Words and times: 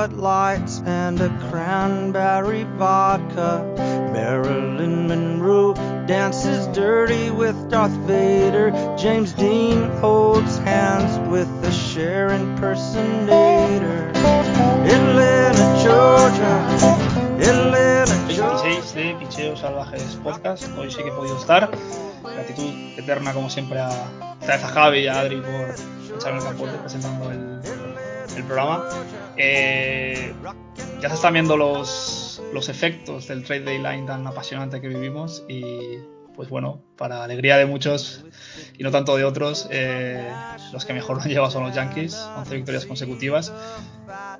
Madonna 0.00 0.16
orders 0.16 0.16
two 0.16 0.16
Bud 0.16 0.22
Lights 0.22 0.82
and 0.86 1.20
a 1.20 1.28
cranberry 1.50 2.64
vodka. 2.78 3.62
Marilyn 4.12 5.08
Monroe 5.08 5.74
dances 6.06 6.66
dirty 6.68 7.30
with 7.30 7.70
Darth 7.70 7.92
Vader. 8.06 8.70
James 8.96 9.32
Dean 9.32 9.90
holds 9.98 10.58
hands 10.58 11.18
with 11.30 11.48
the 11.62 11.70
Cher 11.70 12.28
impersonator. 12.28 14.10
Atlanta, 14.86 15.82
Georgia. 15.82 16.64
Atlanta, 17.40 18.14
26 18.26 18.94
de 18.94 19.14
Picheos 19.14 19.60
Salvajes 19.60 20.16
Podcast. 20.22 20.64
Hoy 20.78 20.90
sí 20.90 21.02
que 21.02 21.08
he 21.08 21.12
podido 21.12 21.36
estar. 21.36 21.70
Gratitud 22.22 22.98
eterna, 22.98 23.32
como 23.34 23.50
siempre, 23.50 23.78
a, 23.78 23.90
a 23.90 24.58
Javi 24.58 25.00
y 25.00 25.08
a 25.08 25.20
Adri 25.20 25.40
por 25.40 25.74
echarme 26.16 26.38
el 26.38 26.44
capote 26.44 26.78
presentando 26.78 27.30
el, 27.30 27.60
el 28.36 28.44
programa. 28.44 28.84
Eh, 29.36 30.32
ya 31.00 31.08
se 31.08 31.14
están 31.14 31.32
viendo 31.32 31.56
los, 31.56 32.42
los 32.52 32.68
efectos 32.68 33.28
del 33.28 33.44
trade 33.44 33.62
deadline 33.62 34.06
tan 34.06 34.26
apasionante 34.26 34.80
que 34.80 34.88
vivimos 34.88 35.44
y 35.48 35.98
pues 36.40 36.48
bueno, 36.48 36.82
para 36.96 37.22
alegría 37.22 37.58
de 37.58 37.66
muchos 37.66 38.24
y 38.78 38.82
no 38.82 38.90
tanto 38.90 39.14
de 39.14 39.24
otros, 39.24 39.68
eh, 39.70 40.26
los 40.72 40.86
que 40.86 40.94
mejor 40.94 41.16
lo 41.16 41.22
han 41.22 41.28
llevado 41.28 41.50
son 41.50 41.64
los 41.64 41.74
Yankees, 41.74 42.14
11 42.14 42.54
victorias 42.54 42.86
consecutivas. 42.86 43.52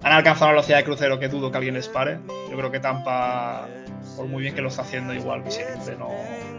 Han 0.02 0.12
alcanzado 0.12 0.46
una 0.46 0.52
velocidad 0.52 0.78
de 0.78 0.84
crucero 0.84 1.18
que 1.18 1.28
dudo 1.28 1.50
que 1.50 1.58
alguien 1.58 1.74
les 1.74 1.88
pare. 1.88 2.18
Yo 2.50 2.56
creo 2.56 2.70
que 2.70 2.80
Tampa, 2.80 3.68
por 4.16 4.26
muy 4.26 4.40
bien 4.40 4.54
que 4.54 4.62
lo 4.62 4.68
está 4.68 4.80
haciendo, 4.80 5.12
igual 5.12 5.44
que 5.44 5.50
siempre, 5.50 5.96
no, 5.96 6.08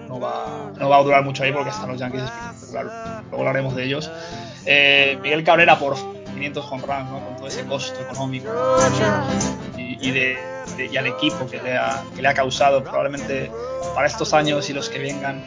no, 0.07 0.19
va, 0.19 0.71
no 0.77 0.89
va 0.89 0.97
a 0.97 1.03
durar 1.03 1.23
mucho 1.23 1.43
ahí 1.43 1.51
porque 1.51 1.71
están 1.71 1.89
los 1.89 1.99
Yankees, 1.99 2.29
claro, 2.69 2.91
luego 3.29 3.39
hablaremos 3.39 3.75
de 3.75 3.83
ellos. 3.83 4.11
Eh, 4.67 5.17
Miguel 5.23 5.43
Cabrera 5.43 5.79
por 5.79 5.97
500 6.33 6.65
home 6.71 6.83
runs, 6.85 7.09
¿no? 7.11 7.19
con 7.25 7.35
todo 7.37 7.47
ese 7.47 7.65
costo 7.65 7.99
económico 8.01 8.49
y, 9.77 10.07
y 10.07 10.11
de, 10.11 10.37
de- 10.77 10.85
y 10.91 10.97
al 10.97 11.07
equipo 11.07 11.47
que 11.47 11.61
le, 11.61 11.77
ha, 11.77 12.03
que 12.15 12.21
le 12.21 12.27
ha 12.27 12.33
causado 12.33 12.83
probablemente 12.83 13.51
para 13.95 14.07
estos 14.07 14.33
años 14.33 14.69
y 14.69 14.73
los 14.73 14.89
que 14.89 14.99
vengan 14.99 15.43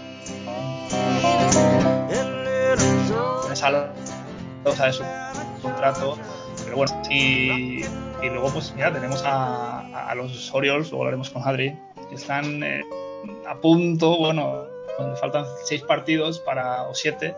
de 4.86 4.92
su 4.92 5.02
contrato 5.62 6.18
pero 6.64 6.76
bueno 6.76 7.02
y, 7.10 7.82
luego 8.22 8.50
pues 8.50 8.72
mira 8.74 8.92
tenemos 8.92 9.22
a- 9.24 9.80
a 10.10 10.14
los 10.14 10.52
Orioles 10.54 10.88
luego 10.90 11.04
hablaremos 11.04 11.30
con 11.30 11.46
Adri 11.46 11.76
que 12.08 12.14
están 12.14 12.62
eh, 12.62 12.82
a 13.48 13.54
punto 13.56 14.16
bueno 14.18 14.64
donde 14.98 15.16
faltan 15.16 15.44
seis 15.64 15.82
partidos 15.82 16.38
para 16.40 16.84
o 16.84 16.94
siete 16.94 17.34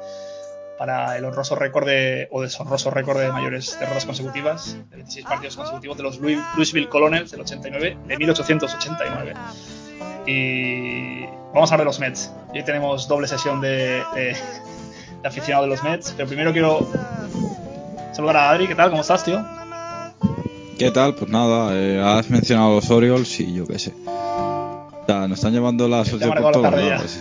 para 0.78 1.16
el 1.16 1.24
honroso 1.24 1.54
récord 1.56 1.86
de, 1.86 2.28
o 2.30 2.42
deshonroso 2.42 2.90
récord 2.90 3.18
de 3.18 3.32
mayores 3.32 3.78
derrotas 3.80 4.04
consecutivas, 4.04 4.76
de 4.90 4.96
26 4.96 5.24
partidos 5.26 5.56
consecutivos 5.56 5.96
de 5.96 6.02
los 6.02 6.20
Louis- 6.20 6.42
Louisville 6.56 6.88
Colonels 6.88 7.30
del 7.30 7.40
89, 7.40 7.96
de 8.06 8.16
1889. 8.16 9.34
Y 10.26 11.24
vamos 11.54 11.70
a 11.70 11.74
hablar 11.74 11.80
de 11.80 11.84
los 11.84 12.00
Mets. 12.00 12.30
Hoy 12.52 12.62
tenemos 12.64 13.08
doble 13.08 13.28
sesión 13.28 13.60
de, 13.60 14.02
de, 14.14 14.36
de 15.22 15.28
aficionado 15.28 15.64
de 15.64 15.70
los 15.70 15.82
Mets, 15.82 16.12
pero 16.16 16.28
primero 16.28 16.52
quiero 16.52 16.86
saludar 18.12 18.36
a 18.36 18.50
Adri. 18.50 18.66
¿Qué 18.66 18.74
tal? 18.74 18.90
¿Cómo 18.90 19.02
estás, 19.02 19.24
tío? 19.24 19.44
¿Qué 20.78 20.90
tal? 20.90 21.14
Pues 21.14 21.30
nada, 21.30 21.70
eh, 21.74 22.02
has 22.04 22.28
mencionado 22.28 22.74
los 22.74 22.90
Orioles 22.90 23.40
y 23.40 23.54
yo 23.54 23.66
qué 23.66 23.78
sé. 23.78 23.94
O 24.06 24.90
sea, 25.06 25.28
nos 25.28 25.38
están 25.38 25.52
llevando 25.52 25.88
la 25.88 26.02
Te 26.02 26.10
suerte 26.10 26.26
amargó 26.26 26.50
por 26.50 26.56
la 26.56 26.68
todos 26.68 26.70
tarde 26.70 26.88
ya. 26.88 26.94
lados. 26.96 27.18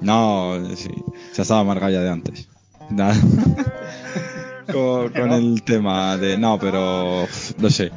No, 0.00 0.76
sí, 0.76 0.90
se 1.32 1.42
estaba 1.42 1.60
amargada 1.60 1.92
ya 1.92 2.00
de 2.00 2.10
antes. 2.10 2.48
Nada. 2.94 3.14
con, 4.72 5.08
con 5.12 5.28
No. 5.28 5.36
el 5.36 5.62
tema 5.62 6.16
de... 6.16 6.38
No, 6.38 6.58
pero 6.58 7.26
no 7.58 7.70
sé. 7.70 7.90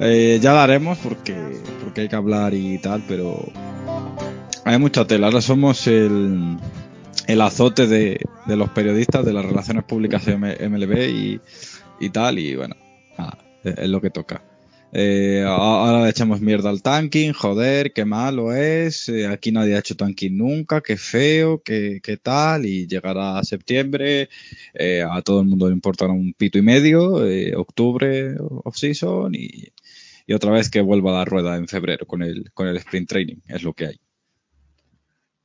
Eh, 0.00 0.38
ya 0.40 0.52
lo 0.52 0.58
haremos 0.60 0.98
porque, 0.98 1.34
porque 1.82 2.02
hay 2.02 2.08
que 2.08 2.16
hablar 2.16 2.54
y 2.54 2.78
tal, 2.78 3.02
pero 3.06 3.36
hay 4.64 4.78
mucha 4.78 5.06
tela. 5.06 5.26
Ahora 5.28 5.40
somos 5.40 5.86
el, 5.86 6.56
el 7.26 7.40
azote 7.40 7.86
de, 7.86 8.20
de 8.46 8.56
los 8.56 8.70
periodistas, 8.70 9.24
de 9.24 9.32
las 9.32 9.44
relaciones 9.44 9.84
públicas 9.84 10.26
M- 10.28 10.56
MLB 10.68 10.98
y, 11.08 11.40
y 12.00 12.10
tal, 12.10 12.38
y 12.38 12.54
bueno, 12.56 12.76
nada, 13.18 13.38
es 13.64 13.78
es 13.78 13.88
lo 13.88 14.00
que 14.00 14.10
toca. 14.10 14.42
Eh, 14.92 15.44
ahora 15.46 16.04
le 16.04 16.10
echamos 16.10 16.40
mierda 16.40 16.70
al 16.70 16.80
tanking, 16.80 17.32
joder, 17.34 17.92
qué 17.92 18.06
malo 18.06 18.54
es, 18.54 19.08
eh, 19.10 19.26
aquí 19.26 19.52
nadie 19.52 19.76
ha 19.76 19.80
hecho 19.80 19.96
tanking 19.96 20.36
nunca, 20.36 20.80
qué 20.80 20.96
feo, 20.96 21.62
qué, 21.62 22.00
qué 22.02 22.16
tal, 22.16 22.64
y 22.64 22.86
llegará 22.86 23.44
septiembre, 23.44 24.30
eh, 24.72 25.04
a 25.08 25.20
todo 25.20 25.40
el 25.40 25.46
mundo 25.46 25.68
le 25.68 25.74
importará 25.74 26.12
un 26.12 26.32
pito 26.32 26.56
y 26.56 26.62
medio, 26.62 27.20
octubre, 27.56 28.34
off-season, 28.38 29.34
y, 29.34 29.72
y 30.26 30.32
otra 30.32 30.52
vez 30.52 30.70
que 30.70 30.80
vuelva 30.80 31.10
a 31.10 31.18
la 31.18 31.24
rueda 31.26 31.56
en 31.56 31.68
febrero 31.68 32.06
con 32.06 32.22
el, 32.22 32.50
con 32.54 32.66
el 32.66 32.78
sprint 32.78 33.08
training, 33.08 33.36
es 33.46 33.62
lo 33.62 33.74
que 33.74 33.86
hay. 33.88 34.00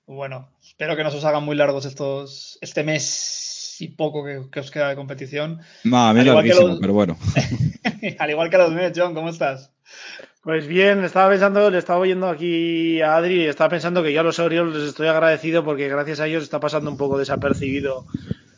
Bueno, 0.05 0.49
espero 0.61 0.95
que 0.95 1.03
no 1.03 1.11
se 1.11 1.17
os 1.17 1.25
hagan 1.25 1.43
muy 1.43 1.55
largos 1.55 1.85
estos 1.85 2.57
este 2.61 2.83
mes 2.83 3.42
y 3.83 3.87
poco 3.89 4.23
que, 4.25 4.41
que 4.51 4.59
os 4.59 4.71
queda 4.71 4.89
de 4.89 4.95
competición. 4.95 5.59
No, 5.83 6.07
a 6.07 6.13
mí 6.13 6.19
Al 6.21 6.27
igual 6.27 6.43
que 6.43 6.49
larguísimo, 6.49 6.67
los- 6.69 6.79
pero 6.79 6.93
bueno. 6.93 7.17
Al 8.19 8.29
igual 8.29 8.49
que 8.49 8.57
los 8.57 8.71
Mets, 8.71 8.99
John, 8.99 9.13
¿cómo 9.13 9.29
estás? 9.29 9.71
Pues 10.41 10.67
bien, 10.67 11.03
estaba 11.05 11.29
pensando, 11.29 11.69
le 11.69 11.77
estaba 11.77 11.99
oyendo 11.99 12.27
aquí 12.27 13.01
a 13.01 13.15
Adri 13.15 13.43
y 13.43 13.45
estaba 13.47 13.69
pensando 13.69 14.03
que 14.03 14.11
yo 14.11 14.19
a 14.19 14.23
los 14.23 14.39
Orioles 14.39 14.75
les 14.75 14.89
estoy 14.89 15.07
agradecido 15.07 15.63
porque 15.63 15.87
gracias 15.87 16.19
a 16.19 16.27
ellos 16.27 16.43
está 16.43 16.59
pasando 16.59 16.91
un 16.91 16.97
poco 16.97 17.17
desapercibido, 17.17 18.05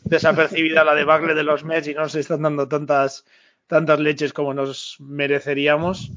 desapercibida 0.04 0.84
la 0.84 0.96
debacle 0.96 1.36
de 1.36 1.44
los 1.44 1.64
Mets 1.64 1.88
y 1.88 1.94
no 1.94 2.02
nos 2.02 2.16
están 2.16 2.42
dando 2.42 2.68
tantas, 2.68 3.26
tantas 3.68 4.00
leches 4.00 4.34
como 4.34 4.54
nos 4.54 4.98
mereceríamos. 5.00 6.12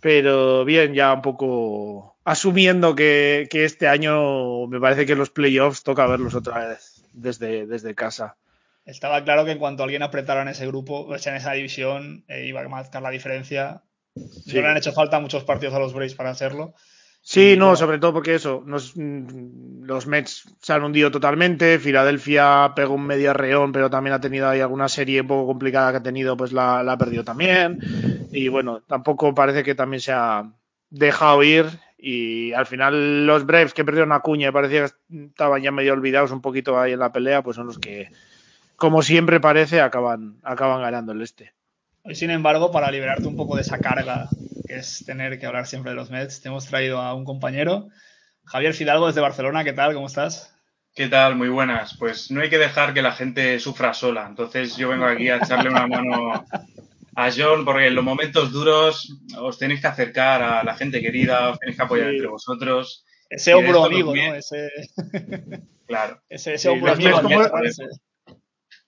Pero 0.00 0.64
bien, 0.64 0.94
ya 0.94 1.12
un 1.12 1.22
poco 1.22 2.16
asumiendo 2.24 2.94
que, 2.94 3.46
que 3.50 3.64
este 3.64 3.88
año 3.88 4.66
me 4.68 4.80
parece 4.80 5.06
que 5.06 5.14
los 5.16 5.30
playoffs 5.30 5.82
toca 5.82 6.06
verlos 6.06 6.34
otra 6.34 6.66
vez 6.68 6.93
desde, 7.14 7.66
desde 7.66 7.94
casa. 7.94 8.36
Estaba 8.84 9.24
claro 9.24 9.44
que 9.44 9.52
en 9.52 9.58
cuanto 9.58 9.82
alguien 9.82 10.02
apretara 10.02 10.42
en 10.42 10.48
ese 10.48 10.66
grupo, 10.66 11.16
sea, 11.18 11.32
en 11.32 11.38
esa 11.38 11.52
división, 11.52 12.24
eh, 12.28 12.46
iba 12.46 12.60
a 12.60 12.68
marcar 12.68 13.02
la 13.02 13.10
diferencia. 13.10 13.82
Sí. 14.14 14.56
No 14.56 14.62
le 14.62 14.68
han 14.68 14.76
hecho 14.76 14.92
falta 14.92 15.18
muchos 15.20 15.44
partidos 15.44 15.74
a 15.74 15.78
los 15.78 15.94
Braves 15.94 16.14
para 16.14 16.30
hacerlo. 16.30 16.74
Sí, 17.26 17.56
no, 17.56 17.74
sobre 17.74 17.98
todo 17.98 18.12
porque 18.12 18.34
eso, 18.34 18.62
nos- 18.66 18.92
los 18.96 20.06
Mets 20.06 20.44
se 20.60 20.72
han 20.74 20.84
hundido 20.84 21.10
totalmente, 21.10 21.78
Filadelfia 21.78 22.72
pegó 22.76 22.92
un 22.94 23.06
medio 23.06 23.30
arreón, 23.30 23.72
pero 23.72 23.88
también 23.88 24.12
ha 24.12 24.20
tenido 24.20 24.46
ahí 24.46 24.60
alguna 24.60 24.88
serie 24.90 25.22
un 25.22 25.26
poco 25.28 25.46
complicada 25.46 25.90
que 25.92 25.96
ha 25.96 26.02
tenido, 26.02 26.36
pues 26.36 26.52
la, 26.52 26.82
la 26.82 26.92
ha 26.92 26.98
perdido 26.98 27.24
también. 27.24 27.78
Y 28.30 28.48
bueno, 28.48 28.82
tampoco 28.82 29.34
parece 29.34 29.62
que 29.64 29.74
también 29.74 30.02
se 30.02 30.12
ha 30.12 30.52
dejado 30.90 31.42
ir. 31.42 31.64
Y 32.06 32.52
al 32.52 32.66
final 32.66 33.26
los 33.26 33.46
Braves 33.46 33.72
que 33.72 33.82
perdieron 33.82 34.12
a 34.12 34.20
Cuña 34.20 34.48
y 34.48 34.52
parecía 34.52 34.86
que 34.86 35.24
estaban 35.24 35.62
ya 35.62 35.72
medio 35.72 35.94
olvidados 35.94 36.32
un 36.32 36.42
poquito 36.42 36.78
ahí 36.78 36.92
en 36.92 36.98
la 36.98 37.12
pelea, 37.12 37.42
pues 37.42 37.56
son 37.56 37.66
los 37.66 37.78
que, 37.78 38.10
como 38.76 39.00
siempre 39.00 39.40
parece, 39.40 39.80
acaban, 39.80 40.36
acaban 40.42 40.82
ganando 40.82 41.12
el 41.12 41.22
este. 41.22 41.54
Hoy, 42.02 42.14
sin 42.14 42.28
embargo, 42.28 42.70
para 42.70 42.90
liberarte 42.90 43.26
un 43.26 43.36
poco 43.36 43.56
de 43.56 43.62
esa 43.62 43.78
carga 43.78 44.28
que 44.68 44.76
es 44.76 45.02
tener 45.06 45.38
que 45.38 45.46
hablar 45.46 45.66
siempre 45.66 45.92
de 45.92 45.96
los 45.96 46.10
Mets, 46.10 46.42
te 46.42 46.48
hemos 46.50 46.66
traído 46.66 47.00
a 47.00 47.14
un 47.14 47.24
compañero, 47.24 47.88
Javier 48.44 48.74
Fidalgo 48.74 49.06
desde 49.06 49.22
Barcelona. 49.22 49.64
¿Qué 49.64 49.72
tal? 49.72 49.94
¿Cómo 49.94 50.08
estás? 50.08 50.54
¿Qué 50.94 51.08
tal? 51.08 51.36
Muy 51.36 51.48
buenas. 51.48 51.96
Pues 51.96 52.30
no 52.30 52.42
hay 52.42 52.50
que 52.50 52.58
dejar 52.58 52.92
que 52.92 53.00
la 53.00 53.12
gente 53.12 53.58
sufra 53.60 53.94
sola. 53.94 54.26
Entonces 54.28 54.76
yo 54.76 54.90
vengo 54.90 55.06
aquí 55.06 55.30
a 55.30 55.38
echarle 55.38 55.70
una 55.70 55.86
mano 55.86 56.44
a 57.16 57.30
John 57.36 57.64
porque 57.64 57.86
en 57.88 57.94
los 57.94 58.04
momentos 58.04 58.52
duros 58.52 59.16
os 59.38 59.58
tenéis 59.58 59.80
que 59.80 59.86
acercar 59.86 60.42
a 60.42 60.64
la 60.64 60.74
gente 60.76 61.00
querida, 61.00 61.50
os 61.50 61.58
tenéis 61.58 61.76
que 61.76 61.82
apoyar 61.84 62.08
Sí. 62.10 62.14
entre 62.16 62.28
vosotros. 62.28 63.04
Ese 63.30 63.54
hombro 63.54 63.84
amigo, 63.84 64.14
¿no? 64.14 64.34
Ese, 64.34 64.68
Claro. 65.86 66.20
ese, 66.28 66.54
ese 66.54 66.62
Sí, 66.62 66.68
hombro 66.68 66.94
los 66.94 67.18
amigo. 67.18 67.42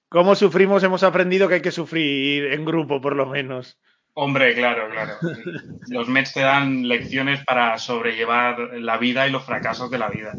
Como 0.09 0.35
sufrimos, 0.35 0.83
hemos 0.83 1.03
aprendido 1.03 1.49
que 1.49 1.55
hay 1.57 1.61
que 1.63 1.73
sufrir 1.73 2.53
en 2.53 2.65
grupo, 2.65 3.01
por 3.01 3.17
lo 3.17 3.27
menos. 3.27 3.79
Hombre, 4.15 4.55
claro, 4.55 4.89
claro. 4.91 5.15
Los 5.89 6.09
Mets 6.09 6.33
te 6.33 6.41
dan 6.41 6.89
lecciones 6.89 7.45
para 7.45 7.77
sobrellevar 7.79 8.59
la 8.81 8.97
vida 8.97 9.27
y 9.27 9.31
los 9.31 9.45
fracasos 9.45 9.91
de 9.91 9.99
la 9.99 10.09
vida. 10.09 10.33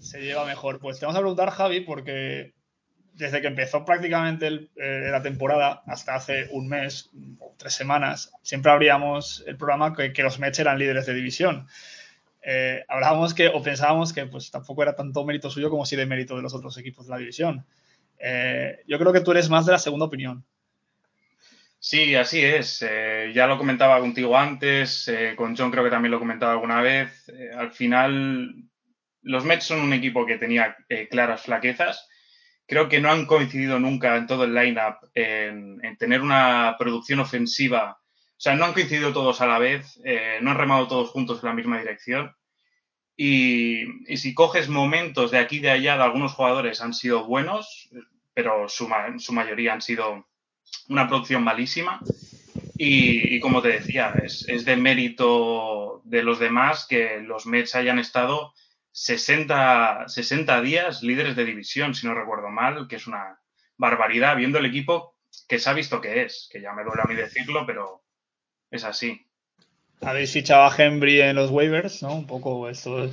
se 0.00 0.20
lleva 0.22 0.44
mejor. 0.44 0.80
Pues 0.80 0.98
te 0.98 1.06
vamos 1.06 1.16
a 1.16 1.20
preguntar, 1.20 1.50
Javi, 1.50 1.80
porque 1.82 2.52
desde 3.16 3.40
que 3.40 3.46
empezó 3.46 3.84
prácticamente 3.84 4.68
eh, 4.76 5.08
la 5.10 5.22
temporada 5.22 5.82
hasta 5.86 6.14
hace 6.14 6.48
un 6.50 6.68
mes 6.68 7.10
o 7.40 7.54
tres 7.56 7.72
semanas, 7.74 8.32
siempre 8.42 8.70
abríamos 8.70 9.42
el 9.46 9.56
programa 9.56 9.94
que, 9.94 10.22
los 10.22 10.38
Mets 10.38 10.58
eran 10.58 10.78
líderes 10.78 11.06
de 11.06 11.14
división. 11.14 11.66
Eh, 12.42 12.84
hablábamos 12.88 13.32
que, 13.32 13.48
o 13.48 13.62
pensábamos 13.62 14.12
que 14.12 14.26
pues 14.26 14.50
tampoco 14.50 14.82
era 14.82 14.94
tanto 14.94 15.24
mérito 15.24 15.50
suyo 15.50 15.70
como 15.70 15.86
sí 15.86 15.96
de 15.96 16.06
mérito 16.06 16.36
de 16.36 16.42
los 16.42 16.54
otros 16.54 16.76
equipos 16.78 17.06
de 17.06 17.10
la 17.10 17.18
división. 17.18 17.64
Eh, 18.18 18.80
yo 18.86 18.98
creo 18.98 19.12
que 19.12 19.20
tú 19.20 19.32
eres 19.32 19.48
más 19.48 19.64
de 19.64 19.72
la 19.72 19.78
segunda 19.78 20.06
opinión. 20.06 20.44
Sí, 21.78 22.14
así 22.14 22.44
es. 22.44 22.84
Ya 23.32 23.46
lo 23.46 23.58
comentaba 23.58 24.00
contigo 24.00 24.36
antes, 24.36 25.10
con 25.36 25.56
John 25.56 25.70
creo 25.70 25.84
que 25.84 25.90
también 25.90 26.10
lo 26.10 26.18
comentaba 26.18 26.52
alguna 26.52 26.80
vez. 26.80 27.32
Al 27.56 27.70
final, 27.70 28.54
los 29.22 29.44
Mets 29.44 29.64
son 29.64 29.80
un 29.80 29.92
equipo 29.92 30.26
que 30.26 30.36
tenía 30.36 30.76
claras 31.10 31.42
flaquezas 31.42 32.08
creo 32.66 32.88
que 32.88 33.00
no 33.00 33.10
han 33.10 33.26
coincidido 33.26 33.78
nunca 33.78 34.16
en 34.16 34.26
todo 34.26 34.44
el 34.44 34.54
lineup 34.54 34.96
en, 35.14 35.84
en 35.84 35.96
tener 35.96 36.20
una 36.20 36.76
producción 36.78 37.20
ofensiva. 37.20 37.98
O 38.02 38.40
sea, 38.40 38.54
no 38.54 38.64
han 38.64 38.74
coincidido 38.74 39.12
todos 39.12 39.40
a 39.40 39.46
la 39.46 39.58
vez, 39.58 40.00
eh, 40.04 40.38
no 40.42 40.50
han 40.50 40.58
remado 40.58 40.88
todos 40.88 41.10
juntos 41.10 41.40
en 41.42 41.48
la 41.48 41.54
misma 41.54 41.78
dirección. 41.78 42.34
Y, 43.16 44.12
y, 44.12 44.18
si 44.18 44.34
coges 44.34 44.68
momentos 44.68 45.30
de 45.30 45.38
aquí 45.38 45.56
y 45.56 45.60
de 45.60 45.70
allá 45.70 45.96
de 45.96 46.02
algunos 46.02 46.34
jugadores 46.34 46.82
han 46.82 46.92
sido 46.92 47.24
buenos, 47.24 47.88
pero 48.34 48.68
su, 48.68 48.90
su 49.18 49.32
mayoría 49.32 49.72
han 49.72 49.80
sido 49.80 50.26
una 50.90 51.08
producción 51.08 51.42
malísima. 51.42 52.00
Y, 52.76 53.34
y 53.34 53.40
como 53.40 53.62
te 53.62 53.68
decía, 53.68 54.12
es, 54.22 54.46
es, 54.48 54.66
de 54.66 54.76
mérito 54.76 56.02
de 56.04 56.22
los 56.22 56.38
demás 56.38 56.86
que 56.86 57.20
los 57.22 57.46
Mets 57.46 57.74
hayan 57.74 57.98
estado 57.98 58.52
60, 58.98 60.04
60 60.08 60.60
días 60.62 61.02
líderes 61.02 61.36
de 61.36 61.44
división, 61.44 61.94
si 61.94 62.06
no 62.06 62.14
recuerdo 62.14 62.48
mal, 62.48 62.88
que 62.88 62.96
es 62.96 63.06
una 63.06 63.38
barbaridad, 63.76 64.36
viendo 64.36 64.56
el 64.58 64.64
equipo 64.64 65.18
que 65.46 65.58
se 65.58 65.68
ha 65.68 65.74
visto 65.74 66.00
que 66.00 66.22
es, 66.22 66.48
que 66.50 66.62
ya 66.62 66.72
me 66.72 66.82
duele 66.82 67.02
a 67.04 67.06
mí 67.06 67.14
decirlo, 67.14 67.66
pero 67.66 68.02
es 68.70 68.84
así. 68.84 69.26
Habéis 70.00 70.32
fichado 70.32 70.64
a 70.64 70.74
Henry 70.74 71.20
en 71.20 71.36
los 71.36 71.50
waivers, 71.50 72.02
¿no? 72.02 72.14
Un 72.14 72.26
poco 72.26 72.70
esto 72.70 73.10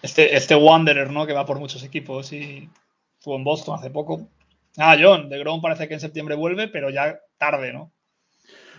este, 0.00 0.34
este 0.34 0.54
Wanderer, 0.54 1.10
¿no? 1.10 1.26
Que 1.26 1.34
va 1.34 1.44
por 1.44 1.58
muchos 1.58 1.84
equipos 1.84 2.32
y 2.32 2.70
estuvo 3.18 3.36
en 3.36 3.44
Boston 3.44 3.78
hace 3.78 3.90
poco. 3.90 4.30
Ah, 4.78 4.96
John, 4.98 5.28
de 5.28 5.38
Grom 5.40 5.60
parece 5.60 5.88
que 5.88 5.94
en 5.94 6.00
septiembre 6.00 6.36
vuelve, 6.36 6.68
pero 6.68 6.88
ya 6.88 7.20
tarde, 7.36 7.74
¿no? 7.74 7.92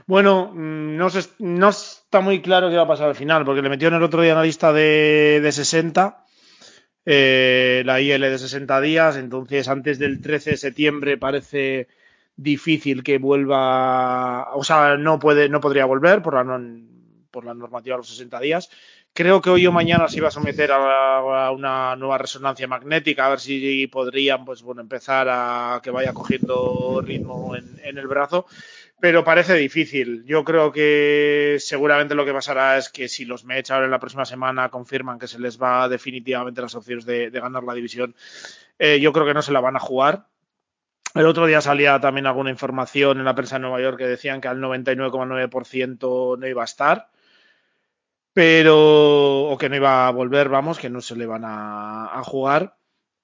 Bueno, 0.07 0.51
no, 0.51 1.09
se, 1.12 1.29
no, 1.38 1.69
está 1.69 2.21
muy 2.21 2.41
claro 2.41 2.71
qué 2.71 2.75
va 2.75 2.83
a 2.83 2.88
pasar 2.88 3.09
al 3.09 3.15
final, 3.15 3.45
porque 3.45 3.62
le 3.62 3.69
metieron 3.69 3.97
el 3.97 4.03
otro 4.03 4.24
día 4.24 4.31
en 4.31 4.38
la 4.38 4.44
lista 4.44 4.74
de, 4.74 5.39
de 5.41 5.51
60, 5.51 6.23
eh, 7.05 7.83
la 7.85 8.00
IL 8.01 8.21
de 8.21 8.38
60 8.38 8.81
días, 8.81 9.17
entonces 9.17 9.67
antes 9.67 10.00
del 10.00 10.21
13 10.21 10.51
de 10.51 10.57
septiembre 10.57 11.17
parece 11.17 11.88
difícil 12.35 13.03
que 13.03 13.17
vuelva, 13.17 14.55
o 14.55 14.63
sea, 14.63 14.97
no 14.97 15.19
puede, 15.19 15.50
no 15.50 15.59
podría 15.59 15.85
volver 15.85 16.21
por 16.21 16.33
la, 16.33 16.59
por 17.29 17.45
la 17.45 17.53
normativa 17.53 17.95
de 17.95 18.00
los 18.00 18.09
60 18.09 18.39
días. 18.39 18.69
Creo 19.13 19.41
que 19.41 19.51
hoy 19.51 19.67
o 19.67 19.71
mañana 19.71 20.07
se 20.07 20.17
iba 20.17 20.29
a 20.29 20.31
someter 20.31 20.71
a, 20.71 21.51
una 21.51 21.95
nueva 21.95 22.17
resonancia 22.17 22.67
magnética, 22.67 23.27
a 23.27 23.29
ver 23.29 23.39
si 23.39 23.85
podrían, 23.88 24.44
pues 24.44 24.63
bueno, 24.63 24.81
empezar 24.81 25.27
a 25.29 25.79
que 25.83 25.91
vaya 25.91 26.13
cogiendo 26.13 27.00
ritmo 27.05 27.55
en, 27.55 27.79
en 27.83 27.97
el 28.00 28.07
brazo 28.07 28.47
pero 29.03 29.25
parece 29.25 29.55
difícil. 29.55 30.23
Yo 30.25 30.45
creo 30.45 30.71
que 30.71 31.57
seguramente 31.59 32.15
lo 32.15 32.23
que 32.23 32.31
pasará 32.31 32.77
es 32.77 32.88
que 32.88 33.09
si 33.09 33.25
los 33.25 33.44
Mets 33.44 33.69
ahora 33.69 33.83
en 33.83 33.91
la 33.91 34.00
próxima 34.00 34.23
semana 34.23 34.69
confirman 34.69 35.19
que 35.19 35.27
se 35.27 35.39
les 35.39 35.61
va 35.61 35.89
definitivamente 35.89 36.61
las 36.61 36.73
opciones 36.73 37.05
de, 37.05 37.29
ganar 37.29 37.65
la 37.65 37.73
división, 37.73 38.15
eh, 38.79 39.01
yo 39.01 39.11
creo 39.11 39.25
que 39.25 39.33
no 39.33 39.41
se 39.41 39.51
la 39.51 39.59
van 39.59 39.75
a 39.75 39.81
jugar. 39.81 40.27
El 41.15 41.25
otro 41.25 41.47
día 41.47 41.59
salía 41.59 42.00
también 42.00 42.27
alguna 42.27 42.50
información 42.50 43.19
en 43.19 43.25
la 43.25 43.35
prensa 43.35 43.57
de 43.57 43.63
Nueva 43.63 43.81
York 43.81 43.97
que 43.97 44.07
decían 44.07 44.39
que 44.39 44.47
al 44.47 44.61
99,9% 44.61 46.39
no 46.39 46.47
iba 46.47 46.61
a 46.61 46.63
estar, 46.63 47.09
pero 48.31 49.50
o 49.50 49.57
que 49.57 49.67
no 49.67 49.75
iba 49.75 50.07
a 50.07 50.11
volver, 50.11 50.47
vamos, 50.47 50.79
que 50.79 50.89
no 50.89 51.01
se 51.01 51.17
le 51.17 51.25
van 51.25 51.44
a, 51.44 52.05
a 52.05 52.23
jugar. 52.23 52.77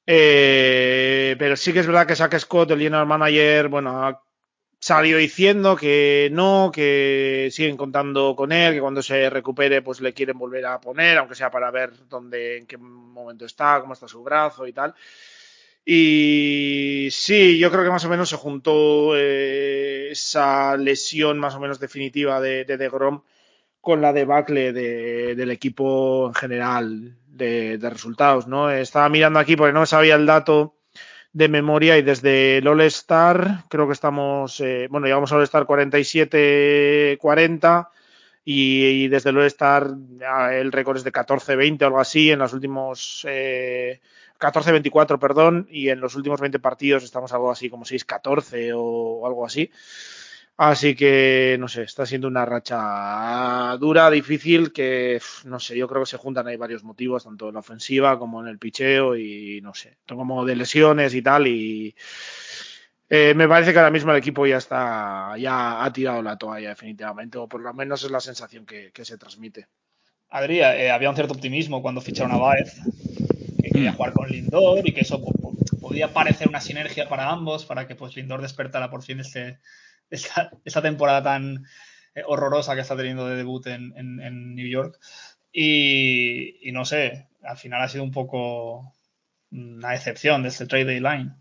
Eh, 0.05 1.37
pero 1.39 1.55
sí 1.55 1.71
que 1.71 1.79
es 1.79 1.87
verdad 1.87 2.05
que 2.05 2.17
Zach 2.17 2.37
Scott, 2.37 2.71
el 2.71 2.79
general 2.79 3.07
manager, 3.07 3.69
bueno, 3.69 4.05
ha 4.05 4.21
salió 4.79 5.17
diciendo 5.17 5.75
que 5.75 6.29
no, 6.31 6.71
que 6.73 7.49
siguen 7.51 7.77
contando 7.77 8.35
con 8.35 8.51
él, 8.51 8.73
que 8.73 8.81
cuando 8.81 9.01
se 9.01 9.29
recupere 9.29 9.81
pues 9.81 9.99
le 10.01 10.13
quieren 10.13 10.37
volver 10.37 10.65
a 10.65 10.79
poner, 10.79 11.17
aunque 11.17 11.35
sea 11.35 11.51
para 11.51 11.69
ver 11.69 11.91
dónde, 12.07 12.57
en 12.57 12.65
qué 12.65 12.77
momento 12.77 13.45
está, 13.45 13.81
cómo 13.81 13.93
está 13.93 14.07
su 14.07 14.23
brazo 14.23 14.65
y 14.65 14.73
tal. 14.73 14.95
Y 15.85 17.09
sí, 17.11 17.57
yo 17.57 17.71
creo 17.71 17.83
que 17.83 17.89
más 17.89 18.05
o 18.05 18.09
menos 18.09 18.29
se 18.29 18.37
juntó 18.37 19.17
eh, 19.17 20.09
esa 20.11 20.77
lesión 20.77 21.39
más 21.39 21.55
o 21.55 21.59
menos 21.59 21.79
definitiva 21.79 22.39
de, 22.39 22.63
de, 22.65 22.89
Grom 22.89 23.23
con 23.81 24.01
la 24.01 24.13
debacle 24.13 24.71
de, 24.71 25.35
del 25.35 25.51
equipo 25.51 26.27
en 26.27 26.35
general 26.35 27.17
de, 27.27 27.77
de 27.77 27.89
resultados, 27.89 28.47
¿no? 28.47 28.69
Estaba 28.69 29.09
mirando 29.09 29.39
aquí 29.39 29.55
porque 29.55 29.73
no 29.73 29.85
sabía 29.85 30.15
el 30.15 30.25
dato 30.25 30.78
de 31.33 31.47
memoria 31.47 31.97
y 31.97 32.01
desde 32.01 32.57
el 32.57 32.67
All 32.67 32.81
Star 32.81 33.63
creo 33.69 33.87
que 33.87 33.93
estamos, 33.93 34.59
eh, 34.61 34.87
bueno, 34.89 35.07
llegamos 35.07 35.31
al 35.31 35.37
All 35.39 35.43
Star 35.43 35.65
47-40 35.65 37.89
y, 38.45 38.85
y, 38.85 39.07
desde 39.07 39.29
el 39.29 39.37
All 39.37 39.45
Star 39.45 39.87
el 40.51 40.71
récord 40.71 40.97
es 40.97 41.03
de 41.03 41.11
14-20 41.11 41.83
o 41.83 41.85
algo 41.85 41.99
así 41.99 42.31
en 42.31 42.39
los 42.39 42.53
últimos 42.53 43.25
eh, 43.29 43.99
14-24, 44.39 45.19
perdón, 45.19 45.67
y 45.69 45.89
en 45.89 45.99
los 45.99 46.15
últimos 46.15 46.39
20 46.39 46.59
partidos 46.59 47.03
estamos 47.03 47.33
algo 47.33 47.51
así 47.51 47.69
como 47.69 47.85
6-14 47.85 48.71
o 48.75 49.27
algo 49.27 49.45
así. 49.45 49.69
Así 50.61 50.93
que, 50.93 51.55
no 51.57 51.69
sé, 51.69 51.83
está 51.83 52.05
siendo 52.05 52.27
una 52.27 52.43
racha 52.43 53.77
dura, 53.77 54.11
difícil, 54.11 54.73
que, 54.73 55.21
no 55.45 55.57
sé, 55.57 55.77
yo 55.77 55.87
creo 55.87 56.01
que 56.01 56.09
se 56.09 56.17
juntan 56.17 56.47
ahí 56.47 56.57
varios 56.57 56.83
motivos, 56.83 57.23
tanto 57.23 57.47
en 57.47 57.53
la 57.53 57.61
ofensiva 57.61 58.19
como 58.19 58.41
en 58.41 58.49
el 58.49 58.59
picheo 58.59 59.15
y, 59.15 59.61
no 59.61 59.73
sé, 59.73 59.99
como 60.05 60.43
de 60.43 60.57
lesiones 60.57 61.15
y 61.15 61.21
tal, 61.21 61.47
y 61.47 61.95
eh, 63.09 63.33
me 63.37 63.47
parece 63.47 63.71
que 63.71 63.79
ahora 63.79 63.89
mismo 63.89 64.11
el 64.11 64.17
equipo 64.17 64.45
ya 64.45 64.57
está, 64.57 65.33
ya 65.37 65.81
ha 65.81 65.93
tirado 65.93 66.21
la 66.21 66.37
toalla 66.37 66.67
definitivamente, 66.67 67.37
o 67.37 67.47
por 67.47 67.61
lo 67.61 67.73
menos 67.73 68.03
es 68.03 68.11
la 68.11 68.19
sensación 68.19 68.65
que, 68.65 68.91
que 68.91 69.05
se 69.05 69.17
transmite. 69.17 69.67
Adri, 70.27 70.59
eh, 70.59 70.91
había 70.91 71.09
un 71.09 71.15
cierto 71.15 71.35
optimismo 71.35 71.81
cuando 71.81 72.01
ficharon 72.01 72.33
a 72.33 72.37
Baez, 72.37 72.81
que 73.63 73.69
quería 73.69 73.93
jugar 73.93 74.11
con 74.11 74.27
Lindor 74.27 74.85
y 74.85 74.91
que 74.91 75.01
eso 75.03 75.21
podía 75.79 76.11
parecer 76.11 76.49
una 76.49 76.59
sinergia 76.59 77.07
para 77.07 77.29
ambos, 77.29 77.63
para 77.63 77.87
que 77.87 77.95
pues 77.95 78.17
Lindor 78.17 78.41
despertara 78.41 78.91
por 78.91 79.03
fin 79.03 79.21
este 79.21 79.59
esta, 80.09 80.81
temporada 80.81 81.23
tan 81.23 81.65
eh, 82.15 82.23
horrorosa 82.25 82.75
que 82.75 82.81
está 82.81 82.95
teniendo 82.95 83.27
de 83.27 83.35
debut 83.35 83.65
en, 83.67 83.93
en, 83.97 84.55
New 84.55 84.67
York. 84.67 84.99
Y, 85.51 86.71
no 86.71 86.85
sé, 86.85 87.27
al 87.43 87.57
final 87.57 87.81
ha 87.81 87.89
sido 87.89 88.03
un 88.03 88.11
poco 88.11 88.93
una 89.51 89.95
excepción 89.95 90.43
de 90.43 90.49
este 90.49 90.67
trade 90.67 90.85
deadline. 90.85 91.33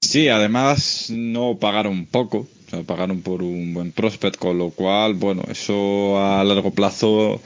Sí, 0.00 0.28
además 0.28 1.10
no 1.10 1.58
pagaron 1.58 2.06
poco, 2.06 2.46
o 2.66 2.70
sea, 2.70 2.82
pagaron 2.84 3.22
por 3.22 3.42
un 3.42 3.74
buen 3.74 3.90
prospect, 3.92 4.36
con 4.36 4.56
lo 4.56 4.70
cual, 4.70 5.14
bueno, 5.14 5.42
eso 5.48 6.20
a 6.20 6.44
largo 6.44 6.72
plazo 6.72 7.42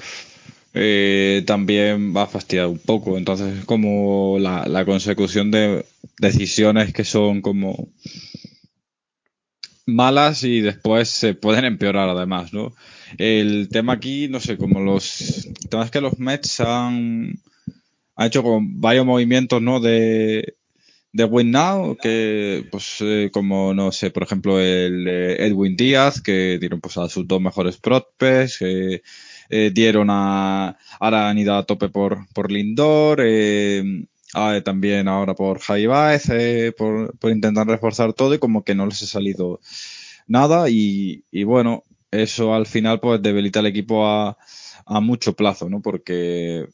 eh, 0.75 1.43
también 1.47 2.15
va 2.15 2.25
a 2.25 2.27
fastidiar 2.27 2.67
un 2.67 2.79
poco. 2.79 3.17
Entonces, 3.17 3.65
como 3.65 4.39
la, 4.39 4.67
la 4.67 4.85
consecución 4.85 5.51
de 5.51 5.87
decisiones 6.19 6.93
que 6.93 7.05
son 7.05 7.41
como 7.41 7.89
malas 9.87 10.45
y 10.45 10.61
después 10.61 11.09
se 11.09 11.35
pueden 11.35 11.65
empeorar 11.65 12.09
además, 12.09 12.53
¿no? 12.53 12.75
El 13.19 13.69
tema 13.71 13.95
aquí, 13.95 14.29
no 14.29 14.41
sé, 14.41 14.57
como 14.57 14.81
los... 14.81 15.47
El 15.47 15.69
tema 15.69 15.85
es 15.85 15.91
que 15.91 16.01
los 16.01 16.19
Mets 16.19 16.61
han, 16.61 17.35
han 18.17 18.27
hecho 18.27 18.43
con 18.43 18.81
varios 18.81 19.05
movimientos, 19.05 19.61
¿no? 19.61 19.81
De, 19.81 20.55
de 21.13 21.25
Win 21.25 21.51
Now, 21.51 21.97
que 22.01 22.67
pues 22.71 22.99
eh, 23.01 23.31
como, 23.33 23.75
no 23.75 23.91
sé, 23.93 24.11
por 24.11 24.23
ejemplo, 24.23 24.61
el 24.61 25.07
eh, 25.09 25.47
Edwin 25.47 25.77
Díaz, 25.77 26.21
que 26.21 26.59
dieron 26.59 26.81
pues 26.81 26.97
a 26.99 27.09
sus 27.09 27.27
dos 27.27 27.41
mejores 27.41 27.79
prospects, 27.79 28.59
que 28.59 29.03
eh, 29.49 29.71
dieron 29.75 30.09
a... 30.11 30.79
Ahora 31.01 31.31
a 31.31 31.63
tope 31.65 31.89
por, 31.89 32.27
por 32.33 32.53
Lindor, 32.53 33.21
Ah, 34.35 34.61
también 34.65 35.09
ahora 35.09 35.35
por 35.35 35.59
Javi 35.61 35.87
Baez, 35.87 36.29
eh, 36.31 36.73
por, 36.77 37.17
por, 37.19 37.33
intentar 37.33 37.67
reforzar 37.67 38.13
todo 38.13 38.35
y 38.35 38.39
como 38.39 38.63
que 38.65 38.75
no 38.75 38.87
les 38.87 39.03
ha 39.03 39.07
salido 39.07 39.61
nada 40.29 40.71
y, 40.71 41.25
y 41.33 41.45
bueno, 41.45 41.83
eso 42.11 42.55
al 42.55 42.67
final 42.67 43.01
pues 43.01 43.21
debilita 43.23 43.61
el 43.61 43.67
equipo 43.67 44.07
a, 44.07 44.37
a 44.87 45.01
mucho 45.01 45.35
plazo, 45.35 45.69
¿no? 45.69 45.81
Porque, 45.81 46.67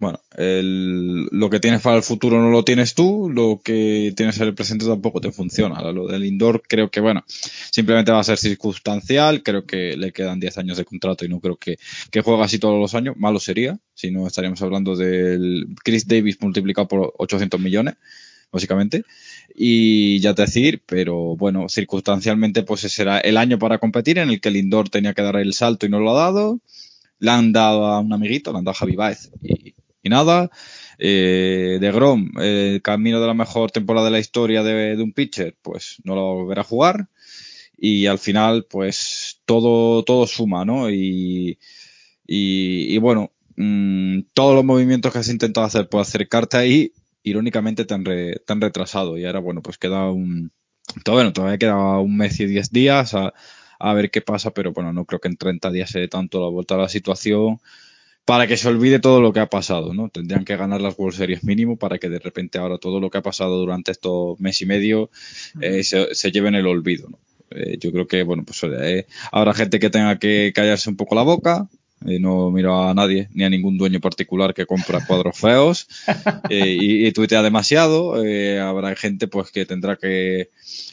bueno, 0.00 0.18
el, 0.34 1.26
lo 1.26 1.50
que 1.50 1.60
tienes 1.60 1.82
para 1.82 1.98
el 1.98 2.02
futuro 2.02 2.40
no 2.40 2.48
lo 2.48 2.64
tienes 2.64 2.94
tú, 2.94 3.30
lo 3.30 3.60
que 3.62 4.14
tienes 4.16 4.40
en 4.40 4.48
el 4.48 4.54
presente 4.54 4.86
tampoco 4.86 5.20
te 5.20 5.30
funciona. 5.30 5.82
Lo 5.92 6.06
del 6.06 6.24
indoor 6.24 6.62
creo 6.66 6.90
que, 6.90 7.00
bueno, 7.00 7.22
simplemente 7.70 8.10
va 8.10 8.20
a 8.20 8.24
ser 8.24 8.38
circunstancial, 8.38 9.42
creo 9.42 9.66
que 9.66 9.98
le 9.98 10.10
quedan 10.10 10.40
10 10.40 10.56
años 10.56 10.78
de 10.78 10.86
contrato 10.86 11.26
y 11.26 11.28
no 11.28 11.38
creo 11.38 11.56
que, 11.56 11.78
que 12.10 12.22
juegue 12.22 12.42
así 12.42 12.58
todos 12.58 12.80
los 12.80 12.94
años, 12.94 13.14
malo 13.18 13.38
sería, 13.38 13.78
si 13.92 14.10
no 14.10 14.26
estaríamos 14.26 14.62
hablando 14.62 14.96
del 14.96 15.66
Chris 15.84 16.08
Davis 16.08 16.40
multiplicado 16.40 16.88
por 16.88 17.12
800 17.18 17.60
millones, 17.60 17.96
básicamente. 18.50 19.04
Y 19.54 20.18
ya 20.20 20.34
te 20.34 20.42
decir, 20.42 20.82
pero 20.86 21.36
bueno, 21.36 21.68
circunstancialmente 21.68 22.62
pues 22.62 22.84
ese 22.84 23.02
era 23.02 23.18
el 23.18 23.36
año 23.36 23.58
para 23.58 23.76
competir 23.76 24.18
en 24.18 24.30
el 24.30 24.40
que 24.40 24.48
el 24.48 24.56
indoor 24.56 24.88
tenía 24.88 25.12
que 25.12 25.20
dar 25.20 25.36
el 25.36 25.52
salto 25.52 25.84
y 25.84 25.90
no 25.90 26.00
lo 26.00 26.12
ha 26.12 26.22
dado. 26.22 26.60
Le 27.18 27.30
han 27.32 27.52
dado 27.52 27.84
a 27.84 28.00
un 28.00 28.14
amiguito, 28.14 28.50
le 28.50 28.58
han 28.58 28.64
dado 28.64 28.76
a 28.76 28.78
Javi 28.78 28.96
Baez 28.96 29.30
y, 29.42 29.74
y 30.02 30.08
nada. 30.08 30.50
Eh, 30.98 31.78
de 31.80 31.92
Grom, 31.92 32.30
el 32.40 32.82
camino 32.82 33.20
de 33.20 33.26
la 33.26 33.34
mejor 33.34 33.70
temporada 33.70 34.06
de 34.06 34.12
la 34.12 34.18
historia 34.18 34.62
de, 34.62 34.96
de 34.96 35.02
un 35.02 35.12
pitcher, 35.12 35.56
pues 35.62 35.96
no 36.04 36.14
lo 36.14 36.34
volverá 36.34 36.62
a 36.62 36.64
jugar. 36.64 37.08
Y 37.76 38.06
al 38.06 38.18
final, 38.18 38.66
pues 38.68 39.40
todo, 39.46 40.04
todo 40.04 40.26
suma, 40.26 40.66
¿no? 40.66 40.90
Y, 40.90 41.58
y, 42.26 42.98
bueno, 42.98 43.32
mmm, 43.56 44.20
todos 44.34 44.54
los 44.54 44.64
movimientos 44.64 45.12
que 45.12 45.18
has 45.18 45.28
intentado 45.30 45.66
hacer 45.66 45.88
por 45.88 46.02
acercarte 46.02 46.58
ahí, 46.58 46.92
irónicamente 47.22 47.86
tan, 47.86 48.04
tan 48.46 48.60
retrasado. 48.60 49.16
Y 49.18 49.24
ahora, 49.24 49.40
bueno, 49.40 49.62
pues 49.62 49.78
queda 49.78 50.10
un. 50.10 50.52
Todavía, 51.04 51.32
todavía 51.32 51.58
queda 51.58 51.98
un 52.00 52.16
mes 52.16 52.38
y 52.40 52.46
diez 52.46 52.70
días 52.70 53.14
a, 53.14 53.32
a, 53.78 53.94
ver 53.94 54.10
qué 54.10 54.20
pasa, 54.20 54.50
pero 54.52 54.72
bueno, 54.72 54.92
no 54.92 55.04
creo 55.06 55.20
que 55.20 55.28
en 55.28 55.36
30 55.36 55.70
días 55.70 55.90
se 55.90 56.00
dé 56.00 56.08
tanto 56.08 56.40
la 56.40 56.50
vuelta 56.50 56.74
a 56.74 56.78
la 56.78 56.88
situación 56.88 57.60
para 58.30 58.46
que 58.46 58.56
se 58.56 58.68
olvide 58.68 59.00
todo 59.00 59.20
lo 59.20 59.32
que 59.32 59.40
ha 59.40 59.50
pasado, 59.50 59.92
¿no? 59.92 60.08
Tendrían 60.08 60.44
que 60.44 60.56
ganar 60.56 60.80
las 60.80 60.96
World 60.96 61.16
Series 61.16 61.42
mínimo 61.42 61.76
para 61.76 61.98
que 61.98 62.08
de 62.08 62.20
repente 62.20 62.58
ahora 62.58 62.78
todo 62.78 63.00
lo 63.00 63.10
que 63.10 63.18
ha 63.18 63.22
pasado 63.22 63.58
durante 63.58 63.90
estos 63.90 64.38
mes 64.38 64.62
y 64.62 64.66
medio 64.66 65.10
eh, 65.60 65.82
se, 65.82 66.14
se, 66.14 66.30
lleve 66.30 66.46
en 66.48 66.54
el 66.54 66.68
olvido, 66.68 67.08
¿no? 67.08 67.18
Eh, 67.50 67.76
yo 67.80 67.90
creo 67.90 68.06
que, 68.06 68.22
bueno, 68.22 68.44
pues 68.44 68.62
eh, 68.62 69.06
habrá 69.32 69.52
gente 69.52 69.80
que 69.80 69.90
tenga 69.90 70.20
que 70.20 70.52
callarse 70.54 70.88
un 70.88 70.96
poco 70.96 71.16
la 71.16 71.22
boca, 71.22 71.68
eh, 72.06 72.18
no 72.18 72.50
miro 72.50 72.88
a 72.88 72.94
nadie, 72.94 73.28
ni 73.34 73.44
a 73.44 73.50
ningún 73.50 73.76
dueño 73.76 74.00
particular 74.00 74.54
que 74.54 74.64
compra 74.64 75.04
cuadros 75.06 75.36
feos 75.36 75.86
eh, 76.48 76.76
y, 76.80 77.06
y, 77.06 77.12
tuitea 77.12 77.42
demasiado. 77.42 78.24
Eh, 78.24 78.58
habrá 78.60 78.94
gente 78.96 79.28
pues 79.28 79.50
que 79.50 79.66
tendrá 79.66 79.96
que, 79.96 80.50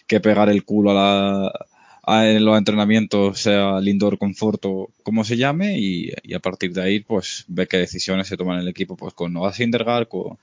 que 0.08 0.20
pegar 0.20 0.50
el 0.50 0.65
culo 0.65 0.91
a 0.91 0.94
la, 0.94 1.67
en 2.08 2.46
los 2.46 2.58
entrenamientos, 2.58 3.40
sea 3.40 3.80
el 3.80 3.88
indoor 3.88 4.18
confort 4.18 4.64
o 4.66 4.90
como 5.04 5.24
se 5.24 5.36
llame, 5.38 5.78
y, 5.78 6.12
y, 6.24 6.34
a 6.34 6.40
partir 6.40 6.74
de 6.74 6.82
ahí 6.82 7.00
pues 7.02 7.44
ve 7.48 7.68
qué 7.68 7.78
decisiones 7.78 8.28
se 8.28 8.38
toman 8.38 8.56
en 8.56 8.62
el 8.62 8.70
equipo 8.70 8.96
pues 8.96 9.14
con 9.14 9.34
Noah 9.34 9.52
Syndergaard, 9.54 10.08
con, 10.08 10.38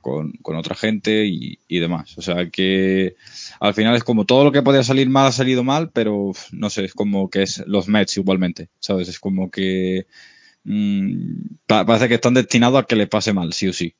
con, 0.00 0.32
con, 0.42 0.56
otra 0.56 0.74
gente 0.74 1.26
y, 1.26 1.58
y, 1.68 1.78
demás. 1.78 2.16
O 2.16 2.22
sea 2.22 2.48
que 2.48 3.16
al 3.60 3.74
final 3.74 3.94
es 3.96 4.04
como 4.04 4.24
todo 4.24 4.44
lo 4.44 4.52
que 4.52 4.62
podía 4.62 4.82
salir 4.82 5.10
mal 5.10 5.26
ha 5.26 5.32
salido 5.32 5.62
mal, 5.62 5.90
pero 5.90 6.32
no 6.52 6.70
sé, 6.70 6.84
es 6.86 6.94
como 6.94 7.28
que 7.28 7.42
es 7.42 7.62
los 7.66 7.86
Mets 7.86 8.16
igualmente, 8.16 8.68
¿sabes? 8.80 9.08
Es 9.08 9.20
como 9.20 9.50
que 9.50 10.06
mmm, 10.64 11.56
parece 11.66 12.08
que 12.08 12.14
están 12.14 12.34
destinados 12.34 12.82
a 12.82 12.86
que 12.86 12.96
le 12.96 13.06
pase 13.06 13.32
mal, 13.34 13.52
sí 13.52 13.68
o 13.68 13.72
sí. 13.72 13.94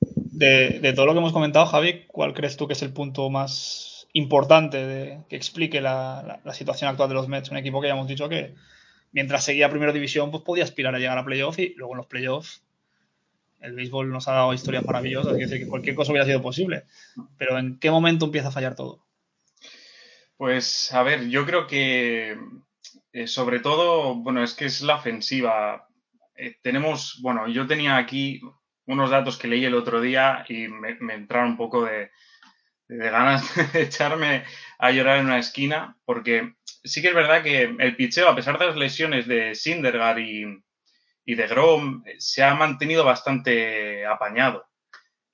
De, 0.00 0.80
de, 0.80 0.92
todo 0.92 1.06
lo 1.06 1.12
que 1.12 1.18
hemos 1.18 1.32
comentado, 1.32 1.66
Javi, 1.66 2.04
¿cuál 2.08 2.34
crees 2.34 2.56
tú 2.56 2.66
que 2.66 2.74
es 2.74 2.82
el 2.82 2.92
punto 2.92 3.30
más 3.30 3.95
importante 4.16 4.78
de, 4.78 5.18
que 5.28 5.36
explique 5.36 5.80
la, 5.80 6.40
situación 6.52 6.88
actual 6.88 7.10
de 7.10 7.14
los 7.14 7.28
Mets? 7.28 7.50
Un 7.50 7.58
equipo 7.58 7.80
que 7.80 7.88
ya 7.88 7.94
hemos 7.94 8.08
dicho 8.08 8.28
que 8.28 8.54
mientras 9.12 9.44
seguía 9.44 9.68
primera 9.68 9.92
división, 9.92 10.30
pues 10.30 10.42
podía 10.42 10.64
aspirar 10.64 10.94
a 10.94 10.98
llegar 10.98 11.18
a 11.18 11.24
playoff 11.24 11.58
y 11.58 11.74
luego 11.76 11.92
en 11.92 11.98
los 11.98 12.06
playoffs 12.06 12.62
el 13.60 13.74
béisbol 13.74 14.10
nos 14.10 14.28
ha 14.28 14.32
dado 14.32 14.54
historias 14.54 14.84
maravillosas, 14.84 15.32
es 15.34 15.50
decir, 15.50 15.64
que 15.64 15.68
cualquier 15.68 15.94
cosa 15.94 16.12
hubiera 16.12 16.26
sido 16.26 16.40
posible. 16.40 16.84
Pero 17.36 17.58
¿en 17.58 17.78
qué 17.78 17.90
momento 17.90 18.26
empieza 18.26 18.48
a 18.48 18.52
fallar 18.52 18.74
todo? 18.74 19.04
Pues, 20.36 20.92
a 20.92 21.02
ver, 21.02 21.28
yo 21.28 21.44
creo 21.46 21.66
que 21.66 22.38
eh, 23.12 23.26
sobre 23.26 23.60
todo, 23.60 24.14
bueno, 24.14 24.42
es 24.42 24.54
que 24.54 24.66
es 24.66 24.82
la 24.82 24.96
ofensiva. 24.96 25.88
Eh, 26.36 26.56
tenemos, 26.62 27.18
bueno, 27.22 27.48
yo 27.48 27.66
tenía 27.66 27.96
aquí 27.96 28.40
unos 28.86 29.10
datos 29.10 29.36
que 29.36 29.48
leí 29.48 29.64
el 29.64 29.74
otro 29.74 30.00
día 30.00 30.44
y 30.48 30.68
me, 30.68 30.94
me 31.00 31.14
entraron 31.14 31.50
un 31.50 31.56
poco 31.56 31.84
de, 31.84 32.10
de, 32.88 33.10
ganas 33.10 33.44
de 33.72 33.82
echarme 33.82 34.44
a 34.78 34.90
llorar 34.90 35.18
en 35.18 35.26
una 35.26 35.38
esquina, 35.38 35.96
porque 36.04 36.54
sí 36.84 37.02
que 37.02 37.08
es 37.08 37.14
verdad 37.14 37.42
que 37.42 37.62
el 37.78 37.96
picheo, 37.96 38.28
a 38.28 38.36
pesar 38.36 38.58
de 38.58 38.66
las 38.66 38.76
lesiones 38.76 39.26
de 39.26 39.54
Sindergaard 39.54 40.18
y, 40.18 40.44
y 41.24 41.34
de 41.34 41.46
Grom 41.46 42.04
se 42.18 42.42
ha 42.42 42.54
mantenido 42.54 43.04
bastante 43.04 44.06
apañado. 44.06 44.66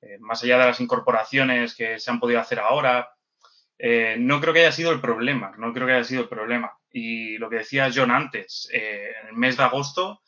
Eh, 0.01 0.19
más 0.21 0.43
allá 0.43 0.59
de 0.59 0.67
las 0.67 0.81
incorporaciones 0.81 1.75
que 1.75 1.99
se 1.99 2.11
han 2.11 2.19
podido 2.19 2.41
hacer 2.41 2.59
ahora, 2.59 3.09
eh, 3.79 4.17
no 4.17 4.41
creo 4.41 4.55
que 4.55 4.61
haya 4.61 4.73
sido 4.73 4.93
el 4.93 5.01
problema, 5.01 5.55
no 5.59 5.73
creo 5.73 5.89
que 5.89 5.95
haya 5.95 6.05
sido 6.05 6.23
el 6.23 6.29
problema. 6.29 6.73
Y 6.93 7.37
lo 7.39 7.51
que 7.51 7.57
decía 7.57 7.91
John 7.93 8.11
antes, 8.11 8.69
eh, 8.73 9.13
en 9.23 9.29
el 9.29 9.35
mes 9.35 9.57
de 9.57 9.65
agosto, 9.65 10.23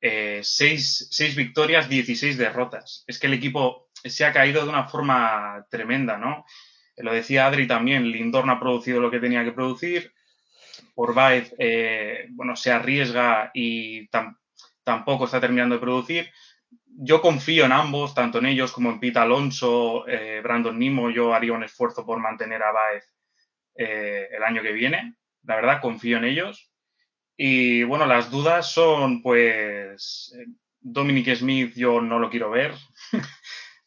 eh, 0.00 0.40
seis, 0.42 1.08
seis, 1.10 1.34
victorias, 1.34 1.88
16 1.88 2.38
derrotas. 2.38 3.04
Es 3.06 3.18
que 3.18 3.26
el 3.26 3.34
equipo 3.34 3.87
se 4.04 4.24
ha 4.24 4.32
caído 4.32 4.62
de 4.62 4.68
una 4.68 4.88
forma 4.88 5.66
tremenda, 5.70 6.18
¿no? 6.18 6.44
Lo 6.96 7.12
decía 7.12 7.46
Adri 7.46 7.66
también, 7.66 8.10
Lindor 8.10 8.44
no 8.46 8.52
ha 8.52 8.60
producido 8.60 9.00
lo 9.00 9.10
que 9.10 9.20
tenía 9.20 9.44
que 9.44 9.52
producir, 9.52 10.12
Orbaez, 10.94 11.54
bueno, 12.30 12.56
se 12.56 12.72
arriesga 12.72 13.50
y 13.54 14.08
tampoco 14.88 15.26
está 15.26 15.40
terminando 15.40 15.76
de 15.76 15.80
producir. 15.80 16.30
Yo 17.00 17.20
confío 17.20 17.64
en 17.66 17.72
ambos, 17.72 18.14
tanto 18.14 18.38
en 18.38 18.46
ellos 18.46 18.72
como 18.72 18.90
en 18.90 18.98
Pete 18.98 19.18
Alonso, 19.18 20.08
eh, 20.08 20.40
Brandon 20.42 20.78
Nimo. 20.78 21.10
Yo 21.10 21.34
haría 21.34 21.52
un 21.52 21.62
esfuerzo 21.62 22.04
por 22.04 22.18
mantener 22.18 22.62
a 22.62 22.72
Baez 22.72 23.04
eh, 23.76 24.28
el 24.32 24.42
año 24.42 24.62
que 24.62 24.72
viene. 24.72 25.14
La 25.44 25.56
verdad, 25.56 25.80
confío 25.80 26.16
en 26.16 26.24
ellos. 26.24 26.72
Y 27.36 27.84
bueno, 27.84 28.06
las 28.06 28.30
dudas 28.30 28.72
son, 28.72 29.22
pues, 29.22 30.34
Dominic 30.80 31.36
Smith, 31.36 31.74
yo 31.76 32.00
no 32.00 32.18
lo 32.18 32.30
quiero 32.30 32.50
ver. 32.50 32.74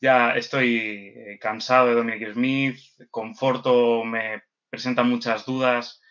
ya 0.01 0.31
estoy 0.31 1.13
eh, 1.15 1.37
cansado 1.39 1.87
de 1.87 1.93
Dominic 1.93 2.33
Smith. 2.33 2.77
Conforto 3.11 4.03
me 4.03 4.43
presenta 4.69 5.03
muchas 5.03 5.45
dudas, 5.45 6.01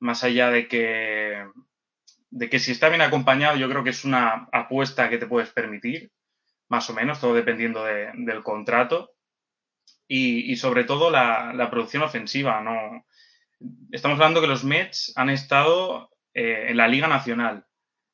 más 0.00 0.24
allá 0.24 0.50
de 0.50 0.68
que 0.68 1.44
de 2.30 2.50
que 2.50 2.58
si 2.58 2.72
está 2.72 2.88
bien 2.88 3.00
acompañado, 3.00 3.56
yo 3.56 3.68
creo 3.68 3.84
que 3.84 3.90
es 3.90 4.04
una 4.04 4.48
apuesta 4.52 5.08
que 5.08 5.18
te 5.18 5.26
puedes 5.26 5.50
permitir, 5.50 6.12
más 6.68 6.90
o 6.90 6.92
menos, 6.92 7.20
todo 7.20 7.32
dependiendo 7.32 7.84
de, 7.84 8.10
del 8.14 8.42
contrato. 8.42 9.12
Y, 10.08 10.54
sobre 10.56 10.84
todo 10.84 11.10
la, 11.10 11.52
la, 11.52 11.68
producción 11.68 12.02
ofensiva. 12.02 12.60
¿no? 12.60 13.06
Estamos 13.90 14.16
hablando 14.16 14.40
que 14.40 14.46
los 14.46 14.62
Mets 14.62 15.12
han 15.16 15.30
estado 15.30 16.10
eh, 16.32 16.66
en 16.68 16.76
la 16.76 16.86
Liga 16.86 17.08
Nacional, 17.08 17.66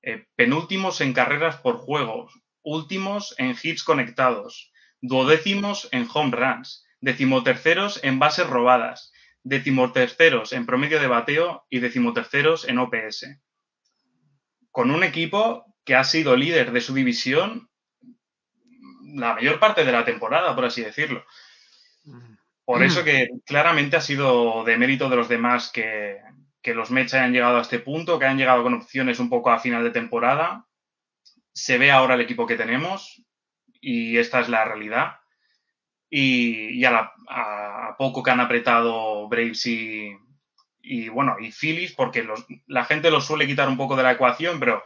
eh, 0.03 0.27
penúltimos 0.37 1.01
en 1.01 1.13
carreras 1.13 1.57
por 1.57 1.77
juegos, 1.77 2.33
últimos 2.63 3.35
en 3.39 3.57
hits 3.61 3.85
conectados, 3.85 4.72
duodécimos 5.03 5.89
en 5.93 6.09
home 6.13 6.35
runs, 6.35 6.87
decimoterceros 7.01 8.03
en 8.03 8.19
bases 8.19 8.47
robadas, 8.47 9.13
decimoterceros 9.43 10.55
en 10.55 10.65
promedio 10.65 11.01
de 11.01 11.09
bateo 11.09 11.67
y 11.69 11.81
decimoterceros 11.81 12.67
en 12.67 12.79
OPS 12.79 13.27
con 14.73 14.91
un 14.91 15.05
equipo 15.05 15.67
que 15.85 15.95
ha 15.95 16.03
sido 16.03 16.35
líder 16.35 16.73
de 16.73 16.81
su 16.81 16.95
división 16.95 17.69
la 19.15 19.35
mayor 19.35 19.61
parte 19.61 19.85
de 19.85 19.93
la 19.93 20.05
temporada, 20.05 20.55
por 20.55 20.65
así 20.65 20.83
decirlo. 20.83 21.25
Por 22.65 22.83
eso 22.83 23.05
que 23.05 23.29
claramente 23.45 23.97
ha 23.97 24.01
sido 24.01 24.65
de 24.65 24.79
mérito 24.79 25.11
de 25.11 25.17
los 25.17 25.29
demás 25.29 25.71
que, 25.71 26.19
que 26.63 26.73
los 26.73 26.91
Mets 26.91 27.13
hayan 27.13 27.33
llegado 27.33 27.59
a 27.59 27.63
este 27.63 27.79
punto, 27.79 28.19
que 28.19 28.25
hayan 28.25 28.39
llegado 28.39 28.63
con 28.63 28.73
opciones 28.73 29.19
un 29.19 29.29
poco 29.29 29.51
a 29.51 29.59
final 29.59 29.85
de 29.85 29.91
temporada. 29.91 30.67
Se 31.53 31.77
ve 31.77 31.91
ahora 31.91 32.15
el 32.15 32.23
equipo 32.23 32.47
que 32.47 32.57
tenemos 32.57 33.23
y 33.83 34.17
esta 34.17 34.41
es 34.41 34.49
la 34.49 34.65
realidad. 34.65 35.17
Y, 36.09 36.79
y 36.79 36.85
a, 36.85 36.91
la, 36.91 37.13
a, 37.29 37.97
poco 37.99 38.23
que 38.23 38.31
han 38.31 38.41
apretado 38.41 39.29
Braves 39.29 39.67
y, 39.67 40.17
y 40.81 41.09
bueno, 41.09 41.37
y 41.41 41.51
Phillies, 41.51 41.93
porque 41.93 42.23
los, 42.23 42.47
la 42.67 42.85
gente 42.85 43.11
los 43.11 43.27
suele 43.27 43.47
quitar 43.47 43.69
un 43.69 43.77
poco 43.77 43.97
de 43.97 44.05
la 44.05 44.13
ecuación, 44.13 44.61
pero 44.61 44.83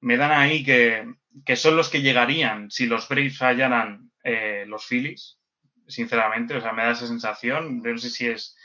me 0.00 0.16
dan 0.16 0.32
ahí 0.32 0.64
que, 0.64 1.06
que 1.44 1.56
son 1.56 1.76
los 1.76 1.90
que 1.90 2.02
llegarían 2.02 2.70
si 2.70 2.86
los 2.86 3.08
Braves 3.08 3.38
fallaran 3.38 4.10
eh, 4.22 4.64
los 4.66 4.86
Phillies, 4.86 5.38
sinceramente, 5.86 6.56
o 6.56 6.60
sea, 6.60 6.72
me 6.72 6.84
da 6.84 6.92
esa 6.92 7.06
sensación, 7.06 7.82
no 7.82 7.98
sé 7.98 8.10
si 8.10 8.26
es 8.26 8.56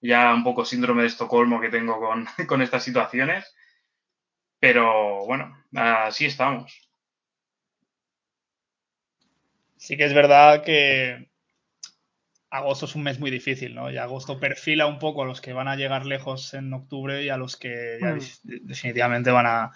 ya 0.00 0.32
un 0.32 0.44
poco 0.44 0.64
síndrome 0.64 1.02
de 1.02 1.08
Estocolmo 1.08 1.60
que 1.60 1.70
tengo 1.70 1.98
con, 1.98 2.26
con 2.46 2.62
estas 2.62 2.84
situaciones, 2.84 3.52
pero 4.60 5.24
bueno, 5.26 5.56
así 5.74 6.26
estamos. 6.26 6.87
Sí 9.78 9.96
que 9.96 10.04
es 10.04 10.12
verdad 10.12 10.62
que 10.62 11.28
agosto 12.50 12.86
es 12.86 12.94
un 12.94 13.02
mes 13.02 13.18
muy 13.18 13.30
difícil, 13.30 13.74
¿no? 13.74 13.90
Y 13.90 13.98
agosto 13.98 14.40
perfila 14.40 14.86
un 14.86 14.98
poco 14.98 15.22
a 15.22 15.26
los 15.26 15.40
que 15.40 15.52
van 15.52 15.68
a 15.68 15.76
llegar 15.76 16.06
lejos 16.06 16.54
en 16.54 16.72
octubre 16.72 17.22
y 17.22 17.28
a 17.28 17.36
los 17.36 17.56
que 17.56 17.98
ya 18.00 18.14
mm. 18.14 18.20
definitivamente 18.66 19.30
van 19.30 19.46
a. 19.46 19.72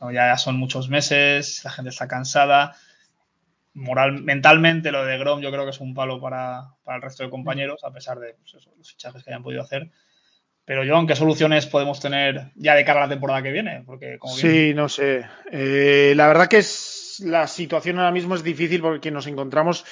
¿no? 0.00 0.10
Ya 0.12 0.36
son 0.36 0.56
muchos 0.56 0.88
meses, 0.88 1.62
la 1.64 1.70
gente 1.70 1.90
está 1.90 2.08
cansada. 2.08 2.76
Moral, 3.74 4.22
mentalmente 4.22 4.90
lo 4.90 5.04
de 5.04 5.18
Grom 5.18 5.40
yo 5.40 5.52
creo 5.52 5.64
que 5.64 5.70
es 5.70 5.80
un 5.80 5.94
palo 5.94 6.20
para, 6.20 6.74
para 6.82 6.96
el 6.96 7.02
resto 7.02 7.22
de 7.22 7.30
compañeros, 7.30 7.84
a 7.84 7.92
pesar 7.92 8.18
de 8.18 8.34
pues 8.34 8.54
eso, 8.54 8.72
los 8.76 8.90
fichajes 8.90 9.22
que 9.22 9.30
hayan 9.30 9.42
podido 9.42 9.62
hacer. 9.62 9.90
Pero 10.68 10.82
John, 10.86 11.06
¿qué 11.06 11.16
soluciones 11.16 11.66
podemos 11.66 11.98
tener 11.98 12.50
ya 12.54 12.74
de 12.74 12.84
cara 12.84 13.00
a 13.00 13.02
la 13.04 13.08
temporada 13.08 13.42
que 13.42 13.52
viene? 13.52 13.84
Porque 13.86 14.18
como 14.18 14.34
sí, 14.34 14.74
no 14.74 14.90
sé. 14.90 15.24
Eh, 15.50 16.12
la 16.14 16.26
verdad 16.26 16.46
que 16.46 16.58
es, 16.58 16.97
la 17.20 17.46
situación 17.46 17.98
ahora 17.98 18.12
mismo 18.12 18.34
es 18.34 18.42
difícil 18.42 18.80
porque 18.80 19.10
nos 19.10 19.26
encontramos 19.26 19.84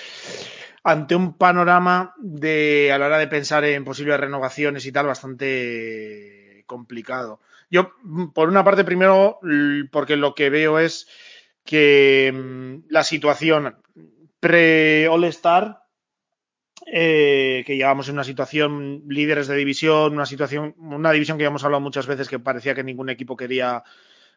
ante 0.83 1.17
un 1.17 1.37
panorama 1.37 2.15
de, 2.19 2.93
a 2.93 2.99
la 2.99 3.07
hora 3.07 3.19
de 3.19 3.27
pensar 3.27 3.65
en 3.65 3.85
posibles 3.85 4.21
renovaciones 4.21 4.87
y 4.87 4.93
tal, 4.93 5.07
bastante 5.07 6.65
complicado. 6.67 7.41
Yo, 7.71 7.93
por 8.33 8.49
una 8.49 8.63
parte, 8.63 8.85
primero, 8.85 9.41
porque 9.91 10.17
lo 10.17 10.35
que 10.35 10.51
veo 10.51 10.79
es 10.79 11.09
que 11.65 12.33
mm, 12.33 12.89
la 12.89 13.03
situación 13.03 13.77
pre-All-Star, 14.39 15.83
eh, 16.87 17.65
que 17.67 17.77
llevamos 17.77 18.09
en 18.09 18.15
una 18.15 18.23
situación 18.23 19.03
líderes 19.09 19.49
de 19.49 19.57
división, 19.57 20.13
una 20.13 20.27
situación, 20.27 20.75
una 20.79 21.11
división 21.11 21.37
que 21.37 21.43
ya 21.43 21.49
hemos 21.49 21.65
hablado 21.65 21.81
muchas 21.81 22.07
veces 22.07 22.29
que 22.29 22.39
parecía 22.39 22.77
que 22.77 22.85
ningún 22.85 23.11
equipo 23.11 23.37
quería 23.37 23.83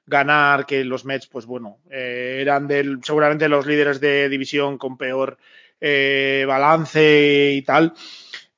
ganar, 0.05 0.65
que 0.65 0.83
los 0.83 1.05
Mets, 1.05 1.27
pues 1.27 1.45
bueno, 1.45 1.79
eh, 1.89 2.39
eran 2.41 2.67
del, 2.67 2.99
seguramente 3.03 3.49
los 3.49 3.65
líderes 3.65 3.99
de 3.99 4.29
división 4.29 4.77
con 4.77 4.97
peor 4.97 5.37
eh, 5.79 6.45
balance 6.47 7.51
y 7.53 7.61
tal. 7.61 7.93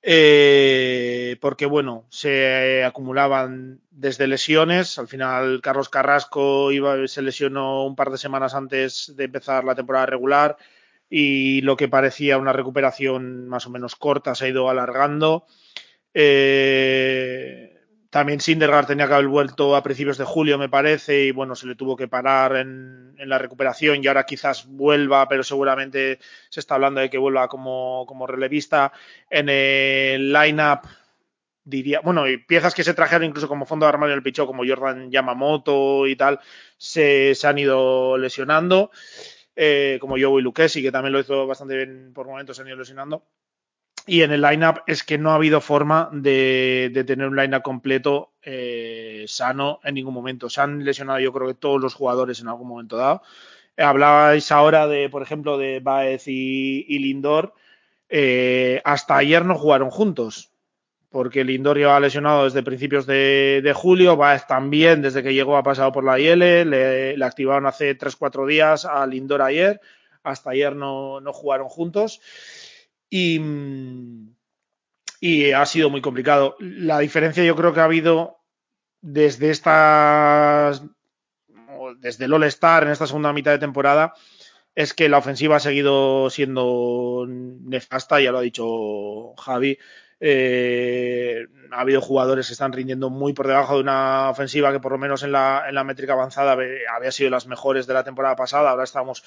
Eh, 0.03 1.38
porque 1.39 1.67
bueno, 1.67 2.05
se 2.10 2.83
acumulaban 2.83 3.81
desde 3.91 4.27
lesiones. 4.27 4.98
Al 4.98 5.07
final, 5.07 5.62
Carlos 5.62 5.89
Carrasco 5.89 6.71
iba, 6.71 7.07
se 7.07 7.21
lesionó 7.21 7.86
un 7.86 7.95
par 7.95 8.10
de 8.10 8.17
semanas 8.17 8.55
antes 8.55 9.13
de 9.15 9.25
empezar 9.25 9.63
la 9.63 9.75
temporada 9.75 10.07
regular 10.07 10.57
y 11.10 11.62
lo 11.62 11.75
que 11.75 11.89
parecía 11.89 12.38
una 12.38 12.53
recuperación 12.53 13.48
más 13.48 13.67
o 13.67 13.69
menos 13.69 13.95
corta 13.95 14.33
se 14.33 14.45
ha 14.45 14.50
ido 14.50 14.69
alargando. 14.69 15.45
Eh, 16.13 17.70
también 18.12 18.41
Sindergaard 18.41 18.88
tenía 18.88 19.08
que 19.08 19.13
haber 19.13 19.30
vuelto 19.30 19.74
a 19.74 19.84
principios 19.84 20.18
de 20.18 20.25
julio, 20.25 20.58
me 20.58 20.68
parece, 20.68 21.24
y 21.24 21.32
bueno, 21.32 21.56
se 21.56 21.65
le 21.65 21.75
tuvo 21.75 21.96
que 21.96 22.10
parar 22.10 22.58
en, 22.58 23.15
la 23.18 23.38
recuperación 23.38 24.03
y 24.03 24.08
ahora 24.08 24.25
quizás 24.25 24.68
vuelva, 24.68 25.30
pero 25.30 25.44
seguramente 25.44 26.20
se 26.50 26.60
está 26.60 26.75
hablando 26.75 27.00
de 27.00 27.10
que 27.10 27.18
vuelva 27.18 27.48
como, 27.48 28.27
relevista. 28.27 28.91
En 29.30 29.48
el 29.48 30.34
line-up, 30.34 30.82
diría, 31.63 32.01
bueno, 32.01 32.27
y 32.27 32.36
piezas 32.38 32.75
que 32.75 32.84
se 32.84 32.94
trajeron 32.94 33.30
incluso 33.30 33.48
como 33.48 33.65
fondo 33.65 33.86
de 33.86 33.91
armario 33.91 34.15
del 34.15 34.24
pichó, 34.24 34.46
como 34.46 34.65
Jordan 34.68 35.10
Yamamoto 35.10 36.06
y 36.06 36.18
tal, 36.18 36.41
se, 36.77 37.34
se 37.34 37.48
han 37.48 37.60
ido 37.60 38.18
lesionando. 38.18 38.91
Eh, 39.56 40.00
como 40.01 40.18
Joey 40.20 40.44
Lucchesi, 40.44 40.82
que 40.82 40.91
también 40.91 41.13
lo 41.13 41.20
hizo 41.22 41.48
bastante 41.48 41.77
bien 41.77 42.12
por 42.13 42.27
momentos, 42.27 42.58
se 42.58 42.62
han 42.62 42.68
ido 42.68 42.77
lesionando. 42.77 43.25
Y 44.08 44.24
en 44.24 44.31
el 44.31 44.41
lineup 44.41 44.79
es 44.88 45.03
que 45.03 45.17
no 45.17 45.31
ha 45.31 45.36
habido 45.36 45.62
forma 45.62 46.10
de, 46.12 47.03
tener 47.05 47.27
un 47.27 47.36
lineup 47.36 47.62
completo 47.62 48.31
eh, 48.41 49.25
sano 49.27 49.79
en 49.84 49.96
ningún 49.96 50.13
momento. 50.13 50.50
Se 50.50 50.62
han 50.62 50.84
lesionado, 50.84 51.20
yo 51.20 51.31
creo 51.31 51.48
que 51.48 51.53
todos 51.53 51.79
los 51.79 51.93
jugadores 51.93 52.39
en 52.41 52.48
algún 52.48 52.67
momento 52.67 52.98
dado. 52.98 53.22
Hablabais 53.77 54.51
ahora 54.51 54.88
de, 54.88 55.10
por 55.10 55.22
ejemplo, 55.22 55.58
de 55.58 55.79
Baez 55.79 56.27
y, 56.27 57.00
Lindor. 57.00 57.53
Eh, 58.10 58.81
hasta 58.84 59.17
ayer 59.17 59.46
no 59.46 59.55
jugaron 59.55 59.89
juntos, 59.89 60.51
porque 61.10 61.43
Lindor 61.43 61.77
lleva 61.77 62.00
lesionado 62.00 62.43
desde 62.43 62.63
principios 62.63 63.05
de, 63.05 63.62
de, 63.63 63.74
julio. 63.74 64.17
Baez 64.17 64.48
también, 64.48 65.01
desde 65.01 65.24
que 65.24 65.34
llegó, 65.34 65.58
ha 65.58 65.63
pasado 65.63 65.91
por 65.91 66.03
la 66.03 66.20
IL. 66.20 66.39
Le, 66.39 67.15
le 67.15 67.25
activaron 67.25 67.67
hace 67.67 67.98
3-4 67.98 68.48
días 68.48 68.86
a 68.86 69.05
Lindor 69.05 69.41
ayer. 69.41 69.79
Hasta 70.24 70.51
ayer 70.51 70.75
no, 70.75 71.22
no 71.22 71.34
jugaron 71.34 71.67
juntos 71.67 72.22
y, 73.12 73.39
y 75.20 75.51
ha 75.51 75.65
sido 75.68 75.91
muy 75.91 76.01
complicado. 76.01 76.56
La 76.60 76.98
diferencia 76.98 77.44
yo 77.44 77.56
creo 77.56 77.74
que 77.74 77.82
ha 77.82 77.86
habido 77.86 78.38
desde 79.01 79.51
estas 79.51 80.82
desde 82.00 82.25
el 82.25 82.34
All-Star 82.34 82.84
en 82.84 82.89
esta 82.89 83.06
segunda 83.06 83.34
mitad 83.34 83.51
de 83.51 83.60
temporada 83.60 84.13
es 84.74 84.94
que 84.94 85.10
la 85.10 85.18
ofensiva 85.18 85.58
ha 85.58 85.60
seguido 85.60 86.30
siendo 86.30 87.25
nefasta, 87.27 88.22
ya 88.22 88.32
lo 88.32 88.38
ha 88.38 88.41
dicho 88.41 89.36
Javi. 89.36 89.77
Eh, 90.24 91.48
ha 91.72 91.82
habido 91.82 92.00
jugadores 92.00 92.48
que 92.48 92.53
están 92.53 92.72
rindiendo 92.72 93.10
muy 93.10 93.34
por 93.34 93.48
debajo 93.48 93.75
de 93.75 93.82
una 93.82 94.30
ofensiva 94.30 94.72
que 94.72 94.80
por 94.80 94.94
lo 94.94 95.00
menos 95.00 95.24
en 95.24 95.34
la, 95.34 95.65
en 95.68 95.75
la 95.75 95.84
métrica 95.84 96.13
avanzada 96.13 96.53
había 96.53 97.12
sido 97.12 97.30
las 97.30 97.48
mejores 97.48 97.88
de 97.88 97.94
la 97.96 98.03
temporada 98.03 98.36
pasada. 98.36 98.70
Ahora 98.70 98.84
estamos 98.84 99.24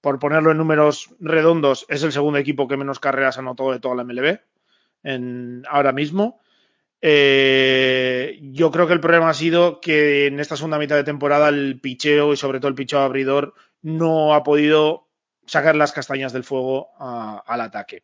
por 0.00 0.18
ponerlo 0.18 0.50
en 0.50 0.58
números 0.58 1.10
redondos, 1.20 1.86
es 1.88 2.02
el 2.02 2.12
segundo 2.12 2.38
equipo 2.38 2.68
que 2.68 2.76
menos 2.76 3.00
carreras 3.00 3.38
anotó 3.38 3.72
de 3.72 3.80
toda 3.80 3.96
la 3.96 4.04
MLB 4.04 4.38
en, 5.02 5.64
ahora 5.68 5.92
mismo. 5.92 6.40
Eh, 7.00 8.38
yo 8.42 8.70
creo 8.70 8.86
que 8.86 8.92
el 8.92 9.00
problema 9.00 9.30
ha 9.30 9.34
sido 9.34 9.80
que 9.80 10.26
en 10.26 10.40
esta 10.40 10.56
segunda 10.56 10.78
mitad 10.78 10.96
de 10.96 11.04
temporada 11.04 11.48
el 11.48 11.80
picheo 11.80 12.32
y 12.32 12.36
sobre 12.36 12.58
todo 12.58 12.68
el 12.68 12.74
picheo 12.74 13.00
abridor 13.00 13.54
no 13.82 14.34
ha 14.34 14.42
podido 14.42 15.06
sacar 15.46 15.76
las 15.76 15.92
castañas 15.92 16.32
del 16.32 16.44
fuego 16.44 16.88
al 16.98 17.60
ataque. 17.60 18.02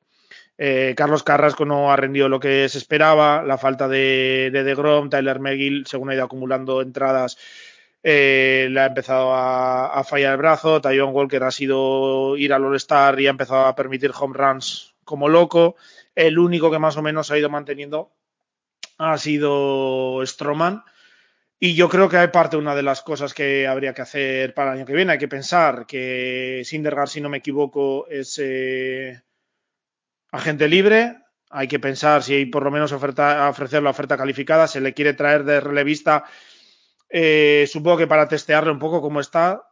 Eh, 0.56 0.94
Carlos 0.96 1.24
Carrasco 1.24 1.64
no 1.64 1.92
ha 1.92 1.96
rendido 1.96 2.28
lo 2.28 2.38
que 2.38 2.68
se 2.68 2.78
esperaba, 2.78 3.42
la 3.42 3.58
falta 3.58 3.88
de, 3.88 4.50
de, 4.52 4.62
de 4.62 4.74
Grom, 4.74 5.10
Tyler 5.10 5.40
McGill, 5.40 5.86
según 5.86 6.10
ha 6.10 6.14
ido 6.14 6.24
acumulando 6.24 6.80
entradas, 6.80 7.36
eh, 8.06 8.68
le 8.70 8.80
ha 8.80 8.86
empezado 8.86 9.32
a, 9.34 10.04
fallar 10.04 10.32
el 10.32 10.38
brazo. 10.38 10.82
Tyon 10.82 11.14
Walker 11.14 11.42
ha 11.42 11.50
sido 11.50 12.36
ir 12.36 12.52
al 12.52 12.64
All-Star 12.64 13.18
y 13.18 13.26
ha 13.26 13.30
empezado 13.30 13.64
a 13.64 13.74
permitir 13.74 14.12
home 14.14 14.36
runs 14.36 14.94
como 15.04 15.26
loco. 15.26 15.76
El 16.14 16.38
único 16.38 16.70
que 16.70 16.78
más 16.78 16.98
o 16.98 17.02
menos 17.02 17.30
ha 17.30 17.38
ido 17.38 17.48
manteniendo 17.48 18.12
ha 18.98 19.16
sido 19.16 20.20
Stroman. 20.26 20.84
Y 21.58 21.74
yo 21.74 21.88
creo 21.88 22.10
que 22.10 22.18
hay 22.18 22.28
parte, 22.28 22.58
una 22.58 22.74
de 22.74 22.82
las 22.82 23.00
cosas 23.00 23.32
que 23.32 23.66
habría 23.66 23.94
que 23.94 24.02
hacer 24.02 24.52
para 24.52 24.72
el 24.72 24.78
año 24.78 24.86
que 24.86 24.92
viene. 24.92 25.12
Hay 25.12 25.18
que 25.18 25.28
pensar 25.28 25.86
que 25.86 26.60
Sindergaard, 26.62 27.08
si 27.08 27.22
no 27.22 27.30
me 27.30 27.38
equivoco, 27.38 28.06
es 28.08 28.38
eh, 28.42 29.22
agente 30.30 30.68
libre. 30.68 31.16
Hay 31.48 31.68
que 31.68 31.78
pensar 31.78 32.22
si 32.22 32.34
hay 32.34 32.46
por 32.46 32.64
lo 32.64 32.70
menos 32.70 32.92
oferta, 32.92 33.48
ofrecer 33.48 33.82
la 33.82 33.90
oferta 33.90 34.18
calificada. 34.18 34.68
Se 34.68 34.82
le 34.82 34.92
quiere 34.92 35.14
traer 35.14 35.44
de 35.44 35.60
relevista 35.60 36.24
eh, 37.16 37.68
supongo 37.68 37.98
que 37.98 38.06
para 38.08 38.26
testearle 38.26 38.72
un 38.72 38.80
poco 38.80 39.00
cómo 39.00 39.20
está. 39.20 39.70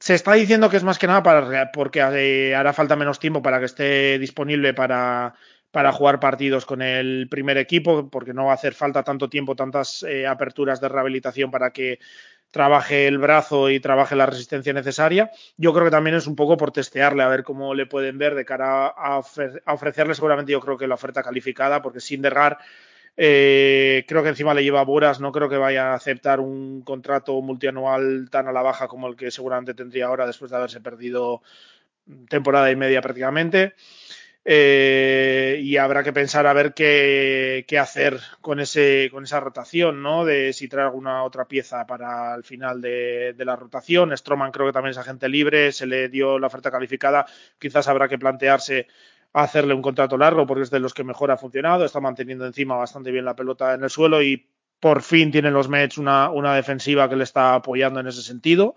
Se 0.00 0.14
está 0.14 0.32
diciendo 0.32 0.68
que 0.68 0.76
es 0.76 0.82
más 0.82 0.98
que 0.98 1.06
nada 1.06 1.22
para, 1.22 1.70
porque 1.70 2.00
eh, 2.00 2.56
hará 2.56 2.72
falta 2.72 2.96
menos 2.96 3.20
tiempo 3.20 3.40
para 3.40 3.60
que 3.60 3.66
esté 3.66 4.18
disponible 4.18 4.74
para, 4.74 5.34
para 5.70 5.92
jugar 5.92 6.18
partidos 6.18 6.66
con 6.66 6.82
el 6.82 7.28
primer 7.30 7.56
equipo, 7.56 8.10
porque 8.10 8.34
no 8.34 8.46
va 8.46 8.50
a 8.50 8.54
hacer 8.54 8.74
falta 8.74 9.04
tanto 9.04 9.30
tiempo, 9.30 9.54
tantas 9.54 10.02
eh, 10.02 10.26
aperturas 10.26 10.80
de 10.80 10.88
rehabilitación 10.88 11.52
para 11.52 11.72
que 11.72 12.00
trabaje 12.50 13.06
el 13.06 13.18
brazo 13.18 13.70
y 13.70 13.78
trabaje 13.78 14.16
la 14.16 14.26
resistencia 14.26 14.72
necesaria. 14.72 15.30
Yo 15.56 15.72
creo 15.72 15.84
que 15.84 15.92
también 15.92 16.16
es 16.16 16.26
un 16.26 16.34
poco 16.34 16.56
por 16.56 16.72
testearle, 16.72 17.22
a 17.22 17.28
ver 17.28 17.44
cómo 17.44 17.74
le 17.74 17.86
pueden 17.86 18.18
ver 18.18 18.34
de 18.34 18.44
cara 18.44 18.88
a, 18.88 19.18
ofre 19.18 19.62
a 19.64 19.72
ofrecerle 19.72 20.16
seguramente 20.16 20.50
yo 20.50 20.58
creo 20.58 20.76
que 20.76 20.88
la 20.88 20.96
oferta 20.96 21.22
calificada, 21.22 21.80
porque 21.80 22.00
sin 22.00 22.22
derrar 22.22 22.58
eh, 23.16 24.04
creo 24.08 24.22
que 24.22 24.30
encima 24.30 24.54
le 24.54 24.64
lleva 24.64 24.84
Buras, 24.84 25.20
no 25.20 25.32
creo 25.32 25.48
que 25.48 25.56
vaya 25.56 25.92
a 25.92 25.94
aceptar 25.94 26.40
un 26.40 26.82
contrato 26.82 27.40
multianual 27.42 28.28
tan 28.30 28.48
a 28.48 28.52
la 28.52 28.62
baja 28.62 28.88
como 28.88 29.08
el 29.08 29.16
que 29.16 29.30
seguramente 29.30 29.74
tendría 29.74 30.06
ahora 30.06 30.26
después 30.26 30.50
de 30.50 30.56
haberse 30.56 30.80
perdido 30.80 31.42
temporada 32.28 32.70
y 32.70 32.76
media 32.76 33.02
prácticamente. 33.02 33.74
Eh, 34.44 35.60
y 35.62 35.76
habrá 35.76 36.02
que 36.02 36.12
pensar 36.12 36.48
a 36.48 36.52
ver 36.52 36.74
qué, 36.74 37.64
qué, 37.68 37.78
hacer 37.78 38.18
con, 38.40 38.58
ese, 38.58 39.08
con 39.12 39.22
esa 39.22 39.38
rotación, 39.38 40.02
¿no? 40.02 40.24
De 40.24 40.52
si 40.52 40.66
trae 40.66 40.84
alguna 40.84 41.22
otra 41.22 41.46
pieza 41.46 41.86
para 41.86 42.34
el 42.34 42.42
final 42.42 42.80
de, 42.80 43.34
de 43.36 43.44
la 43.44 43.54
rotación. 43.54 44.16
Stroman 44.16 44.50
creo 44.50 44.66
que 44.66 44.72
también 44.72 44.92
es 44.92 44.98
agente 44.98 45.28
libre, 45.28 45.70
se 45.70 45.86
le 45.86 46.08
dio 46.08 46.40
la 46.40 46.48
oferta 46.48 46.72
calificada. 46.72 47.26
Quizás 47.58 47.86
habrá 47.86 48.08
que 48.08 48.18
plantearse 48.18 48.88
a 49.32 49.42
hacerle 49.42 49.74
un 49.74 49.82
contrato 49.82 50.16
largo 50.16 50.46
porque 50.46 50.64
es 50.64 50.70
de 50.70 50.80
los 50.80 50.94
que 50.94 51.04
mejor 51.04 51.30
ha 51.30 51.36
funcionado, 51.36 51.84
está 51.84 52.00
manteniendo 52.00 52.46
encima 52.46 52.76
bastante 52.76 53.10
bien 53.10 53.24
la 53.24 53.36
pelota 53.36 53.74
en 53.74 53.84
el 53.84 53.90
suelo 53.90 54.22
y 54.22 54.46
por 54.80 55.02
fin 55.02 55.30
tienen 55.30 55.54
los 55.54 55.68
Mets 55.68 55.98
una, 55.98 56.30
una 56.30 56.54
defensiva 56.54 57.08
que 57.08 57.16
le 57.16 57.24
está 57.24 57.54
apoyando 57.54 58.00
en 58.00 58.08
ese 58.08 58.22
sentido. 58.22 58.74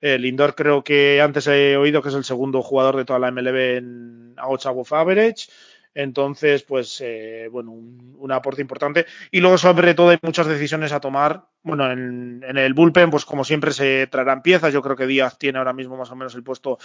Eh, 0.00 0.18
Lindor 0.18 0.54
creo 0.54 0.82
que 0.82 1.20
antes 1.20 1.46
he 1.46 1.76
oído 1.76 2.02
que 2.02 2.08
es 2.08 2.14
el 2.14 2.24
segundo 2.24 2.62
jugador 2.62 2.96
de 2.96 3.04
toda 3.04 3.20
la 3.20 3.30
MLB 3.30 3.76
en 3.76 4.34
above 4.36 4.92
average. 4.92 5.48
Entonces, 5.94 6.62
pues, 6.62 7.00
eh, 7.02 7.48
bueno, 7.52 7.70
un, 7.70 8.16
un, 8.18 8.32
aporte 8.32 8.62
importante. 8.62 9.06
Y 9.30 9.40
luego, 9.40 9.58
sobre 9.58 9.94
todo, 9.94 10.08
hay 10.08 10.18
muchas 10.22 10.46
decisiones 10.46 10.92
a 10.92 11.00
tomar. 11.00 11.44
Bueno, 11.62 11.90
en, 11.90 12.42
en, 12.48 12.56
el 12.56 12.72
bullpen, 12.72 13.10
pues 13.10 13.26
como 13.26 13.44
siempre, 13.44 13.72
se 13.72 14.06
traerán 14.06 14.42
piezas. 14.42 14.72
Yo 14.72 14.82
creo 14.82 14.96
que 14.96 15.06
Díaz 15.06 15.38
tiene 15.38 15.58
ahora 15.58 15.74
mismo 15.74 15.96
más 15.96 16.10
o 16.10 16.16
menos 16.16 16.34
el 16.34 16.42
puesto 16.42 16.78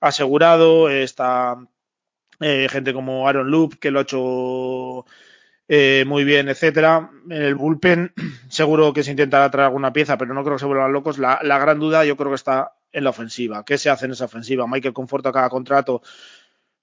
asegurado. 0.00 0.90
Está 0.90 1.56
eh, 2.40 2.68
gente 2.70 2.92
como 2.92 3.28
Aaron 3.28 3.50
Loop, 3.50 3.78
que 3.78 3.90
lo 3.90 4.00
ha 4.00 4.02
hecho 4.02 5.04
eh, 5.68 6.04
muy 6.06 6.24
bien, 6.24 6.48
etcétera. 6.48 7.10
En 7.28 7.42
el 7.42 7.54
bullpen 7.54 8.12
seguro 8.48 8.92
que 8.92 9.04
se 9.04 9.12
intentará 9.12 9.50
traer 9.50 9.66
alguna 9.66 9.92
pieza, 9.92 10.18
pero 10.18 10.34
no 10.34 10.42
creo 10.42 10.56
que 10.56 10.60
se 10.60 10.66
vuelvan 10.66 10.92
locos. 10.92 11.18
La, 11.18 11.38
la, 11.42 11.58
gran 11.58 11.78
duda 11.78 12.04
yo 12.04 12.16
creo 12.16 12.30
que 12.30 12.36
está 12.36 12.72
en 12.92 13.04
la 13.04 13.10
ofensiva. 13.10 13.64
¿Qué 13.64 13.78
se 13.78 13.90
hace 13.90 14.06
en 14.06 14.12
esa 14.12 14.24
ofensiva? 14.24 14.66
Michael 14.66 14.94
conforta 14.94 15.32
cada 15.32 15.48
contrato 15.48 16.02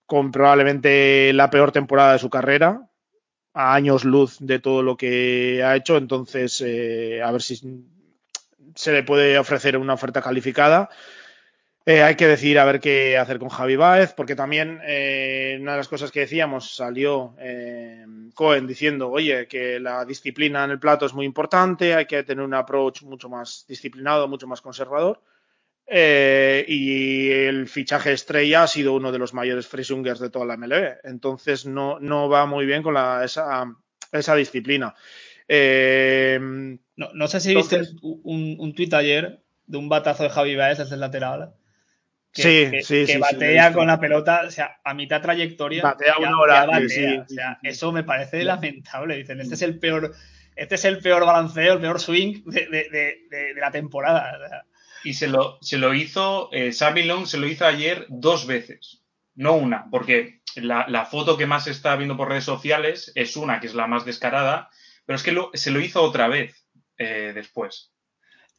con 0.07 0.31
probablemente 0.31 1.33
la 1.33 1.49
peor 1.49 1.71
temporada 1.71 2.13
de 2.13 2.19
su 2.19 2.29
carrera, 2.29 2.89
a 3.53 3.75
años 3.75 4.05
luz 4.05 4.37
de 4.39 4.59
todo 4.59 4.81
lo 4.81 4.95
que 4.95 5.61
ha 5.63 5.75
hecho, 5.75 5.97
entonces 5.97 6.61
eh, 6.65 7.21
a 7.21 7.31
ver 7.31 7.41
si 7.41 7.59
se 8.73 8.93
le 8.93 9.03
puede 9.03 9.37
ofrecer 9.37 9.77
una 9.77 9.95
oferta 9.95 10.21
calificada. 10.21 10.89
Eh, 11.89 12.03
hay 12.03 12.15
que 12.15 12.27
decidir 12.27 12.59
a 12.59 12.65
ver 12.65 12.81
qué 12.81 13.17
hacer 13.17 13.39
con 13.39 13.47
Javi 13.47 13.77
Báez, 13.77 14.11
porque 14.11 14.35
también 14.35 14.81
eh, 14.85 15.57
una 15.61 15.71
de 15.71 15.77
las 15.77 15.87
cosas 15.87 16.11
que 16.11 16.19
decíamos 16.19 16.75
salió 16.75 17.33
eh, 17.39 18.05
Cohen 18.33 18.67
diciendo, 18.67 19.09
oye, 19.09 19.47
que 19.47 19.79
la 19.79 20.03
disciplina 20.03 20.65
en 20.65 20.71
el 20.71 20.79
plato 20.79 21.05
es 21.05 21.13
muy 21.13 21.25
importante, 21.25 21.93
hay 21.93 22.05
que 22.05 22.23
tener 22.23 22.43
un 22.43 22.53
approach 22.55 23.03
mucho 23.03 23.29
más 23.29 23.63
disciplinado, 23.69 24.27
mucho 24.27 24.47
más 24.47 24.59
conservador. 24.59 25.21
Eh, 25.85 26.65
y 26.67 27.31
el 27.31 27.69
fichaje 27.69 28.11
estrella 28.11 28.63
ha 28.63 28.67
sido 28.67 28.93
uno 28.93 29.13
de 29.13 29.19
los 29.19 29.33
mayores 29.33 29.65
freesungers 29.65 30.19
de 30.19 30.29
toda 30.29 30.43
la 30.43 30.57
MLB. 30.57 30.97
Entonces 31.05 31.65
no, 31.65 32.01
no 32.01 32.27
va 32.27 32.45
muy 32.45 32.65
bien 32.65 32.83
con 32.83 32.95
la, 32.95 33.23
esa, 33.23 33.63
esa 34.11 34.35
disciplina. 34.35 34.93
No, 35.47 36.79
no, 37.13 37.27
sé 37.29 37.39
si 37.39 37.53
entonces, 37.53 37.93
viste 37.93 37.97
un, 38.01 38.57
un 38.59 38.75
tuit 38.75 38.93
ayer 38.93 39.39
de 39.67 39.77
un 39.77 39.87
batazo 39.87 40.23
de 40.23 40.29
Javi 40.29 40.57
Baez 40.57 40.79
desde 40.79 40.95
el 40.95 40.99
lateral 40.99 41.53
que, 42.37 42.65
Sí, 42.65 42.71
que- 42.71 42.81
sí, 42.83 43.07
sí, 43.07 43.17
batea 43.17 43.73
con 43.73 43.87
la 43.87 43.99
pelota, 43.99 44.43
o 44.47 44.51
sea, 44.51 44.79
a 44.83 44.93
mitad 44.93 45.21
trayectoria. 45.21 45.83
Batea 45.83 46.15
ya- 46.19 46.27
una 46.29 46.39
hora, 46.39 46.53
ya 46.61 46.65
batea, 46.67 46.87
sí, 46.89 46.95
sí, 46.95 47.05
o 47.17 47.25
sea, 47.27 47.53
sí, 47.55 47.59
sí. 47.63 47.67
eso 47.67 47.91
me 47.91 48.03
parece 48.03 48.43
lamentable. 48.43 49.17
Dicen, 49.17 49.41
este 49.41 49.55
es 49.55 49.61
el 49.61 49.79
peor, 49.79 50.13
este 50.55 50.75
es 50.75 50.85
el 50.85 50.99
peor 50.99 51.25
balanceo, 51.25 51.73
el 51.73 51.81
peor 51.81 51.99
swing 51.99 52.43
de, 52.45 52.65
de- 52.67 52.89
de- 52.89 53.17
de- 53.29 53.53
de 53.53 53.61
la 53.61 53.71
temporada. 53.71 54.37
o 54.43 54.47
sea, 54.49 54.63
Y 55.03 55.13
se 55.13 55.27
lo, 55.27 55.57
se 55.61 55.77
lo 55.77 55.93
hizo, 55.93 56.49
eh, 56.53 56.71
Sammy 56.71 57.03
Long 57.03 57.25
se 57.27 57.37
lo 57.37 57.47
hizo 57.47 57.65
ayer 57.65 58.05
dos 58.09 58.47
veces, 58.47 59.03
no 59.35 59.53
una, 59.53 59.89
porque 59.91 60.41
la, 60.55 60.85
la 60.89 61.05
foto 61.05 61.37
que 61.37 61.45
más 61.45 61.65
se 61.65 61.71
está 61.71 61.95
viendo 61.95 62.17
por 62.17 62.29
redes 62.29 62.43
sociales 62.45 63.11
es 63.15 63.37
una, 63.37 63.59
que 63.59 63.67
es 63.67 63.75
la 63.75 63.87
más 63.87 64.05
descarada, 64.05 64.69
pero 65.05 65.15
es 65.17 65.23
que 65.23 65.31
lo- 65.31 65.51
se 65.53 65.71
lo 65.71 65.79
hizo 65.79 66.01
otra 66.01 66.27
vez 66.27 66.65
eh, 66.97 67.31
después. 67.35 67.91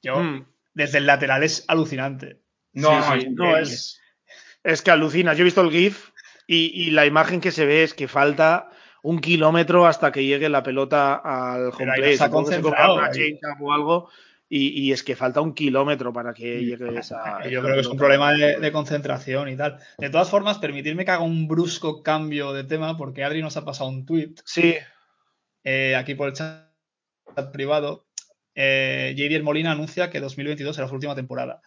yo, 0.01 0.21
Mm. 0.21 0.47
desde 0.75 0.99
el 0.99 1.07
lateral 1.07 1.43
es 1.43 1.64
alucinante. 1.67 2.38
No, 2.81 2.91
Sí, 2.91 2.97
no, 2.97 3.21
sí, 3.21 3.27
es 3.27 3.33
no, 3.35 3.57
es- 3.57 4.01
Es 4.64 4.83
que 4.83 4.91
alucina. 4.91 5.35
Yo 5.35 5.43
he 5.43 5.45
visto 5.45 5.61
el 5.62 5.71
GIF 5.71 6.11
y, 6.47 6.71
y 6.75 6.91
la 6.91 7.07
imagen 7.07 7.41
que 7.41 7.51
se 7.53 7.64
ve 7.67 7.83
es 7.85 7.95
que 7.95 8.09
falta 8.09 8.71
un 9.03 9.21
kilómetro 9.21 9.87
hasta 9.87 10.11
que 10.12 10.25
llegue 10.25 10.49
la 10.49 10.62
pelota 10.62 11.14
al 11.14 11.71
Pero 11.71 11.77
home 11.77 11.91
ahí 11.93 11.99
plate. 12.01 12.11
no 12.12 12.45
se 12.45 12.59
una 12.61 13.57
o 13.61 13.73
algo. 13.73 14.11
Y, 14.51 14.69
y 14.81 14.93
es 14.93 15.03
que 15.03 15.14
falta 15.14 15.43
un 15.43 15.53
kilómetro 15.55 16.11
para 16.12 16.33
que 16.33 16.64
llegue 16.64 16.99
esa. 16.99 17.41
Yo 17.45 17.51
esa 17.51 17.61
creo 17.62 17.75
que 17.75 17.81
es 17.81 17.87
un 17.87 17.99
problema 17.99 18.33
de, 18.33 18.59
de 18.59 18.73
concentración 18.73 19.49
y 19.51 19.57
tal. 19.57 19.79
De 19.99 20.09
todas 20.11 20.31
formas, 20.31 20.59
permitirme 20.59 21.05
que 21.05 21.11
haga 21.11 21.23
un 21.23 21.47
brusco 21.49 22.03
cambio 22.03 22.53
de 22.55 22.64
tema, 22.64 22.97
porque 22.97 23.25
Adri 23.25 23.43
nos 23.43 23.57
ha 23.59 23.64
pasado 23.67 23.91
un 23.91 24.07
tweet 24.07 24.31
Sí, 24.47 24.75
eh, 25.64 25.95
aquí 25.97 26.14
por 26.14 26.29
el 26.29 26.35
chat 26.35 26.62
privado. 27.53 28.07
Eh, 28.55 29.14
JDR 29.17 29.43
Molina 29.45 29.73
anuncia 29.73 30.11
que 30.11 30.19
2022 30.21 30.75
será 30.75 30.88
su 30.88 30.95
última 30.95 31.14
temporada. 31.14 31.61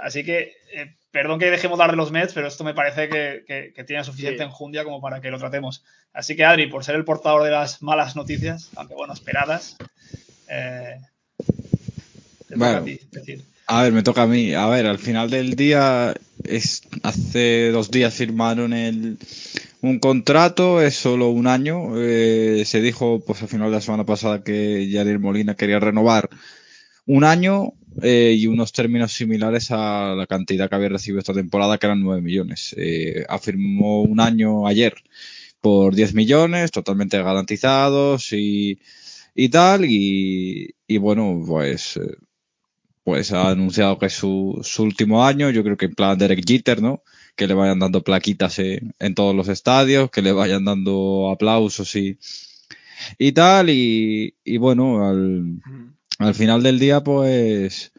Así 0.00 0.24
que, 0.24 0.52
eh, 0.74 0.94
perdón 1.10 1.38
que 1.40 1.50
dejemos 1.50 1.78
de 1.78 1.82
hablar 1.84 1.96
de 1.96 2.02
los 2.02 2.12
Mets, 2.12 2.32
pero 2.32 2.46
esto 2.46 2.62
me 2.64 2.74
parece 2.74 3.08
que, 3.08 3.44
que- 3.46 3.72
que 3.74 3.84
tiene 3.84 4.04
suficiente 4.04 4.38
Sí. 4.38 4.44
enjundia 4.44 4.84
como 4.84 5.00
para 5.00 5.20
que 5.20 5.30
lo 5.30 5.38
tratemos. 5.38 5.82
Así 6.12 6.36
que, 6.36 6.44
Adri, 6.44 6.66
por 6.68 6.84
ser 6.84 6.94
el 6.96 7.04
portador 7.04 7.42
de 7.44 7.50
las 7.50 7.82
malas 7.82 8.14
noticias, 8.16 8.70
aunque 8.76 8.94
bueno, 8.94 9.12
esperadas, 9.14 9.76
eh, 10.48 10.96
te 12.48 12.54
toca 12.54 12.56
Bueno. 12.56 12.78
a 12.78 12.84
ti 12.84 13.00
decir. 13.10 13.44
A 13.66 13.82
ver, 13.82 13.92
me 13.92 14.02
toca 14.02 14.22
a 14.22 14.26
mí. 14.26 14.54
A 14.54 14.66
ver, 14.68 14.86
al 14.86 14.98
final 14.98 15.28
del 15.30 15.54
día, 15.54 16.14
es, 16.44 16.82
hace 17.02 17.70
dos 17.70 17.90
días 17.90 18.14
firmaron 18.14 18.72
el, 18.72 19.18
un 19.82 19.98
contrato, 19.98 20.80
es 20.80 20.94
solo 20.94 21.28
un 21.28 21.46
año. 21.46 21.92
eh, 21.96 22.62
se 22.64 22.80
dijo, 22.80 23.20
pues 23.26 23.42
al 23.42 23.48
final 23.48 23.68
de 23.70 23.76
la 23.76 23.80
semana 23.82 24.04
pasada 24.04 24.42
que 24.42 24.88
Javier 24.90 25.18
Molina 25.18 25.54
quería 25.54 25.80
renovar 25.80 26.30
un 27.08 27.24
año 27.24 27.74
eh, 28.02 28.36
y 28.38 28.46
unos 28.46 28.72
términos 28.72 29.12
similares 29.12 29.70
a 29.72 30.14
la 30.16 30.26
cantidad 30.28 30.68
que 30.68 30.76
había 30.76 30.90
recibido 30.90 31.20
esta 31.20 31.34
temporada, 31.34 31.78
que 31.78 31.86
eran 31.86 32.02
9 32.02 32.22
millones. 32.22 32.74
Eh, 32.78 33.24
afirmó 33.28 34.02
un 34.02 34.20
año 34.20 34.66
ayer 34.68 34.94
por 35.60 35.94
10 35.94 36.14
millones, 36.14 36.70
totalmente 36.72 37.18
garantizados 37.22 38.32
y, 38.32 38.80
y 39.34 39.48
tal. 39.50 39.84
Y, 39.86 40.74
y 40.86 40.98
bueno, 40.98 41.42
pues... 41.46 41.98
pues 43.04 43.32
ha 43.32 43.48
anunciado 43.50 43.98
que 43.98 44.06
es 44.06 44.12
su, 44.12 44.60
su 44.62 44.82
último 44.82 45.24
año. 45.24 45.50
Yo 45.50 45.64
creo 45.64 45.76
que 45.76 45.86
en 45.86 45.94
plan 45.94 46.18
Derek 46.18 46.44
Jeter, 46.46 46.82
¿no? 46.82 47.02
Que 47.36 47.46
le 47.46 47.54
vayan 47.54 47.78
dando 47.78 48.02
plaquitas 48.02 48.58
en, 48.58 48.92
en 48.98 49.14
todos 49.14 49.34
los 49.34 49.48
estadios, 49.48 50.10
que 50.10 50.22
le 50.22 50.32
vayan 50.32 50.64
dando 50.64 51.30
aplausos 51.30 51.94
y, 51.96 52.18
y 53.18 53.32
tal. 53.32 53.70
Y, 53.70 54.36
y 54.44 54.56
bueno, 54.58 55.06
al, 55.08 55.62
al 56.18 56.34
final 56.34 56.62
del 56.62 56.78
día, 56.78 57.02
pues 57.02 57.92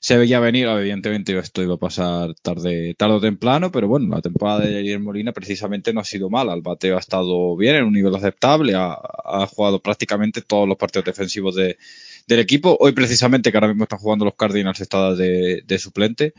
se 0.00 0.16
veía 0.18 0.40
venir. 0.40 0.66
Evidentemente, 0.66 1.36
esto 1.38 1.62
iba 1.62 1.74
a 1.74 1.78
pasar 1.78 2.34
tarde, 2.42 2.94
tarde 2.94 3.14
o 3.14 3.20
temprano, 3.20 3.72
pero 3.72 3.88
bueno, 3.88 4.14
la 4.14 4.22
temporada 4.22 4.60
de 4.60 4.74
Javier 4.74 5.00
Molina 5.00 5.32
precisamente 5.32 5.92
no 5.92 6.00
ha 6.00 6.04
sido 6.04 6.28
mala. 6.30 6.54
El 6.54 6.62
bateo 6.62 6.96
ha 6.96 7.00
estado 7.00 7.56
bien, 7.56 7.76
en 7.76 7.84
un 7.84 7.92
nivel 7.92 8.14
aceptable. 8.14 8.74
Ha, 8.76 9.46
jugado 9.46 9.80
prácticamente 9.82 10.42
todos 10.42 10.68
los 10.68 10.76
partidos 10.76 11.06
defensivos 11.06 11.54
de, 11.54 11.78
del 12.26 12.40
equipo. 12.40 12.76
Hoy 12.80 12.92
precisamente, 12.92 13.50
que 13.50 13.56
ahora 13.56 13.68
mismo 13.68 13.84
están 13.84 13.98
jugando 14.00 14.24
los 14.24 14.34
Cardinals, 14.34 14.80
está 14.80 15.14
de, 15.14 15.78
suplente. 15.78 16.34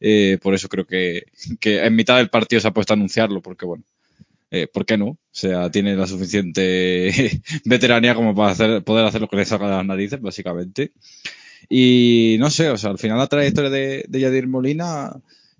Eh, 0.00 0.38
por 0.42 0.54
eso 0.54 0.68
creo 0.68 0.86
que 0.86 1.24
en 1.60 1.96
mitad 1.96 2.18
del 2.18 2.30
partido 2.30 2.60
se 2.60 2.68
ha 2.68 2.72
puesto 2.72 2.92
a 2.92 2.96
anunciarlo, 2.96 3.42
porque 3.42 3.66
bueno, 3.66 3.84
eh, 4.50 4.66
¿por 4.66 4.86
qué 4.86 4.96
no? 4.98 5.06
O 5.06 5.18
sea, 5.30 5.70
tiene 5.70 5.94
la 5.96 6.06
suficiente 6.06 7.42
veteranía 7.64 8.14
como 8.14 8.34
para 8.34 8.52
hacer, 8.52 8.82
poder 8.84 9.04
hacer 9.06 9.20
lo 9.20 9.28
que 9.28 9.36
le 9.36 9.44
salga 9.44 9.66
de 9.66 9.76
las 9.76 9.86
narices, 9.86 10.20
básicamente. 10.20 10.92
Y 11.68 12.36
no 12.38 12.50
sé, 12.50 12.70
o 12.70 12.76
sea, 12.76 12.90
al 12.90 12.98
final 12.98 13.18
la 13.18 13.26
trayectoria 13.26 13.70
de, 13.70 14.04
de 14.08 14.20
Yadir 14.20 14.48
Molina, 14.48 15.12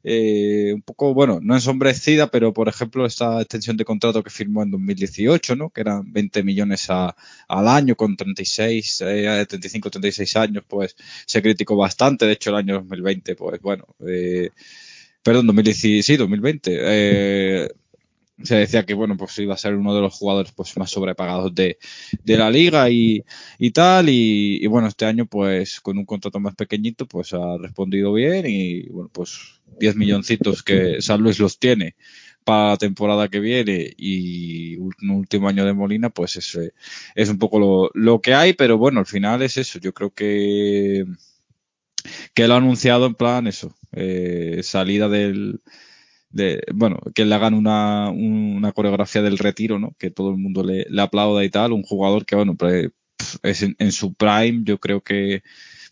eh, 0.05 0.73
un 0.75 0.83
poco, 0.83 1.13
bueno, 1.13 1.39
no 1.43 1.55
ensombrecida, 1.55 2.31
pero 2.31 2.53
por 2.53 2.69
ejemplo, 2.69 3.05
esta 3.05 3.41
extensión 3.41 3.77
de 3.77 3.85
contrato 3.85 4.23
que 4.23 4.31
firmó 4.31 4.63
en 4.63 4.71
2018, 4.71 5.57
¿no? 5.57 5.71
Que 5.71 5.83
eran 5.83 6.13
20 6.13 6.43
millones 6.45 6.89
a, 6.89 7.15
al 7.49 7.69
año 7.69 7.97
con 7.97 8.17
36, 8.17 9.03
eh, 9.07 9.47
35, 9.49 9.91
36 9.91 10.37
años, 10.37 10.65
pues 10.67 10.97
se 11.27 11.43
criticó 11.43 11.77
bastante. 11.77 12.27
De 12.27 12.33
hecho, 12.33 12.51
el 12.51 12.57
año 12.57 12.75
2020, 12.75 13.37
pues 13.37 13.61
bueno, 13.61 13.85
eh, 14.07 14.51
perdón, 15.23 15.47
2010, 15.47 16.07
sí, 16.07 16.17
2020, 16.17 16.79
eh, 16.81 17.69
se 18.43 18.57
decía 18.57 18.87
que 18.87 18.95
bueno 18.95 19.17
pues 19.17 19.39
iba 19.39 19.55
a 19.55 19.59
ser 19.59 19.75
uno 19.75 19.95
de 19.95 20.01
los 20.01 20.15
jugadores 20.15 20.53
pues 20.53 20.77
más 20.77 20.91
sobrepagados 20.91 21.55
de, 21.55 21.79
de 22.25 22.37
la 22.37 22.51
liga 22.51 22.89
y, 22.91 23.25
y 23.59 23.71
tal 23.71 24.09
y, 24.09 24.59
y, 24.63 24.67
bueno 24.67 24.89
este 24.89 25.07
año 25.07 25.27
pues 25.27 25.81
con 25.81 25.99
un 25.99 26.05
contrato 26.05 26.41
más 26.41 26.55
pequeñito 26.55 27.07
pues 27.07 27.33
ha 27.33 27.59
respondido 27.59 28.13
bien 28.13 28.47
y 28.47 28.89
bueno 28.89 29.11
pues 29.13 29.61
10 29.81 29.97
milloncitos 29.97 30.63
que 30.63 31.01
San 31.01 31.21
Luis 31.21 31.39
los 31.39 31.59
tiene 31.59 31.97
para 32.49 32.71
la 32.71 32.77
temporada 32.79 33.29
que 33.29 33.41
viene 33.41 33.93
y 33.99 34.77
un 34.79 35.11
último 35.11 35.49
año 35.51 35.67
de 35.67 35.75
Molina 35.75 36.09
pues 36.09 36.37
es, 36.37 36.59
es 37.15 37.29
un 37.29 37.39
poco 37.39 37.59
lo, 37.59 37.91
lo 37.93 38.23
que 38.23 38.33
hay 38.33 38.55
pero 38.55 38.79
bueno 38.79 39.01
al 39.01 39.07
final 39.07 39.43
es 39.43 39.59
eso. 39.59 39.79
Yo 39.79 39.93
creo 39.93 40.15
que 40.15 41.05
que 42.33 42.49
lo 42.49 42.55
ha 42.55 42.57
anunciado 42.57 43.05
en 43.05 43.15
plan 43.15 43.47
eso 43.47 43.75
eh, 43.93 44.61
salida 44.63 45.11
del 45.11 45.61
de, 46.31 46.63
bueno, 46.75 46.99
que 47.15 47.25
le 47.25 47.35
hagan 47.35 47.55
una, 47.55 48.11
una 48.11 48.73
coreografía 48.73 49.23
del 49.23 49.39
retiro, 49.39 49.79
¿no? 49.79 49.95
Que 49.99 50.11
todo 50.11 50.31
el 50.31 50.37
mundo 50.37 50.63
le, 50.63 50.87
le 50.89 51.03
aplauda 51.03 51.45
y 51.45 51.51
tal. 51.51 51.73
Un 51.73 51.83
jugador 51.83 52.27
que, 52.27 52.37
bueno, 52.37 52.57
pues, 52.57 52.91
es 53.43 53.63
en, 53.63 53.77
en, 53.79 53.93
su 53.93 54.15
prime, 54.15 54.63
yo 54.65 54.79
creo 54.79 55.01
que, 55.03 55.43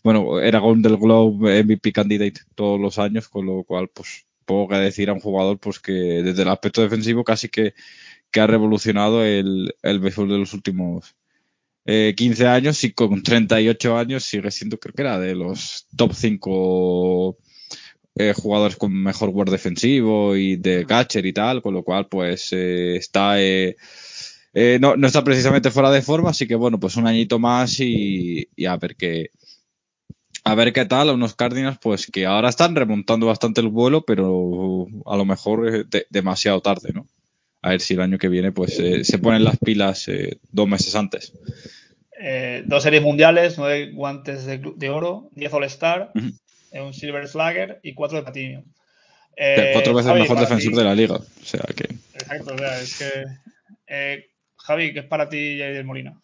bueno, 0.03 0.39
era 0.39 0.59
Golden 0.59 0.99
Globe 0.99 1.63
MVP 1.63 1.91
candidate 1.91 2.41
todos 2.55 2.79
los 2.79 2.99
años, 2.99 3.27
con 3.29 3.45
lo 3.45 3.63
cual, 3.63 3.89
pues, 3.89 4.25
puedo 4.45 4.67
que 4.67 4.75
decir 4.77 5.09
a 5.09 5.13
un 5.13 5.19
jugador, 5.19 5.59
pues, 5.59 5.79
que 5.79 5.91
desde 5.91 6.43
el 6.43 6.49
aspecto 6.49 6.81
defensivo 6.81 7.23
casi 7.23 7.49
que, 7.49 7.73
que 8.31 8.39
ha 8.39 8.47
revolucionado 8.47 9.23
el, 9.23 9.75
el 9.83 9.99
béisbol 9.99 10.29
de 10.29 10.37
los 10.37 10.53
últimos 10.53 11.15
eh, 11.85 12.13
15 12.17 12.47
años 12.47 12.83
y 12.83 12.91
con 12.91 13.23
38 13.23 13.97
años 13.97 14.23
sigue 14.25 14.51
siendo, 14.51 14.77
creo 14.77 14.93
que 14.93 15.01
era 15.03 15.19
de 15.19 15.35
los 15.35 15.87
top 15.95 16.13
5 16.13 17.37
eh, 18.17 18.33
jugadores 18.33 18.77
con 18.77 18.93
mejor 18.93 19.29
guard 19.29 19.51
defensivo 19.51 20.35
y 20.35 20.55
de 20.55 20.85
catcher 20.85 21.25
y 21.25 21.33
tal, 21.33 21.61
con 21.61 21.73
lo 21.73 21.83
cual 21.83 22.07
pues 22.07 22.51
eh, 22.51 22.95
está 22.95 23.41
eh, 23.41 23.75
no, 24.79 24.95
no, 24.95 25.05
está 25.05 25.23
precisamente 25.23 25.69
fuera 25.69 25.91
de 25.91 26.01
forma, 26.01 26.31
así 26.31 26.47
que 26.47 26.55
bueno, 26.55 26.79
pues 26.79 26.95
un 26.95 27.05
añito 27.05 27.37
más 27.37 27.79
y, 27.79 28.49
y, 28.55 28.65
a 28.65 28.75
ver 28.77 28.95
qué 28.95 29.29
a 30.43 30.55
ver 30.55 30.73
qué 30.73 30.85
tal 30.85 31.09
a 31.09 31.13
unos 31.13 31.35
Cardinals 31.35 31.77
pues 31.79 32.07
que 32.07 32.25
ahora 32.25 32.49
están 32.49 32.73
remontando 32.73 33.27
bastante 33.27 33.61
el 33.61 33.67
vuelo, 33.67 34.03
pero 34.03 34.87
a 35.05 35.15
lo 35.15 35.25
mejor 35.25 35.87
de, 35.87 36.07
demasiado 36.09 36.61
tarde, 36.61 36.93
¿no? 36.93 37.05
A 37.61 37.71
ver 37.71 37.81
si 37.81 37.93
el 37.93 38.01
año 38.01 38.17
que 38.17 38.29
viene 38.29 38.51
pues 38.51 38.79
eh, 38.79 39.03
se 39.03 39.19
ponen 39.19 39.43
las 39.43 39.57
pilas 39.57 40.07
eh, 40.07 40.39
dos 40.51 40.67
meses 40.67 40.95
antes. 40.95 41.33
Eh, 42.19 42.63
dos 42.65 42.81
series 42.81 43.03
mundiales, 43.03 43.57
nueve 43.57 43.91
guantes 43.93 44.45
de, 44.45 44.59
de 44.75 44.89
oro, 44.89 45.29
diez 45.35 45.53
All-Star. 45.53 46.11
Uh 46.15 46.19
-huh 46.19 46.39
un 46.71 46.93
Silver 46.93 47.27
Slugger 47.27 47.79
y 47.83 47.93
cuatro 47.93 48.17
de 48.17 48.23
platino. 48.23 48.63
Eh, 49.35 49.71
cuatro 49.73 49.93
veces 49.93 50.09
Javi, 50.09 50.21
mejor 50.21 50.39
defensor 50.39 50.71
ti... 50.71 50.77
de 50.77 50.83
la 50.83 50.95
liga. 50.95 51.15
O 51.15 51.45
sea 51.45 51.63
que. 51.75 51.83
Exacto, 52.13 52.55
o 52.55 52.57
sea, 52.57 52.81
es 52.81 52.97
que. 52.97 53.23
Eh, 53.87 54.29
Javi, 54.57 54.93
¿qué 54.93 54.99
es 54.99 55.05
para 55.05 55.29
ti 55.29 55.59
Javier 55.59 55.85
Molina? 55.85 56.19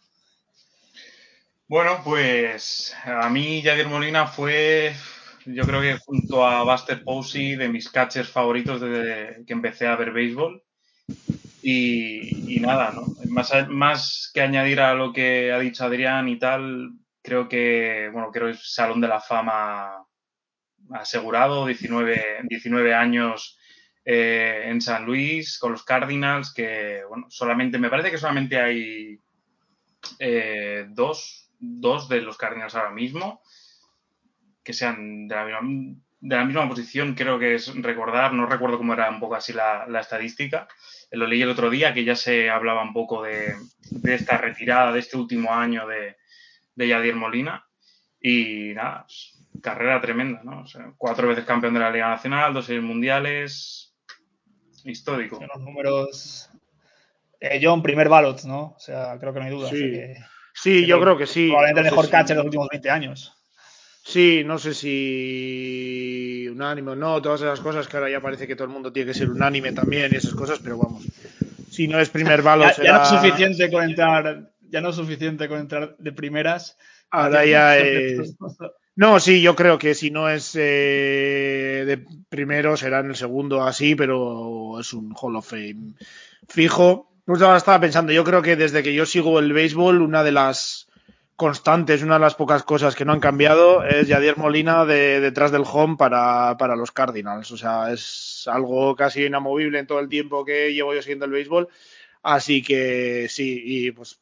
Bueno, 1.68 2.02
pues 2.04 2.96
a 3.06 3.30
mí 3.30 3.62
Javier 3.64 3.88
Molina 3.88 4.28
fue, 4.28 4.94
yo 5.46 5.64
creo 5.64 5.82
que 5.82 5.98
junto 5.98 6.46
a 6.46 6.64
Buster 6.64 7.04
Posey, 7.04 7.56
de 7.56 7.70
mis 7.70 7.90
catchers 7.90 8.30
favoritos 8.30 8.82
desde 8.82 9.46
que 9.46 9.54
empecé 9.54 9.88
a 9.88 9.96
ver 9.96 10.12
béisbol. 10.12 10.62
Y, 11.62 12.56
y 12.56 12.60
nada, 12.60 12.92
¿no? 12.92 13.06
Más, 13.30 13.52
más 13.70 14.30
que 14.34 14.42
añadir 14.42 14.82
a 14.82 14.94
lo 14.94 15.14
que 15.14 15.52
ha 15.54 15.60
dicho 15.60 15.86
Adrián 15.86 16.28
y 16.28 16.38
tal, 16.38 16.92
creo 17.22 17.48
que, 17.48 18.10
bueno, 18.12 18.30
creo 18.32 18.48
que 18.48 18.54
es 18.54 18.74
Salón 18.74 19.00
de 19.00 19.08
la 19.08 19.22
Fama 19.22 20.06
asegurado, 20.94 21.66
19, 21.66 22.42
19 22.44 22.94
años 22.94 23.58
eh, 24.06 24.64
en 24.66 24.82
San 24.82 25.06
Luis 25.06 25.58
con 25.60 25.72
los 25.72 25.84
Cardinals, 25.84 26.54
que 26.54 27.02
bueno, 27.08 27.28
solamente, 27.30 27.78
me 27.78 27.90
parece 27.90 28.12
que 28.12 28.18
solamente 28.18 28.60
hay 28.60 29.20
eh, 30.20 30.86
dos, 30.90 31.50
dos 31.60 32.10
de 32.10 32.22
los 32.22 32.38
Cardinals 32.38 32.76
ahora 32.76 32.92
mismo 32.92 33.42
que 34.64 34.74
sean 34.74 35.28
de 35.28 35.36
la 35.36 35.62
misma, 35.62 36.02
de 36.22 36.36
la 36.38 36.46
misma 36.46 36.70
posición, 36.70 37.16
creo 37.16 37.38
que 37.38 37.56
es 37.56 37.76
recordar, 37.76 38.34
no 38.34 38.46
recuerdo 38.46 38.78
cómo 38.78 38.94
era 38.94 39.10
un 39.10 39.20
poco 39.20 39.36
así 39.36 39.52
la, 39.52 39.86
la 39.88 40.00
estadística, 40.00 40.70
lo 41.12 41.28
leí 41.28 41.42
el 41.42 41.50
otro 41.50 41.70
día, 41.70 41.94
que 41.94 42.06
ya 42.06 42.16
se 42.16 42.50
hablaba 42.50 42.82
un 42.82 42.94
poco 42.94 43.22
de, 43.22 43.56
de 43.90 44.16
esta 44.16 44.38
retirada 44.38 44.94
de 44.94 45.00
este 45.00 45.18
último 45.18 45.54
año 45.54 45.86
de, 45.86 46.16
de 46.76 46.88
Yadier 46.88 47.16
Molina. 47.16 47.68
Y 48.22 48.74
nada, 48.74 49.06
carrera 49.64 50.00
tremenda, 50.02 50.42
¿no? 50.44 50.62
O 50.62 50.68
sea, 50.68 50.94
cuatro 50.98 51.28
veces 51.28 51.46
campeón 51.46 51.74
de 51.74 51.80
la 51.80 51.90
Liga 51.90 52.10
Nacional, 52.10 52.54
dos 52.54 52.66
series 52.66 52.84
mundiales, 52.84 53.96
histórico. 54.84 55.38
Son 55.38 55.48
los 55.48 55.62
números. 55.64 56.50
Eh, 57.40 57.60
John, 57.64 57.82
primer 57.82 58.10
ballot, 58.10 58.44
¿no? 58.44 58.74
O 58.76 58.80
sea, 58.80 59.18
creo 59.20 59.34
que 59.34 59.40
no 59.40 59.46
hay 59.46 59.52
duda. 59.52 59.70
Sí, 59.70 59.78
que, 59.80 60.16
sí 60.54 60.82
que 60.82 60.86
yo 60.88 61.00
creo 61.02 61.18
que 61.18 61.26
sí. 61.26 61.48
Probablemente 61.48 61.80
el 61.80 61.86
No 61.86 61.92
mejor 61.92 62.06
si- 62.06 62.12
catcher 62.12 62.36
de 62.36 62.36
los 62.36 62.46
últimos 62.46 62.68
20 62.70 62.90
años. 62.90 63.34
Sí, 64.06 64.44
no 64.46 64.60
sé 64.60 64.74
si 64.74 66.48
unánime 66.52 66.92
o 66.92 66.96
no, 66.96 67.22
todas 67.22 67.40
esas 67.42 67.62
cosas 67.62 67.88
que 67.88 67.96
ahora 67.96 68.10
ya 68.10 68.20
parece 68.20 68.46
que 68.46 68.56
todo 68.58 68.66
el 68.68 68.74
mundo 68.74 68.92
tiene 68.92 69.08
que 69.14 69.18
ser 69.18 69.30
unánime 69.30 69.72
también 69.72 70.12
y 70.12 70.18
esas 70.18 70.34
cosas, 70.36 70.60
pero 70.60 70.78
vamos. 70.78 71.08
Si 71.70 71.88
no 71.88 72.00
es 72.02 72.10
primer 72.10 72.42
balo, 72.42 72.66
Ya, 72.84 72.98
no 72.98 73.04
es 73.04 73.08
suficiente 73.10 73.72
con 73.72 73.84
entrar. 73.84 74.52
Ya 74.70 74.82
no 74.82 74.90
es 74.90 74.96
suficiente 74.98 75.48
con 75.48 75.60
entrar 75.60 75.96
de 75.98 76.12
primeras. 76.12 76.78
Ahora 77.10 77.46
ya 77.46 77.78
es... 77.78 78.36
No, 78.96 79.20
sí, 79.20 79.42
yo 79.42 79.56
creo 79.56 79.80
que 79.80 79.96
si 79.96 80.12
no 80.12 80.30
es 80.30 80.56
eh, 80.56 81.84
de 81.86 82.06
primero 82.30 82.78
será 82.78 83.00
en 83.00 83.08
el 83.08 83.16
segundo 83.16 83.64
así, 83.64 83.96
pero 83.96 84.80
es 84.80 84.94
un 84.94 85.16
Hall 85.20 85.36
of 85.36 85.50
Fame 85.50 85.96
fijo. 86.48 87.10
Pues 87.26 87.42
ahora 87.42 87.58
estaba 87.58 87.80
pensando, 87.80 88.12
yo 88.12 88.24
creo 88.24 88.42
que 88.42 88.56
desde 88.56 88.84
que 88.84 88.94
yo 88.94 89.06
sigo 89.06 89.40
el 89.40 89.54
béisbol, 89.54 90.02
una 90.02 90.24
de 90.24 90.34
las 90.34 90.88
constantes, 91.36 92.04
una 92.04 92.16
de 92.16 92.20
las 92.20 92.36
pocas 92.36 92.64
cosas 92.64 92.96
que 92.96 93.06
no 93.06 93.14
han 93.14 93.20
cambiado 93.20 93.84
es 93.84 94.08
Yadier 94.08 94.38
Molina 94.38 94.86
de, 94.86 95.20
detrás 95.20 95.52
del 95.52 95.64
home 95.66 95.96
para, 95.98 96.56
para 96.58 96.76
los 96.76 96.92
Cardinals. 96.92 97.50
O 97.52 97.58
sea, 97.58 97.92
es 97.92 98.48
algo 98.52 98.96
casi 98.96 99.26
inamovible 99.26 99.80
en 99.80 99.88
todo 99.88 100.00
el 100.00 100.10
tiempo 100.10 100.46
que 100.46 100.74
llevo 100.74 100.94
yo 100.94 101.02
siguiendo 101.02 101.26
el 101.26 101.32
béisbol. 101.32 101.68
Así 102.22 102.62
que 102.62 103.28
sí, 103.30 103.62
y 103.66 103.92
pues 103.92 104.20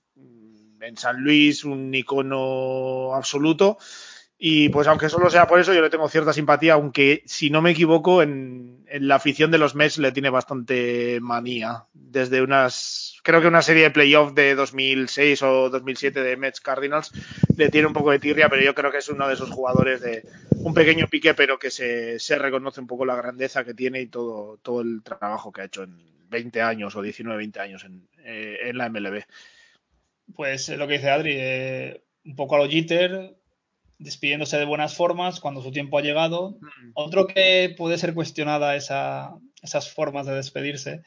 en 0.79 0.97
San 0.97 1.21
Luis 1.21 1.65
un 1.65 1.93
icono 1.93 3.13
absoluto. 3.13 3.77
Y 4.43 4.69
pues 4.69 4.87
aunque 4.87 5.07
solo 5.07 5.29
sea 5.29 5.45
por 5.45 5.59
eso, 5.59 5.71
yo 5.71 5.83
le 5.83 5.91
tengo 5.91 6.09
cierta 6.09 6.33
simpatía, 6.33 6.73
aunque 6.73 7.21
si 7.27 7.51
no 7.51 7.61
me 7.61 7.69
equivoco, 7.69 8.23
en, 8.23 8.83
la 8.91 9.13
afición 9.13 9.51
de 9.51 9.59
los 9.59 9.75
Mets 9.75 9.99
le 9.99 10.11
tiene 10.11 10.31
bastante 10.31 11.19
manía. 11.21 11.85
Desde 11.93 12.41
unas, 12.41 13.19
creo 13.21 13.39
que 13.39 13.45
una 13.45 13.61
serie 13.61 13.83
de 13.83 13.91
playoff 13.91 14.33
de 14.33 14.55
2006 14.55 15.43
o 15.43 15.69
2007 15.69 16.23
de 16.23 16.37
Mets 16.37 16.59
Cardinals 16.59 17.11
le 17.55 17.69
tiene 17.69 17.85
un 17.85 17.93
poco 17.93 18.09
de 18.09 18.17
tirria, 18.17 18.49
pero 18.49 18.63
yo 18.63 18.73
creo 18.73 18.91
que 18.91 18.97
es 18.97 19.09
uno 19.09 19.27
de 19.27 19.35
esos 19.35 19.51
jugadores 19.51 20.01
de 20.01 20.27
un 20.55 20.73
pequeño 20.73 21.05
pique, 21.05 21.35
pero 21.35 21.59
que 21.59 21.69
se, 21.69 22.17
se 22.17 22.39
reconoce 22.39 22.81
un 22.81 22.87
poco 22.87 23.05
la 23.05 23.15
grandeza 23.15 23.63
que 23.63 23.75
tiene 23.75 24.01
y 24.01 24.07
todo, 24.07 24.57
todo 24.63 24.81
el 24.81 25.03
trabajo 25.03 25.51
que 25.51 25.61
ha 25.61 25.65
hecho 25.65 25.83
en 25.83 25.99
20 26.31 26.63
años 26.63 26.95
o 26.95 27.03
19, 27.03 27.37
20 27.37 27.59
años 27.59 27.83
en, 27.83 28.07
eh, 28.25 28.57
en 28.63 28.79
la 28.79 28.89
MLB. 28.89 29.21
Pues 30.33 30.67
eh, 30.69 30.77
lo 30.77 30.87
que 30.87 30.93
dice 30.93 31.11
Adri, 31.11 31.35
eh, 31.37 32.01
un 32.25 32.35
poco 32.35 32.55
a 32.55 32.57
lo 32.57 32.67
Jeter, 32.67 33.35
despidiéndose 34.01 34.57
de 34.57 34.65
buenas 34.65 34.95
formas 34.95 35.39
cuando 35.39 35.61
su 35.61 35.71
tiempo 35.71 35.97
ha 35.97 36.01
llegado. 36.01 36.57
Otro 36.93 37.27
que 37.27 37.73
puede 37.77 37.97
ser 37.97 38.13
cuestionada 38.13 38.75
esa, 38.75 39.35
esas 39.61 39.89
formas 39.91 40.25
de 40.25 40.35
despedirse 40.35 41.03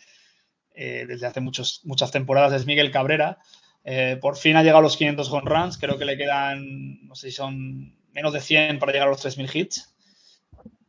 eh, 0.74 1.04
desde 1.06 1.26
hace 1.26 1.40
muchos, 1.40 1.80
muchas 1.84 2.10
temporadas 2.10 2.52
es 2.52 2.66
Miguel 2.66 2.90
Cabrera. 2.90 3.38
Eh, 3.84 4.16
por 4.20 4.36
fin 4.36 4.56
ha 4.56 4.62
llegado 4.62 4.78
a 4.78 4.82
los 4.82 4.96
500 4.96 5.30
home 5.30 5.50
runs, 5.50 5.78
creo 5.78 5.98
que 5.98 6.04
le 6.04 6.16
quedan, 6.16 7.06
no 7.06 7.14
sé 7.14 7.30
si 7.30 7.36
son 7.36 7.96
menos 8.12 8.32
de 8.32 8.40
100 8.40 8.78
para 8.78 8.92
llegar 8.92 9.08
a 9.08 9.10
los 9.10 9.24
3.000 9.24 9.54
hits. 9.54 9.94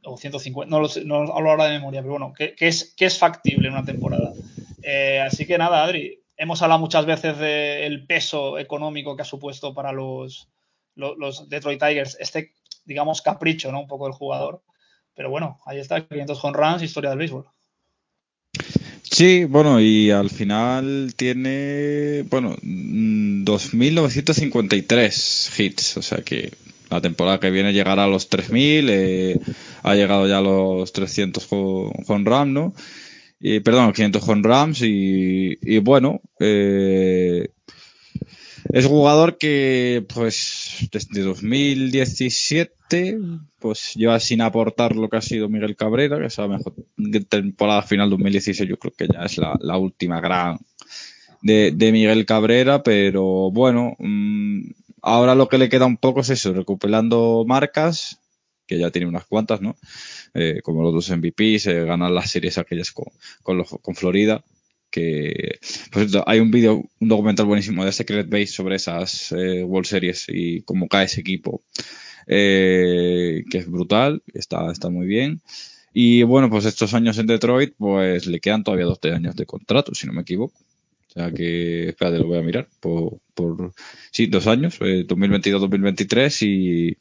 O 0.04 0.18
150, 0.18 0.70
no 0.70 0.80
lo 0.80 0.88
sé, 0.88 1.04
no 1.04 1.16
hablo 1.16 1.50
ahora 1.50 1.66
de 1.66 1.74
memoria, 1.80 2.02
pero 2.02 2.12
bueno, 2.12 2.32
que, 2.32 2.54
que 2.54 2.68
es, 2.68 2.94
que 2.96 3.06
es 3.06 3.18
factible 3.18 3.68
en 3.68 3.74
una 3.74 3.86
temporada. 3.86 4.34
Eh, 4.84 5.20
así 5.20 5.48
que 5.48 5.58
nada, 5.58 5.84
Adri, 5.84 6.22
hemos 6.38 6.62
hablado 6.62 6.80
muchas 6.80 7.08
veces 7.08 7.40
del 7.40 8.06
peso 8.06 8.60
económico 8.60 9.16
que 9.16 9.24
ha 9.24 9.26
supuesto 9.26 9.74
para 9.74 9.92
los, 9.92 10.48
los, 10.96 11.50
Detroit 11.50 11.80
Tigers 11.80 12.18
este, 12.20 12.54
digamos, 12.86 13.22
capricho, 13.22 13.72
¿no? 13.72 13.82
Un 13.82 13.88
poco 13.88 14.06
del 14.06 14.14
jugador. 14.14 14.64
Pero 15.16 15.30
bueno, 15.30 15.60
ahí 15.66 15.80
está, 15.80 16.06
500 16.06 16.44
home 16.44 16.58
runs, 16.58 16.84
historia 16.84 17.10
del 17.10 17.20
béisbol. 17.20 17.46
Sí, 19.04 19.46
bueno, 19.46 19.80
y 19.80 20.12
al 20.12 20.30
final 20.30 21.14
tiene, 21.16 22.26
bueno, 22.30 22.58
2.953 22.62 25.60
hits, 25.60 25.96
o 25.98 26.02
sea 26.02 26.22
que 26.22 26.52
la 26.90 27.00
temporada 27.02 27.40
que 27.40 27.50
viene 27.50 27.72
llegará 27.72 28.04
a 28.04 28.08
los 28.08 28.30
3.000, 28.30 28.90
eh, 28.90 29.40
ha 29.84 29.96
llegado 29.96 30.28
ya 30.28 30.40
a 30.40 30.42
los 30.42 30.92
300 30.92 31.48
home 31.50 32.26
runs, 32.26 32.52
¿no? 32.52 32.74
Y, 33.40 33.62
perdón, 33.62 33.94
500 33.94 34.28
home 34.28 34.42
runs 34.44 34.82
y, 34.82 35.58
y 35.62 35.78
bueno, 35.80 36.20
eh, 36.40 37.52
es 38.70 38.86
jugador 38.86 39.38
que, 39.38 40.06
pues, 40.14 40.88
desde 40.92 41.22
2017, 41.22 43.18
pues 43.60 43.94
lleva 43.96 44.20
sin 44.20 44.42
aportar 44.42 44.96
lo 44.96 45.10
que 45.10 45.18
ha 45.18 45.22
sido 45.22 45.50
Miguel 45.50 45.76
Cabrera, 45.76 46.20
que 46.20 46.26
es 46.28 46.38
la 46.38 46.48
mejor 46.48 46.74
temporada 47.30 47.84
final 47.84 48.10
2016, 48.10 48.68
yo 48.68 48.78
creo 48.78 48.94
que 48.94 49.08
ya 49.08 49.24
es 49.24 49.38
la, 49.38 49.78
última 49.78 50.20
gran 50.20 50.58
de, 51.42 51.92
Miguel 51.92 52.26
Cabrera, 52.26 52.82
pero 52.82 53.52
bueno, 53.52 53.96
mmm, 54.00 54.62
ahora 55.02 55.36
lo 55.36 55.48
que 55.48 55.58
le 55.58 55.70
queda 55.70 55.86
un 55.86 55.98
poco 55.98 56.22
es 56.22 56.30
eso, 56.30 56.54
recuperando 56.54 57.44
marcas, 57.48 58.20
que 58.68 58.80
ya 58.80 58.90
tiene 58.90 59.08
unas 59.08 59.26
cuantas, 59.26 59.62
¿no? 59.62 59.78
Eh, 60.34 60.62
como 60.64 60.82
los 60.82 60.92
dos 60.94 61.12
MVPs, 61.12 61.68
eh, 61.68 61.86
ganar 61.86 62.10
las 62.10 62.32
series 62.32 62.58
aquellas 62.58 62.92
con, 62.92 63.58
los, 63.58 63.70
con 63.82 63.94
Florida 63.94 64.44
que 64.96 65.60
hay 66.26 66.40
un 66.40 66.52
vídeo, 66.52 66.90
un 67.02 67.08
documental 67.10 67.46
buenísimo 67.46 67.84
de 67.84 67.92
Secret 67.92 68.30
Base 68.30 68.48
sobre 68.48 68.78
esas 68.78 69.34
eh, 69.34 69.62
World 69.62 69.88
Series 69.88 70.26
y 70.30 70.62
cómo 70.62 70.88
cae 70.88 71.06
ese 71.06 71.20
equipo, 71.20 71.64
eh, 72.28 73.44
que 73.52 73.58
es 73.58 73.70
brutal, 73.70 74.24
está, 74.34 74.72
está 74.72 74.90
muy 74.90 75.06
bien. 75.06 75.42
Y 75.94 76.24
bueno, 76.24 76.50
pues 76.50 76.64
estos 76.64 76.94
años 76.94 77.18
en 77.18 77.28
Detroit, 77.28 77.74
pues 77.78 78.26
le 78.28 78.40
quedan 78.40 78.64
todavía 78.64 78.86
dos 78.86 79.00
años 79.04 79.36
de 79.36 79.46
contrato, 79.46 79.94
si 79.94 80.08
no 80.08 80.14
me 80.14 80.22
equivoco. 80.22 80.58
O 81.10 81.12
sea 81.12 81.32
que, 81.32 81.90
espérate, 81.90 82.20
lo 82.20 82.28
voy 82.28 82.38
a 82.38 82.42
mirar. 82.42 82.68
Por, 82.80 83.20
por 83.34 83.74
sí, 84.12 84.28
dos 84.28 84.48
años, 84.48 84.78
eh, 84.80 85.06
2022-2023 85.08 86.48
y, 86.48 86.98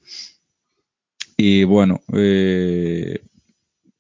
y 1.37 1.65
bueno, 1.65 2.03
eh, 2.13 3.21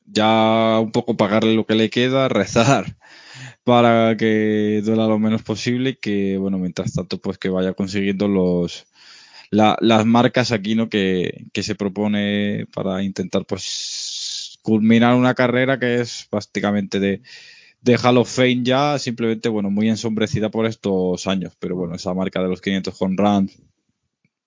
ya 0.06 0.80
un 0.80 0.90
poco 0.90 1.16
pagarle 1.16 1.54
lo 1.54 1.64
que 1.66 1.74
le 1.76 1.90
queda, 1.90 2.28
rezar 2.40 2.96
para 3.64 4.16
que 4.16 4.82
duela 4.84 5.06
lo 5.06 5.18
menos 5.18 5.42
posible 5.42 5.90
y 5.90 5.96
que, 5.96 6.38
bueno, 6.38 6.58
mientras 6.58 6.92
tanto, 6.92 7.18
pues 7.18 7.38
que 7.38 7.48
vaya 7.48 7.72
consiguiendo 7.74 8.28
los 8.28 8.86
la, 9.50 9.76
las 9.80 10.06
marcas 10.06 10.52
aquí, 10.52 10.74
¿no? 10.74 10.88
Que, 10.88 11.46
que, 11.52 11.62
se 11.62 11.74
propone 11.74 12.66
para 12.74 13.02
intentar, 13.02 13.46
pues, 13.46 14.58
culminar 14.62 15.14
una 15.14 15.34
carrera 15.34 15.78
que 15.78 16.00
es 16.00 16.26
prácticamente 16.30 17.00
de, 17.00 17.22
de 17.82 17.98
Hall 17.98 18.18
of 18.18 18.34
Fame 18.34 18.62
ya, 18.64 18.98
simplemente, 18.98 19.48
bueno, 19.48 19.70
muy 19.70 19.88
ensombrecida 19.88 20.50
por 20.50 20.66
estos 20.66 21.26
años, 21.26 21.54
pero 21.58 21.76
bueno, 21.76 21.94
esa 21.94 22.14
marca 22.14 22.42
de 22.42 22.48
los 22.48 22.60
500 22.60 22.94
home 23.00 23.16
runs, 23.18 23.58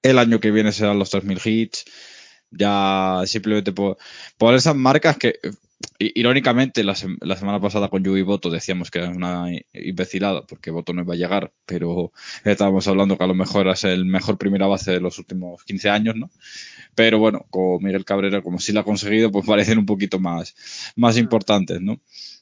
el 0.03 0.19
año 0.19 0.39
que 0.39 0.51
viene 0.51 0.71
serán 0.71 0.99
los 0.99 1.09
3000 1.09 1.39
hits, 1.45 1.85
ya 2.51 3.21
simplemente 3.25 3.71
por, 3.73 3.97
por 4.37 4.55
esas 4.55 4.75
marcas 4.75 5.17
que 5.17 5.39
irónicamente 5.99 6.83
la, 6.83 6.95
sem 6.95 7.17
la, 7.21 7.35
semana 7.35 7.59
pasada 7.59 7.89
con 7.89 8.03
Yubi 8.03 8.21
Boto 8.21 8.49
decíamos 8.49 8.89
que 8.91 8.99
era 8.99 9.09
una 9.09 9.47
imbecilada 9.73 10.45
porque 10.45 10.71
Boto 10.71 10.93
no 10.93 11.01
iba 11.01 11.13
a 11.13 11.17
llegar 11.17 11.53
pero 11.65 12.11
estábamos 12.43 12.87
hablando 12.87 13.17
que 13.17 13.23
a 13.23 13.27
lo 13.27 13.35
mejor 13.35 13.67
es 13.67 13.83
el 13.83 14.05
mejor 14.05 14.37
primera 14.37 14.67
base 14.67 14.91
de 14.91 14.99
los 14.99 15.19
últimos 15.19 15.63
15 15.63 15.89
años 15.89 16.15
¿no? 16.15 16.29
pero 16.95 17.19
bueno 17.19 17.45
con 17.49 17.83
Miguel 17.83 18.05
Cabrera 18.05 18.41
como 18.41 18.59
sí 18.59 18.73
la 18.73 18.81
ha 18.81 18.83
conseguido 18.83 19.31
pues 19.31 19.45
parecen 19.47 19.79
un 19.79 19.85
poquito 19.85 20.19
más 20.19 20.55
más 20.95 21.17
importantes 21.17 21.81
¿no? 21.81 21.99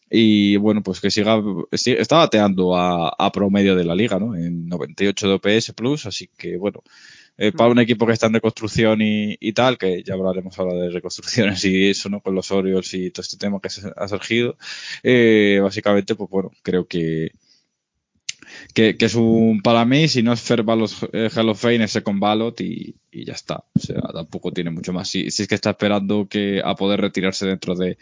y 0.09 0.55
bueno 0.57 0.81
pues 0.83 1.01
que 1.01 1.11
siga 1.11 1.41
está 1.71 2.17
bateando 2.17 2.75
a, 2.75 3.09
a 3.09 3.31
promedio 3.31 3.75
de 3.75 3.85
la 3.85 3.95
liga 3.95 4.19
¿no? 4.19 4.35
en 4.35 4.67
98 4.67 5.27
de 5.27 5.33
OPS 5.33 5.73
plus 5.73 6.05
así 6.05 6.29
que 6.37 6.57
bueno 6.57 6.83
eh, 7.37 7.51
para 7.51 7.71
un 7.71 7.79
equipo 7.79 8.05
que 8.05 8.13
está 8.13 8.27
en 8.27 8.33
reconstrucción 8.33 9.01
y, 9.01 9.37
y, 9.39 9.53
tal, 9.53 9.77
que 9.77 10.03
ya 10.03 10.13
hablaremos 10.13 10.57
ahora 10.57 10.75
de 10.75 10.89
reconstrucciones 10.89 11.63
y 11.65 11.89
eso, 11.89 12.09
¿no? 12.09 12.21
Con 12.21 12.35
los 12.35 12.51
Orioles 12.51 12.93
y 12.93 13.11
todo 13.11 13.21
este 13.21 13.37
tema 13.37 13.59
que 13.61 13.69
se 13.69 13.91
ha 13.95 14.07
surgido. 14.07 14.57
Eh, 15.03 15.59
básicamente, 15.61 16.15
pues 16.15 16.29
bueno, 16.29 16.51
creo 16.63 16.87
que, 16.87 17.31
que, 18.73 18.95
es 18.99 19.15
un, 19.15 19.61
para 19.61 19.85
mí, 19.85 20.07
si 20.07 20.23
no 20.23 20.33
es 20.33 20.41
Fair 20.41 20.63
Ballot, 20.63 20.91
eh, 21.13 21.29
Hall 21.35 21.49
of 21.49 21.61
Fame, 21.61 21.83
es 21.83 21.91
Second 21.91 22.19
Ballot 22.19 22.59
y, 22.61 22.95
ya 23.11 23.33
está. 23.33 23.63
O 23.73 23.79
sea, 23.79 24.01
tampoco 24.13 24.51
tiene 24.51 24.71
mucho 24.71 24.91
más. 24.91 25.09
Si, 25.09 25.27
es 25.27 25.47
que 25.47 25.55
está 25.55 25.71
esperando 25.71 26.27
que 26.27 26.61
a 26.63 26.75
poder 26.75 27.01
retirarse 27.01 27.45
dentro 27.47 27.75
de, 27.75 27.97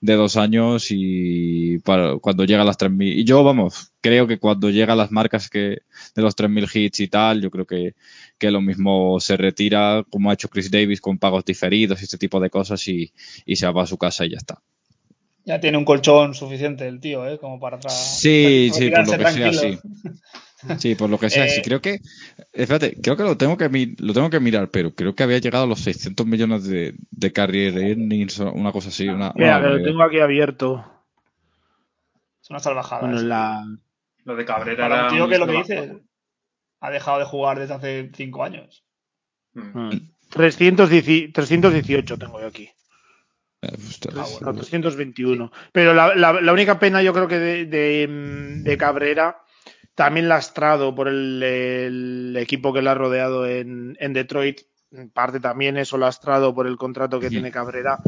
de 0.00 0.14
dos 0.14 0.36
años 0.36 0.88
y 0.90 1.78
para, 1.78 2.18
cuando 2.18 2.44
llega 2.44 2.62
a 2.62 2.64
las 2.64 2.78
3.000. 2.78 3.14
Y 3.16 3.24
yo, 3.24 3.42
vamos, 3.42 3.92
creo 4.00 4.26
que 4.26 4.38
cuando 4.38 4.70
llega 4.70 4.94
las 4.94 5.10
marcas 5.10 5.48
que 5.48 5.78
de 6.14 6.22
los 6.22 6.36
3.000 6.36 6.68
hits 6.74 7.00
y 7.00 7.08
tal, 7.08 7.40
yo 7.40 7.50
creo 7.50 7.66
que, 7.66 7.94
que 8.38 8.50
lo 8.50 8.60
mismo 8.60 9.20
se 9.20 9.36
retira, 9.36 10.04
como 10.10 10.30
ha 10.30 10.34
hecho 10.34 10.48
Chris 10.48 10.70
Davis, 10.70 11.00
con 11.00 11.18
pagos 11.18 11.44
diferidos 11.44 12.00
y 12.00 12.04
este 12.04 12.18
tipo 12.18 12.40
de 12.40 12.50
cosas, 12.50 12.86
y, 12.88 13.12
y 13.46 13.56
se 13.56 13.70
va 13.70 13.82
a 13.82 13.86
su 13.86 13.98
casa 13.98 14.26
y 14.26 14.30
ya 14.30 14.38
está. 14.38 14.62
Ya 15.44 15.60
tiene 15.60 15.78
un 15.78 15.84
colchón 15.84 16.34
suficiente 16.34 16.86
el 16.86 17.00
tío, 17.00 17.26
¿eh? 17.26 17.38
Como 17.38 17.58
para 17.58 17.76
atrás. 17.76 18.18
Sí, 18.20 18.70
sí, 18.74 18.90
por 18.90 19.06
lo 19.06 19.18
que 19.18 19.26
sea, 19.30 19.52
sí. 19.52 19.78
Sí, 20.78 20.96
por 20.96 21.08
lo 21.08 21.18
que 21.18 21.30
sea, 21.30 21.46
sí. 21.48 21.60
Eh, 21.60 21.62
Creo 21.64 21.80
que, 21.80 22.00
espérate, 22.52 22.96
creo 23.00 23.16
que 23.16 23.22
lo 23.22 23.36
tengo 23.36 23.56
que, 23.56 23.68
mi- 23.68 23.94
lo 23.98 24.12
tengo 24.12 24.28
que 24.28 24.40
mirar, 24.40 24.70
pero 24.72 24.92
creo 24.92 25.14
que 25.14 25.22
había 25.22 25.38
llegado 25.38 25.64
a 25.64 25.66
los 25.68 25.78
600 25.80 26.26
millones 26.26 26.64
de, 26.64 26.96
de 27.12 27.32
earnings, 27.36 28.40
o 28.40 28.50
una 28.52 28.72
cosa 28.72 28.88
así. 28.88 29.08
Una, 29.08 29.32
Mira, 29.36 29.58
una 29.58 29.68
que 29.68 29.74
lo 29.78 29.84
tengo 29.84 30.02
aquí 30.02 30.18
abierto. 30.18 30.84
Es 32.42 32.50
una 32.50 32.58
salvajada. 32.58 33.02
Bueno, 33.02 33.20
la... 33.22 33.64
Lo 34.24 34.34
de 34.34 34.44
Cabrera 34.44 34.82
Para 34.88 34.94
era 34.96 35.04
un 35.04 35.14
tío 35.14 35.28
que 35.28 35.38
lo 35.38 35.46
que 35.46 35.52
dice 35.58 35.92
ha 36.80 36.90
dejado 36.90 37.20
de 37.20 37.24
jugar 37.24 37.60
desde 37.60 37.74
hace 37.74 38.10
cinco 38.14 38.42
años. 38.42 38.84
Mm. 39.54 39.78
Mm. 39.78 40.10
310 40.30 41.32
318 41.32 42.18
tengo 42.18 42.40
yo 42.40 42.48
aquí. 42.48 42.68
Eh, 43.62 43.68
ostras. 43.88 44.14
No, 44.40 44.52
321. 44.54 45.52
Pero 45.72 45.94
la, 45.94 46.14
la- 46.14 46.40
la 46.40 46.52
única 46.52 46.78
pena, 46.78 47.02
yo 47.02 47.12
creo 47.12 47.28
que 47.28 47.38
de, 47.38 47.64
de, 47.66 48.06
de 48.62 48.78
Cabrera, 48.78 49.38
también 49.94 50.28
lastrado 50.28 50.94
por 50.94 51.08
el, 51.08 51.42
el 51.42 52.36
equipo 52.38 52.72
que 52.72 52.82
le 52.82 52.90
ha 52.90 52.94
rodeado 52.94 53.46
en, 53.46 53.96
en 54.00 54.12
Detroit, 54.12 54.60
en 54.92 55.10
parte 55.10 55.40
también 55.40 55.76
eso 55.76 55.98
lastrado 55.98 56.54
por 56.54 56.66
el 56.66 56.76
contrato 56.76 57.18
que 57.20 57.28
tiene 57.30 57.50
Cabrera, 57.50 57.98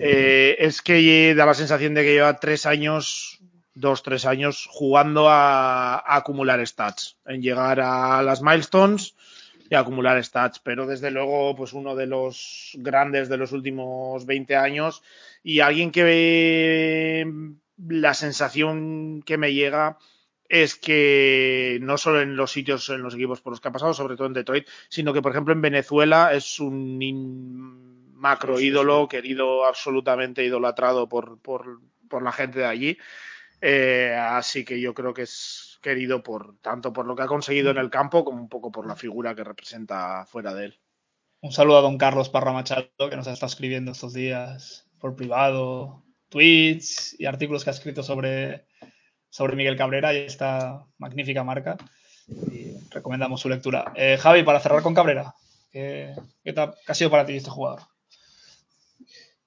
eh, 0.00 0.56
es 0.58 0.82
que 0.82 1.34
da 1.34 1.46
la 1.46 1.54
sensación 1.54 1.94
de 1.94 2.02
que 2.02 2.12
lleva 2.14 2.38
tres 2.38 2.66
años, 2.66 3.38
dos, 3.74 4.02
tres 4.02 4.26
años, 4.26 4.66
jugando 4.68 5.28
a, 5.30 5.94
a 5.94 6.16
acumular 6.16 6.66
stats, 6.66 7.16
en 7.26 7.42
llegar 7.42 7.80
a 7.80 8.22
las 8.22 8.42
milestones 8.42 9.14
y 9.70 9.76
acumular 9.76 10.22
stats, 10.24 10.58
pero 10.60 10.86
desde 10.86 11.12
luego, 11.12 11.56
pues 11.56 11.72
uno 11.74 11.96
de 11.96 12.06
los 12.08 12.72
grandes 12.80 13.30
de 13.30 13.38
los 13.38 13.52
últimos 13.52 14.26
20 14.26 14.56
años 14.56 15.02
y 15.44 15.60
alguien 15.60 15.92
que 15.92 16.02
eh, 17.22 17.26
la 17.88 18.14
sensación 18.14 19.22
que 19.24 19.38
me 19.38 19.54
llega 19.54 19.98
es 20.48 20.74
que 20.74 21.78
no 21.82 21.96
solo 21.96 22.20
en 22.20 22.34
los 22.36 22.50
sitios, 22.50 22.88
en 22.90 23.02
los 23.02 23.14
equipos 23.14 23.40
por 23.40 23.52
los 23.52 23.60
que 23.60 23.68
ha 23.68 23.72
pasado, 23.72 23.94
sobre 23.94 24.16
todo 24.16 24.26
en 24.26 24.32
Detroit, 24.32 24.66
sino 24.88 25.12
que, 25.12 25.22
por 25.22 25.30
ejemplo, 25.32 25.54
en 25.54 25.62
Venezuela 25.62 26.34
es 26.34 26.58
un 26.58 27.00
in- 27.00 28.12
macro 28.14 28.56
Sí, 28.56 28.62
sí, 28.62 28.66
ídolo, 28.66 29.06
querido, 29.08 29.64
absolutamente 29.64 30.44
idolatrado 30.44 31.08
por, 31.08 31.40
por, 31.40 31.80
por 32.08 32.22
la 32.22 32.32
gente 32.32 32.58
de 32.58 32.66
allí. 32.66 32.98
Eh, 33.60 34.14
así 34.18 34.64
que 34.64 34.80
yo 34.80 34.94
creo 34.94 35.14
que 35.14 35.22
es 35.22 35.59
querido 35.80 36.22
por 36.22 36.58
tanto 36.60 36.92
por 36.92 37.06
lo 37.06 37.16
que 37.16 37.22
ha 37.22 37.26
conseguido 37.26 37.70
en 37.70 37.78
el 37.78 37.90
campo 37.90 38.24
como 38.24 38.40
un 38.40 38.48
poco 38.48 38.70
por 38.70 38.86
la 38.86 38.96
figura 38.96 39.34
que 39.34 39.44
representa 39.44 40.26
fuera 40.26 40.54
de 40.54 40.66
él. 40.66 40.80
Un 41.40 41.52
saludo 41.52 41.78
a 41.78 41.82
don 41.82 41.96
Carlos 41.96 42.28
Parra 42.28 42.52
Machado, 42.52 42.88
que 43.08 43.16
nos 43.16 43.26
está 43.26 43.46
escribiendo 43.46 43.92
estos 43.92 44.12
días 44.12 44.86
por 44.98 45.16
privado, 45.16 46.04
tweets 46.28 47.18
y 47.18 47.24
artículos 47.24 47.64
que 47.64 47.70
ha 47.70 47.72
escrito 47.72 48.02
sobre, 48.02 48.66
sobre 49.30 49.56
Miguel 49.56 49.76
Cabrera 49.76 50.12
y 50.12 50.18
esta 50.18 50.84
magnífica 50.98 51.42
marca. 51.42 51.78
Y 52.28 52.76
recomendamos 52.90 53.40
su 53.40 53.48
lectura. 53.48 53.92
Eh, 53.96 54.18
Javi, 54.20 54.42
para 54.42 54.60
cerrar 54.60 54.82
con 54.82 54.94
Cabrera, 54.94 55.34
¿qué, 55.72 56.14
qué, 56.44 56.54
ha 56.86 56.94
sido 56.94 57.10
para 57.10 57.24
ti 57.24 57.36
este 57.36 57.50
jugador? 57.50 57.80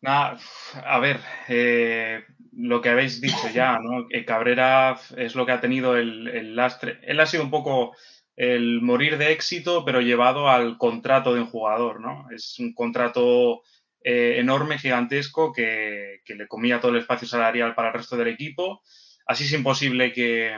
Nada, 0.02 0.38
a 0.84 1.00
ver, 1.00 1.22
eh, 1.48 2.24
lo 2.56 2.82
que 2.82 2.90
habéis 2.90 3.22
dicho 3.22 3.50
ya, 3.54 3.80
¿no? 3.80 4.08
Que 4.08 4.26
Cabrera 4.26 5.00
es 5.18 5.36
lo 5.36 5.46
que 5.46 5.52
ha 5.52 5.62
tenido 5.62 5.98
el, 5.98 6.28
el 6.28 6.56
lastre. 6.56 7.00
Él 7.04 7.20
ha 7.20 7.26
sido 7.26 7.44
un 7.44 7.52
poco 7.52 7.96
el 8.36 8.82
morir 8.82 9.18
de 9.18 9.32
éxito, 9.32 9.86
pero 9.86 10.02
llevado 10.02 10.50
al 10.50 10.78
contrato 10.78 11.34
de 11.34 11.42
un 11.42 11.48
jugador, 11.48 12.00
¿no? 12.00 12.28
Es 12.32 12.58
un 12.60 12.74
contrato 12.74 13.62
eh, 14.04 14.36
enorme, 14.40 14.78
gigantesco, 14.78 15.54
que, 15.54 16.22
que 16.26 16.36
le 16.36 16.48
comía 16.48 16.80
todo 16.80 16.92
el 16.92 16.98
espacio 16.98 17.28
salarial 17.28 17.76
para 17.76 17.90
el 17.90 17.96
resto 17.96 18.18
del 18.18 18.28
equipo. 18.28 18.82
Así 19.26 19.46
es 19.46 19.54
imposible 19.54 20.12
que, 20.12 20.58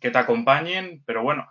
que 0.00 0.10
te 0.10 0.18
acompañen, 0.18 1.02
pero 1.06 1.22
bueno, 1.22 1.48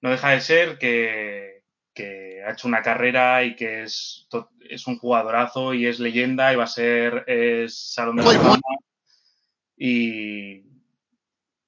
no 0.00 0.10
deja 0.10 0.30
de 0.30 0.40
ser 0.40 0.78
que, 0.78 1.62
que 1.94 2.42
ha 2.46 2.52
hecho 2.52 2.68
una 2.68 2.82
carrera 2.82 3.42
y 3.44 3.56
que 3.56 3.82
es, 3.82 4.28
es 4.68 4.86
un 4.86 4.98
jugadorazo 4.98 5.74
y 5.74 5.86
es 5.86 5.98
leyenda 5.98 6.52
y 6.52 6.56
va 6.56 6.64
a 6.64 6.68
ser 6.68 7.24
es 7.26 7.92
Salón 7.92 8.16
de 8.16 8.24
la 8.24 8.30
Fama. 8.30 8.58
Y, 9.78 10.64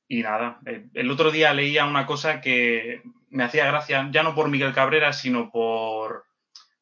y 0.08 0.22
nada, 0.22 0.58
eh, 0.66 0.86
el 0.94 1.10
otro 1.10 1.30
día 1.30 1.54
leía 1.54 1.86
una 1.86 2.06
cosa 2.06 2.40
que 2.40 3.02
me 3.28 3.44
hacía 3.44 3.66
gracia, 3.66 4.08
ya 4.10 4.22
no 4.22 4.34
por 4.34 4.48
Miguel 4.48 4.74
Cabrera, 4.74 5.12
sino 5.12 5.50
por, 5.50 6.24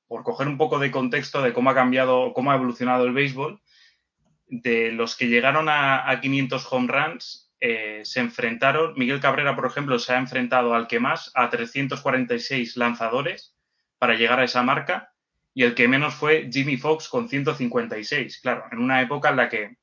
por 0.07 0.25
coger 0.25 0.49
un 0.49 0.57
poco 0.57 0.79
de 0.79 0.91
contexto 0.91 1.43
de 1.43 1.53
cómo 1.53 1.71
ha 1.71 1.75
cambiado, 1.75 2.33
cómo 2.33 2.51
ha 2.51 2.57
evolucionado 2.57 3.05
el 3.05 3.13
béisbol. 3.13 3.61
De 4.47 4.93
los 4.93 5.15
que 5.15 5.29
llegaron 5.29 5.69
a, 5.69 6.09
a 6.09 6.21
500 6.23 6.67
home 6.73 6.89
runs, 6.91 7.49
eh, 7.61 8.03
se 8.05 8.21
enfrentaron, 8.21 8.95
Miguel 8.97 9.21
Cabrera, 9.21 9.57
por 9.57 9.67
ejemplo, 9.67 9.99
se 9.99 10.13
ha 10.13 10.19
enfrentado 10.19 10.75
al 10.75 10.87
que 10.87 11.01
más, 11.01 11.31
a 11.35 11.51
346 11.51 12.77
lanzadores 12.77 13.57
para 13.99 14.15
llegar 14.15 14.39
a 14.39 14.45
esa 14.45 14.63
marca, 14.63 15.13
y 15.55 15.65
el 15.65 15.75
que 15.75 15.89
menos 15.89 16.15
fue 16.15 16.49
Jimmy 16.53 16.77
Fox 16.77 17.09
con 17.09 17.29
156. 17.29 18.41
Claro, 18.41 18.65
en 18.71 18.79
una 18.79 19.03
época 19.03 19.31
en 19.31 19.37
la 19.37 19.49
que 19.49 19.77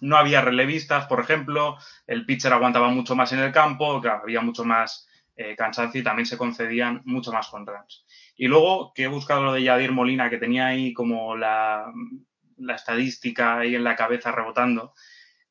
no 0.00 0.16
había 0.16 0.40
relevistas, 0.40 1.06
por 1.06 1.20
ejemplo, 1.20 1.76
el 2.06 2.24
pitcher 2.24 2.52
aguantaba 2.52 2.88
mucho 2.88 3.16
más 3.16 3.32
en 3.32 3.40
el 3.40 3.52
campo, 3.52 4.02
había 4.06 4.40
mucho 4.40 4.64
más 4.64 5.08
eh, 5.36 5.54
cansancio 5.56 6.00
y 6.00 6.04
también 6.04 6.26
se 6.26 6.36
concedían 6.36 7.02
mucho 7.04 7.32
más 7.32 7.48
con 7.48 7.66
runs. 7.66 8.04
Y 8.36 8.48
luego 8.48 8.92
que 8.94 9.04
he 9.04 9.08
buscado 9.08 9.44
lo 9.44 9.52
de 9.52 9.62
Yadier 9.62 9.92
Molina, 9.92 10.30
que 10.30 10.38
tenía 10.38 10.66
ahí 10.66 10.92
como 10.92 11.36
la, 11.36 11.92
estadística 12.74 13.58
ahí 13.58 13.74
en 13.74 13.84
la 13.84 13.96
cabeza 13.96 14.32
rebotando, 14.32 14.94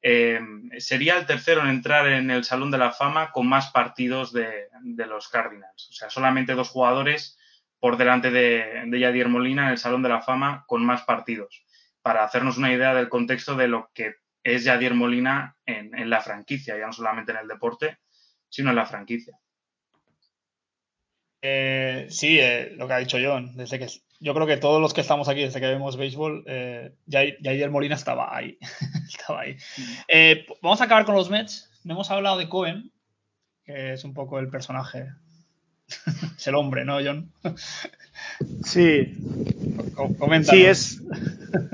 eh, 0.02 0.42
sería 0.78 1.18
el 1.18 1.26
tercero 1.26 1.62
en 1.62 1.70
entrar 1.70 2.08
en 2.08 2.30
el 2.32 2.44
Salón 2.44 2.70
de 2.70 2.78
la 2.78 2.92
Fama 2.92 3.32
con 3.32 3.48
más 3.48 3.72
partidos 3.72 4.34
de, 4.34 4.68
de 4.82 5.06
los 5.06 5.28
Cardinals. 5.30 5.90
O 5.90 5.94
sea, 5.94 6.10
solamente 6.10 6.54
dos 6.54 6.70
jugadores 6.70 7.38
por 7.80 7.98
delante 7.98 8.32
de, 8.32 8.84
de 8.88 9.00
Yadier 9.00 9.30
Molina 9.30 9.66
en 9.66 9.70
el 9.70 9.78
Salón 9.78 10.02
de 10.02 10.10
la 10.10 10.22
Fama 10.22 10.66
con 10.68 10.86
más 10.86 11.04
partidos, 11.04 11.64
para 12.02 12.24
hacernos 12.24 12.58
una 12.58 12.74
idea 12.74 12.94
del 12.94 13.10
contexto 13.10 13.56
de 13.56 13.68
lo 13.68 13.90
que 13.94 14.16
es 14.56 14.64
Yadier 14.64 14.94
Molina 14.94 15.56
en, 15.66 15.94
en 15.98 16.10
la 16.10 16.22
franquicia, 16.22 16.78
ya 16.78 16.86
no 16.88 16.94
solamente 16.94 17.32
en 17.32 17.40
el 17.40 17.48
deporte, 17.48 17.98
sino 18.50 18.70
en 18.70 18.76
la 18.78 18.86
franquicia. 18.86 19.38
Eh, 21.42 22.08
sí, 22.10 22.40
eh, 22.40 22.74
lo 22.78 22.88
que 22.88 22.94
ha 22.94 22.98
dicho 22.98 23.18
John, 23.24 23.56
desde 23.56 23.78
que 23.80 23.88
yo 24.20 24.34
creo 24.34 24.48
que 24.48 24.58
todos 24.58 24.82
los 24.82 24.94
que 24.94 25.02
estamos 25.02 25.30
aquí 25.30 25.42
desde 25.44 25.60
que 25.60 25.68
vemos 25.68 25.96
béisbol, 25.98 26.44
eh, 26.48 26.94
Jair 27.10 27.70
Molina 27.70 27.96
estaba 27.96 28.36
ahí. 28.36 28.58
estaba 29.08 29.42
ahí. 29.42 29.56
Eh, 30.08 30.46
vamos 30.62 30.82
a 30.82 30.86
acabar 30.86 31.06
con 31.06 31.16
los 31.16 31.30
Mets. 31.30 31.70
No 31.84 31.94
hemos 31.94 32.10
hablado 32.10 32.38
de 32.38 32.50
Cohen, 32.50 32.92
que 33.64 33.94
es 33.94 34.04
un 34.04 34.14
poco 34.14 34.40
el 34.40 34.50
personaje. 34.50 35.08
es 36.38 36.48
el 36.48 36.56
hombre, 36.56 36.84
¿no, 36.86 36.98
John? 37.04 37.32
Sí, 38.64 39.14
Co- 39.96 40.16
Comenta. 40.18 40.52
Sí, 40.52 40.66
es. 40.66 41.02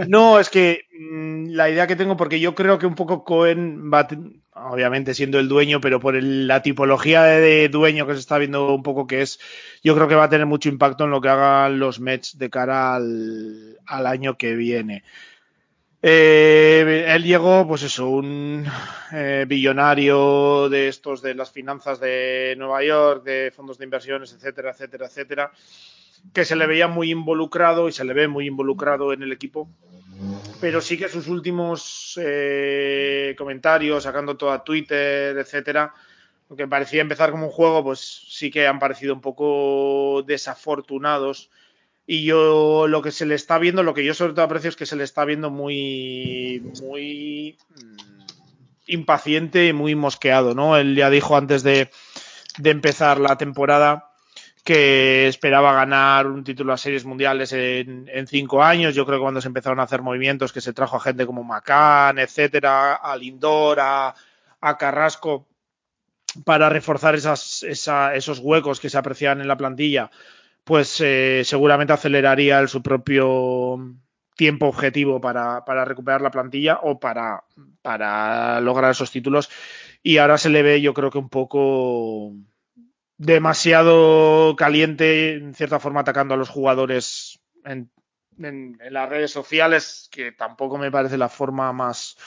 No, 0.08 0.40
es 0.40 0.50
que 0.50 0.82
mm, 0.92 0.93
la 1.50 1.70
idea 1.70 1.88
que 1.88 1.96
tengo, 1.96 2.18
porque 2.18 2.40
yo 2.40 2.56
creo 2.56 2.80
que 2.80 2.86
un 2.86 2.96
poco 2.96 3.24
Cohen 3.24 3.92
va, 3.92 4.08
obviamente 4.54 5.14
siendo 5.14 5.40
el 5.40 5.48
dueño, 5.48 5.82
pero 5.82 6.00
por 6.00 6.16
la 6.22 6.62
tipología 6.62 7.24
de, 7.24 7.70
dueño 7.70 8.08
que 8.08 8.14
se 8.14 8.20
está 8.20 8.38
viendo 8.38 8.74
un 8.74 8.84
poco 8.84 9.08
que 9.08 9.22
es, 9.22 9.40
yo 9.84 9.96
creo 9.96 10.08
que 10.08 10.16
va 10.16 10.26
a 10.26 10.30
tener 10.30 10.46
mucho 10.46 10.70
impacto 10.70 11.06
en 11.06 11.12
lo 11.12 11.22
que 11.22 11.30
hagan 11.30 11.80
los 11.80 12.00
Mets 12.00 12.38
de 12.38 12.50
cara 12.50 12.96
al, 12.96 13.78
al 13.86 14.08
año 14.08 14.38
que 14.38 14.56
viene. 14.56 15.04
Eh, 16.06 17.06
él 17.08 17.24
llegó, 17.24 17.66
pues 17.66 17.84
eso, 17.84 18.10
un 18.10 18.66
eh, 19.14 19.46
billonario 19.48 20.68
de 20.68 20.90
estos 20.90 21.22
de 21.22 21.34
las 21.34 21.52
finanzas 21.52 22.00
de 22.02 22.56
Nueva 22.58 22.84
York, 22.84 23.24
de 23.24 23.54
fondos 23.56 23.78
de 23.78 23.86
inversiones, 23.86 24.34
etcétera, 24.34 24.72
etcétera, 24.72 25.06
etcétera 25.06 25.52
que 26.32 26.46
se 26.46 26.56
le 26.56 26.68
veía 26.68 26.88
muy 26.88 27.12
involucrado 27.12 27.90
y 27.90 27.92
se 27.92 28.06
le 28.06 28.14
ve 28.14 28.28
muy 28.28 28.48
involucrado 28.48 29.12
en 29.12 29.24
el 29.24 29.32
equipo. 29.32 29.68
Pero 30.64 30.80
sí 30.80 30.98
que 30.98 31.10
sus 31.10 31.28
últimos 31.28 32.18
eh, 32.24 33.36
comentarios, 33.38 34.04
sacando 34.04 34.38
todo 34.38 34.54
a 34.54 34.64
Twitter, 34.64 35.38
etcétera, 35.38 35.94
lo 36.50 36.56
que 36.56 36.70
parecía 36.70 37.02
empezar 37.02 37.32
como 37.32 37.48
un 37.48 37.52
juego, 37.52 37.84
pues 37.84 38.00
sí 38.30 38.50
que 38.50 38.66
han 38.66 38.80
parecido 38.80 39.14
un 39.14 39.20
poco 39.20 40.24
desafortunados. 40.26 41.50
Y 42.08 42.24
yo 42.24 42.88
lo 42.88 43.02
que 43.02 43.12
se 43.12 43.26
le 43.26 43.36
está 43.36 43.58
viendo, 43.58 43.84
lo 43.84 43.94
que 43.94 44.06
yo 44.06 44.14
sobre 44.14 44.32
todo 44.32 44.46
aprecio 44.46 44.70
es 44.70 44.78
que 44.78 44.86
se 44.86 44.96
le 44.96 45.04
está 45.04 45.26
viendo 45.26 45.50
muy, 45.50 46.64
muy 46.82 47.58
mm, 47.76 47.98
impaciente 48.88 49.68
y 49.68 49.74
muy 49.74 49.96
mosqueado, 49.96 50.56
¿no? 50.56 50.78
Él 50.78 50.96
ya 50.96 51.10
dijo 51.10 51.36
antes 51.36 51.64
de, 51.64 51.90
de 52.58 52.70
empezar 52.70 53.20
la 53.20 53.38
temporada 53.38 54.13
que 54.64 55.28
esperaba 55.28 55.74
ganar 55.74 56.28
un 56.28 56.44
título 56.44 56.74
a 56.74 56.78
series 56.78 57.06
mundiales 57.06 57.52
en, 57.52 58.10
en, 58.12 58.28
cinco 58.28 58.64
años. 58.64 58.96
Yo 58.96 59.06
creo 59.06 59.20
que 59.20 59.24
cuando 59.24 59.42
se 59.42 59.50
empezaron 59.50 59.80
a 59.80 59.84
hacer 59.84 60.02
movimientos, 60.02 60.54
que 60.54 60.62
se 60.62 60.74
trajo 60.74 60.96
a 60.98 61.02
gente 61.02 61.26
como 61.26 61.44
McCann, 61.44 62.20
etcétera, 62.20 62.96
a 62.96 63.16
Lindor, 63.18 63.80
a, 63.82 64.16
a 64.62 64.78
Carrasco, 64.78 65.48
para 66.46 66.70
reforzar 66.70 67.16
esas, 67.16 67.64
esa, 67.64 68.16
esos 68.16 68.40
huecos 68.40 68.80
que 68.80 68.90
se 68.90 68.98
apreciaban 68.98 69.42
en 69.42 69.48
la 69.48 69.58
plantilla, 69.58 70.10
pues 70.64 71.00
eh, 71.02 71.42
seguramente 71.44 71.94
aceleraría 71.94 72.60
el, 72.60 72.70
su 72.70 72.82
propio 72.82 73.78
tiempo 74.36 74.68
objetivo 74.68 75.22
para, 75.22 75.64
para, 75.66 75.86
recuperar 75.86 76.22
la 76.22 76.32
plantilla 76.32 76.80
o 76.82 77.00
para, 77.00 77.44
para 77.82 78.62
lograr 78.62 78.92
esos 78.92 79.12
títulos. 79.12 79.50
Y 80.02 80.18
ahora 80.18 80.38
se 80.38 80.50
le 80.50 80.64
ve, 80.64 80.82
yo 80.82 80.94
creo 80.94 81.12
que 81.12 81.18
un 81.18 81.30
poco 81.30 82.34
demasiado 83.24 84.56
caliente, 84.56 85.36
en 85.36 85.54
cierta 85.54 85.80
forma 85.80 86.02
atacando 86.02 86.34
a 86.34 86.38
los 86.38 86.50
jugadores 86.50 87.40
en, 87.64 87.90
en, 88.40 88.78
las 88.90 89.10
redes 89.10 89.32
sociales, 89.32 90.10
que 90.12 90.32
tampoco 90.32 90.78
me 90.78 90.92
parece 90.92 91.18
la 91.18 91.30
forma 91.30 91.72
más 91.72 92.18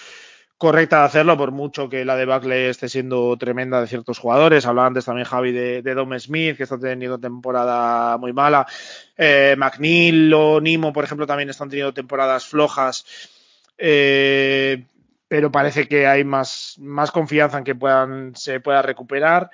correcta 0.57 1.01
de 1.01 1.05
hacerlo, 1.05 1.37
por 1.37 1.53
mucho 1.53 1.89
que 1.91 2.05
la 2.07 2.17
debacle 2.17 2.71
esté 2.71 2.89
siendo 2.89 3.37
tremenda 3.37 3.81
de 3.81 3.87
ciertos 3.87 4.19
jugadores. 4.19 4.65
Hablaba 4.65 4.89
antes 4.89 5.05
también 5.05 5.27
Javi 5.27 5.53
de, 5.53 5.83
de 5.83 5.95
Dom 5.95 6.19
Smith, 6.19 6.57
que 6.57 6.63
está 6.63 6.79
teniendo 6.79 7.19
temporada 7.19 8.17
muy 8.17 8.33
mala. 8.33 8.67
Eh, 9.17 9.55
McNeil 9.59 10.33
o 10.33 10.61
Nimo, 10.61 10.95
por 10.95 11.05
ejemplo, 11.05 11.27
también 11.27 11.51
están 11.51 11.69
teniendo 11.69 11.93
temporadas 11.93 12.47
flojas. 12.47 13.05
Eh, 13.77 14.83
pero 15.29 15.51
parece 15.51 15.89
que 15.89 16.07
hay 16.07 16.25
más, 16.25 16.77
más 16.79 17.11
confianza 17.11 17.59
en 17.59 17.65
que 17.65 17.75
puedan, 17.75 18.35
se 18.35 18.61
pueda 18.61 18.81
recuperar. 18.81 19.51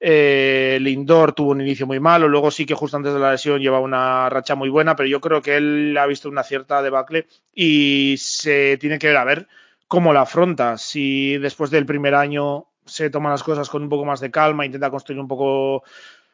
Eh, 0.00 0.78
Lindor 0.80 1.32
tuvo 1.32 1.52
un 1.52 1.60
inicio 1.60 1.86
muy 1.86 2.00
malo, 2.00 2.28
luego 2.28 2.50
sí 2.50 2.66
que 2.66 2.74
justo 2.74 2.96
antes 2.96 3.14
de 3.14 3.20
la 3.20 3.32
lesión 3.32 3.60
lleva 3.60 3.80
una 3.80 4.28
racha 4.28 4.54
muy 4.54 4.68
buena, 4.68 4.96
pero 4.96 5.08
yo 5.08 5.20
creo 5.20 5.40
que 5.40 5.56
él 5.56 5.96
ha 5.96 6.06
visto 6.06 6.28
una 6.28 6.42
cierta 6.42 6.82
debacle 6.82 7.26
y 7.54 8.16
se 8.18 8.76
tiene 8.78 8.98
que 8.98 9.06
ver 9.06 9.16
a 9.16 9.24
ver 9.24 9.48
cómo 9.88 10.12
la 10.12 10.22
afronta. 10.22 10.76
Si 10.78 11.38
después 11.38 11.70
del 11.70 11.86
primer 11.86 12.14
año 12.14 12.66
se 12.84 13.10
toman 13.10 13.32
las 13.32 13.42
cosas 13.42 13.68
con 13.70 13.82
un 13.82 13.88
poco 13.88 14.04
más 14.04 14.20
de 14.20 14.30
calma, 14.30 14.66
intenta 14.66 14.90
construir 14.90 15.20
un 15.20 15.28
poco 15.28 15.84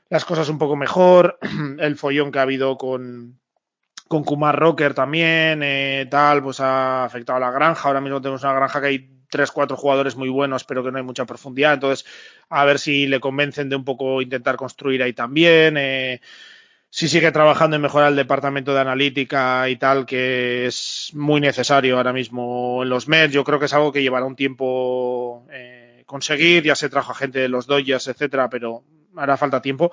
las 0.09 0.25
cosas 0.25 0.49
un 0.49 0.59
poco 0.59 0.77
mejor, 0.77 1.39
el 1.79 1.97
follón 1.97 2.33
que 2.33 2.39
ha 2.41 2.43
habido 2.43 2.77
con, 2.77 3.39
con 4.09 4.25
Kumar 4.25 4.59
Rocker 4.59 4.95
también, 4.95 5.63
eh, 5.63 6.09
tal, 6.11 6.43
pues 6.43 6.59
ha 6.61 7.05
afectado 7.05 7.37
a 7.37 7.41
la 7.41 7.53
granja. 7.53 7.89
Ahora 7.89 8.01
mismo 8.01 8.21
tenemos 8.21 8.43
una 8.43 8.55
granja 8.55 8.81
que 8.81 8.87
hay 8.89 9.20
tres, 9.31 9.51
cuatro 9.51 9.77
jugadores 9.77 10.17
muy 10.17 10.29
buenos, 10.29 10.65
pero 10.65 10.85
que 10.85 10.91
no 10.91 10.99
hay 10.99 11.05
mucha 11.05 11.25
profundidad. 11.25 11.75
Entonces, 11.75 12.07
a 12.49 12.65
ver 12.65 12.79
si 12.79 13.07
le 13.07 13.21
convencen 13.21 13.69
de 13.69 13.77
un 13.77 13.85
poco 13.85 14.21
intentar 14.21 14.57
construir 14.57 15.03
ahí 15.03 15.13
también. 15.13 15.77
Eh, 15.79 16.21
si 16.91 17.09
sigue 17.09 17.31
trabajando 17.31 17.77
en 17.77 17.83
mejorar 17.83 18.11
el 18.11 18.17
departamento 18.17 18.75
de 18.75 18.81
analítica 18.81 19.69
y 19.69 19.77
tal, 19.77 20.05
que 20.05 20.67
es 20.67 21.13
muy 21.15 21.41
necesario 21.41 21.97
ahora 21.97 22.13
mismo 22.13 22.83
en 22.83 22.89
los 22.89 23.07
Mets. 23.07 23.33
Yo 23.33 23.45
creo 23.45 23.61
que 23.61 23.67
es 23.67 23.75
algo 23.75 23.93
que 23.93 24.03
llevará 24.03 24.27
un 24.27 24.35
tiempo 24.35 25.47
eh, 25.53 26.03
conseguir. 26.05 26.65
Ya 26.65 26.75
se 26.75 26.89
trajo 26.89 27.13
a 27.13 27.15
gente 27.15 27.39
de 27.39 27.49
los 27.49 27.69
Dodgers, 27.69 28.09
etcétera, 28.09 28.51
pero 28.51 28.83
hará 29.17 29.37
falta 29.37 29.63
tiempo. 29.63 29.93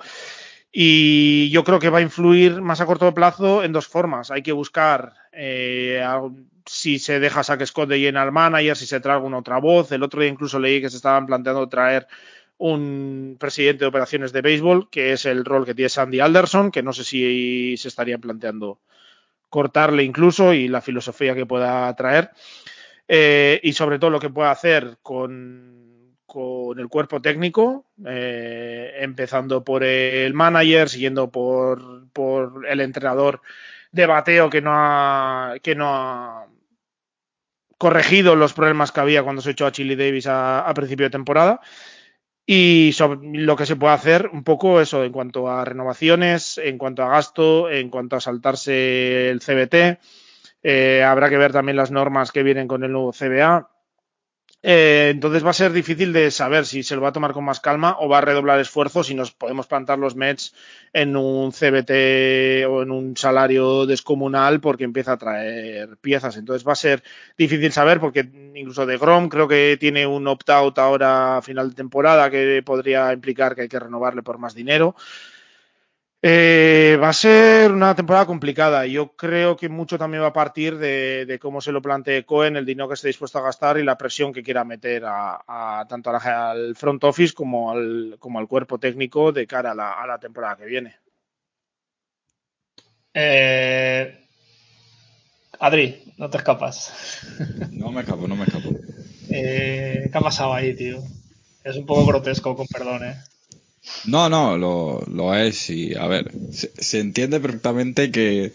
Y 0.72 1.50
yo 1.50 1.64
creo 1.64 1.78
que 1.78 1.88
va 1.88 1.98
a 1.98 2.02
influir 2.02 2.60
más 2.60 2.80
a 2.80 2.86
corto 2.86 3.14
plazo 3.14 3.62
en 3.62 3.72
dos 3.72 3.86
formas. 3.86 4.30
Hay 4.32 4.42
que 4.42 4.52
buscar 4.52 5.14
eh, 5.32 6.04
si 6.68 6.98
se 6.98 7.18
deja 7.20 7.42
Sack 7.42 7.64
Scott 7.66 7.88
de 7.88 7.98
general 7.98 8.32
manager, 8.32 8.76
si 8.76 8.86
se 8.86 9.00
trae 9.00 9.16
alguna 9.16 9.38
otra 9.38 9.58
voz. 9.58 9.90
El 9.92 10.02
otro 10.02 10.20
día 10.20 10.30
incluso 10.30 10.58
leí 10.58 10.80
que 10.80 10.90
se 10.90 10.96
estaban 10.96 11.26
planteando 11.26 11.68
traer 11.68 12.06
un 12.58 13.36
presidente 13.38 13.84
de 13.84 13.88
operaciones 13.88 14.32
de 14.32 14.42
béisbol, 14.42 14.90
que 14.90 15.12
es 15.12 15.26
el 15.26 15.44
rol 15.44 15.64
que 15.64 15.74
tiene 15.74 15.88
Sandy 15.88 16.20
Alderson, 16.20 16.70
que 16.70 16.82
no 16.82 16.92
sé 16.92 17.04
si 17.04 17.76
se 17.76 17.88
estaría 17.88 18.18
planteando 18.18 18.80
cortarle 19.48 20.02
incluso 20.02 20.52
y 20.52 20.68
la 20.68 20.80
filosofía 20.82 21.34
que 21.34 21.46
pueda 21.46 21.94
traer. 21.96 22.30
Eh, 23.06 23.60
y 23.62 23.72
sobre 23.72 23.98
todo 23.98 24.10
lo 24.10 24.20
que 24.20 24.28
pueda 24.28 24.50
hacer 24.50 24.98
con, 25.02 26.14
con 26.26 26.78
el 26.78 26.88
cuerpo 26.88 27.22
técnico, 27.22 27.86
eh, 28.06 28.92
empezando 28.98 29.64
por 29.64 29.82
el 29.84 30.34
manager, 30.34 30.88
siguiendo 30.90 31.30
por, 31.30 32.08
por, 32.12 32.66
el 32.68 32.80
entrenador 32.80 33.40
de 33.92 34.04
bateo 34.04 34.50
que 34.50 34.60
no 34.60 34.72
ha, 34.74 35.54
que 35.62 35.74
no 35.74 35.86
ha 35.88 36.46
corregido 37.78 38.36
los 38.36 38.52
problemas 38.52 38.92
que 38.92 39.00
había 39.00 39.22
cuando 39.22 39.40
se 39.40 39.52
echó 39.52 39.66
a 39.66 39.72
Chili 39.72 39.96
Davis 39.96 40.26
a, 40.26 40.60
a 40.60 40.74
principio 40.74 41.06
de 41.06 41.10
temporada 41.10 41.60
y 42.50 42.92
sobre 42.94 43.20
lo 43.38 43.56
que 43.56 43.66
se 43.66 43.76
puede 43.76 43.92
hacer 43.92 44.30
un 44.32 44.42
poco 44.42 44.80
eso 44.80 45.04
en 45.04 45.12
cuanto 45.12 45.50
a 45.50 45.66
renovaciones, 45.66 46.56
en 46.56 46.78
cuanto 46.78 47.02
a 47.02 47.10
gasto, 47.10 47.70
en 47.70 47.90
cuanto 47.90 48.16
a 48.16 48.20
saltarse 48.20 49.28
el 49.28 49.40
CBT. 49.40 50.00
Eh, 50.62 51.04
habrá 51.04 51.28
que 51.28 51.36
ver 51.36 51.52
también 51.52 51.76
las 51.76 51.90
normas 51.90 52.32
que 52.32 52.42
vienen 52.42 52.66
con 52.66 52.84
el 52.84 52.92
nuevo 52.92 53.12
CBA. 53.12 53.68
Eh, 54.60 55.10
entonces 55.10 55.44
va 55.46 55.50
a 55.50 55.52
ser 55.52 55.72
difícil 55.72 56.12
de 56.12 56.32
saber 56.32 56.66
si 56.66 56.82
se 56.82 56.96
lo 56.96 57.02
va 57.02 57.10
a 57.10 57.12
tomar 57.12 57.32
con 57.32 57.44
más 57.44 57.60
calma 57.60 57.96
o 58.00 58.08
va 58.08 58.18
a 58.18 58.20
redoblar 58.22 58.58
esfuerzos 58.58 59.08
y 59.08 59.14
nos 59.14 59.30
podemos 59.30 59.68
plantar 59.68 60.00
los 60.00 60.16
Mets 60.16 60.52
en 60.92 61.16
un 61.16 61.52
CBT 61.52 62.66
o 62.68 62.82
en 62.82 62.90
un 62.90 63.16
salario 63.16 63.86
descomunal 63.86 64.60
porque 64.60 64.82
empieza 64.82 65.12
a 65.12 65.16
traer 65.16 65.96
piezas. 65.98 66.36
Entonces 66.36 66.66
va 66.66 66.72
a 66.72 66.76
ser 66.76 67.04
difícil 67.36 67.70
saber 67.72 68.00
porque 68.00 68.28
incluso 68.54 68.84
de 68.84 68.98
Grom 68.98 69.28
creo 69.28 69.46
que 69.46 69.76
tiene 69.78 70.06
un 70.06 70.26
opt-out 70.26 70.76
ahora 70.78 71.36
a 71.38 71.42
final 71.42 71.70
de 71.70 71.76
temporada 71.76 72.28
que 72.28 72.60
podría 72.64 73.12
implicar 73.12 73.54
que 73.54 73.62
hay 73.62 73.68
que 73.68 73.78
renovarle 73.78 74.22
por 74.22 74.38
más 74.38 74.54
dinero. 74.54 74.96
Eh, 76.20 76.57
va 76.98 77.10
a 77.10 77.12
ser 77.12 77.72
una 77.72 77.94
temporada 77.94 78.26
complicada. 78.26 78.86
Yo 78.86 79.14
creo 79.16 79.56
que 79.56 79.68
mucho 79.68 79.98
también 79.98 80.22
va 80.22 80.28
a 80.28 80.32
partir 80.32 80.78
de, 80.78 81.24
de, 81.26 81.38
cómo 81.38 81.60
se 81.60 81.72
lo 81.72 81.82
plantee 81.82 82.24
Cohen, 82.24 82.56
el 82.56 82.66
dinero 82.66 82.88
que 82.88 82.94
esté 82.94 83.08
dispuesto 83.08 83.38
a 83.38 83.42
gastar 83.42 83.78
y 83.78 83.84
la 83.84 83.98
presión 83.98 84.32
que 84.32 84.42
quiera 84.42 84.64
meter 84.64 85.04
a, 85.04 85.42
a 85.46 85.86
tanto 85.88 86.10
al 86.10 86.74
front 86.76 87.04
office 87.04 87.34
como 87.34 87.70
al, 87.70 88.16
como 88.18 88.38
al, 88.38 88.48
cuerpo 88.48 88.78
técnico 88.78 89.32
de 89.32 89.46
cara 89.46 89.72
a 89.72 89.74
la, 89.74 89.92
a 89.92 90.06
la 90.06 90.18
temporada 90.18 90.56
que 90.56 90.66
viene. 90.66 90.96
Eh, 93.14 94.28
Adri, 95.60 96.14
no 96.18 96.30
te 96.30 96.38
escapas. 96.38 96.92
No 97.72 97.90
me 97.90 98.02
escapo, 98.02 98.28
no 98.28 98.36
me 98.36 98.44
escapo. 98.44 98.70
Eh, 99.30 100.08
¿Qué 100.10 100.18
ha 100.18 100.20
pasado 100.20 100.54
ahí, 100.54 100.74
tío? 100.74 101.02
Es 101.64 101.76
un 101.76 101.86
poco 101.86 102.06
grotesco, 102.06 102.56
con 102.56 102.66
perdón, 102.66 103.04
eh. 103.04 103.16
No, 104.06 104.28
no, 104.28 104.56
lo, 104.56 105.02
lo 105.06 105.34
es 105.34 105.70
y 105.70 105.94
a 105.94 106.06
ver, 106.06 106.30
se, 106.52 106.70
se 106.76 107.00
entiende 107.00 107.40
perfectamente 107.40 108.10
que, 108.10 108.52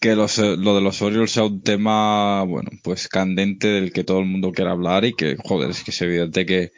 que 0.00 0.14
los, 0.14 0.38
lo 0.38 0.74
de 0.74 0.80
los 0.80 1.02
Orioles 1.02 1.32
sea 1.32 1.44
un 1.44 1.62
tema, 1.62 2.42
bueno, 2.44 2.70
pues 2.82 3.08
candente 3.08 3.68
del 3.68 3.92
que 3.92 4.04
todo 4.04 4.20
el 4.20 4.26
mundo 4.26 4.52
quiera 4.52 4.72
hablar 4.72 5.04
y 5.04 5.14
que, 5.14 5.36
joder, 5.44 5.70
es 5.70 5.82
que 5.82 5.90
es 5.90 6.02
evidente 6.02 6.46
que, 6.46 6.72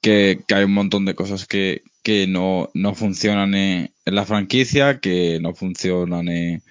que, 0.00 0.38
hay 0.54 0.64
un 0.64 0.74
montón 0.74 1.04
de 1.04 1.14
cosas 1.14 1.46
que, 1.46 1.82
que 2.02 2.26
no, 2.26 2.70
no 2.74 2.94
funcionan 2.94 3.54
en, 3.54 3.92
en, 4.04 4.14
la 4.14 4.24
franquicia, 4.24 5.00
que 5.00 5.38
no 5.40 5.54
funcionan 5.54 6.28
en, 6.28 6.62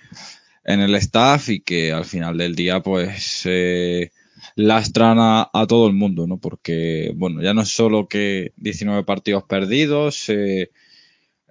en, 0.64 0.80
el 0.80 0.96
staff 0.96 1.50
y 1.50 1.60
que 1.60 1.92
al 1.92 2.06
final 2.06 2.38
del 2.38 2.56
día, 2.56 2.82
pues, 2.82 3.42
eh, 3.46 4.12
lastran 4.56 5.20
a, 5.20 5.50
a, 5.54 5.68
todo 5.68 5.88
el 5.88 5.94
mundo, 5.94 6.28
¿no? 6.28 6.38
Porque, 6.38 7.12
bueno, 7.16 7.42
ya 7.42 7.54
no 7.54 7.62
es 7.62 7.70
solo 7.70 8.08
que 8.08 8.54
19 8.58 9.04
partidos 9.04 9.44
perdidos, 9.44 10.30
eh, 10.30 10.72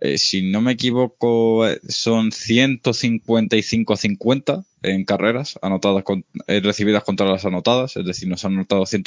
eh, 0.01 0.19
si 0.19 0.51
no 0.51 0.61
me 0.61 0.73
equivoco, 0.73 1.65
son 1.89 2.31
155-50 2.31 4.65
en 4.83 5.05
carreras 5.05 5.59
anotadas 5.63 6.03
con, 6.05 6.25
eh, 6.47 6.61
recibidas 6.61 7.05
contra 7.05 7.27
las 7.27 7.45
anotadas, 7.45 7.97
es 7.97 8.05
decir, 8.05 8.29
nos 8.29 8.45
han 8.45 8.55
anotado 8.55 8.87
100, 8.87 9.05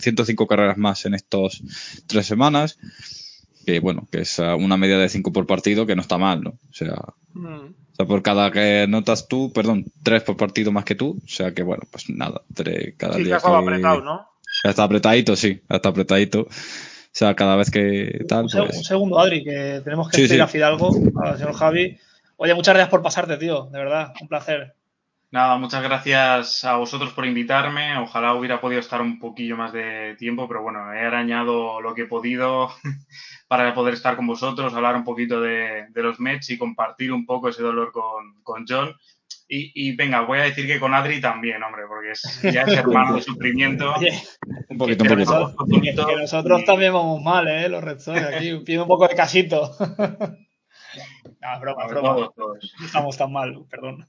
105 0.00 0.46
carreras 0.46 0.78
más 0.78 1.04
en 1.06 1.14
estos 1.14 1.62
tres 2.06 2.26
semanas, 2.26 2.78
que 3.64 3.80
bueno, 3.80 4.06
que 4.10 4.20
es 4.22 4.38
una 4.38 4.76
media 4.76 4.98
de 4.98 5.08
5 5.08 5.32
por 5.32 5.46
partido, 5.46 5.86
que 5.86 5.96
no 5.96 6.02
está 6.02 6.18
mal, 6.18 6.42
¿no? 6.42 6.50
O 6.50 6.72
sea, 6.72 6.96
mm. 7.34 7.83
O 7.94 7.96
sea 7.96 8.06
por 8.06 8.22
cada 8.22 8.50
que 8.50 8.82
anotas 8.82 9.28
tú, 9.28 9.52
perdón, 9.52 9.84
3 10.02 10.22
por 10.24 10.36
partido 10.36 10.72
más 10.72 10.84
que 10.84 10.96
tú, 10.96 11.20
o 11.24 11.28
sea 11.28 11.54
que 11.54 11.62
bueno, 11.62 11.84
pues 11.90 12.10
nada, 12.10 12.42
tres, 12.52 12.94
cada 12.96 13.14
sí, 13.14 13.24
día. 13.24 13.38
Que... 13.38 13.48
apretado, 13.48 14.00
¿no? 14.00 14.28
Está 14.64 14.82
apretadito, 14.82 15.36
sí, 15.36 15.62
está 15.68 15.90
apretadito. 15.90 16.40
O 16.40 17.16
sea, 17.16 17.34
cada 17.36 17.54
vez 17.54 17.70
que 17.70 18.24
tal. 18.28 18.46
Un, 18.46 18.50
pues... 18.50 18.78
un 18.78 18.84
segundo, 18.84 19.20
Adri, 19.20 19.44
que 19.44 19.80
tenemos 19.84 20.08
que 20.08 20.16
sí, 20.16 20.22
decir 20.22 20.36
sí. 20.38 20.42
a 20.42 20.48
Fidalgo, 20.48 20.90
al 21.22 21.38
señor 21.38 21.54
Javi. 21.54 21.96
Oye, 22.36 22.54
muchas 22.54 22.74
gracias 22.74 22.90
por 22.90 23.02
pasarte, 23.02 23.36
tío. 23.36 23.66
De 23.66 23.78
verdad, 23.78 24.12
un 24.20 24.26
placer. 24.26 24.74
Nada, 25.34 25.58
muchas 25.58 25.82
gracias 25.82 26.64
a 26.64 26.76
vosotros 26.76 27.12
por 27.12 27.26
invitarme. 27.26 27.98
Ojalá 27.98 28.34
hubiera 28.34 28.60
podido 28.60 28.78
estar 28.78 29.02
un 29.02 29.18
poquillo 29.18 29.56
más 29.56 29.72
de 29.72 30.14
tiempo, 30.16 30.46
pero 30.46 30.62
bueno, 30.62 30.94
he 30.94 31.00
arañado 31.00 31.80
lo 31.80 31.92
que 31.92 32.02
he 32.02 32.06
podido 32.06 32.70
para 33.48 33.74
poder 33.74 33.94
estar 33.94 34.14
con 34.14 34.28
vosotros, 34.28 34.72
hablar 34.72 34.94
un 34.94 35.02
poquito 35.02 35.40
de, 35.40 35.86
de 35.90 36.02
los 36.04 36.20
Mets 36.20 36.50
y 36.50 36.56
compartir 36.56 37.12
un 37.12 37.26
poco 37.26 37.48
ese 37.48 37.64
dolor 37.64 37.90
con, 37.90 38.44
con 38.44 38.64
John. 38.68 38.94
Y, 39.48 39.72
y, 39.74 39.96
venga, 39.96 40.20
voy 40.20 40.38
a 40.38 40.44
decir 40.44 40.68
que 40.68 40.78
con 40.78 40.94
Adri 40.94 41.20
también, 41.20 41.60
hombre, 41.64 41.82
porque 41.88 42.12
es, 42.12 42.40
ya 42.40 42.62
es 42.62 42.74
hermano 42.78 43.16
de 43.16 43.22
sufrimiento. 43.22 43.92
Un 44.68 44.78
poquito, 44.78 45.02
un 45.02 45.08
poquito. 45.08 45.16
Nosotros, 45.16 45.68
que, 45.82 45.94
que 45.96 46.16
nosotros 46.16 46.62
y... 46.62 46.64
también 46.64 46.92
vamos 46.92 47.20
mal, 47.20 47.48
¿eh? 47.48 47.68
Los 47.68 47.82
Red 47.82 47.98
Sox 47.98 48.22
aquí, 48.22 48.56
pide 48.64 48.82
un 48.82 48.86
poco 48.86 49.08
de 49.08 49.16
casito. 49.16 49.72
no, 49.80 51.60
broma, 51.60 51.88
broma. 51.88 52.14
Todos, 52.14 52.34
todos. 52.36 52.74
No 52.78 52.86
estamos 52.86 53.16
tan 53.16 53.32
mal, 53.32 53.64
perdón. 53.68 54.08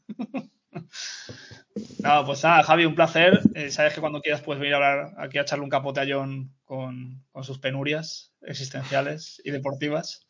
No, 1.99 2.25
pues 2.25 2.41
nada, 2.43 2.63
Javi, 2.63 2.85
un 2.85 2.95
placer. 2.95 3.41
Eh, 3.53 3.69
sabes 3.69 3.93
que 3.93 3.99
cuando 3.99 4.21
quieras 4.21 4.41
puedes 4.41 4.61
venir 4.61 4.75
a 4.75 4.77
hablar 4.77 5.13
aquí 5.17 5.37
a 5.37 5.41
echarle 5.41 5.63
un 5.63 5.69
capote 5.69 5.99
a 5.99 6.05
John 6.07 6.53
con, 6.63 7.21
con 7.31 7.43
sus 7.43 7.59
penurias 7.59 8.31
existenciales 8.43 9.41
y 9.43 9.51
deportivas. 9.51 10.25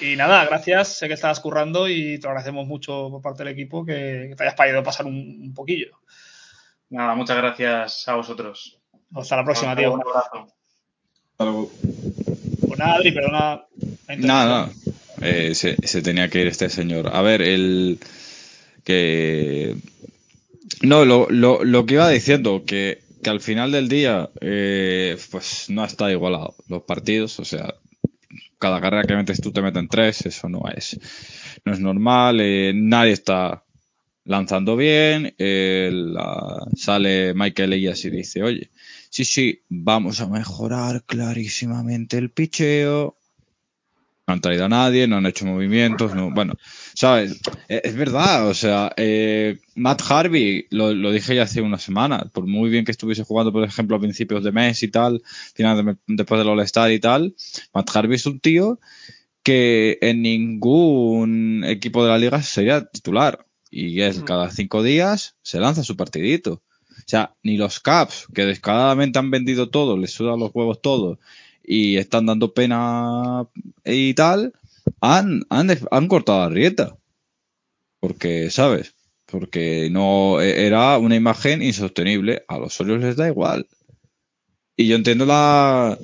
Y 0.00 0.14
nada, 0.14 0.44
gracias. 0.44 0.96
Sé 0.96 1.08
que 1.08 1.14
estabas 1.14 1.40
currando 1.40 1.88
y 1.88 2.20
te 2.20 2.28
agradecemos 2.28 2.66
mucho 2.66 3.08
por 3.10 3.22
parte 3.22 3.42
del 3.42 3.54
equipo 3.54 3.84
que, 3.84 4.34
te 4.36 4.42
hayas 4.42 4.54
podido 4.54 4.82
pasar 4.84 5.06
un, 5.06 5.52
poquillo. 5.54 5.98
Nada, 6.90 7.14
muchas 7.16 7.36
gracias 7.36 8.08
a 8.08 8.14
vosotros. 8.14 8.78
Hasta 9.14 9.36
la 9.36 9.44
próxima, 9.44 9.74
tío. 9.74 9.94
Un 9.94 10.02
abrazo. 10.02 10.46
Hasta 11.32 11.44
luego. 11.44 11.70
Pues 12.68 12.78
nada, 12.78 12.94
Adri, 12.94 13.12
perdona. 13.12 13.64
Nada, 14.16 14.66
no. 14.66 15.26
Eh, 15.26 15.54
se, 15.54 15.74
se, 15.84 16.02
tenía 16.02 16.28
que 16.28 16.40
ir 16.40 16.46
este 16.46 16.70
señor. 16.70 17.10
A 17.12 17.22
ver, 17.22 17.42
el 17.42 17.98
que 18.88 19.76
no, 20.80 21.04
lo, 21.04 21.28
lo, 21.28 21.62
lo 21.62 21.84
que 21.84 21.94
iba 21.94 22.08
diciendo, 22.08 22.64
que, 22.66 23.02
que 23.22 23.28
al 23.28 23.42
final 23.42 23.70
del 23.70 23.86
día, 23.86 24.30
eh, 24.40 25.18
pues 25.30 25.66
no 25.68 25.84
está 25.84 26.10
igualado 26.10 26.54
los 26.68 26.84
partidos, 26.84 27.38
o 27.38 27.44
sea, 27.44 27.74
cada 28.58 28.80
carrera 28.80 29.04
que 29.06 29.14
metes 29.14 29.42
tú 29.42 29.52
te 29.52 29.60
meten 29.60 29.88
tres, 29.88 30.24
eso 30.24 30.48
no 30.48 30.62
es, 30.74 30.98
no 31.66 31.74
es 31.74 31.80
normal, 31.80 32.40
eh, 32.40 32.72
nadie 32.74 33.12
está 33.12 33.62
lanzando 34.24 34.74
bien, 34.74 35.34
sale 36.74 37.34
Michael 37.34 37.74
Elías 37.74 38.02
y 38.06 38.10
dice, 38.10 38.42
oye, 38.42 38.70
sí, 39.10 39.26
sí, 39.26 39.64
vamos 39.68 40.22
a 40.22 40.28
mejorar 40.28 41.04
clarísimamente 41.04 42.16
el 42.16 42.30
picheo, 42.30 43.18
no 44.26 44.34
han 44.34 44.40
traído 44.40 44.66
a 44.66 44.68
nadie, 44.68 45.06
no 45.06 45.16
han 45.16 45.26
hecho 45.26 45.46
movimientos, 45.46 46.14
no, 46.14 46.30
bueno, 46.30 46.54
sabes, 46.98 47.38
e, 47.68 47.80
es, 47.84 47.94
verdad, 47.94 48.48
o 48.48 48.54
sea, 48.54 48.92
eh, 48.96 49.60
Matt 49.76 50.02
Harvey, 50.08 50.66
lo, 50.70 51.12
dije 51.12 51.36
ya 51.36 51.44
hace 51.44 51.62
una 51.62 51.78
semana, 51.78 52.28
por 52.32 52.44
muy 52.44 52.70
bien 52.70 52.84
que 52.84 52.90
estuviese 52.90 53.22
jugando, 53.22 53.52
por 53.52 53.62
ejemplo, 53.62 53.96
a 53.96 54.00
principios 54.00 54.42
de 54.42 54.50
mes 54.50 54.82
y 54.82 54.88
tal, 54.88 55.22
final 55.54 55.96
después 56.08 56.40
del 56.40 56.48
All-Star 56.48 56.90
y 56.90 56.98
tal, 56.98 57.36
Matt 57.72 57.94
Harvey 57.94 58.16
es 58.16 58.26
un 58.26 58.40
tío 58.40 58.80
que 59.44 59.98
en 60.00 60.22
ningún 60.22 61.62
equipo 61.64 62.02
de 62.02 62.10
la 62.10 62.18
liga 62.18 62.42
sería 62.42 62.84
titular. 62.84 63.46
Y 63.70 64.00
es 64.00 64.20
cada 64.22 64.50
cinco 64.50 64.82
días 64.82 65.36
se 65.42 65.60
lanza 65.60 65.84
su 65.84 65.96
partidito. 65.96 66.62
O 66.90 67.02
sea, 67.06 67.34
ni 67.44 67.56
los 67.56 67.78
Caps, 67.78 68.26
que 68.34 68.44
descaradamente 68.44 69.20
han 69.20 69.30
vendido 69.30 69.70
todo, 69.70 69.96
les 69.96 70.10
sudan 70.10 70.40
los 70.40 70.50
huevos 70.52 70.82
todo, 70.82 71.20
y 71.62 71.96
están 71.96 72.26
dando 72.26 72.52
pena 72.52 73.46
y 73.84 74.14
tal, 74.14 74.52
han, 75.00 75.42
han, 75.50 75.70
han 75.90 76.08
cortado 76.08 76.40
la 76.40 76.48
rieta. 76.48 76.96
Porque, 78.00 78.50
¿sabes? 78.50 78.94
Porque 79.26 79.88
no 79.90 80.40
e, 80.40 80.66
era 80.66 80.98
una 80.98 81.16
imagen 81.16 81.62
insostenible. 81.62 82.44
A 82.48 82.58
los 82.58 82.80
Orioles 82.80 83.04
les 83.04 83.16
da 83.16 83.28
igual. 83.28 83.66
Y 84.76 84.86
yo 84.86 84.96
entiendo 84.96 85.26
la, 85.26 85.98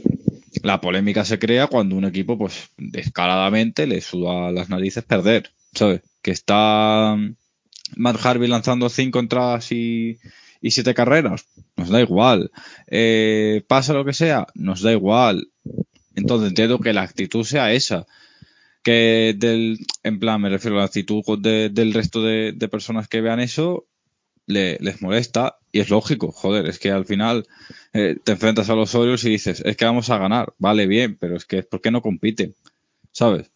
la 0.63 0.81
polémica 0.81 1.25
se 1.25 1.39
crea 1.39 1.69
cuando 1.69 1.97
un 1.97 2.05
equipo, 2.05 2.37
pues, 2.37 2.71
descaradamente 2.77 3.87
le 3.87 4.01
suda 4.01 4.51
las 4.51 4.69
narices 4.69 5.05
perder. 5.05 5.51
¿Sabes? 5.73 6.03
Que 6.23 6.31
está 6.33 7.17
Matt 7.97 8.25
Harvey 8.25 8.49
lanzando 8.49 8.89
cinco 8.89 9.19
entradas 9.21 9.71
y, 9.73 10.19
y 10.61 10.71
siete 10.71 10.95
carreras. 10.95 11.47
Nos 11.77 11.91
da 11.91 12.01
igual. 12.01 12.51
Eh, 12.89 13.63
pasa 13.69 13.93
lo 13.93 14.05
que 14.05 14.13
sea, 14.13 14.47
nos 14.55 14.83
da 14.83 14.93
igual. 14.93 15.49
Entonces 16.15 16.49
entiendo 16.49 16.79
que 16.79 16.93
la 16.93 17.03
actitud 17.03 17.45
sea 17.45 17.73
esa. 17.73 18.07
Que 18.85 19.35
del, 19.37 19.79
en 20.05 20.21
plan, 20.21 20.41
me 20.41 20.51
refiero 20.51 20.77
a 20.77 20.81
la 20.81 20.87
actitud 20.87 21.23
del 21.41 21.93
resto 21.93 22.23
de, 22.23 22.69
personas 22.71 23.09
que 23.09 23.21
vean 23.21 23.41
eso, 23.41 23.87
les 24.47 25.03
molesta 25.03 25.59
y 25.73 25.81
es 25.81 25.91
lógico, 25.91 26.31
joder, 26.31 26.67
es 26.67 26.79
que 26.79 26.93
al 26.93 27.07
final 27.07 27.49
eh, 27.95 28.17
te 28.23 28.33
enfrentas 28.33 28.71
a 28.71 28.75
los 28.77 28.95
Orioles 28.95 29.25
y 29.25 29.31
dices, 29.31 29.63
es 29.65 29.77
que 29.77 29.85
vamos 29.85 30.11
a 30.11 30.19
ganar, 30.19 30.55
vale, 30.59 30.87
bien, 30.87 31.17
pero 31.19 31.37
es 31.37 31.47
que 31.47 31.59
es 31.59 31.67
porque 31.67 31.91
no 31.91 32.03
compiten, 32.03 32.55
¿sabes? 33.11 33.51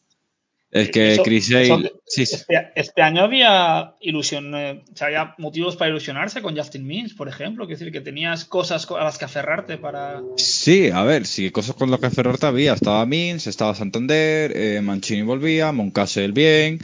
Es 0.71 0.91
que 0.91 1.19
Chris 1.25 1.51
este, 1.51 2.73
este, 2.75 3.03
año 3.03 3.23
había 3.23 3.95
ilusión, 4.01 4.55
eh, 4.55 4.83
había 5.01 5.35
motivos 5.39 5.77
para 5.77 5.91
ilusionarse 5.91 6.43
con 6.43 6.57
Justin 6.57 6.87
Means, 6.87 7.15
por 7.15 7.29
ejemplo. 7.29 7.65
Es 7.65 7.71
decir, 7.71 7.91
que 7.91 8.03
tenías 8.03 8.45
cosas 8.45 8.87
a 8.91 9.05
las 9.05 9.17
que 9.17 9.25
aferrarte 9.25 9.79
para. 9.79 10.21
Sí, 10.37 10.91
a 10.91 11.05
ver, 11.05 11.27
sí, 11.27 11.51
cosas 11.51 11.75
con 11.75 11.91
las 11.91 12.01
que 12.01 12.07
aferrarte 12.07 12.47
había. 12.47 12.75
Estaba 12.75 13.07
Means, 13.07 13.47
estaba 13.47 13.75
Santander, 13.75 14.53
eh, 14.55 14.81
Mancini 14.83 15.23
volvía, 15.23 15.73
Moncastle 15.73 16.33
bien, 16.33 16.81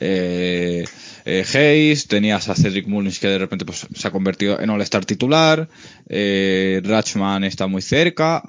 eh, 0.00 0.84
eh, 1.24 1.44
Hayes, 1.54 2.06
tenías 2.06 2.48
a 2.48 2.54
Cedric 2.54 2.86
Mullins 2.86 3.18
que 3.18 3.28
de 3.28 3.38
repente 3.38 3.64
pues, 3.64 3.86
se 3.94 4.08
ha 4.08 4.10
convertido 4.10 4.60
en 4.60 4.70
All-Star 4.70 5.04
titular, 5.04 5.68
eh, 6.08 6.80
Ratchman 6.84 7.44
está 7.44 7.66
muy 7.66 7.82
cerca, 7.82 8.42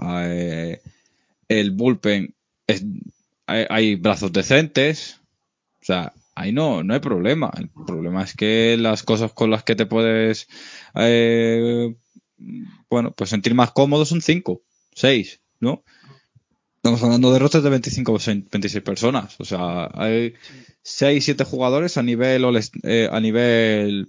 el 1.48 1.72
bullpen 1.72 2.34
es 2.68 2.84
hay, 3.50 3.95
brazos 3.95 4.32
decentes. 4.32 5.20
O 5.82 5.86
sea, 5.86 6.14
ahí 6.36 6.52
no, 6.52 6.84
no 6.84 6.93
hay 6.93 7.00
problema. 7.00 7.52
El 7.58 7.70
problema 7.70 8.24
es 8.24 8.36
que 8.36 8.78
las 8.80 9.04
cosas 9.04 9.34
con 9.34 9.52
las 9.52 9.64
que 9.64 9.76
te 9.76 9.86
puedes, 9.86 10.47
eh, 10.95 11.95
bueno, 12.89 13.12
pues 13.12 13.30
sentir 13.30 13.56
más 13.56 13.72
cómodo 13.72 14.06
son 14.06 14.22
5, 14.22 14.62
6, 14.93 15.41
¿no? 15.60 15.84
Estamos 16.78 17.04
hablando 17.04 17.34
de 17.34 17.39
rosters 17.39 17.64
de 17.64 17.72
25 17.72 18.14
o 18.14 18.20
26 18.26 18.84
personas. 18.84 19.36
O 19.39 19.45
sea, 19.45 19.89
hay 19.93 20.34
6, 20.82 21.26
7 21.26 21.43
jugadores 21.43 21.97
a 21.97 22.04
nivel, 22.04 22.45
eh, 22.84 23.10
a 23.12 23.20
nivel 23.20 24.08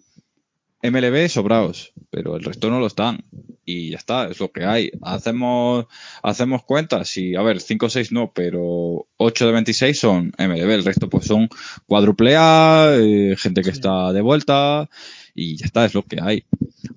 MLB 0.83 1.29
sobrados, 1.29 1.93
pero 2.11 2.37
el 2.37 2.45
resto 2.45 2.71
no 2.71 2.81
lo 2.81 2.87
están. 2.87 3.25
Y 3.65 3.91
ya 3.91 3.99
está, 3.99 4.29
es 4.29 4.41
lo 4.41 4.51
que 4.51 4.65
hay. 4.65 4.91
Hacemos, 5.03 5.87
hacemos 6.23 6.65
cuentas 6.65 7.17
y, 7.17 7.37
a 7.37 7.43
ver, 7.43 7.61
5 7.61 7.87
o 7.87 7.89
6 7.89 8.13
no, 8.13 8.33
pero 8.33 9.07
8 9.17 9.47
de 9.47 9.53
26 9.53 9.99
son 9.99 10.33
MLB, 10.39 10.71
el 10.71 10.85
resto 10.85 11.09
pues 11.09 11.27
son 11.27 11.49
cuádruple 11.87 12.35
A, 12.37 12.95
eh, 12.95 13.37
gente 13.39 13.63
que 13.63 13.71
está 13.71 14.13
de 14.13 14.23
vuelta 14.23 14.89
y 15.35 15.57
ya 15.57 15.67
está, 15.67 15.85
es 15.85 15.95
lo 15.95 16.03
que 16.05 16.19
hay. 16.21 16.45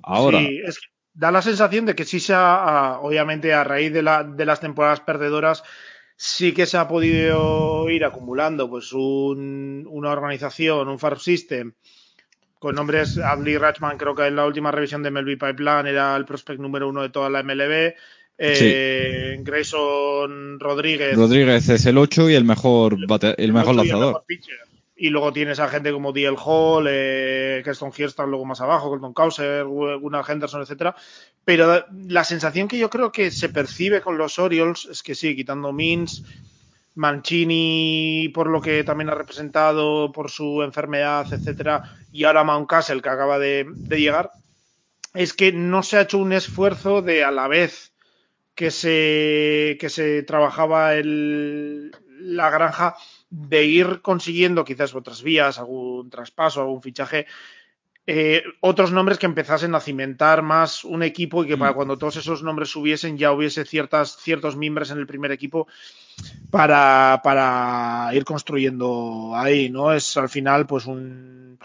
Ahora. 0.01 0.39
Sí, 0.39 0.59
es 0.65 0.79
que 0.79 0.87
da 1.13 1.31
la 1.31 1.41
sensación 1.41 1.85
de 1.85 1.95
que 1.95 2.05
sí 2.05 2.19
se 2.19 2.33
ha, 2.35 2.99
obviamente 3.01 3.53
a 3.53 3.63
raíz 3.63 3.93
de, 3.93 4.01
la, 4.01 4.23
de 4.23 4.45
las 4.45 4.59
temporadas 4.59 5.01
perdedoras, 5.01 5.63
sí 6.15 6.53
que 6.53 6.65
se 6.65 6.77
ha 6.77 6.87
podido 6.87 7.89
ir 7.89 8.03
acumulando 8.03 8.69
pues 8.69 8.93
un, 8.93 9.85
una 9.89 10.11
organización, 10.11 10.87
un 10.87 10.99
farm 10.99 11.19
system 11.19 11.73
con 12.63 12.75
nombres, 12.75 13.17
Adley 13.17 13.57
Ratchman 13.57 13.97
creo 13.97 14.15
que 14.15 14.25
en 14.25 14.37
la 14.37 14.45
última 14.45 14.71
revisión 14.71 15.03
de 15.03 15.11
MLB 15.11 15.37
Pipeline 15.37 15.85
era 15.85 16.15
el 16.15 16.23
prospect 16.23 16.61
número 16.61 16.87
uno 16.87 17.01
de 17.01 17.09
toda 17.09 17.29
la 17.29 17.43
MLB. 17.43 17.93
Eh, 18.37 19.37
Grayson 19.41 20.61
Rodríguez. 20.61 21.17
Rodríguez 21.17 21.67
es 21.67 21.85
el 21.85 21.97
8 21.97 22.29
y 22.29 22.35
el 22.35 22.45
mejor, 22.45 22.95
el 23.37 23.51
mejor 23.51 23.75
lanzador. 23.75 24.23
Y, 24.95 25.09
luego 25.09 25.33
tienes 25.33 25.59
a 25.59 25.67
gente 25.67 25.91
como 25.91 26.13
D.L. 26.13 26.37
Hall, 26.41 26.85
eh, 26.89 27.61
Keston 27.65 27.91
Hierstan 27.91 28.29
luego 28.29 28.45
más 28.45 28.61
abajo, 28.61 28.87
Colton 28.87 29.13
Causer, 29.13 29.65
Gunnar 29.65 30.23
Henderson, 30.25 30.61
etcétera. 30.61 30.95
Pero 31.43 31.85
la 32.07 32.23
sensación 32.23 32.69
que 32.69 32.79
yo 32.79 32.89
creo 32.89 33.11
que 33.11 33.29
se 33.29 33.49
percibe 33.49 33.99
con 33.99 34.17
los 34.17 34.39
Orioles 34.39 34.87
es 34.89 35.03
que 35.03 35.15
sí, 35.15 35.35
quitando 35.35 35.73
Means, 35.73 36.23
Mancini 36.95 38.29
por 38.33 38.47
lo 38.47 38.61
que 38.61 38.83
también 38.83 39.09
ha 39.09 39.15
representado 39.15 40.11
por 40.11 40.29
su 40.29 40.61
enfermedad, 40.63 41.25
etcétera, 41.31 41.83
y 42.11 42.23
ahora 42.23 42.43
Mountcastle 42.43 43.01
que 43.01 43.09
acaba 43.09 43.39
de, 43.39 43.65
llegar, 43.89 44.31
es 45.13 45.33
que 45.33 45.51
no 45.51 45.83
se 45.83 45.97
ha 45.97 46.01
hecho 46.01 46.17
un 46.17 46.33
esfuerzo 46.33 47.01
de 47.01 47.23
a 47.23 47.31
la 47.31 47.47
vez 47.47 47.93
que 48.55 48.69
se, 48.69 49.77
que 49.79 49.89
se 49.89 50.23
trabajaba 50.23 50.93
el, 50.95 51.91
la 52.19 52.49
granja 52.49 52.95
de 53.29 53.65
ir 53.65 54.01
consiguiendo 54.01 54.63
quizás 54.63 54.93
otras 54.93 55.23
vías, 55.23 55.57
algún 55.57 56.09
traspaso, 56.09 56.61
algún 56.61 56.83
fichaje, 56.83 57.25
eh, 58.05 58.43
otros 58.59 58.91
nombres 58.91 59.17
que 59.17 59.25
empezasen 59.25 59.75
a 59.75 59.79
cimentar 59.79 60.41
más 60.41 60.83
un 60.83 61.03
equipo 61.03 61.43
y 61.43 61.47
que 61.47 61.57
para 61.57 61.71
mm. 61.71 61.75
cuando 61.75 61.97
todos 61.97 62.17
esos 62.17 62.43
nombres 62.43 62.69
subiesen 62.69 63.17
ya 63.17 63.31
hubiese 63.31 63.63
ciertas, 63.63 64.17
ciertos 64.17 64.57
miembros 64.57 64.91
en 64.91 64.97
el 64.97 65.07
primer 65.07 65.31
equipo 65.31 65.67
para, 66.51 67.21
para 67.23 68.09
ir 68.13 68.25
construyendo 68.25 69.31
ahí, 69.35 69.69
¿no? 69.69 69.93
Es 69.93 70.17
al 70.17 70.27
final, 70.27 70.67
pues, 70.67 70.85
un, 70.85 71.57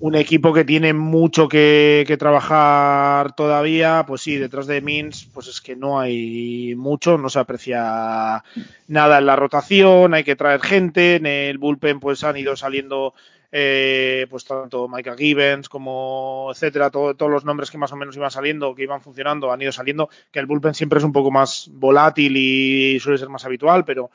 un 0.00 0.14
equipo 0.14 0.52
que 0.52 0.64
tiene 0.64 0.92
mucho 0.92 1.48
que, 1.48 2.04
que, 2.06 2.16
trabajar 2.16 3.34
todavía. 3.34 4.04
Pues 4.06 4.22
sí, 4.22 4.36
detrás 4.36 4.66
de 4.66 4.80
Mins, 4.80 5.28
pues 5.32 5.48
es 5.48 5.60
que 5.60 5.76
no 5.76 6.00
hay 6.00 6.74
mucho, 6.76 7.18
no 7.18 7.28
se 7.28 7.38
aprecia 7.38 8.42
nada 8.88 9.18
en 9.18 9.26
la 9.26 9.36
rotación, 9.36 10.14
hay 10.14 10.24
que 10.24 10.36
traer 10.36 10.60
gente. 10.60 11.16
En 11.16 11.26
el 11.26 11.58
bullpen, 11.58 12.00
pues 12.00 12.24
han 12.24 12.36
ido 12.36 12.56
saliendo 12.56 13.14
eh, 13.56 14.26
pues 14.28 14.44
tanto 14.44 14.88
Micah 14.88 15.16
Gibbons 15.16 15.68
como 15.68 16.48
etcétera, 16.50 16.90
todos 16.90 17.30
los 17.30 17.44
nombres 17.44 17.70
que 17.70 17.78
más 17.78 17.92
o 17.92 17.96
menos 17.96 18.16
iban 18.16 18.32
saliendo, 18.32 18.74
que 18.74 18.82
iban 18.82 19.00
funcionando, 19.00 19.52
han 19.52 19.62
ido 19.62 19.70
saliendo, 19.70 20.10
que 20.32 20.40
el 20.40 20.46
bullpen 20.46 20.74
siempre 20.74 20.98
es 20.98 21.04
un 21.04 21.12
poco 21.12 21.30
más 21.30 21.68
volátil 21.70 22.36
y 22.36 22.98
suele 22.98 23.16
ser 23.16 23.28
más 23.28 23.44
habitual, 23.44 23.84
pero 23.84 24.10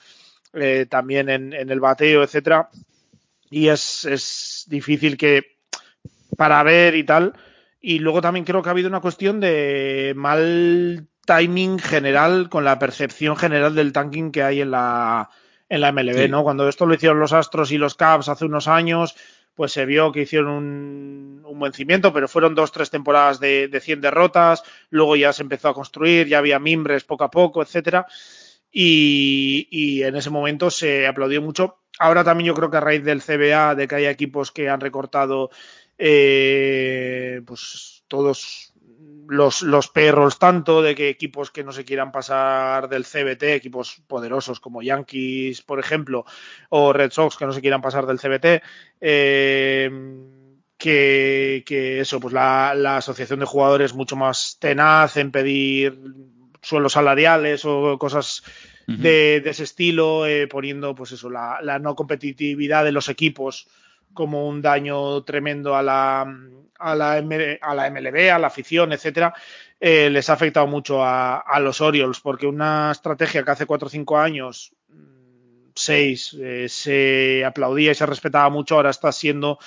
eh, 0.51 0.87
también 0.89 1.29
en, 1.29 1.53
el 1.53 1.79
bateo, 1.79 2.21
etcétera, 2.21 2.69
y 3.49 3.69
es, 3.69 4.03
es 4.03 4.65
difícil 4.67 5.15
que 5.15 5.55
para 6.35 6.61
ver 6.63 6.95
y 6.95 7.05
tal. 7.05 7.33
Y 7.79 7.99
luego 7.99 8.21
también 8.21 8.43
creo 8.43 8.61
que 8.61 8.67
ha 8.67 8.73
habido 8.73 8.89
una 8.89 8.99
cuestión 8.99 9.39
de 9.39 10.11
mal 10.17 11.07
timing 11.25 11.79
general 11.79 12.49
con 12.49 12.65
la 12.65 12.77
percepción 12.77 13.37
general 13.37 13.73
del 13.73 13.93
tanking 13.93 14.33
que 14.33 14.43
hay 14.43 14.59
en 14.59 14.71
la 14.71 15.29
en 15.69 15.81
la 15.81 15.91
MLB, 15.91 16.23
Sí. 16.23 16.27
¿no? 16.29 16.43
Cuando 16.43 16.67
esto 16.67 16.85
lo 16.85 16.93
hicieron 16.95 17.19
los 17.19 17.33
Astros 17.33 17.71
y 17.71 17.77
los 17.77 17.95
Cubs 17.95 18.27
hace 18.29 18.45
unos 18.45 18.67
años, 18.67 19.15
pues 19.55 19.71
se 19.73 19.85
vio 19.85 20.11
que 20.11 20.21
hicieron 20.21 20.47
un, 20.49 21.41
un 21.45 21.59
buen 21.59 21.73
cimiento, 21.73 22.11
pero 22.13 22.27
fueron 22.27 22.55
dos, 22.55 22.71
tres 22.71 22.89
temporadas 22.89 23.39
de, 23.39 23.67
de 23.67 23.79
100 23.81 24.01
derrotas, 24.01 24.63
luego 24.89 25.15
ya 25.15 25.33
se 25.33 25.43
empezó 25.43 25.69
a 25.69 25.73
construir, 25.73 26.27
ya 26.27 26.37
había 26.39 26.59
mimbres 26.59 27.03
poco 27.03 27.25
a 27.25 27.31
poco, 27.31 27.61
etcétera, 27.61 28.05
y, 28.71 29.67
y 29.69 30.03
en 30.03 30.15
ese 30.15 30.29
momento 30.29 30.69
se 30.69 31.07
aplaudió 31.07 31.41
mucho. 31.41 31.79
Ahora 31.99 32.23
también 32.23 32.47
yo 32.47 32.53
creo 32.53 32.71
que 32.71 32.77
a 32.77 32.81
raíz 32.81 33.03
del 33.03 33.21
CBA, 33.21 33.75
de 33.75 33.87
que 33.87 33.95
hay 33.95 34.05
equipos 34.05 34.51
que 34.51 34.69
han 34.69 34.79
recortado 34.79 35.49
eh, 35.97 37.41
pues 37.45 38.03
todos 38.07 38.68
los, 39.29 39.61
los 39.61 39.87
payrolls 39.89 40.39
tanto, 40.39 40.81
de 40.81 40.95
que 40.95 41.09
equipos 41.09 41.51
que 41.51 41.63
no 41.63 41.71
se 41.71 41.85
quieran 41.85 42.11
pasar 42.11 42.89
del 42.89 43.05
CBT, 43.05 43.43
equipos 43.43 44.01
poderosos 44.07 44.59
como 44.59 44.81
Yankees, 44.81 45.61
por 45.61 45.79
ejemplo, 45.79 46.25
o 46.69 46.91
Red 46.93 47.11
Sox 47.11 47.37
que 47.37 47.45
no 47.45 47.53
se 47.53 47.61
quieran 47.61 47.81
pasar 47.81 48.07
del 48.07 48.19
CBT, 48.19 48.63
eh, 48.99 49.91
que, 50.77 51.63
que, 51.65 51.99
eso, 51.99 52.19
pues 52.19 52.33
la, 52.33 52.73
la, 52.75 52.97
asociación 52.97 53.39
de 53.39 53.45
jugadores 53.45 53.93
mucho 53.93 54.15
más 54.15 54.57
tenaz 54.59 55.15
en 55.17 55.31
pedir 55.31 55.99
suelos 56.61 56.93
salariales 56.93 57.65
o 57.65 57.97
cosas 57.99 58.43
de, 58.87 59.43
ese 59.45 59.63
estilo, 59.63 60.25
eh, 60.25 60.47
poniendo 60.47 60.95
pues 60.95 61.11
eso, 61.11 61.29
la, 61.29 61.59
la, 61.61 61.77
no 61.77 61.95
competitividad 61.95 62.83
de 62.83 62.91
los 62.91 63.09
equipos 63.09 63.67
como 64.13 64.47
un 64.47 64.61
daño 64.61 65.23
tremendo 65.23 65.75
a 65.75 65.83
la, 65.83 66.21
a 66.77 66.95
la, 66.95 67.13
a 67.13 67.75
la 67.75 67.89
MLB, 67.89 68.31
a 68.31 68.39
la 68.39 68.47
afición, 68.47 68.93
etcétera, 68.93 69.33
eh, 69.79 70.09
les 70.09 70.29
ha 70.29 70.33
afectado 70.33 70.67
mucho 70.67 71.03
a, 71.03 71.37
a, 71.39 71.59
los 71.59 71.81
Orioles, 71.81 72.19
porque 72.19 72.47
una 72.47 72.91
estrategia 72.91 73.43
que 73.43 73.51
hace 73.51 73.65
4 73.65 73.87
o 73.87 73.89
5 73.89 74.17
años, 74.17 74.73
6, 75.75 76.37
eh, 76.39 76.65
se 76.69 77.45
aplaudía 77.45 77.91
y 77.91 77.95
se 77.95 78.05
respetaba 78.05 78.49
mucho, 78.49 78.75
ahora 78.75 78.89
está 78.89 79.11
siendo 79.11 79.59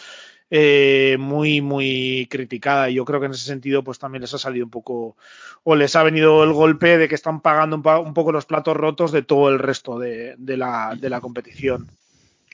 eh, 0.51 1.16
muy, 1.18 1.62
muy 1.62 2.28
criticada. 2.30 2.90
Y 2.90 2.95
yo 2.95 3.07
creo 3.07 3.20
que 3.20 3.26
en 3.26 3.32
ese 3.32 3.47
sentido, 3.47 3.82
pues 3.82 3.99
también 3.99 4.20
les 4.20 4.34
ha 4.34 4.38
salido 4.38 4.66
un 4.66 4.70
poco, 4.70 5.16
o 5.64 5.74
les 5.74 5.97
ha 5.97 6.03
venido 6.03 6.45
el 6.45 6.53
golpe 6.53 6.99
de 6.99 7.09
que 7.09 7.14
están 7.14 7.40
pagando 7.40 7.76
un, 7.76 8.07
un 8.07 8.14
poco 8.14 8.32
los 8.32 8.45
platos 8.45 8.76
rotos 8.76 9.12
de 9.12 9.22
todo 9.22 9.49
el 9.49 9.59
resto 9.59 9.99
de, 9.99 10.36
la, 10.38 10.95
de 10.95 11.09
la 11.09 11.22
competición. 11.22 11.88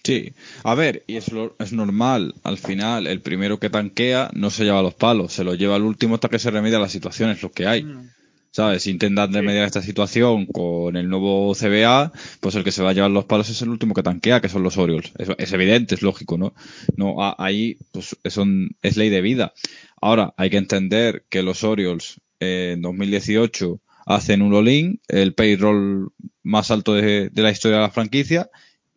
Sí, 0.09 0.33
a 0.65 0.75
ver, 0.75 1.05
y 1.07 1.17
es, 1.17 1.31
lo, 1.33 1.55
es 1.59 1.75
normal, 1.75 2.35
al 2.43 2.57
final 2.57 3.07
el 3.07 3.21
primero 3.21 3.61
que 3.61 3.69
tanquea 3.69 4.31
no 4.33 4.49
se 4.49 4.65
lleva 4.65 4.81
los 4.81 4.95
palos, 4.95 5.35
se 5.35 5.45
lo 5.45 5.55
lleva 5.55 5.77
el 5.77 5.83
último 5.83 6.15
hasta 6.15 6.31
que 6.31 6.39
se 6.39 6.51
remedia 6.51 6.79
la 6.79 6.89
situación, 6.89 7.29
es 7.29 7.43
lo 7.43 7.53
que 7.53 7.67
hay. 7.67 7.85
Mm. 7.85 8.09
¿Sabes? 8.51 8.85
Si 8.85 8.91
intentan 8.91 9.35
remediar 9.35 9.67
esta 9.67 9.83
situación 9.83 10.47
con 10.47 10.97
el 10.97 11.11
nuevo 11.11 11.55
CBA, 11.55 12.11
pues 12.41 12.55
el 12.55 12.65
que 12.65 12.73
se 12.73 12.83
va 12.83 12.89
a 12.89 12.93
llevar 12.95 13.11
los 13.11 13.27
palos 13.27 13.51
es 13.51 13.61
el 13.61 13.69
último 13.69 13.93
que 13.93 14.03
tanquea, 14.03 14.41
que 14.41 14.49
son 14.49 14.63
los 14.63 14.79
Orioles. 14.79 15.13
Es, 15.19 15.29
es 15.37 15.53
evidente, 15.53 15.95
es 15.95 16.01
lógico, 16.01 16.39
¿no? 16.39 16.55
No, 16.97 17.17
ahí 17.37 17.77
pues 17.93 18.17
son, 18.31 18.71
es 18.81 18.97
ley 18.97 19.11
de 19.11 19.21
vida. 19.21 19.53
Ahora, 20.01 20.33
hay 20.39 20.49
que 20.49 20.57
entender 20.57 21.27
que 21.29 21.43
los 21.43 21.65
Orioles 21.65 22.19
eh, 22.41 22.73
en 22.77 22.81
2018 22.81 23.79
hacen 24.07 24.41
un 24.41 24.55
all-in, 24.55 25.03
el 25.09 25.35
payroll 25.35 26.13
más 26.43 26.71
alto 26.71 26.95
de, 26.95 27.29
de 27.29 27.43
la 27.43 27.51
historia 27.51 27.77
de 27.77 27.83
la 27.83 27.91
franquicia, 27.91 28.49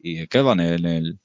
y 0.02 0.28
que 0.28 0.42
van 0.42 0.60
en 0.60 0.86
el, 0.86 1.20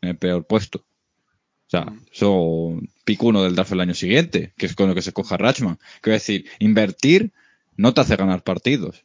en 0.00 0.08
el 0.08 0.16
peor 0.16 0.46
puesto. 0.46 0.78
O 0.78 1.70
sea, 1.70 1.86
son 2.12 2.88
picuno 3.04 3.42
del 3.42 3.54
draft 3.54 3.72
el 3.72 3.80
año 3.80 3.94
siguiente, 3.94 4.54
que 4.56 4.66
es 4.66 4.74
con 4.74 4.88
lo 4.88 4.94
que 4.94 5.02
se 5.02 5.12
coja 5.12 5.36
Ratchman. 5.36 5.78
Quiero 6.00 6.14
decir, 6.14 6.46
invertir 6.58 7.32
no 7.76 7.92
te 7.92 8.00
hace 8.00 8.16
ganar 8.16 8.42
partidos. 8.42 9.04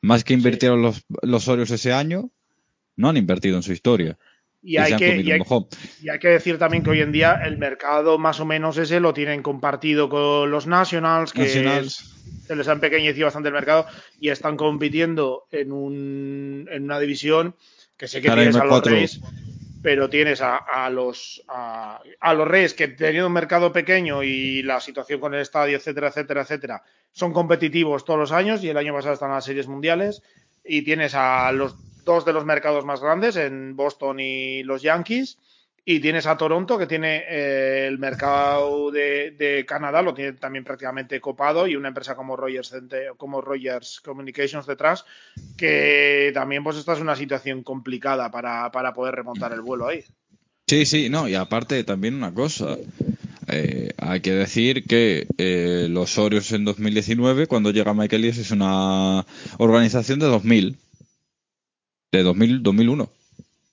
Más 0.00 0.24
que 0.24 0.32
invirtieron 0.32 0.80
los, 0.80 1.04
los 1.22 1.48
Orioles 1.48 1.70
ese 1.70 1.92
año, 1.92 2.30
no 2.96 3.10
han 3.10 3.16
invertido 3.18 3.56
en 3.56 3.62
su 3.62 3.72
historia. 3.72 4.16
Y 4.62 4.76
hay, 4.78 4.96
que, 4.96 5.16
y, 5.18 5.30
hay, 5.30 5.40
y 6.02 6.08
hay, 6.08 6.18
que, 6.18 6.28
decir 6.28 6.58
también 6.58 6.82
que 6.82 6.90
hoy 6.90 7.00
en 7.00 7.12
día 7.12 7.40
el 7.44 7.58
mercado 7.58 8.18
más 8.18 8.40
o 8.40 8.44
menos 8.44 8.76
ese 8.76 8.98
lo 8.98 9.14
tienen 9.14 9.42
compartido 9.42 10.08
con 10.08 10.50
los 10.50 10.66
Nationals, 10.66 11.32
que 11.32 11.42
Nationals. 11.42 12.00
Es, 12.00 12.46
se 12.46 12.56
les 12.56 12.66
han 12.66 12.80
pequeñecido 12.80 13.26
bastante 13.26 13.48
el 13.48 13.54
mercado 13.54 13.86
y 14.18 14.30
están 14.30 14.56
compitiendo 14.56 15.44
en, 15.52 15.70
un, 15.70 16.68
en 16.72 16.84
una 16.84 16.98
división 16.98 17.54
que 17.98 18.08
sé 18.08 18.22
que 18.22 18.28
Ahora 18.28 18.42
tienes 18.42 18.56
a 18.56 18.64
los 18.64 18.70
cuatro. 18.70 18.92
Reyes, 18.92 19.20
pero 19.82 20.08
tienes 20.08 20.40
a, 20.40 20.56
a 20.56 20.88
los 20.88 21.42
a, 21.48 22.00
a, 22.20 22.34
los 22.34 22.48
Reyes 22.48 22.74
que 22.74 22.88
teniendo 22.88 23.26
un 23.26 23.32
mercado 23.32 23.72
pequeño 23.72 24.22
y 24.22 24.62
la 24.62 24.80
situación 24.80 25.20
con 25.20 25.34
el 25.34 25.40
estadio, 25.40 25.76
etcétera, 25.76 26.08
etcétera, 26.08 26.42
etcétera, 26.42 26.82
son 27.12 27.32
competitivos 27.32 28.04
todos 28.04 28.18
los 28.18 28.32
años 28.32 28.62
y 28.62 28.70
el 28.70 28.76
año 28.76 28.94
pasado 28.94 29.14
están 29.14 29.30
en 29.30 29.36
las 29.36 29.44
series 29.44 29.66
mundiales 29.66 30.22
y 30.64 30.82
tienes 30.82 31.14
a 31.14 31.50
los 31.52 31.76
dos 32.04 32.24
de 32.24 32.32
los 32.32 32.44
mercados 32.44 32.84
más 32.84 33.00
grandes 33.00 33.36
en 33.36 33.76
Boston 33.76 34.20
y 34.20 34.62
los 34.62 34.82
Yankees 34.82 35.38
y 35.90 36.00
tienes 36.00 36.26
a 36.26 36.36
Toronto 36.36 36.76
que 36.76 36.86
tiene 36.86 37.24
eh, 37.26 37.86
el 37.86 37.98
mercado 37.98 38.90
de, 38.90 39.30
de, 39.30 39.64
Canadá 39.64 40.02
lo 40.02 40.12
tiene 40.12 40.34
también 40.34 40.62
prácticamente 40.62 41.18
copado 41.18 41.66
y 41.66 41.76
una 41.76 41.88
empresa 41.88 42.14
como 42.14 42.36
Rogers 42.36 42.74
como 43.16 43.40
Rogers 43.40 44.02
Communications 44.02 44.66
detrás 44.66 45.06
que 45.56 46.30
también 46.34 46.62
pues 46.62 46.76
esta 46.76 46.92
es 46.92 47.00
una 47.00 47.16
situación 47.16 47.62
complicada 47.62 48.30
para, 48.30 48.70
para 48.70 48.92
poder 48.92 49.14
remontar 49.14 49.54
el 49.54 49.62
vuelo 49.62 49.88
ahí. 49.88 50.04
Sí, 50.66 50.84
sí, 50.84 51.08
no, 51.08 51.26
y 51.26 51.34
aparte 51.36 51.82
también 51.84 52.16
una 52.16 52.34
cosa, 52.34 52.76
eh, 53.46 53.92
hay 53.96 54.20
que 54.20 54.32
decir 54.32 54.84
que 54.84 55.26
eh, 55.38 55.86
los 55.88 56.18
Orioles 56.18 56.52
en 56.52 56.66
2019, 56.66 57.46
cuando 57.46 57.70
llega 57.70 57.94
Michael 57.94 58.24
Elias, 58.24 58.36
es 58.36 58.50
una 58.50 59.24
organización 59.56 60.18
de 60.18 60.26
2000, 60.26 60.76
de 62.12 62.22
2000, 62.22 62.62
2001. 62.62 63.10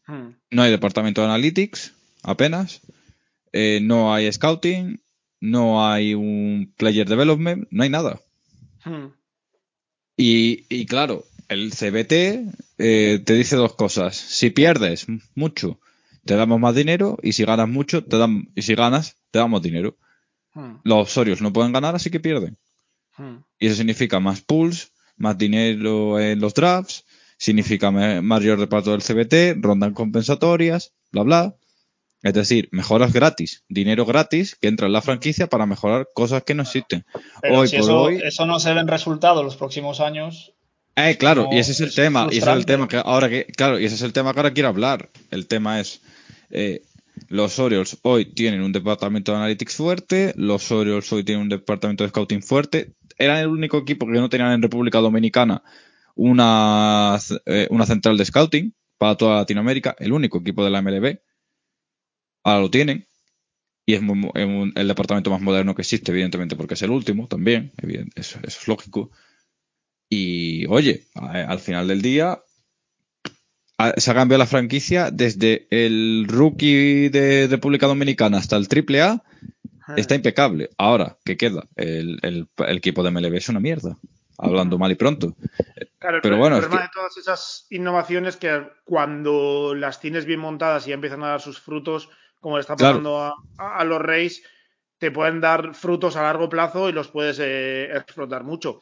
Hmm. 0.07 0.29
No 0.51 0.61
hay 0.61 0.71
departamento 0.71 1.19
de 1.19 1.27
analytics, 1.27 1.94
apenas, 2.25 2.81
eh, 3.53 3.79
no 3.81 4.13
hay 4.13 4.31
scouting, 4.31 5.01
no 5.39 5.87
hay 5.87 6.13
un 6.13 6.73
player 6.77 7.07
development, 7.07 7.67
no 7.71 7.83
hay 7.83 7.89
nada. 7.89 8.19
Hmm. 8.83 9.07
Y, 10.17 10.65
y, 10.69 10.85
claro, 10.85 11.25
el 11.49 11.71
CBT 11.71 12.53
eh, 12.77 13.21
te 13.23 13.33
dice 13.33 13.55
dos 13.55 13.75
cosas. 13.75 14.15
Si 14.15 14.49
pierdes 14.49 15.07
mucho, 15.35 15.79
te 16.25 16.35
damos 16.35 16.59
más 16.59 16.75
dinero 16.75 17.17
y 17.21 17.33
si 17.33 17.45
ganas 17.45 17.69
mucho, 17.69 18.03
te 18.03 18.17
dan, 18.17 18.49
y 18.55 18.63
si 18.63 18.75
ganas, 18.75 19.15
te 19.31 19.39
damos 19.39 19.61
dinero. 19.61 19.97
Hmm. 20.53 20.77
Los 20.83 21.17
Orioles 21.17 21.41
no 21.41 21.53
pueden 21.53 21.73
ganar, 21.73 21.95
así 21.95 22.09
que 22.09 22.19
pierden. 22.19 22.57
Hmm. 23.17 23.37
Y 23.59 23.67
eso 23.67 23.75
significa 23.75 24.19
más 24.19 24.41
pools, 24.41 24.91
más 25.17 25.37
dinero 25.37 26.19
en 26.19 26.39
los 26.39 26.53
drafts, 26.53 27.05
significa 27.37 27.91
mayor 27.91 28.59
reparto 28.59 28.91
del 28.91 29.01
CBT, 29.01 29.63
rondas 29.63 29.93
compensatorias, 29.93 30.93
bla, 31.11 31.23
bla. 31.23 31.55
Es 32.25 32.33
decir, 32.33 32.69
mejoras 32.71 33.13
gratis, 33.13 33.63
dinero 33.69 34.03
gratis 34.03 34.55
que 34.55 34.67
entra 34.67 34.87
en 34.87 34.93
la 34.93 35.03
franquicia 35.03 35.45
para 35.45 35.67
mejorar 35.67 36.07
cosas 36.15 36.41
que 36.41 36.55
no 36.55 36.63
existen. 36.63 37.05
Pero 37.39 37.59
hoy 37.59 37.67
si 37.67 37.75
por 37.75 37.85
eso, 37.85 38.01
hoy. 38.01 38.19
eso 38.23 38.47
no 38.47 38.59
se 38.59 38.73
ven 38.73 38.87
resultados 38.87 39.45
los 39.45 39.57
próximos 39.57 39.99
años. 39.99 40.55
Eh, 40.95 41.17
claro, 41.19 41.49
y 41.51 41.59
ese 41.59 41.73
es 41.73 41.81
el 41.81 41.89
es 41.89 41.95
tema, 41.95 42.27
y 42.31 42.39
ese 42.39 42.49
es 42.49 42.57
el 42.57 42.65
tema 42.65 42.87
que 42.87 42.97
ahora 42.97 43.29
que, 43.29 43.45
claro, 43.45 43.79
y 43.79 43.85
ese 43.85 43.93
es 43.93 44.01
el 44.01 44.11
tema 44.11 44.33
que 44.33 44.39
ahora 44.39 44.53
quiero 44.53 44.69
hablar. 44.69 45.11
El 45.29 45.45
tema 45.45 45.79
es, 45.79 46.01
eh, 46.49 46.81
los 47.27 47.59
Orioles 47.59 47.99
hoy 48.01 48.25
tienen 48.33 48.63
un 48.63 48.71
departamento 48.71 49.31
de 49.31 49.37
analytics 49.37 49.75
fuerte, 49.75 50.33
los 50.35 50.71
Orioles 50.71 51.13
hoy 51.13 51.23
tienen 51.23 51.43
un 51.43 51.49
departamento 51.49 52.03
de 52.03 52.09
scouting 52.09 52.41
fuerte. 52.41 52.95
Eran 53.19 53.37
el 53.37 53.49
único 53.49 53.77
equipo 53.77 54.07
que 54.07 54.13
no 54.13 54.29
tenían 54.29 54.51
en 54.51 54.63
República 54.63 54.97
Dominicana 54.97 55.61
una, 56.15 57.19
eh, 57.45 57.67
una 57.69 57.85
central 57.85 58.17
de 58.17 58.25
scouting 58.25 58.73
para 58.97 59.15
toda 59.15 59.35
Latinoamérica, 59.35 59.95
el 59.99 60.11
único 60.11 60.39
equipo 60.39 60.63
de 60.63 60.71
la 60.71 60.81
MLB. 60.81 61.19
Ahora 62.45 62.61
lo 62.61 62.69
tienen. 62.71 63.05
Y 63.87 63.93
es 63.95 64.01
muy- 64.01 64.31
es 64.33 64.45
un- 64.45 64.71
el 64.75 64.87
departamento 64.87 65.29
más 65.29 65.41
moderno 65.41 65.75
que 65.75 65.81
existe, 65.81 66.11
evidentemente, 66.11 66.55
porque 66.55 66.75
es 66.75 66.81
el 66.81 66.91
último 66.91 67.27
también. 67.27 67.71
Eso, 68.15 68.39
eso 68.43 68.59
es 68.61 68.67
lógico. 68.67 69.11
Y 70.09 70.65
oye, 70.67 71.07
a- 71.15 71.41
al 71.51 71.59
final 71.59 71.87
del 71.87 72.01
día 72.01 72.39
a- 73.77 73.93
se 73.97 74.11
ha 74.11 74.13
cambiado 74.13 74.39
la 74.39 74.45
franquicia 74.47 75.11
desde 75.11 75.67
el 75.69 76.25
rookie 76.29 77.09
de 77.09 77.47
República 77.47 77.87
Dominicana 77.87 78.37
hasta 78.37 78.55
el 78.55 78.67
triple 78.67 79.01
A. 79.01 79.23
Está 79.97 80.15
impecable. 80.15 80.69
Ahora, 80.77 81.17
¿qué 81.23 81.37
queda? 81.37 81.67
El, 81.75 82.19
el- 82.23 82.47
el 82.57 82.77
equipo 82.77 83.03
de 83.03 83.09
MLB 83.11 83.35
es 83.37 83.49
una 83.49 83.59
mierda. 83.59 83.97
Hablando 84.37 84.77
mal 84.77 84.91
y 84.91 84.95
pronto. 84.95 85.35
Claro, 85.99 86.19
Pero 86.21 86.37
bueno, 86.37 86.57
el 86.57 86.63
es 86.63 86.67
problema 86.67 86.81
que- 86.81 86.87
de 86.87 86.93
todas 86.93 87.17
esas 87.17 87.67
innovaciones 87.69 88.35
que 88.35 88.67
cuando 88.83 89.73
las 89.75 89.99
tienes 90.01 90.25
bien 90.25 90.39
montadas 90.39 90.85
y 90.85 90.89
ya 90.89 90.95
empiezan 90.95 91.23
a 91.23 91.27
dar 91.29 91.41
sus 91.41 91.59
frutos, 91.59 92.09
como 92.45 92.57
le 92.57 92.61
está 92.61 92.75
pasando 92.91 93.35
a 93.57 93.83
los 93.85 93.99
Reyes, 93.99 94.43
te 94.99 95.09
pueden 95.09 95.41
dar 95.41 95.73
frutos 95.73 96.15
a 96.15 96.21
largo 96.21 96.47
plazo 96.47 96.87
y 96.87 96.91
los 96.91 97.07
puedes 97.07 97.39
eh, 97.39 97.85
explotar 97.91 98.43
mucho. 98.43 98.81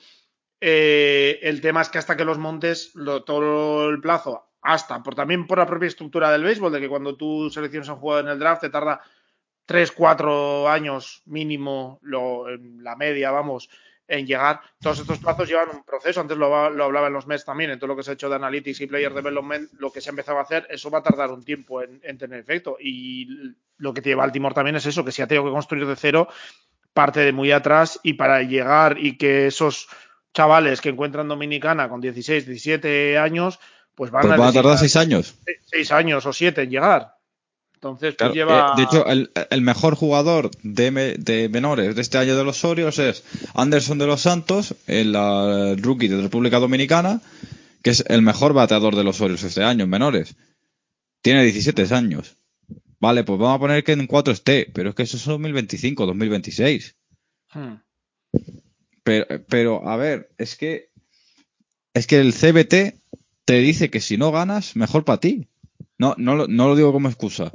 Eh, 0.60 1.40
el 1.42 1.62
tema 1.62 1.80
es 1.82 1.88
que 1.88 1.98
hasta 1.98 2.18
que 2.18 2.26
los 2.26 2.38
montes, 2.38 2.92
lo- 2.94 3.24
todo 3.24 3.90
el 3.90 4.02
plazo, 4.02 4.52
hasta, 4.62 5.02
por, 5.02 5.16
también 5.16 5.48
por 5.48 5.60
la 5.60 5.66
propia 5.66 5.88
estructura 5.88 6.30
del 6.30 6.44
béisbol, 6.44 6.74
de 6.74 6.82
que 6.82 6.90
cuando 6.90 7.16
tú 7.16 7.50
seleccionas 7.50 7.88
a 7.88 7.94
un 7.94 8.00
jugador 8.00 8.26
en 8.26 8.32
el 8.32 8.40
draft 8.40 8.64
te 8.64 8.70
tarda 8.70 9.00
3, 9.66 9.94
4 9.94 10.68
años 10.68 11.22
mínimo, 11.26 12.00
lo, 12.02 12.50
en 12.50 12.84
la 12.84 12.98
media, 12.98 13.32
vamos, 13.32 13.70
en 14.08 14.28
llegar. 14.28 14.62
Todos 14.82 15.00
estos 15.00 15.20
plazos 15.20 15.48
llevan 15.48 15.70
un 15.74 15.84
proceso. 15.84 16.22
Antes 16.22 16.38
lo, 16.38 16.70
lo 16.70 16.84
hablaba 16.84 17.08
en 17.08 17.14
los 17.14 17.28
meses 17.28 17.46
también, 17.46 17.72
en 17.72 17.80
todo 17.80 17.88
lo 17.88 17.96
que 17.96 18.04
se 18.04 18.12
ha 18.12 18.14
hecho 18.14 18.30
de 18.30 18.36
Analytics 18.36 18.82
y 18.82 18.88
Player 18.88 19.14
Development, 19.14 19.72
lo 19.80 19.92
que 19.92 20.02
se 20.02 20.10
ha 20.10 20.12
empezado 20.12 20.40
a 20.40 20.44
hacer, 20.44 20.68
eso 20.70 20.90
va 20.92 21.00
a 21.00 21.04
tardar 21.04 21.32
un 21.32 21.44
tiempo 21.44 21.82
en, 21.82 22.00
en 22.04 22.18
tener 22.18 22.40
efecto. 22.40 22.78
Y 22.80 23.28
lo 23.78 23.94
que 23.94 24.02
tiene 24.02 24.16
Baltimore 24.16 24.54
también 24.56 24.76
es 24.76 24.86
eso, 24.86 25.04
que 25.06 25.12
si 25.12 25.22
ha 25.22 25.28
tenido 25.28 25.46
que 25.46 25.52
construir 25.52 25.86
de 25.86 25.96
cero, 25.96 26.28
parte 26.94 27.22
de 27.22 27.32
muy 27.34 27.52
atrás 27.52 28.00
y 28.04 28.14
para 28.14 28.42
llegar 28.44 28.98
y 29.00 29.18
que 29.18 29.48
esos 29.48 29.88
chavales 30.34 30.82
que 30.82 30.90
encuentran 30.90 31.28
Dominicana 31.28 31.90
con 31.90 32.02
16, 32.02 32.46
17 32.46 33.18
años, 33.18 33.60
pues 33.96 34.12
van, 34.12 34.22
Pues 34.22 34.34
a, 34.34 34.38
van 34.38 34.50
a 34.50 34.54
tardar 34.54 34.78
necesitar 34.78 34.78
seis 34.78 34.96
años. 34.96 35.36
seis 35.66 35.92
años 35.92 36.26
o 36.26 36.34
siete 36.34 36.64
en 36.64 36.70
llegar. 36.72 37.13
Entonces, 37.84 38.16
Claro, 38.16 38.34
lleva. 38.34 38.72
eh, 38.72 38.78
de 38.78 38.84
hecho, 38.84 39.06
el, 39.08 39.30
el 39.50 39.62
mejor 39.62 39.96
jugador 39.96 40.52
de, 40.64 40.90
me- 40.92 41.14
de 41.16 41.50
menores 41.50 41.96
de 41.96 42.02
este 42.02 42.18
año 42.18 42.38
de 42.38 42.44
los 42.46 42.64
Orioles 42.64 42.98
es 43.00 43.24
Anderson 43.56 43.98
de 43.98 44.08
los 44.08 44.22
Santos, 44.22 44.74
el 44.88 45.14
ah, 45.18 45.76
rookie 45.78 46.08
de 46.08 46.22
República 46.22 46.60
Dominicana, 46.60 47.22
que 47.82 47.90
es 47.90 48.06
el 48.08 48.22
mejor 48.22 48.54
bateador 48.54 48.96
de 48.96 49.04
los 49.04 49.20
Orioles 49.20 49.44
este 49.44 49.64
año 49.64 49.84
en 49.84 49.90
menores. 49.90 50.36
Tiene 51.22 51.44
17 51.44 51.94
años. 51.94 52.38
Vale, 53.02 53.26
pues 53.26 53.38
vamos 53.38 53.58
a 53.58 53.60
poner 53.60 53.84
que 53.84 53.92
en 53.92 54.08
4 54.08 54.32
esté, 54.34 54.70
pero 54.74 54.90
es 54.92 54.96
que 54.96 55.04
eso 55.04 55.18
es 55.18 55.26
2025, 55.26 56.06
2026. 56.06 56.96
Hmm. 57.54 57.74
Pero, 59.04 59.26
pero, 59.50 59.90
a 59.90 59.98
ver, 59.98 60.30
es 60.38 60.56
que 60.56 60.90
es 61.94 62.08
que 62.08 62.20
el 62.20 62.32
CBT 62.34 62.96
te 63.46 63.58
dice 63.60 63.90
que 63.90 64.00
si 64.00 64.16
no 64.18 64.32
ganas, 64.32 64.76
mejor 64.78 65.04
para 65.04 65.20
ti. 65.20 65.48
No, 65.98 66.16
no, 66.18 66.48
no 66.48 66.68
lo 66.68 66.76
digo 66.76 66.92
como 66.94 67.10
excusa. 67.10 67.52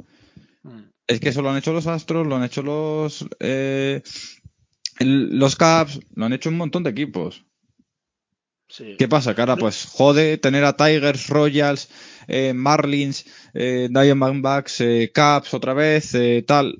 Es 1.09 1.19
que 1.19 1.29
eso 1.29 1.41
lo 1.41 1.49
han 1.49 1.57
hecho 1.57 1.73
los 1.73 1.87
Astros, 1.87 2.27
lo 2.27 2.35
han 2.35 2.43
hecho 2.43 2.61
los 2.61 3.25
eh, 3.39 4.03
los 4.99 5.55
Caps, 5.55 5.99
lo 6.13 6.25
han 6.25 6.33
hecho 6.33 6.49
un 6.49 6.57
montón 6.57 6.83
de 6.83 6.91
equipos. 6.91 7.45
Sí. 8.67 8.95
¿Qué 8.99 9.07
pasa? 9.07 9.33
Ahora 9.35 9.57
pues 9.57 9.85
jode 9.85 10.37
tener 10.37 10.63
a 10.63 10.77
Tigers, 10.77 11.27
Royals, 11.27 11.89
eh, 12.27 12.53
Marlins, 12.53 13.25
eh, 13.55 13.89
Diamondbacks, 13.89 14.81
eh, 14.81 15.11
Caps 15.11 15.55
otra 15.55 15.73
vez, 15.73 16.13
eh, 16.13 16.43
tal. 16.45 16.79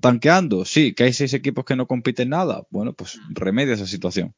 Tanqueando, 0.00 0.64
sí, 0.64 0.94
que 0.94 1.02
hay 1.02 1.12
seis 1.12 1.34
equipos 1.34 1.64
que 1.64 1.74
no 1.74 1.88
compiten 1.88 2.28
nada. 2.28 2.62
Bueno, 2.70 2.92
pues 2.92 3.18
remedia 3.30 3.74
esa 3.74 3.86
situación. 3.88 4.32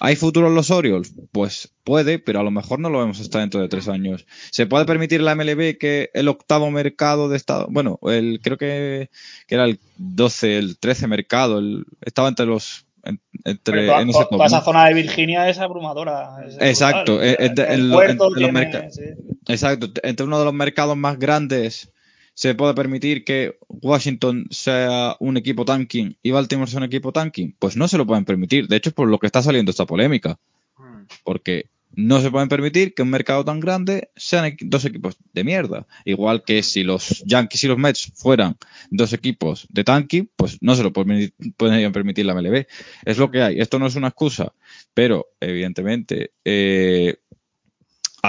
¿Hay 0.00 0.16
futuro 0.16 0.48
en 0.48 0.54
los 0.54 0.70
Orioles? 0.70 1.14
Pues 1.32 1.72
puede, 1.84 2.18
pero 2.18 2.40
a 2.40 2.42
lo 2.42 2.50
mejor 2.50 2.78
no 2.78 2.90
lo 2.90 2.98
vemos 3.00 3.20
hasta 3.20 3.40
dentro 3.40 3.60
de 3.60 3.68
tres 3.68 3.88
años. 3.88 4.26
¿Se 4.50 4.66
puede 4.66 4.84
permitir 4.84 5.20
la 5.22 5.34
MLB 5.34 5.78
que 5.78 6.10
el 6.14 6.28
octavo 6.28 6.70
mercado 6.70 7.28
de 7.28 7.36
estado, 7.36 7.66
bueno, 7.70 7.98
el, 8.02 8.40
creo 8.42 8.56
que, 8.58 9.10
que 9.46 9.54
era 9.54 9.64
el 9.64 9.80
12, 9.96 10.58
el 10.58 10.78
13 10.78 11.06
mercado, 11.06 11.58
el- 11.58 11.84
estaba 12.02 12.28
entre 12.28 12.46
los, 12.46 12.86
en- 13.04 13.20
entre, 13.44 13.86
toda, 13.86 14.02
en 14.02 14.12
za 14.12 14.60
zona 14.62 14.84
de 14.86 14.94
Virginia 14.94 15.48
es 15.48 15.58
abrumadora. 15.58 16.36
es 16.46 16.56
Exacto, 16.60 17.16
brutal. 17.16 17.36
eh, 17.40 17.50
de- 17.54 17.62
El 17.74 17.92
en 17.92 18.10
en- 18.10 18.18
tiene- 18.34 18.90
sí. 18.90 19.02
Exacto, 19.46 19.88
entre 20.02 20.26
uno 20.26 20.38
de 20.38 20.44
los 20.44 20.54
mercados 20.54 20.96
más 20.96 21.18
grandes 21.18 21.90
se 22.38 22.54
puede 22.54 22.72
permitir 22.72 23.24
que 23.24 23.58
Washington 23.66 24.46
sea 24.50 25.16
un 25.18 25.36
equipo 25.36 25.64
tanking 25.64 26.18
y 26.22 26.30
Baltimore 26.30 26.70
sea 26.70 26.78
un 26.78 26.84
equipo 26.84 27.10
tanking. 27.10 27.56
Pues 27.58 27.76
no 27.76 27.88
se 27.88 27.98
lo 27.98 28.06
pueden 28.06 28.24
permitir. 28.24 28.68
De 28.68 28.76
hecho, 28.76 28.90
es 28.90 28.94
por 28.94 29.08
lo 29.08 29.18
que 29.18 29.26
está 29.26 29.42
saliendo 29.42 29.72
esta 29.72 29.86
polémica. 29.86 30.38
Hmm. 30.76 31.06
Porque 31.24 31.68
no 31.96 32.20
se 32.20 32.30
pueden 32.30 32.48
permitir 32.48 32.94
que 32.94 33.02
un 33.02 33.10
mercado 33.10 33.44
tan 33.44 33.58
grande 33.58 34.10
sean 34.14 34.56
dos 34.60 34.84
equipos 34.84 35.16
de 35.32 35.42
mierda. 35.42 35.88
Igual 36.04 36.44
que 36.44 36.62
si 36.62 36.84
los 36.84 37.24
Yankees 37.26 37.64
y 37.64 37.66
los 37.66 37.76
Mets 37.76 38.12
fueran 38.14 38.56
dos 38.88 39.12
equipos 39.12 39.66
de 39.68 39.82
tanking, 39.82 40.30
pues 40.36 40.58
no 40.60 40.76
se 40.76 40.84
lo 40.84 40.92
pueden 40.92 41.34
pueden 41.56 41.90
permitir 41.90 42.24
la 42.24 42.36
MLB. 42.36 42.66
Es 43.04 43.18
lo 43.18 43.32
que 43.32 43.42
hay. 43.42 43.58
Esto 43.58 43.80
no 43.80 43.88
es 43.88 43.96
una 43.96 44.08
excusa. 44.08 44.52
Pero, 44.94 45.26
evidentemente, 45.40 46.34
eh, 46.44 47.16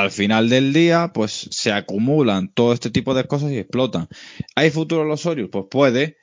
al 0.01 0.11
final 0.11 0.49
del 0.49 0.73
día, 0.73 1.11
pues 1.13 1.47
se 1.51 1.71
acumulan 1.71 2.51
todo 2.53 2.73
este 2.73 2.89
tipo 2.89 3.13
de 3.13 3.25
cosas 3.25 3.51
y 3.51 3.57
explotan. 3.57 4.07
¿Hay 4.55 4.71
futuro 4.71 5.03
en 5.03 5.09
los 5.09 5.25
Orioles? 5.25 5.51
Pues 5.51 5.65
puede. 5.69 6.17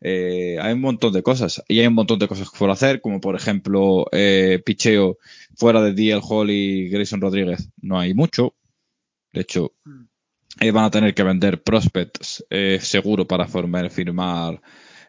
Eh, 0.00 0.58
hay 0.60 0.72
un 0.72 0.80
montón 0.80 1.12
de 1.12 1.22
cosas. 1.22 1.62
Y 1.68 1.80
hay 1.80 1.86
un 1.86 1.94
montón 1.94 2.18
de 2.18 2.28
cosas 2.28 2.48
por 2.58 2.70
hacer, 2.70 3.00
como 3.00 3.20
por 3.20 3.36
ejemplo, 3.36 4.06
eh, 4.12 4.60
picheo 4.64 5.18
fuera 5.56 5.82
de 5.82 5.92
DL 5.92 6.20
Hall 6.22 6.50
y 6.50 6.88
Grayson 6.88 7.20
Rodríguez. 7.20 7.70
No 7.80 7.98
hay 7.98 8.14
mucho. 8.14 8.54
De 9.32 9.42
hecho, 9.42 9.72
eh, 10.58 10.70
van 10.72 10.84
a 10.84 10.90
tener 10.90 11.14
que 11.14 11.22
vender 11.22 11.62
prospects 11.62 12.44
eh, 12.50 12.78
seguro 12.82 13.26
para 13.26 13.46
formar, 13.46 13.90
firmar 13.90 14.60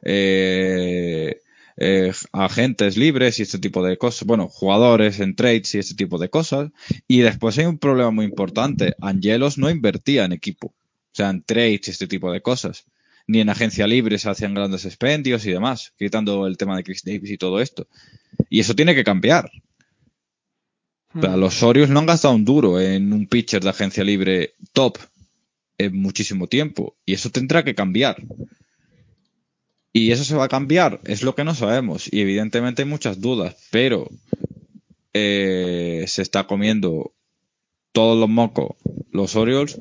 eh, 0.04 1.42
eh, 1.78 2.14
agentes 2.32 2.98
libres 2.98 3.40
y 3.40 3.44
este 3.44 3.60
tipo 3.60 3.84
de 3.84 3.98
cosas. 3.98 4.28
Bueno, 4.28 4.48
jugadores 4.48 5.20
en 5.20 5.36
trades 5.36 5.76
y 5.76 5.80
este 5.80 5.96
tipo 5.96 6.18
de 6.18 6.30
cosas. 6.30 6.72
Y 7.08 7.20
después 7.20 7.58
hay 7.58 7.66
un 7.66 7.78
problema 7.78 8.12
muy 8.12 8.26
importante. 8.26 8.94
Angelos 9.02 9.58
no 9.58 9.70
invertía 9.70 10.26
en 10.26 10.34
equipo. 10.34 10.68
O 10.68 11.14
sea, 11.14 11.30
en 11.30 11.44
trades 11.44 11.88
y 11.88 11.92
este 11.92 12.08
tipo 12.08 12.32
de 12.32 12.42
cosas. 12.42 12.86
Ni 13.28 13.40
en 13.40 13.50
agencia 13.50 13.88
libre 13.88 14.18
se 14.18 14.30
hacían 14.30 14.54
grandes 14.54 14.86
expendios 14.86 15.46
y 15.46 15.52
demás, 15.52 15.94
quitando 15.98 16.48
el 16.48 16.58
tema 16.58 16.76
de 16.76 16.84
Chris 16.84 17.04
Davis 17.04 17.32
y 17.32 17.38
todo 17.38 17.62
esto. 17.62 17.88
Y 18.50 18.60
eso 18.60 18.76
tiene 18.76 18.96
que 18.96 19.04
cambiar. 19.04 19.50
O 21.14 21.22
sea, 21.22 21.36
los 21.36 21.62
Orioles 21.62 21.90
no 21.90 22.00
han 22.00 22.06
gastado 22.06 22.34
un 22.34 22.46
duro 22.46 22.80
en 22.80 23.12
un 23.12 23.28
pitcher 23.28 23.62
de 23.62 23.70
agencia 23.70 24.04
libre 24.04 24.54
top 24.72 24.98
en 25.78 26.02
muchísimo 26.02 26.48
tiempo. 26.48 26.96
Y 27.06 27.14
eso 27.14 27.30
tendrá 27.30 27.64
que 27.64 27.76
cambiar. 27.76 28.18
Y 29.94 30.12
eso 30.12 30.24
se 30.24 30.36
va 30.36 30.46
a 30.46 30.50
cambiar, 30.50 31.02
es 31.04 31.22
lo 31.22 31.36
que 31.36 31.44
no 31.44 31.54
sabemos. 31.54 32.08
Y 32.12 32.22
evidentemente 32.22 32.82
hay 32.84 32.88
muchas 32.88 33.20
dudas, 33.20 33.56
pero 33.72 34.08
eh, 35.14 36.06
se 36.08 36.22
está 36.22 36.46
comiendo 36.48 37.12
todos 37.92 38.18
los 38.18 38.30
mocos 38.30 38.78
los 39.12 39.36
Orioles 39.36 39.80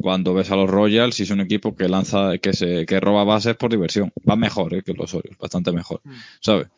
cuando 0.00 0.34
ves 0.34 0.50
a 0.50 0.56
los 0.56 0.68
Royals 0.68 1.20
y 1.20 1.22
es 1.24 1.30
un 1.30 1.40
equipo 1.40 1.76
que 1.76 1.88
lanza, 1.88 2.38
que 2.38 2.52
se, 2.52 2.86
que 2.86 2.98
roba 3.00 3.22
bases 3.22 3.54
por 3.56 3.70
diversión. 3.70 4.12
Va 4.28 4.34
mejor 4.34 4.74
eh, 4.74 4.82
que 4.82 4.94
los 4.94 5.14
Orioles, 5.14 5.38
bastante 5.38 5.70
mejor. 5.72 6.00
¿Sabes? 6.40 6.68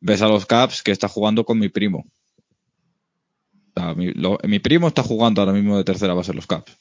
Ves 0.00 0.22
a 0.22 0.28
los 0.28 0.46
Caps 0.46 0.82
que 0.82 0.92
está 0.92 1.08
jugando 1.08 1.44
con 1.44 1.58
mi 1.58 1.68
primo. 1.68 2.06
O 3.76 3.80
sea, 3.80 3.94
mi, 3.94 4.12
lo- 4.12 4.38
mi 4.44 4.58
primo 4.60 4.88
está 4.88 5.02
jugando 5.02 5.40
ahora 5.42 5.52
mismo 5.52 5.76
de 5.76 5.84
tercera 5.84 6.14
base 6.14 6.32
los 6.32 6.46
Caps. 6.46 6.72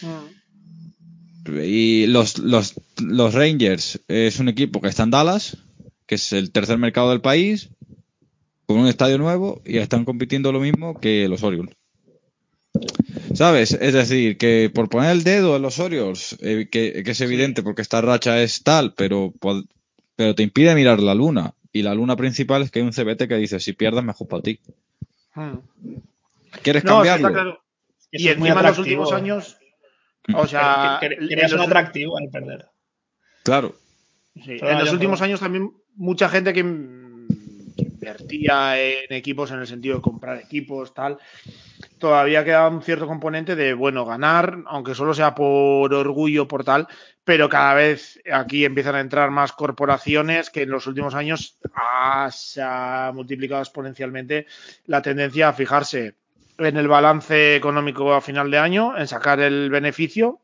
Hmm. 0.00 0.41
Y 1.46 2.06
los, 2.06 2.38
los, 2.38 2.74
los 3.02 3.34
Rangers 3.34 4.00
es 4.08 4.38
un 4.38 4.48
equipo 4.48 4.80
que 4.80 4.88
está 4.88 5.02
en 5.02 5.10
Dallas, 5.10 5.56
que 6.06 6.14
es 6.16 6.32
el 6.32 6.52
tercer 6.52 6.78
mercado 6.78 7.10
del 7.10 7.20
país, 7.20 7.70
con 8.66 8.78
un 8.78 8.86
estadio 8.86 9.18
nuevo 9.18 9.60
y 9.64 9.78
están 9.78 10.04
compitiendo 10.04 10.52
lo 10.52 10.60
mismo 10.60 10.98
que 11.00 11.28
los 11.28 11.42
Orioles. 11.42 11.74
¿Sabes? 13.34 13.72
Es 13.72 13.92
decir, 13.94 14.36
que 14.38 14.70
por 14.72 14.88
poner 14.88 15.10
el 15.10 15.24
dedo 15.24 15.56
en 15.56 15.62
los 15.62 15.78
Orioles, 15.78 16.36
eh, 16.40 16.68
que, 16.70 17.02
que 17.02 17.10
es 17.10 17.20
evidente 17.20 17.62
porque 17.62 17.82
esta 17.82 18.00
racha 18.00 18.42
es 18.42 18.62
tal, 18.62 18.94
pero, 18.94 19.32
pero 20.16 20.34
te 20.34 20.42
impide 20.42 20.74
mirar 20.74 21.00
la 21.00 21.14
luna. 21.14 21.54
Y 21.72 21.82
la 21.82 21.94
luna 21.94 22.16
principal 22.16 22.62
es 22.62 22.70
que 22.70 22.80
hay 22.80 22.84
un 22.84 22.92
CBT 22.92 23.26
que 23.28 23.36
dice, 23.36 23.58
si 23.58 23.72
pierdes, 23.72 24.04
mejor 24.04 24.28
para 24.28 24.42
ti. 24.42 24.60
Hmm. 25.34 25.58
¿Quieres 26.62 26.84
No, 26.84 26.96
cambiarlo? 26.96 27.28
está 27.28 27.40
claro. 27.40 27.62
Y 28.10 28.28
es 28.28 28.38
muy 28.38 28.48
encima 28.48 28.60
en 28.60 28.66
los 28.66 28.78
últimos 28.78 29.12
años, 29.12 29.56
o 30.34 30.46
sea, 30.46 30.98
Que- 31.00 31.08
que- 31.08 31.14
en 31.14 31.28
Querías 31.28 31.52
un 31.52 31.58
los- 31.58 31.66
atractivo 31.66 32.18
al 32.18 32.28
perder. 32.28 32.66
Claro. 33.42 33.74
Sí, 34.34 34.58
en 34.60 34.78
los 34.78 34.92
últimos 34.92 35.18
creo- 35.18 35.26
años 35.26 35.40
también 35.40 35.72
mucha 35.94 36.28
gente 36.28 36.52
que, 36.52 36.62
mm, 36.64 37.26
que 37.76 37.82
invertía 37.82 38.80
en 38.80 39.12
equipos 39.12 39.50
en 39.50 39.58
el 39.60 39.66
sentido 39.66 39.96
de 39.96 40.02
comprar 40.02 40.38
equipos, 40.38 40.94
tal, 40.94 41.18
todavía 41.98 42.44
queda 42.44 42.68
un 42.68 42.82
cierto 42.82 43.06
componente 43.06 43.54
de, 43.56 43.74
bueno, 43.74 44.04
ganar, 44.06 44.58
aunque 44.66 44.94
solo 44.94 45.12
sea 45.14 45.34
por 45.34 45.92
orgullo, 45.92 46.48
por 46.48 46.64
tal, 46.64 46.88
pero 47.24 47.48
cada 47.48 47.74
vez 47.74 48.20
aquí 48.32 48.64
empiezan 48.64 48.94
a 48.96 49.00
entrar 49.00 49.30
más 49.30 49.52
corporaciones 49.52 50.50
que 50.50 50.62
en 50.62 50.70
los 50.70 50.86
últimos 50.86 51.14
años 51.14 51.58
ah, 51.74 52.28
se 52.32 52.60
ha 52.62 53.12
multiplicado 53.14 53.60
exponencialmente 53.62 54.46
la 54.86 55.02
tendencia 55.02 55.48
a 55.48 55.52
fijarse 55.52 56.14
en 56.58 56.76
el 56.76 56.88
balance 56.88 57.56
económico 57.56 58.12
a 58.12 58.20
final 58.20 58.50
de 58.50 58.58
año, 58.58 58.96
en 58.96 59.06
sacar 59.06 59.40
el 59.40 59.70
beneficio, 59.70 60.40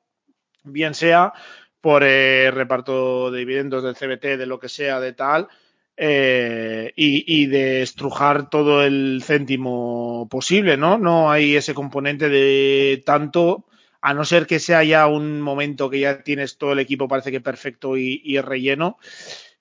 bien 0.64 0.94
sea 0.94 1.32
por 1.80 2.02
eh, 2.04 2.50
reparto 2.50 3.30
de 3.30 3.40
dividendos 3.40 3.82
del 3.82 3.94
CBT, 3.94 4.36
de 4.36 4.46
lo 4.46 4.58
que 4.58 4.68
sea, 4.68 5.00
de 5.00 5.12
tal, 5.12 5.48
eh, 5.96 6.92
y, 6.96 7.42
y 7.42 7.46
de 7.46 7.82
estrujar 7.82 8.50
todo 8.50 8.84
el 8.84 9.22
céntimo 9.24 10.28
posible, 10.30 10.76
¿no? 10.76 10.98
No 10.98 11.30
hay 11.30 11.56
ese 11.56 11.74
componente 11.74 12.28
de 12.28 13.02
tanto, 13.04 13.66
a 14.00 14.14
no 14.14 14.24
ser 14.24 14.46
que 14.46 14.60
sea 14.60 14.84
ya 14.84 15.06
un 15.06 15.40
momento 15.40 15.90
que 15.90 16.00
ya 16.00 16.22
tienes 16.22 16.56
todo 16.56 16.72
el 16.72 16.78
equipo, 16.78 17.08
parece 17.08 17.30
que 17.30 17.40
perfecto 17.40 17.96
y, 17.96 18.40
relleno. 18.40 18.98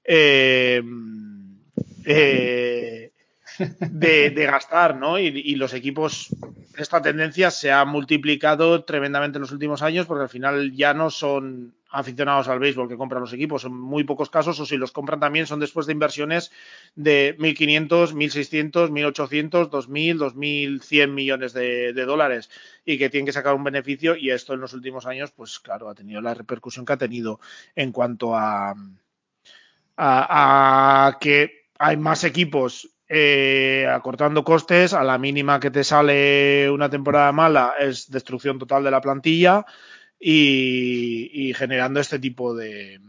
Eh, 0.04 0.82
eh, 2.06 3.12
de, 3.60 4.46
gastar, 4.46 4.96
¿no? 4.96 5.20
Y, 5.20 5.56
los 5.56 5.74
equipos, 5.74 6.30
esta 6.78 7.02
tendencia 7.02 7.52
se 7.52 7.72
ha 7.72 7.86
multiplicado 7.86 8.84
tremendamente 8.84 9.38
en 9.38 9.42
los 9.42 9.52
últimos 9.52 9.82
años 9.82 10.06
porque 10.06 10.24
al 10.24 10.30
final 10.30 10.74
ya 10.74 10.94
no 10.94 11.10
son 11.10 11.74
aficionados 11.90 12.48
al 12.48 12.60
béisbol 12.60 12.90
que 12.90 12.98
compran 12.98 13.22
los 13.22 13.34
equipos, 13.34 13.64
en 13.64 13.74
muy 13.74 14.04
pocos 14.04 14.30
casos, 14.30 14.60
o 14.60 14.66
si 14.66 14.78
los 14.78 14.92
compran 14.92 15.20
también 15.20 15.48
son 15.48 15.60
después 15.60 15.86
de 15.86 15.94
inversiones 15.94 16.52
de 16.96 17.36
1.500, 17.40 18.14
1.600, 18.14 18.90
1.800, 18.90 19.70
2.000, 19.70 20.18
2.100 20.18 21.08
millones 21.08 21.54
de, 21.54 21.94
dólares 21.94 22.50
y 22.86 22.98
que 22.98 23.10
tienen 23.10 23.26
que 23.26 23.32
sacar 23.32 23.56
un 23.56 23.64
beneficio 23.64 24.16
y 24.16 24.32
esto 24.32 24.54
en 24.54 24.60
los 24.60 24.74
últimos 24.74 25.06
años, 25.06 25.32
pues 25.32 25.60
claro, 25.60 25.90
ha 25.90 25.96
tenido 25.96 26.22
la 26.22 26.34
repercusión 26.34 26.86
que 26.86 26.94
ha 26.94 26.98
tenido 26.98 27.40
en 27.76 27.92
cuanto 27.92 28.36
a, 28.36 28.76
a 29.96 31.18
que 31.20 31.68
hay 31.80 31.98
más 31.98 32.24
equipos 32.24 32.90
eh, 33.10 33.88
acortando 33.90 34.44
costes, 34.44 34.94
a 34.94 35.04
la 35.04 35.18
mínima 35.18 35.60
que 35.60 35.72
te 35.72 35.84
sale 35.84 36.70
una 36.70 36.90
temporada 36.90 37.32
mala 37.32 37.74
es 37.80 38.12
destrucción 38.12 38.60
total 38.60 38.84
de 38.84 38.92
la 38.92 39.02
plantilla 39.02 39.66
y, 40.20 41.54
generando 41.56 42.00
este 42.00 42.20
tipo 42.20 42.54
de, 42.56 43.00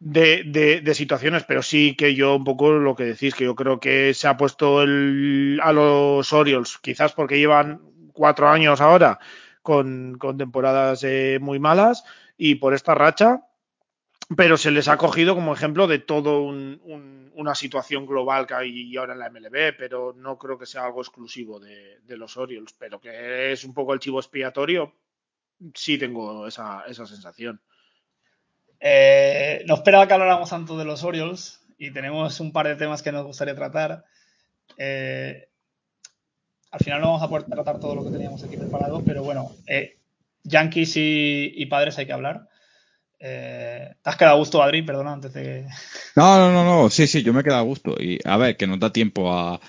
de, 0.00 0.94
situaciones, 0.94 1.44
pero 1.44 1.62
sí 1.62 1.94
que 1.96 2.14
yo 2.14 2.36
un 2.36 2.44
poco 2.44 2.72
lo 2.72 2.94
que 2.94 3.04
decís, 3.04 3.34
que 3.34 3.44
yo 3.44 3.54
creo 3.54 3.80
que 3.80 4.12
se 4.12 4.28
ha 4.28 4.36
puesto 4.36 4.80
a 4.80 5.72
los 5.72 6.32
Orioles, 6.32 6.78
quizás 6.82 7.12
porque 7.12 7.38
llevan 7.38 7.80
cuatro 8.12 8.48
años 8.48 8.80
ahora 8.80 9.18
con, 9.62 10.18
con 10.18 10.36
temporadas 10.36 11.02
eh, 11.04 11.38
muy 11.40 11.58
malas 11.58 12.04
y 12.36 12.56
por 12.56 12.74
esta 12.74 12.94
racha, 12.94 13.46
pero 14.36 14.56
se 14.56 14.70
les 14.70 14.88
ha 14.88 14.96
cogido 14.96 15.34
como 15.34 15.52
ejemplo 15.52 15.86
de 15.86 15.98
todo 15.98 16.42
un, 16.42 16.80
un, 16.84 17.32
una 17.34 17.54
situación 17.54 18.06
global 18.06 18.46
que 18.46 18.54
hay 18.54 18.96
ahora 18.96 19.12
en 19.12 19.18
la 19.18 19.30
MLB, 19.30 19.76
pero 19.76 20.14
no 20.16 20.38
creo 20.38 20.58
que 20.58 20.66
sea 20.66 20.84
algo 20.84 21.00
exclusivo 21.00 21.60
de, 21.60 21.98
los 22.08 22.36
Orioles, 22.36 22.74
pero 22.78 23.00
que 23.00 23.52
es 23.52 23.64
un 23.64 23.74
poco 23.74 23.92
el 23.92 24.00
chivo 24.00 24.20
expiatorio, 24.20 24.94
sí 25.74 25.98
tengo 25.98 26.46
esa, 26.46 26.84
esa 26.86 27.06
sensación. 27.06 27.60
Eh, 28.80 29.64
no 29.66 29.74
esperaba 29.74 30.06
que 30.06 30.14
habláramos 30.14 30.50
tanto 30.50 30.76
de 30.78 30.84
los 30.84 31.02
Orioles 31.04 31.64
y 31.78 31.92
tenemos 31.92 32.38
un 32.40 32.52
par 32.52 32.68
de 32.68 32.76
temas 32.76 33.02
que 33.02 33.12
nos 33.12 33.24
gustaría 33.26 33.54
tratar. 33.54 34.04
Eh, 34.78 35.48
al 36.70 36.80
final 36.80 37.00
no 37.00 37.08
vamos 37.08 37.22
a 37.22 37.28
poder 37.28 37.44
tratar 37.44 37.80
todo 37.80 37.94
lo 37.94 38.04
que 38.04 38.10
teníamos 38.10 38.42
aquí 38.42 38.56
preparado, 38.56 39.02
pero 39.04 39.22
bueno, 39.22 39.50
eh, 39.66 39.98
Yankees 40.44 40.92
y 40.96 41.66
Padres 41.66 41.98
hay 41.98 42.06
que 42.06 42.12
hablar. 42.12 42.48
Eh, 43.26 43.94
¿Te 44.02 44.10
has 44.10 44.16
quedado 44.16 44.36
a 44.36 44.38
gusto, 44.38 44.62
Adri? 44.62 44.82
Perdona, 44.82 45.14
antes 45.14 45.32
de. 45.32 45.66
No, 46.14 46.36
no, 46.36 46.52
no, 46.52 46.62
no, 46.62 46.90
sí, 46.90 47.06
sí, 47.06 47.22
yo 47.22 47.32
me 47.32 47.40
he 47.40 47.42
quedado 47.42 47.60
a 47.60 47.64
gusto. 47.64 47.96
Y 47.98 48.18
a 48.22 48.36
ver, 48.36 48.58
que 48.58 48.66
nos 48.66 48.78
da 48.78 48.92
tiempo 48.92 49.32
a, 49.32 49.54
a 49.54 49.60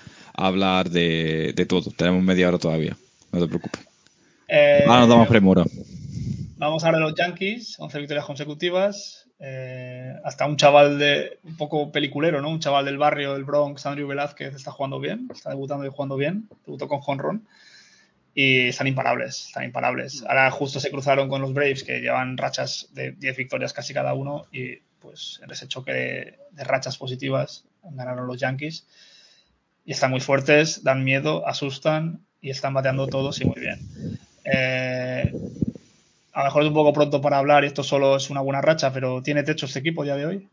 hablar 0.46 0.90
de, 0.90 1.54
de, 1.56 1.64
todo. 1.64 1.90
Tenemos 1.90 2.22
media 2.22 2.48
hora 2.48 2.58
todavía, 2.58 2.98
no 3.32 3.40
te 3.40 3.48
preocupes. 3.48 3.80
Eh, 4.48 4.84
Ahora 4.86 5.00
nos 5.00 5.08
damos 5.08 5.28
premura. 5.28 5.64
Vamos 6.58 6.84
a 6.84 6.88
hablar 6.88 7.00
de 7.00 7.08
los 7.08 7.18
Yankees, 7.18 7.76
11 7.78 7.98
victorias 7.98 8.26
consecutivas. 8.26 9.26
Eh, 9.40 10.12
hasta 10.22 10.46
un 10.46 10.58
chaval 10.58 10.98
de 10.98 11.38
un 11.44 11.56
poco 11.56 11.90
peliculero, 11.90 12.42
¿no? 12.42 12.50
Un 12.50 12.60
chaval 12.60 12.84
del 12.84 12.98
barrio 12.98 13.32
del 13.32 13.44
Bronx, 13.44 13.86
Andrew 13.86 14.06
Velázquez, 14.06 14.54
está 14.54 14.70
jugando 14.70 15.00
bien, 15.00 15.28
está 15.32 15.48
debutando 15.48 15.86
y 15.86 15.88
jugando 15.88 16.16
bien. 16.18 16.46
Debutó 16.66 16.88
con 16.88 17.00
Honron 17.06 17.46
y 18.38 18.68
están 18.68 18.86
imparables, 18.86 19.46
están 19.46 19.64
imparables. 19.64 20.22
Ahora 20.28 20.50
justo 20.50 20.78
se 20.78 20.90
cruzaron 20.90 21.30
con 21.30 21.40
los 21.40 21.54
Braves 21.54 21.82
que 21.84 22.00
llevan 22.00 22.36
rachas 22.36 22.90
de 22.92 23.12
10 23.12 23.34
victorias 23.34 23.72
casi 23.72 23.94
cada 23.94 24.12
uno 24.12 24.44
y 24.52 24.76
pues 25.00 25.40
en 25.42 25.50
ese 25.50 25.66
choque 25.68 25.92
de, 25.94 26.38
de, 26.50 26.64
rachas 26.64 26.98
positivas 26.98 27.64
ganaron 27.82 28.26
los 28.26 28.38
Yankees 28.38 28.86
y 29.86 29.92
están 29.92 30.10
muy 30.10 30.20
fuertes, 30.20 30.84
dan 30.84 31.02
miedo, 31.02 31.48
asustan 31.48 32.26
y 32.42 32.50
están 32.50 32.74
bateando 32.74 33.06
todos 33.06 33.40
y 33.40 33.46
muy 33.46 33.58
bien. 33.58 33.80
Eh, 34.44 35.32
a 36.34 36.40
lo 36.40 36.44
mejor 36.44 36.62
es 36.62 36.68
un 36.68 36.74
poco 36.74 36.92
pronto 36.92 37.22
para 37.22 37.38
hablar 37.38 37.64
y 37.64 37.68
esto 37.68 37.82
solo 37.82 38.16
es 38.16 38.28
una 38.28 38.42
buena 38.42 38.60
racha, 38.60 38.92
pero 38.92 39.22
¿tiene 39.22 39.44
techo 39.44 39.64
este 39.64 39.78
equipo 39.78 40.04
ya 40.04 40.14
de 40.14 40.26
hoy? 40.26 40.48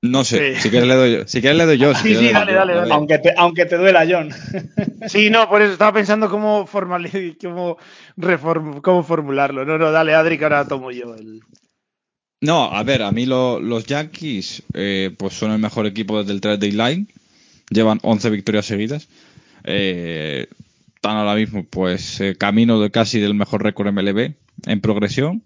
No 0.00 0.24
sé, 0.24 0.54
sí. 0.54 0.62
si 0.62 0.70
quieres 0.70 0.88
le 0.88 0.94
doy 0.94 1.12
yo. 1.12 1.26
Si 1.26 1.40
quieres 1.40 1.58
le 1.58 1.66
doy 1.66 1.78
yo. 1.78 1.94
Si 1.94 2.14
sí, 2.14 2.14
sí, 2.14 2.32
dale, 2.32 2.52
dale, 2.52 2.74
dale, 2.74 2.92
Aunque 2.92 3.18
te, 3.18 3.34
aunque 3.36 3.66
te 3.66 3.76
duela, 3.76 4.06
John. 4.08 4.30
Sí, 5.08 5.30
no, 5.30 5.48
por 5.48 5.62
eso 5.62 5.72
estaba 5.72 5.92
pensando 5.92 6.28
cómo, 6.28 6.66
formal, 6.66 7.10
cómo, 7.40 7.78
reform, 8.16 8.80
cómo 8.80 9.02
formularlo. 9.02 9.64
No, 9.64 9.78
no, 9.78 9.90
dale, 9.90 10.14
Adri, 10.14 10.38
que 10.38 10.44
ahora 10.44 10.66
tomo 10.66 10.90
yo 10.90 11.14
el... 11.14 11.40
No, 12.40 12.64
a 12.64 12.82
ver, 12.82 13.02
a 13.02 13.10
mí 13.10 13.26
lo, 13.26 13.58
los 13.58 13.86
Yankees 13.86 14.62
eh, 14.74 15.14
pues 15.16 15.34
son 15.34 15.50
el 15.50 15.58
mejor 15.58 15.86
equipo 15.86 16.18
desde 16.18 16.32
el 16.32 16.40
trade 16.40 16.58
deadline. 16.58 17.08
Llevan 17.70 17.98
11 18.02 18.30
victorias 18.30 18.66
seguidas. 18.66 19.08
Eh, 19.64 20.46
están 20.94 21.16
ahora 21.16 21.34
mismo 21.34 21.64
pues 21.64 22.20
eh, 22.20 22.36
camino 22.36 22.80
de 22.80 22.90
casi 22.90 23.18
del 23.18 23.34
mejor 23.34 23.62
récord 23.62 23.92
MLB 23.92 24.34
en 24.66 24.80
progresión. 24.80 25.42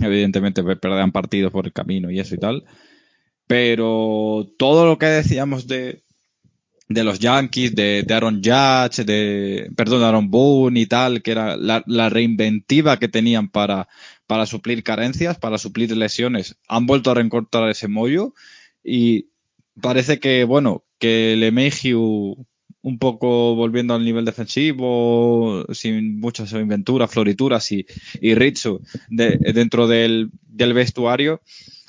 Evidentemente 0.00 0.62
perderán 0.62 1.12
partidos 1.12 1.52
por 1.52 1.66
el 1.66 1.72
camino 1.72 2.10
y 2.10 2.20
eso 2.20 2.34
y 2.34 2.38
tal. 2.38 2.64
Pero 3.46 4.48
todo 4.58 4.86
lo 4.86 4.98
que 4.98 5.06
decíamos 5.06 5.66
de, 5.66 6.02
de 6.88 7.04
los 7.04 7.18
Yankees, 7.18 7.74
de, 7.74 8.06
Aaron 8.08 8.42
Judge, 8.42 9.04
de, 9.04 9.70
perdón, 9.76 10.02
Aaron 10.02 10.30
Boone 10.30 10.80
y 10.80 10.86
tal, 10.86 11.22
que 11.22 11.32
era 11.32 11.56
la, 11.56 12.08
reinventiva 12.08 12.98
que 12.98 13.08
tenían 13.08 13.48
para, 13.48 13.88
para 14.26 14.46
suplir 14.46 14.82
carencias, 14.82 15.38
para 15.38 15.58
suplir 15.58 15.96
lesiones, 15.96 16.56
han 16.68 16.86
vuelto 16.86 17.10
a 17.10 17.14
reencortar 17.14 17.68
ese 17.68 17.88
mollo. 17.88 18.34
Y 18.82 19.28
parece 19.80 20.20
que, 20.20 20.44
bueno, 20.44 20.84
que 20.98 21.36
LeMahieu 21.36 22.36
un 22.84 22.98
poco 22.98 23.54
volviendo 23.54 23.94
al 23.94 24.04
nivel 24.04 24.26
defensivo, 24.26 25.64
sin 25.72 26.20
muchas 26.20 26.52
aventuras, 26.52 27.10
florituras 27.10 27.72
y, 27.72 27.86
y 28.20 28.34
de, 28.34 29.38
dentro 29.54 29.88
del, 29.88 30.30
del 30.46 30.74
vestuario, 30.74 31.40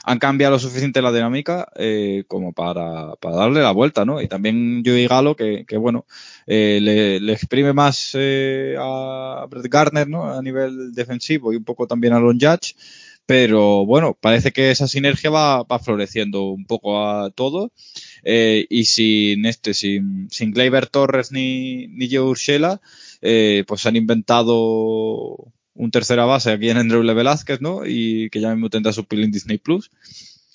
han 0.05 0.19
cambiado 0.19 0.53
lo 0.53 0.59
suficiente 0.59 1.01
la 1.01 1.11
dinámica 1.11 1.67
eh, 1.75 2.25
como 2.27 2.53
para, 2.53 3.15
para, 3.15 3.35
darle 3.35 3.61
la 3.61 3.71
vuelta, 3.71 4.05
¿no? 4.05 4.21
Y 4.21 4.27
también 4.27 4.83
Joey 4.85 5.07
Galo, 5.07 5.35
que, 5.35 5.65
que 5.65 5.77
bueno, 5.77 6.05
eh, 6.45 6.79
le, 6.81 7.19
le, 7.19 7.33
exprime 7.33 7.73
más 7.73 8.11
eh, 8.13 8.75
a 8.79 9.47
Brett 9.49 9.67
Gardner, 9.67 10.07
¿no? 10.07 10.31
A 10.31 10.41
nivel 10.43 10.93
defensivo 10.93 11.51
y 11.51 11.55
un 11.55 11.63
poco 11.63 11.87
también 11.87 12.13
a 12.13 12.19
Lon 12.19 12.39
Judge. 12.39 12.75
Pero 13.25 13.85
bueno, 13.87 14.15
parece 14.19 14.51
que 14.51 14.69
esa 14.69 14.87
sinergia 14.87 15.31
va, 15.31 15.63
va 15.63 15.79
floreciendo 15.79 16.43
un 16.51 16.65
poco 16.65 17.03
a 17.03 17.31
todo. 17.31 17.71
Eh, 18.23 18.67
y 18.69 18.85
sin 18.85 19.45
este, 19.45 19.73
sin, 19.73 20.27
sin 20.29 20.51
Gleyber 20.51 20.87
Torres 20.87 21.31
ni, 21.31 21.87
ni 21.87 22.09
Joe 22.09 22.29
Urshela, 22.29 22.81
eh, 23.21 23.63
pues 23.67 23.85
han 23.87 23.95
inventado 23.95 25.51
un 25.75 25.91
tercera 25.91 26.25
base 26.25 26.51
aquí 26.51 26.69
en 26.69 26.77
Andrew 26.77 27.03
Velázquez, 27.03 27.61
¿no? 27.61 27.85
Y 27.85 28.29
que 28.29 28.39
ya 28.39 28.51
mismo 28.51 28.69
tendrá 28.69 28.93
su 28.93 29.05
pil 29.05 29.23
en 29.23 29.31
Disney 29.31 29.57
Plus. 29.57 29.91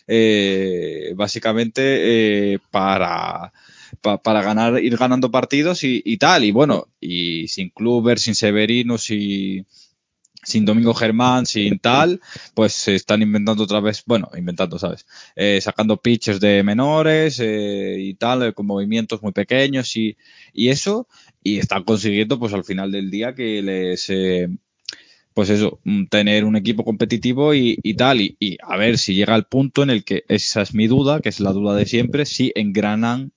Eh, 0.09 1.13
básicamente 1.15 2.55
eh, 2.55 2.59
para, 2.71 3.53
pa, 4.01 4.21
para 4.21 4.43
ganar, 4.43 4.83
ir 4.83 4.97
ganando 4.97 5.31
partidos 5.31 5.85
y, 5.85 6.17
tal. 6.17 6.45
Y 6.45 6.51
bueno, 6.51 6.89
y 7.01 7.47
sin 7.49 7.71
Kluber, 7.71 8.19
sin 8.19 8.35
Severino, 8.35 8.97
sin, 8.97 9.67
sin 10.43 10.65
Domingo 10.65 10.95
Germán, 10.95 11.45
sin 11.45 11.79
tal, 11.79 12.21
pues 12.55 12.73
se 12.73 12.95
están 12.95 13.21
inventando 13.21 13.63
otra 13.63 13.81
vez, 13.81 14.03
bueno, 14.07 14.31
inventando, 14.37 14.79
¿sabes? 14.79 15.07
Eh, 15.37 15.61
sacando 15.61 15.99
pitches 15.99 16.41
de 16.41 16.63
menores 16.63 17.41
y 17.41 18.15
tal, 18.15 18.55
con 18.55 18.67
movimientos 18.67 19.23
muy 19.23 19.33
pequeños 19.33 19.95
y, 19.97 20.17
y 20.55 20.71
eso, 20.71 21.07
y 21.43 21.59
están 21.59 21.85
consiguiendo, 21.85 22.39
pues 22.39 22.55
al 22.55 22.65
final 22.65 22.91
del 22.91 23.11
día 23.11 23.35
que 23.35 23.63
les, 23.63 24.11
pues 25.41 25.49
eso, 25.49 25.81
tener 26.11 26.45
un 26.45 26.55
equipo 26.55 26.85
competitivo 26.85 27.55
y, 27.55 27.79
y 27.83 27.95
tal, 27.95 28.21
y, 28.21 28.37
y, 28.39 28.59
a 28.63 28.77
ver 28.77 28.99
si 28.99 29.15
llega 29.15 29.35
al 29.35 29.47
punto 29.47 29.83
en 29.83 29.89
el 29.89 30.05
que 30.05 30.23
esa 30.29 30.61
es 30.61 30.75
mi 30.75 30.87
duda, 30.87 31.21
que 31.21 31.31
es 31.31 31.41
la 31.41 31.55
duda 31.55 31.75
de 31.75 31.87
siempre, 31.87 32.27
si 32.27 32.53
engranan 32.55 33.33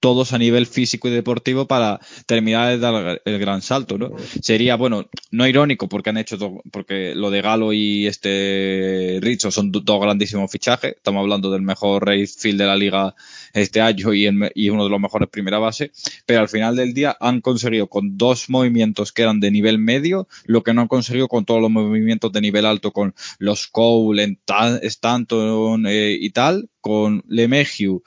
todos 0.00 0.32
a 0.32 0.38
nivel 0.38 0.66
físico 0.66 1.08
y 1.08 1.10
deportivo 1.10 1.66
para 1.66 2.00
terminar 2.26 2.68
de 2.68 2.78
dar 2.78 3.22
el 3.24 3.38
gran 3.38 3.62
salto, 3.62 3.98
¿no? 3.98 4.12
Sería, 4.42 4.76
bueno, 4.76 5.08
no 5.30 5.46
irónico 5.46 5.88
porque 5.88 6.10
han 6.10 6.16
hecho, 6.16 6.38
todo, 6.38 6.62
porque 6.72 7.14
lo 7.14 7.30
de 7.30 7.42
Galo 7.42 7.72
y 7.72 8.06
este 8.06 9.18
Richo 9.20 9.50
son 9.50 9.70
dos 9.70 10.00
grandísimos 10.00 10.50
fichajes, 10.50 10.96
estamos 10.96 11.20
hablando 11.20 11.50
del 11.50 11.62
mejor 11.62 12.06
race 12.06 12.34
field 12.38 12.58
de 12.58 12.66
la 12.66 12.76
liga 12.76 13.14
este 13.52 13.80
año 13.80 14.12
y, 14.14 14.26
en, 14.26 14.50
y 14.54 14.70
uno 14.70 14.84
de 14.84 14.90
los 14.90 15.00
mejores 15.00 15.28
primera 15.28 15.58
base, 15.58 15.92
pero 16.26 16.40
al 16.40 16.48
final 16.48 16.76
del 16.76 16.94
día 16.94 17.16
han 17.20 17.40
conseguido 17.40 17.88
con 17.88 18.16
dos 18.16 18.48
movimientos 18.48 19.12
que 19.12 19.22
eran 19.22 19.40
de 19.40 19.50
nivel 19.50 19.78
medio, 19.78 20.28
lo 20.46 20.62
que 20.62 20.72
no 20.72 20.82
han 20.82 20.88
conseguido 20.88 21.28
con 21.28 21.44
todos 21.44 21.60
los 21.60 21.70
movimientos 21.70 22.32
de 22.32 22.40
nivel 22.40 22.64
alto, 22.64 22.92
con 22.92 23.14
los 23.38 23.66
Cole, 23.66 24.38
Stanton 24.82 25.86
eh, 25.86 26.16
y 26.18 26.30
tal, 26.30 26.70
con 26.80 27.22
LeMahieu, 27.28 28.02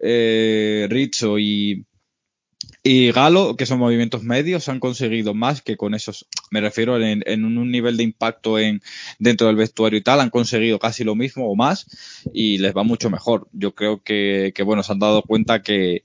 eh, 0.00 0.86
Rizzo 0.90 1.38
y, 1.38 1.86
y 2.82 3.12
Galo, 3.12 3.56
que 3.56 3.66
son 3.66 3.78
movimientos 3.78 4.22
medios, 4.22 4.68
han 4.68 4.80
conseguido 4.80 5.34
más 5.34 5.62
que 5.62 5.76
con 5.76 5.94
esos, 5.94 6.26
me 6.50 6.60
refiero 6.60 7.00
en, 7.02 7.22
en, 7.26 7.44
un 7.44 7.70
nivel 7.70 7.96
de 7.96 8.04
impacto 8.04 8.58
en 8.58 8.80
dentro 9.18 9.46
del 9.46 9.56
vestuario 9.56 9.98
y 9.98 10.02
tal, 10.02 10.20
han 10.20 10.30
conseguido 10.30 10.78
casi 10.78 11.04
lo 11.04 11.14
mismo 11.14 11.50
o 11.50 11.56
más 11.56 11.86
y 12.32 12.58
les 12.58 12.76
va 12.76 12.82
mucho 12.82 13.10
mejor. 13.10 13.48
Yo 13.52 13.74
creo 13.74 14.02
que, 14.02 14.52
que 14.54 14.62
bueno, 14.62 14.82
se 14.82 14.92
han 14.92 15.00
dado 15.00 15.22
cuenta 15.22 15.62
que, 15.62 16.04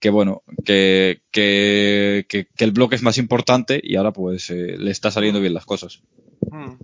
que 0.00 0.10
bueno, 0.10 0.42
que, 0.64 1.22
que, 1.30 2.26
que, 2.28 2.46
que 2.46 2.64
el 2.64 2.72
bloque 2.72 2.96
es 2.96 3.02
más 3.02 3.18
importante 3.18 3.80
y 3.82 3.96
ahora 3.96 4.12
pues 4.12 4.50
eh, 4.50 4.76
le 4.78 4.90
está 4.90 5.10
saliendo 5.10 5.40
bien 5.40 5.54
las 5.54 5.66
cosas. 5.66 6.02
Hmm. 6.50 6.74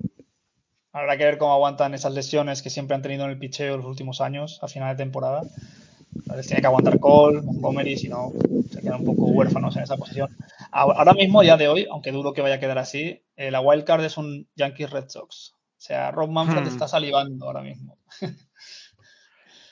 Habrá 0.93 1.19
que 1.19 1.25
ver 1.25 1.39
cómo 1.39 1.53
aguantan 1.53 1.93
esas 1.95 2.15
lesiones 2.15 2.63
que 2.63 2.71
siempre 2.71 2.95
han 2.95 3.03
tenido 3.03 3.25
en 3.25 3.31
el 3.33 3.39
picheo 3.39 3.77
los 3.77 3.87
últimos 3.87 4.21
años 4.21 4.61
a 4.63 4.69
final 4.69 4.97
de 4.97 5.03
temporada. 5.03 5.43
Les 6.37 6.47
tiene 6.47 6.61
que 6.61 6.67
aguantar 6.67 6.99
Cole, 6.99 7.43
Montgomery, 7.43 7.97
si 7.97 8.09
no 8.09 8.33
se 8.71 8.81
quedan 8.81 9.01
un 9.01 9.07
poco 9.07 9.27
huérfanos 9.27 9.77
en 9.77 9.83
esa 9.83 9.97
posición. 9.97 10.37
Ahora 10.71 11.12
mismo, 11.12 11.43
ya 11.43 11.57
de 11.57 11.69
hoy, 11.69 11.87
aunque 11.91 12.12
dudo 12.12 12.33
que 12.33 12.43
vaya 12.43 12.57
a 12.57 12.61
quedar 12.61 12.79
así, 12.79 13.23
eh, 13.37 13.51
la 13.51 13.61
wildcard 13.61 14.05
es 14.05 14.17
un 14.17 14.49
Yankees 14.57 14.91
Red 14.91 15.09
Sox. 15.09 15.55
O 15.55 15.81
sea, 15.87 16.11
Rob 16.11 16.31
Manfred 16.31 16.65
hmm. 16.65 16.69
está 16.69 16.89
salivando 16.89 17.47
ahora 17.47 17.62
mismo. 17.62 17.99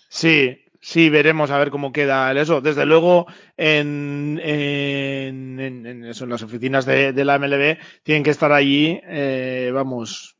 sí, 0.08 0.58
sí, 0.80 1.08
veremos 1.08 1.50
a 1.50 1.58
ver 1.58 1.70
cómo 1.70 1.92
queda 1.92 2.32
eso. 2.32 2.60
Desde 2.60 2.84
luego, 2.84 3.26
en, 3.56 4.40
en, 4.44 5.58
en, 5.58 6.04
eso, 6.04 6.24
en 6.24 6.30
las 6.30 6.42
oficinas 6.42 6.84
de, 6.84 7.12
de, 7.12 7.24
la 7.24 7.38
MLB 7.38 7.78
tienen 8.02 8.22
que 8.22 8.30
estar 8.30 8.52
allí, 8.52 9.00
eh, 9.04 9.70
vamos, 9.72 10.36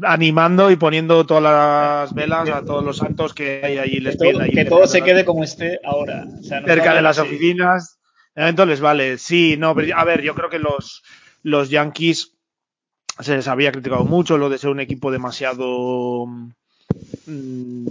animando 0.00 0.70
y 0.70 0.76
poniendo 0.76 1.26
todas 1.26 1.42
las 1.42 2.14
velas 2.14 2.48
a 2.48 2.64
todos 2.64 2.82
los 2.82 2.96
santos 2.96 3.34
que 3.34 3.60
hay 3.62 3.78
allí. 3.78 4.00
Les 4.00 4.16
que 4.16 4.32
todo, 4.32 4.44
que 4.44 4.64
todo 4.64 4.86
se 4.86 5.02
quede 5.02 5.24
como 5.24 5.44
esté 5.44 5.80
ahora. 5.84 6.24
O 6.40 6.42
sea, 6.42 6.60
no 6.60 6.66
cerca 6.66 6.94
de 6.94 7.02
las 7.02 7.18
así. 7.18 7.28
oficinas. 7.28 7.98
Les 8.34 8.80
vale. 8.80 9.18
Sí, 9.18 9.56
no, 9.58 9.74
pero 9.74 9.96
a 9.96 10.04
ver, 10.04 10.22
yo 10.22 10.34
creo 10.34 10.48
que 10.48 10.58
los, 10.58 11.02
los 11.42 11.68
Yankees 11.68 12.32
se 13.20 13.36
les 13.36 13.46
había 13.48 13.72
criticado 13.72 14.04
mucho 14.04 14.38
lo 14.38 14.48
de 14.48 14.58
ser 14.58 14.70
un 14.70 14.80
equipo 14.80 15.10
demasiado 15.10 16.26
mmm, 17.26 17.86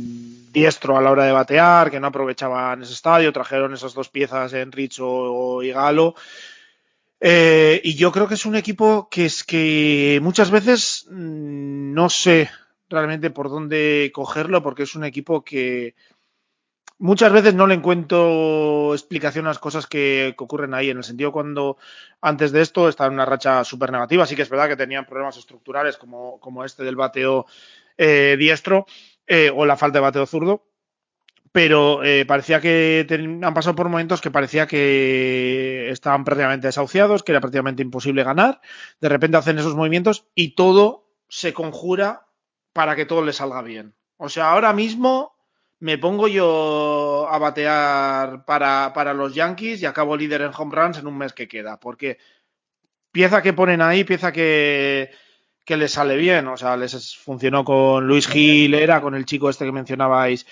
diestro 0.52 0.98
a 0.98 1.02
la 1.02 1.12
hora 1.12 1.26
de 1.26 1.32
batear, 1.32 1.92
que 1.92 2.00
no 2.00 2.08
aprovechaban 2.08 2.82
ese 2.82 2.94
estadio, 2.94 3.32
trajeron 3.32 3.74
esas 3.74 3.94
dos 3.94 4.10
piezas 4.10 4.52
en 4.54 4.72
Richo 4.72 5.62
y 5.62 5.72
Galo. 5.72 6.16
Eh, 7.24 7.80
y 7.84 7.94
yo 7.96 8.12
creo 8.12 8.28
que 8.28 8.34
es 8.34 8.48
un 8.48 8.56
equipo 8.56 9.08
que 9.10 9.26
es 9.26 9.44
que 9.44 10.20
muchas 10.24 10.50
veces 10.50 11.06
mmm, 11.10 11.94
no 11.94 12.10
sé 12.10 12.50
realmente 12.90 13.30
por 13.30 13.50
dónde 13.50 14.12
cogerlo, 14.14 14.64
porque 14.64 14.84
es 14.84 14.96
un 14.96 15.04
equipo 15.04 15.44
que 15.44 15.96
muchas 16.98 17.32
veces 17.32 17.54
no 17.54 17.68
le 17.68 17.76
encuentro 17.76 18.94
explicación 18.94 19.46
a 19.46 19.50
las 19.50 19.60
cosas 19.60 19.86
que, 19.86 20.34
que, 20.36 20.44
ocurren 20.44 20.74
ahí, 20.74 20.90
en 20.90 20.98
el 20.98 21.04
sentido 21.04 21.32
cuando 21.32 21.78
antes 22.22 22.52
de 22.52 22.62
esto 22.62 22.90
estaba 22.90 23.08
en 23.08 23.14
una 23.14 23.26
racha 23.26 23.64
súper 23.64 23.92
negativa, 23.92 24.26
sí 24.26 24.36
que 24.36 24.42
es 24.42 24.50
verdad 24.50 24.68
que 24.68 24.76
tenían 24.76 25.06
problemas 25.06 25.38
estructurales 25.38 25.98
como, 25.98 26.40
como 26.40 26.66
este 26.66 26.84
del 26.84 26.96
bateo 26.96 27.46
eh, 27.98 28.36
diestro 28.38 28.88
eh, 29.28 29.52
o 29.56 29.66
la 29.66 29.78
falta 29.78 30.00
de 30.00 30.04
bateo 30.04 30.26
zurdo, 30.26 30.64
pero 31.52 32.04
eh, 32.04 32.26
parecía 32.26 32.62
que 32.62 33.06
han 33.10 33.54
pasado 33.54 33.76
por 33.76 33.90
momentos 33.90 34.22
que 34.22 34.32
parecía 34.32 34.68
que 34.68 35.90
estaban 35.90 36.24
prácticamente 36.24 36.68
desahuciados, 36.68 37.24
que 37.24 37.34
era 37.34 37.42
prácticamente 37.42 37.84
imposible 37.84 38.24
ganar. 38.24 38.62
De 39.02 39.10
repente 39.10 39.38
hacen 39.38 39.60
esos 39.60 39.76
movimientos 39.76 40.28
y 40.34 40.56
todo 40.56 41.10
se 41.28 41.54
conjura 41.54 42.28
para 42.74 42.96
que 42.96 43.06
todo 43.06 43.24
les 43.24 43.38
salga 43.38 43.62
bien. 43.62 43.94
O 44.18 44.30
sea, 44.30 44.52
ahora 44.52 44.72
mismo 44.72 45.36
me 45.80 45.98
pongo 45.98 46.28
yo 46.28 47.28
a 47.30 47.38
batear 47.38 48.46
para, 48.46 48.94
para 48.94 49.14
los 49.14 49.34
Yankees 49.34 49.82
y 49.82 49.86
acabo 49.86 50.16
líder 50.16 50.42
en 50.42 50.52
home 50.56 50.76
runs 50.76 51.00
en 51.00 51.08
un 51.08 51.18
mes 51.18 51.34
que 51.34 51.48
queda, 51.48 51.80
porque 51.80 52.18
pieza 53.12 53.42
que 53.42 53.52
ponen 53.52 53.82
ahí, 53.82 54.06
pieza 54.06 54.32
que, 54.32 55.12
que 55.66 55.76
les 55.76 55.92
sale 55.92 56.16
bien. 56.16 56.48
O 56.48 56.56
sea, 56.56 56.78
les 56.78 57.18
funcionó 57.18 57.66
con 57.66 58.08
Luis 58.08 58.28
Gil, 58.28 58.74
era 58.74 59.02
con 59.02 59.16
el 59.16 59.26
chico 59.26 59.50
este 59.50 59.66
que 59.66 59.72
mencionabais 59.74 60.46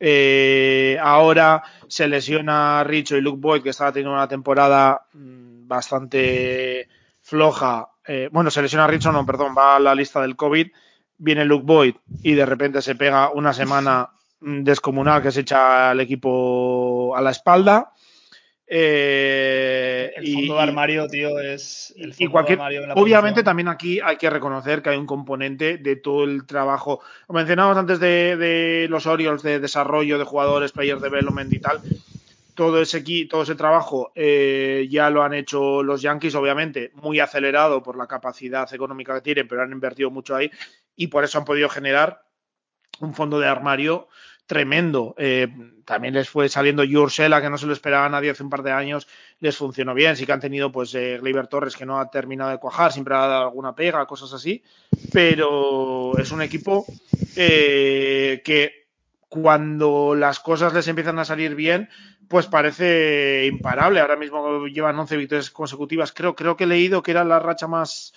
eh, 0.00 0.98
ahora 1.00 1.62
se 1.88 2.06
lesiona 2.06 2.84
Richo 2.84 3.16
y 3.16 3.20
Luke 3.20 3.40
Boyd, 3.40 3.62
que 3.62 3.70
estaba 3.70 3.92
teniendo 3.92 4.14
una 4.14 4.28
temporada 4.28 5.02
mm, 5.12 5.66
bastante 5.66 6.88
floja. 7.22 7.88
Eh, 8.06 8.28
bueno, 8.32 8.50
se 8.50 8.62
lesiona 8.62 8.86
Richo, 8.86 9.12
no, 9.12 9.26
perdón, 9.26 9.54
va 9.56 9.76
a 9.76 9.80
la 9.80 9.94
lista 9.94 10.20
del 10.20 10.36
COVID. 10.36 10.68
Viene 11.18 11.44
Luke 11.44 11.64
Boyd 11.66 11.96
y 12.22 12.34
de 12.34 12.46
repente 12.46 12.80
se 12.80 12.94
pega 12.94 13.30
una 13.30 13.52
semana 13.52 14.10
mm, 14.40 14.62
descomunal 14.62 15.22
que 15.22 15.32
se 15.32 15.40
echa 15.40 15.90
al 15.90 16.00
equipo 16.00 17.14
a 17.16 17.20
la 17.20 17.30
espalda. 17.30 17.92
Eh, 18.70 20.12
el 20.16 20.34
fondo 20.34 20.54
y, 20.54 20.56
de 20.56 20.62
armario, 20.62 21.06
tío, 21.08 21.40
es. 21.40 21.94
El 21.96 22.14
y 22.18 22.26
cualquier, 22.26 22.60
obviamente, 22.96 23.42
también 23.42 23.68
aquí 23.68 23.98
hay 23.98 24.18
que 24.18 24.28
reconocer 24.28 24.82
que 24.82 24.90
hay 24.90 24.98
un 24.98 25.06
componente 25.06 25.78
de 25.78 25.96
todo 25.96 26.24
el 26.24 26.44
trabajo. 26.44 27.00
Lo 27.28 27.34
mencionábamos 27.34 27.78
antes 27.78 27.98
de, 27.98 28.36
de 28.36 28.86
los 28.90 29.06
Orioles 29.06 29.42
de 29.42 29.58
desarrollo 29.58 30.18
de 30.18 30.24
jugadores, 30.24 30.72
player 30.72 30.98
development 30.98 31.50
y 31.50 31.60
tal. 31.60 31.80
Todo 32.54 32.82
ese, 32.82 33.02
todo 33.26 33.42
ese 33.42 33.54
trabajo 33.54 34.12
eh, 34.14 34.86
ya 34.90 35.08
lo 35.08 35.22
han 35.22 35.32
hecho 35.32 35.82
los 35.82 36.02
Yankees, 36.02 36.34
obviamente, 36.34 36.90
muy 36.94 37.20
acelerado 37.20 37.82
por 37.82 37.96
la 37.96 38.06
capacidad 38.06 38.70
económica 38.74 39.14
que 39.14 39.22
tienen, 39.22 39.48
pero 39.48 39.62
han 39.62 39.72
invertido 39.72 40.10
mucho 40.10 40.36
ahí 40.36 40.50
y 40.94 41.06
por 41.06 41.24
eso 41.24 41.38
han 41.38 41.44
podido 41.44 41.68
generar 41.70 42.22
un 43.00 43.14
fondo 43.14 43.38
de 43.38 43.46
armario 43.46 44.08
tremendo. 44.48 45.14
Eh, 45.18 45.46
también 45.84 46.14
les 46.14 46.28
fue 46.28 46.48
saliendo 46.48 46.82
Ursela, 46.82 47.40
que 47.40 47.50
no 47.50 47.58
se 47.58 47.66
lo 47.66 47.72
esperaba 47.72 48.06
a 48.06 48.08
nadie 48.08 48.30
hace 48.30 48.42
un 48.42 48.50
par 48.50 48.62
de 48.62 48.72
años, 48.72 49.06
les 49.38 49.56
funcionó 49.56 49.94
bien. 49.94 50.16
Sí 50.16 50.26
que 50.26 50.32
han 50.32 50.40
tenido, 50.40 50.72
pues, 50.72 50.92
eh, 50.94 51.18
Gleyber 51.20 51.46
Torres, 51.46 51.76
que 51.76 51.86
no 51.86 52.00
ha 52.00 52.10
terminado 52.10 52.50
de 52.50 52.58
cuajar, 52.58 52.92
siempre 52.92 53.14
ha 53.14 53.28
dado 53.28 53.42
alguna 53.44 53.76
pega, 53.76 54.06
cosas 54.06 54.32
así. 54.32 54.64
Pero 55.12 56.18
es 56.18 56.32
un 56.32 56.42
equipo 56.42 56.86
eh, 57.36 58.42
que 58.44 58.88
cuando 59.28 60.14
las 60.14 60.40
cosas 60.40 60.72
les 60.72 60.88
empiezan 60.88 61.18
a 61.18 61.26
salir 61.26 61.54
bien, 61.54 61.90
pues 62.26 62.46
parece 62.46 63.46
imparable. 63.46 64.00
Ahora 64.00 64.16
mismo 64.16 64.66
llevan 64.66 64.98
11 64.98 65.16
victorias 65.18 65.50
consecutivas. 65.50 66.12
Creo, 66.12 66.34
creo 66.34 66.56
que 66.56 66.64
he 66.64 66.66
leído 66.66 67.02
que 67.02 67.10
era 67.10 67.22
la 67.22 67.38
racha 67.38 67.66
más 67.66 68.14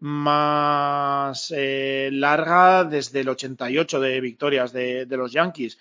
más 0.00 1.52
eh, 1.56 2.10
larga 2.12 2.84
desde 2.84 3.20
el 3.20 3.28
88 3.28 4.00
de 4.00 4.20
victorias 4.20 4.72
de, 4.72 5.06
de, 5.06 5.16
los 5.16 5.32
Yankees. 5.32 5.78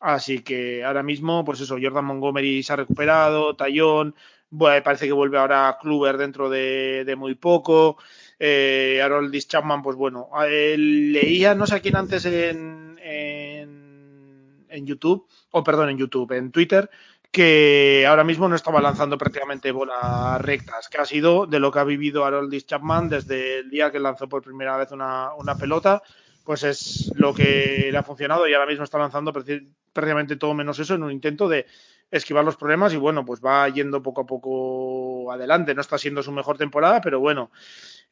Así 0.00 0.40
que 0.40 0.84
ahora 0.84 1.02
mismo, 1.02 1.44
pues 1.44 1.60
eso, 1.60 1.76
Jordan 1.80 2.04
Montgomery 2.04 2.62
se 2.62 2.72
ha 2.72 2.76
recuperado, 2.76 3.54
Tallón, 3.54 4.14
bueno, 4.50 4.82
parece 4.82 5.06
que 5.06 5.12
vuelve 5.12 5.38
ahora 5.38 5.78
Kluber 5.80 6.16
dentro 6.16 6.50
de, 6.50 7.04
de 7.04 7.16
muy 7.16 7.36
poco. 7.36 7.98
Eh, 8.38 9.00
Chapman, 9.46 9.82
pues 9.82 9.96
bueno, 9.96 10.28
eh, 10.46 10.74
leía, 10.76 11.54
no 11.54 11.66
sé 11.66 11.76
a 11.76 11.80
quién 11.80 11.96
antes 11.96 12.24
en, 12.24 12.98
en, 13.02 14.66
en 14.68 14.86
YouTube, 14.86 15.26
o 15.52 15.62
perdón, 15.62 15.90
en 15.90 15.98
YouTube, 15.98 16.32
en 16.32 16.50
Twitter, 16.50 16.90
que 17.30 18.06
ahora 18.08 18.24
mismo 18.24 18.48
no 18.48 18.56
estaba 18.56 18.80
lanzando 18.80 19.16
prácticamente 19.16 19.70
bolas 19.70 20.40
rectas, 20.40 20.88
que 20.88 20.98
ha 20.98 21.04
sido 21.04 21.46
de 21.46 21.60
lo 21.60 21.70
que 21.70 21.78
ha 21.78 21.84
vivido 21.84 22.24
Harold 22.24 22.54
Chapman 22.64 23.08
desde 23.08 23.58
el 23.58 23.70
día 23.70 23.92
que 23.92 24.00
lanzó 24.00 24.28
por 24.28 24.42
primera 24.42 24.76
vez 24.76 24.90
una, 24.90 25.34
una, 25.34 25.56
pelota, 25.56 26.02
pues 26.44 26.64
es 26.64 27.12
lo 27.14 27.32
que 27.32 27.88
le 27.92 27.96
ha 27.96 28.02
funcionado 28.02 28.48
y 28.48 28.54
ahora 28.54 28.66
mismo 28.66 28.84
está 28.84 28.98
lanzando 28.98 29.32
prácticamente 29.32 30.36
todo 30.36 30.54
menos 30.54 30.78
eso 30.80 30.94
en 30.94 31.04
un 31.04 31.12
intento 31.12 31.48
de 31.48 31.66
esquivar 32.10 32.44
los 32.44 32.56
problemas 32.56 32.92
y 32.92 32.96
bueno, 32.96 33.24
pues 33.24 33.40
va 33.40 33.68
yendo 33.68 34.02
poco 34.02 34.22
a 34.22 34.26
poco 34.26 35.30
adelante, 35.30 35.74
no 35.74 35.80
está 35.80 35.98
siendo 35.98 36.22
su 36.22 36.32
mejor 36.32 36.58
temporada, 36.58 37.00
pero 37.00 37.20
bueno, 37.20 37.52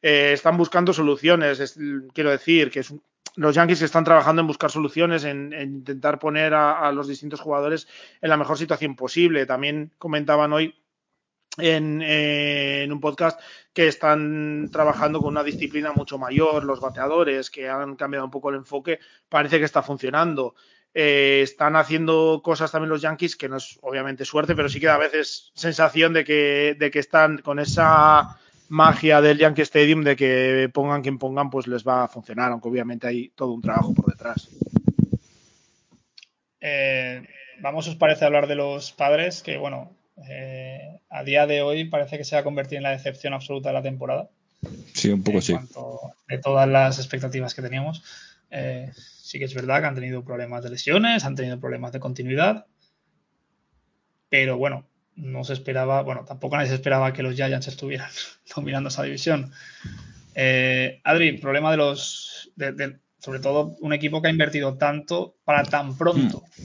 eh, 0.01 0.31
están 0.33 0.55
buscando 0.55 0.93
soluciones, 0.93 1.59
es, 1.59 1.77
quiero 2.13 2.31
decir 2.31 2.71
que 2.71 2.79
es 2.79 2.91
un, 2.91 3.03
los 3.35 3.55
Yankees 3.55 3.81
están 3.81 4.03
trabajando 4.03 4.41
en 4.41 4.47
buscar 4.47 4.71
soluciones, 4.71 5.23
en, 5.23 5.53
en 5.53 5.75
intentar 5.75 6.19
poner 6.19 6.53
a, 6.53 6.91
los 6.91 7.07
distintos 7.07 7.39
jugadores 7.39 7.87
en 8.21 8.29
la 8.29 8.37
mejor 8.37 8.57
situación 8.57 8.95
posible. 8.95 9.45
También 9.45 9.91
comentaban 9.97 10.53
hoy 10.53 10.75
en, 11.57 12.01
eh, 12.01 12.83
en, 12.83 12.91
un 12.91 12.99
podcast 12.99 13.39
que 13.73 13.87
están 13.87 14.69
trabajando 14.71 15.19
con 15.19 15.29
una 15.29 15.43
disciplina 15.43 15.91
mucho 15.91 16.17
mayor, 16.17 16.63
los 16.63 16.79
bateadores, 16.79 17.49
que 17.49 17.69
han 17.69 17.95
cambiado 17.95 18.25
un 18.25 18.31
poco 18.31 18.49
el 18.49 18.57
enfoque, 18.57 18.99
parece 19.27 19.59
que 19.59 19.65
está 19.65 19.81
funcionando. 19.81 20.55
Eh, 20.93 21.41
están 21.43 21.75
haciendo 21.75 22.41
cosas 22.43 22.71
también 22.71 22.89
los 22.89 23.01
Yankees, 23.01 23.35
que 23.35 23.47
no 23.47 23.57
es 23.57 23.77
obviamente 23.81 24.25
suerte, 24.25 24.55
pero 24.55 24.69
sí 24.69 24.79
que 24.79 24.89
a 24.89 24.97
veces 24.97 25.51
sensación 25.53 26.13
de 26.13 26.23
que 26.23 26.91
están 26.93 27.37
con 27.39 27.59
esa 27.59 28.39
magia 28.69 29.19
del 29.19 29.37
Yankee 29.37 29.63
Stadium 29.63 30.03
de 30.03 30.15
que 30.15 30.69
pongan 30.73 31.01
quien 31.01 31.17
pongan, 31.17 31.49
pues 31.49 31.67
les 31.67 31.85
va 31.85 32.03
a 32.03 32.07
funcionar, 32.07 32.51
aunque 32.51 32.69
obviamente 32.69 33.07
hay 33.07 33.29
todo 33.29 33.51
un 33.51 33.61
trabajo 33.61 33.93
por 33.93 34.05
detrás. 34.05 34.49
Eh, 36.61 37.23
vamos, 37.61 37.87
os 37.87 37.95
parece 37.95 38.25
hablar 38.25 38.47
de 38.47 38.55
los 38.55 38.91
padres, 38.91 39.41
que 39.41 39.57
bueno, 39.57 39.91
eh, 40.29 40.99
a 41.09 41.23
día 41.23 41.47
de 41.47 41.61
hoy 41.61 41.85
parece 41.85 42.17
que 42.17 42.23
se 42.23 42.35
va 42.35 42.41
a 42.41 42.43
convertir 42.43 42.77
en 42.77 42.83
la 42.83 42.91
decepción 42.91 43.33
absoluta 43.33 43.69
de 43.69 43.73
la 43.73 43.81
temporada. 43.81 44.29
Sí, 44.93 45.09
un 45.09 45.23
poco 45.23 45.41
sí. 45.41 45.55
De 46.27 46.37
todas 46.37 46.67
las 46.67 46.99
expectativas 46.99 47.53
que 47.53 47.61
teníamos. 47.61 48.03
Eh, 48.51 48.91
sí 48.95 49.39
que 49.39 49.45
es 49.45 49.53
verdad 49.53 49.79
que 49.79 49.87
han 49.87 49.95
tenido 49.95 50.23
problemas 50.23 50.63
de 50.63 50.71
lesiones, 50.71 51.23
han 51.23 51.35
tenido 51.35 51.59
problemas 51.59 51.91
de 51.91 51.99
continuidad. 51.99 52.65
Pero 54.29 54.57
bueno, 54.57 54.85
no 55.19 55.43
se 55.43 55.53
esperaba, 55.53 56.01
bueno, 56.01 56.25
tampoco 56.25 56.55
nadie 56.55 56.69
se 56.69 56.75
esperaba 56.75 57.13
que 57.13 57.23
los 57.23 57.35
Giants 57.35 57.67
estuvieran 57.67 58.09
dominando 58.55 58.89
esa 58.89 59.03
división. 59.03 59.51
Eh, 60.35 61.01
Adri, 61.03 61.37
problema 61.37 61.71
de 61.71 61.77
los, 61.77 62.51
sobre 63.19 63.39
todo 63.39 63.75
un 63.81 63.93
equipo 63.93 64.21
que 64.21 64.27
ha 64.29 64.31
invertido 64.31 64.77
tanto 64.77 65.35
para 65.43 65.63
tan 65.63 65.97
pronto. 65.97 66.43
Hmm. 66.57 66.63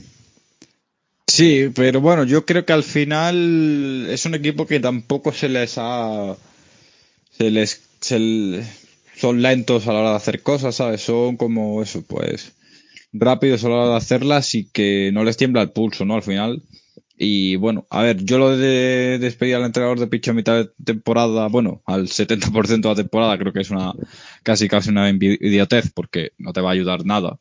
Sí, 1.27 1.69
pero 1.75 1.99
bueno, 2.01 2.23
yo 2.23 2.45
creo 2.45 2.65
que 2.65 2.73
al 2.73 2.83
final 2.83 4.07
es 4.09 4.25
un 4.25 4.35
equipo 4.35 4.65
que 4.67 4.79
tampoco 4.79 5.33
se 5.33 5.49
les 5.49 5.73
ha, 5.77 6.35
se 7.31 7.51
les, 7.51 7.81
son 7.99 9.41
lentos 9.41 9.87
a 9.87 9.93
la 9.93 9.99
hora 9.99 10.09
de 10.11 10.15
hacer 10.15 10.41
cosas, 10.43 10.75
¿sabes? 10.75 11.01
Son 11.01 11.35
como 11.35 11.81
eso, 11.81 12.03
pues 12.05 12.53
rápidos 13.11 13.63
a 13.63 13.69
la 13.69 13.75
hora 13.75 13.89
de 13.91 13.97
hacerlas 13.97 14.53
y 14.55 14.69
que 14.69 15.09
no 15.13 15.23
les 15.23 15.37
tiembla 15.37 15.61
el 15.61 15.71
pulso, 15.71 16.05
¿no? 16.05 16.15
Al 16.15 16.23
final. 16.23 16.61
Y 17.17 17.55
bueno, 17.55 17.87
a 17.89 18.01
ver, 18.03 18.23
yo 18.23 18.37
lo 18.37 18.57
de 18.57 19.17
despedir 19.19 19.55
al 19.55 19.63
entrenador 19.63 19.99
de 19.99 20.07
pitch 20.07 20.29
a 20.29 20.33
mitad 20.33 20.57
de 20.57 20.69
temporada, 20.83 21.47
bueno, 21.47 21.81
al 21.85 22.07
70% 22.07 22.81
de 22.81 22.89
la 22.89 22.95
temporada, 22.95 23.37
creo 23.37 23.53
que 23.53 23.61
es 23.61 23.71
una 23.71 23.93
casi 24.43 24.67
casi 24.67 24.89
una 24.89 25.09
idiotez 25.09 25.91
porque 25.93 26.33
no 26.37 26.51
te 26.51 26.61
va 26.61 26.69
a 26.69 26.73
ayudar 26.73 27.05
nada. 27.05 27.39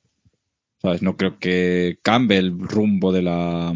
¿Sabes? 0.80 1.02
No 1.02 1.16
creo 1.16 1.38
que 1.38 1.98
cambie 2.02 2.38
el 2.38 2.58
rumbo 2.58 3.10
de 3.10 3.22
la 3.22 3.74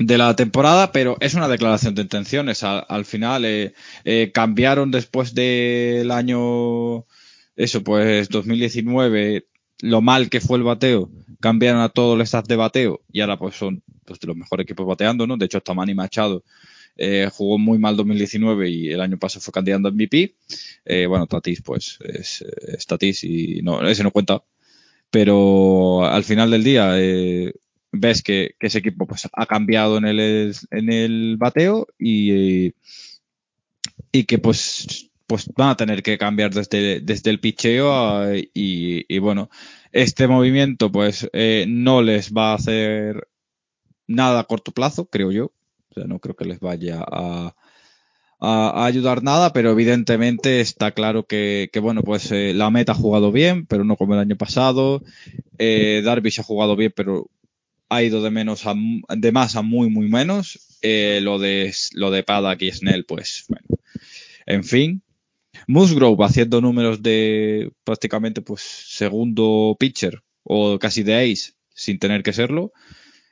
de 0.00 0.16
la 0.16 0.34
temporada, 0.34 0.92
pero 0.92 1.16
es 1.20 1.34
una 1.34 1.48
declaración 1.48 1.94
de 1.94 2.02
intenciones. 2.02 2.62
Al, 2.64 3.04
final 3.04 3.44
eh, 3.44 3.74
eh, 4.04 4.30
cambiaron 4.32 4.90
después 4.90 5.34
del 5.34 6.10
año, 6.10 7.04
eso 7.56 7.84
pues 7.84 8.28
2019, 8.30 9.46
lo 9.82 10.00
mal 10.00 10.30
que 10.30 10.40
fue 10.40 10.56
el 10.56 10.64
bateo, 10.64 11.10
cambiaron 11.40 11.82
a 11.82 11.90
todo 11.90 12.14
el 12.14 12.22
staff 12.22 12.46
de 12.46 12.56
bateo 12.56 13.02
y 13.12 13.20
ahora 13.20 13.38
pues 13.38 13.56
son 13.56 13.82
pues, 14.10 14.20
de 14.20 14.26
los 14.28 14.36
mejores 14.36 14.64
equipos 14.64 14.86
bateando, 14.86 15.26
¿no? 15.26 15.36
De 15.36 15.46
hecho 15.46 15.58
hasta 15.58 15.74
Manny 15.74 15.94
Machado 15.94 16.44
eh, 16.96 17.28
jugó 17.32 17.58
muy 17.58 17.78
mal 17.78 17.96
2019 17.96 18.68
y 18.68 18.88
el 18.90 19.00
año 19.00 19.18
pasado 19.18 19.40
fue 19.40 19.52
candidato 19.52 19.88
a 19.88 19.90
MVP. 19.90 20.34
bueno, 21.08 21.26
Tatis 21.26 21.62
pues 21.62 21.98
es, 22.04 22.42
es, 22.42 22.86
Tatis 22.86 23.24
y 23.24 23.60
no, 23.62 23.80
ese 23.88 24.02
no 24.02 24.10
cuenta. 24.10 24.42
Pero 25.10 26.04
al 26.04 26.24
final 26.24 26.50
del 26.50 26.62
día 26.62 26.94
ves 27.92 28.22
que, 28.22 28.54
ese 28.60 28.78
equipo 28.78 29.06
pues, 29.06 29.28
ha 29.32 29.46
cambiado 29.46 29.98
en 29.98 30.04
el, 30.04 30.54
en 30.70 30.92
el 30.92 31.36
bateo 31.36 31.88
y, 31.98 32.74
y 34.12 34.24
que 34.24 34.38
pues, 34.38 35.10
pues 35.26 35.48
van 35.56 35.70
a 35.70 35.76
tener 35.76 36.02
que 36.02 36.18
cambiar 36.18 36.52
desde, 36.52 37.00
desde 37.00 37.30
el 37.30 37.40
picheo 37.40 38.32
y, 38.54 39.18
bueno, 39.18 39.50
este 39.92 40.26
movimiento 40.28 40.90
pues 40.90 41.28
eh, 41.32 41.66
no 41.68 42.02
les 42.02 42.32
va 42.32 42.52
a 42.52 42.56
hacer 42.56 43.28
nada 44.10 44.40
a 44.40 44.44
corto 44.44 44.72
plazo, 44.72 45.06
creo 45.06 45.30
yo. 45.30 45.52
O 45.90 45.94
sea, 45.94 46.04
no 46.04 46.18
creo 46.18 46.36
que 46.36 46.44
les 46.44 46.60
vaya 46.60 47.00
a, 47.00 47.54
a, 48.40 48.84
ayudar 48.84 49.22
nada, 49.22 49.52
pero 49.52 49.70
evidentemente 49.70 50.60
está 50.60 50.92
claro 50.92 51.26
que, 51.26 51.70
que 51.72 51.80
bueno, 51.80 52.02
pues 52.02 52.30
eh, 52.32 52.52
la 52.54 52.70
meta 52.70 52.92
ha 52.92 52.96
jugado 52.96 53.32
bien, 53.32 53.66
pero 53.66 53.84
no 53.84 53.96
como 53.96 54.14
el 54.14 54.20
año 54.20 54.36
pasado. 54.36 55.02
Eh, 55.58 56.02
Darvish 56.04 56.40
ha 56.40 56.44
jugado 56.44 56.76
bien, 56.76 56.92
pero 56.94 57.30
ha 57.88 58.02
ido 58.02 58.22
de 58.22 58.30
menos 58.30 58.66
a, 58.66 58.74
de 59.16 59.32
más 59.32 59.56
a 59.56 59.62
muy, 59.62 59.90
muy 59.90 60.08
menos. 60.08 60.78
Eh, 60.82 61.20
lo 61.22 61.38
de, 61.38 61.72
lo 61.92 62.10
de 62.10 62.22
Padak 62.22 62.62
y 62.62 62.72
Snell, 62.72 63.04
pues, 63.04 63.44
bueno. 63.48 63.66
En 64.46 64.64
fin. 64.64 65.02
Musgrove 65.66 66.24
haciendo 66.24 66.60
números 66.60 67.02
de 67.02 67.70
prácticamente, 67.84 68.42
pues, 68.42 68.62
segundo 68.62 69.76
pitcher 69.78 70.22
o 70.42 70.78
casi 70.78 71.02
de 71.02 71.14
ace 71.14 71.52
sin 71.74 71.98
tener 71.98 72.22
que 72.22 72.32
serlo. 72.32 72.72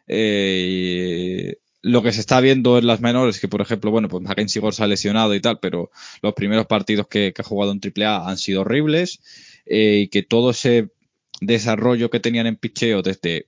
Eh, 0.09 1.57
lo 1.83 2.03
que 2.03 2.13
se 2.13 2.21
está 2.21 2.41
viendo 2.41 2.79
en 2.79 2.87
las 2.87 3.01
menores, 3.01 3.39
que 3.39 3.49
por 3.49 3.61
ejemplo, 3.61 3.91
bueno, 3.91 4.09
pues 4.09 4.23
Mackenzie 4.23 4.61
Gore 4.61 4.75
se 4.75 4.83
ha 4.83 4.87
lesionado 4.87 5.35
y 5.35 5.41
tal, 5.41 5.59
pero 5.61 5.91
los 6.23 6.35
primeros 6.35 6.67
partidos 6.67 7.07
que, 7.07 7.33
ha 7.37 7.43
jugado 7.43 7.73
en 7.73 7.81
AAA 7.81 8.29
han 8.29 8.39
sido 8.39 8.63
horribles 8.63 9.21
eh, 9.67 10.01
y 10.03 10.09
que 10.09 10.23
todo 10.23 10.51
ese 10.51 10.91
desarrollo 11.41 12.11
que 12.11 12.21
tenían 12.21 12.47
en 12.47 12.57
picheo 12.57 13.03
desde 13.03 13.47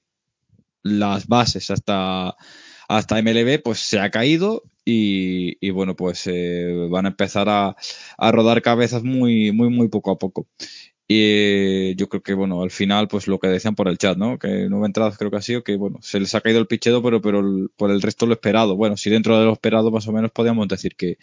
las 0.83 1.27
bases 1.27 1.71
hasta, 1.71 2.37
hasta 2.89 3.23
MLB, 3.23 3.63
pues 3.63 3.81
se 3.81 3.99
ha 3.99 4.11
caído 4.11 4.63
y, 4.85 5.71
bueno, 5.71 5.95
pues 5.95 6.27
eh, 6.27 6.89
van 6.91 7.07
a 7.07 7.11
empezar 7.11 7.49
a, 7.49 7.77
a, 8.19 8.33
rodar 8.33 8.63
cabezas 8.63 9.05
muy, 9.05 9.53
muy, 9.53 9.69
muy 9.69 9.89
poco 9.89 10.11
a 10.11 10.19
poco. 10.19 10.49
Y 11.13 11.91
eh, 11.91 11.95
yo 11.97 12.09
creo 12.09 12.23
que, 12.23 12.35
bueno, 12.35 12.63
al 12.63 12.71
final, 12.71 13.09
pues 13.09 13.27
lo 13.27 13.41
que 13.41 13.49
decían 13.49 13.75
por 13.75 13.89
el 13.89 13.99
chat, 13.99 14.17
¿no? 14.17 14.39
Que 14.39 14.69
nueve 14.71 14.87
entradas 14.87 15.19
creo 15.19 15.29
que 15.29 15.39
ha 15.39 15.43
sido 15.43 15.65
que, 15.65 15.75
bueno, 15.75 15.99
se 16.03 16.21
les 16.21 16.33
ha 16.37 16.41
caído 16.41 16.61
el 16.61 16.69
pichedo, 16.69 17.03
pero, 17.03 17.21
pero 17.21 17.43
por 17.77 17.91
el 17.91 18.01
resto 18.01 18.27
lo 18.27 18.35
esperado. 18.35 18.77
Bueno, 18.77 18.97
si 18.97 19.11
dentro 19.11 19.37
de 19.37 19.45
lo 19.45 19.53
esperado 19.53 19.91
más 19.91 20.07
o 20.07 20.13
menos 20.13 20.31
podríamos 20.31 20.69
decir 20.69 20.95
que, 20.95 21.19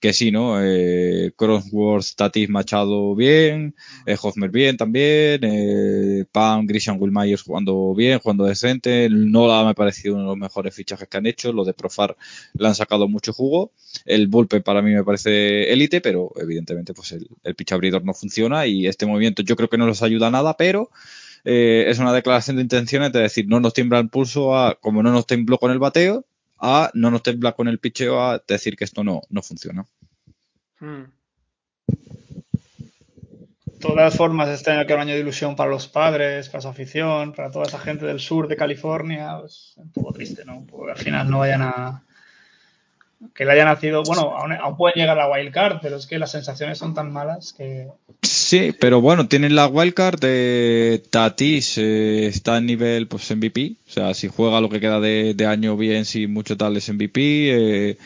que 0.00 0.12
sí, 0.12 0.30
¿no? 0.30 0.62
Eh, 0.62 1.32
Crossworth, 1.36 2.14
Tatis, 2.16 2.48
Machado 2.48 3.14
bien, 3.14 3.74
eh, 4.06 4.16
Hosmer 4.20 4.50
bien 4.50 4.76
también, 4.76 5.40
eh, 5.44 6.24
Pam, 6.32 6.66
Grisham, 6.66 7.00
Wilmyers 7.00 7.42
jugando 7.42 7.94
bien, 7.94 8.18
jugando 8.18 8.44
decente, 8.44 9.08
Nola 9.10 9.62
me 9.64 9.70
ha 9.70 9.74
parecido 9.74 10.14
uno 10.14 10.22
de 10.24 10.28
los 10.30 10.38
mejores 10.38 10.74
fichajes 10.74 11.08
que 11.08 11.16
han 11.18 11.26
hecho, 11.26 11.52
lo 11.52 11.64
de 11.64 11.74
Profar 11.74 12.16
le 12.54 12.66
han 12.66 12.74
sacado 12.74 13.08
mucho 13.08 13.32
jugo, 13.32 13.72
el 14.06 14.28
Bullpen 14.28 14.62
para 14.62 14.82
mí 14.82 14.92
me 14.92 15.04
parece 15.04 15.72
élite, 15.72 16.00
pero 16.00 16.32
evidentemente 16.36 16.94
pues 16.94 17.12
el, 17.12 17.28
el 17.44 17.54
pitch 17.54 17.72
abridor 17.72 18.04
no 18.04 18.14
funciona 18.14 18.66
y 18.66 18.86
este 18.86 19.06
movimiento 19.06 19.42
yo 19.42 19.56
creo 19.56 19.68
que 19.68 19.78
no 19.78 19.86
les 19.86 20.02
ayuda 20.02 20.30
nada, 20.30 20.56
pero 20.56 20.90
eh, 21.44 21.86
es 21.88 21.98
una 21.98 22.12
declaración 22.12 22.56
de 22.56 22.62
intenciones 22.62 23.12
de 23.12 23.20
decir 23.20 23.46
no 23.48 23.60
nos 23.60 23.72
tiembla 23.72 23.98
el 23.98 24.10
pulso 24.10 24.56
a, 24.56 24.78
como 24.80 25.02
no 25.02 25.12
nos 25.12 25.26
tembló 25.26 25.58
con 25.58 25.70
el 25.70 25.78
bateo, 25.78 26.26
a 26.60 26.90
no 26.94 27.10
nos 27.10 27.22
tembla 27.22 27.52
con 27.52 27.68
el 27.68 27.78
picheo 27.78 28.22
a 28.22 28.42
decir 28.46 28.76
que 28.76 28.84
esto 28.84 29.02
no, 29.02 29.22
no 29.30 29.42
funciona. 29.42 29.86
Hmm. 30.78 31.04
Todas 33.80 34.14
formas, 34.14 34.50
este 34.50 34.70
año 34.70 34.86
que 34.86 34.92
un 34.92 35.00
año 35.00 35.14
de 35.14 35.20
ilusión 35.20 35.56
para 35.56 35.70
los 35.70 35.88
padres, 35.88 36.50
para 36.50 36.60
su 36.60 36.68
afición, 36.68 37.32
para 37.32 37.50
toda 37.50 37.64
esa 37.64 37.78
gente 37.78 38.04
del 38.04 38.20
sur 38.20 38.46
de 38.46 38.56
California. 38.56 39.38
Pues, 39.40 39.72
un 39.76 39.90
poco 39.90 40.12
triste, 40.12 40.44
¿no? 40.44 40.66
al 40.88 40.98
final 40.98 41.30
no 41.30 41.38
vayan 41.38 41.62
a. 41.62 42.04
Que 43.34 43.44
le 43.44 43.52
haya 43.52 43.66
nacido. 43.66 44.02
Bueno, 44.02 44.34
aún, 44.34 44.76
pueden 44.76 44.98
llegar 44.98 45.18
a 45.18 45.28
la 45.28 45.30
wildcard, 45.30 45.80
pero 45.82 45.96
es 45.96 46.06
que 46.06 46.18
las 46.18 46.30
sensaciones 46.30 46.78
son 46.78 46.94
tan 46.94 47.12
malas 47.12 47.52
que. 47.52 47.88
Sí, 48.22 48.74
pero 48.80 49.02
bueno, 49.02 49.28
tienen 49.28 49.54
la 49.54 49.66
wildcard 49.66 50.18
de 50.18 51.02
Tatis, 51.10 51.76
eh, 51.76 52.26
está 52.26 52.56
en 52.56 52.66
nivel 52.66 53.08
pues 53.08 53.30
MVP, 53.30 53.76
o 53.86 53.90
sea, 53.90 54.14
si 54.14 54.28
juega 54.28 54.60
lo 54.60 54.70
que 54.70 54.80
queda 54.80 55.00
de, 55.00 55.46
año 55.46 55.76
bien, 55.76 56.06
si 56.06 56.26
mucho 56.26 56.56
tal 56.56 56.76
es 56.78 56.88
MVP. 56.90 57.20
Eh, 57.90 57.98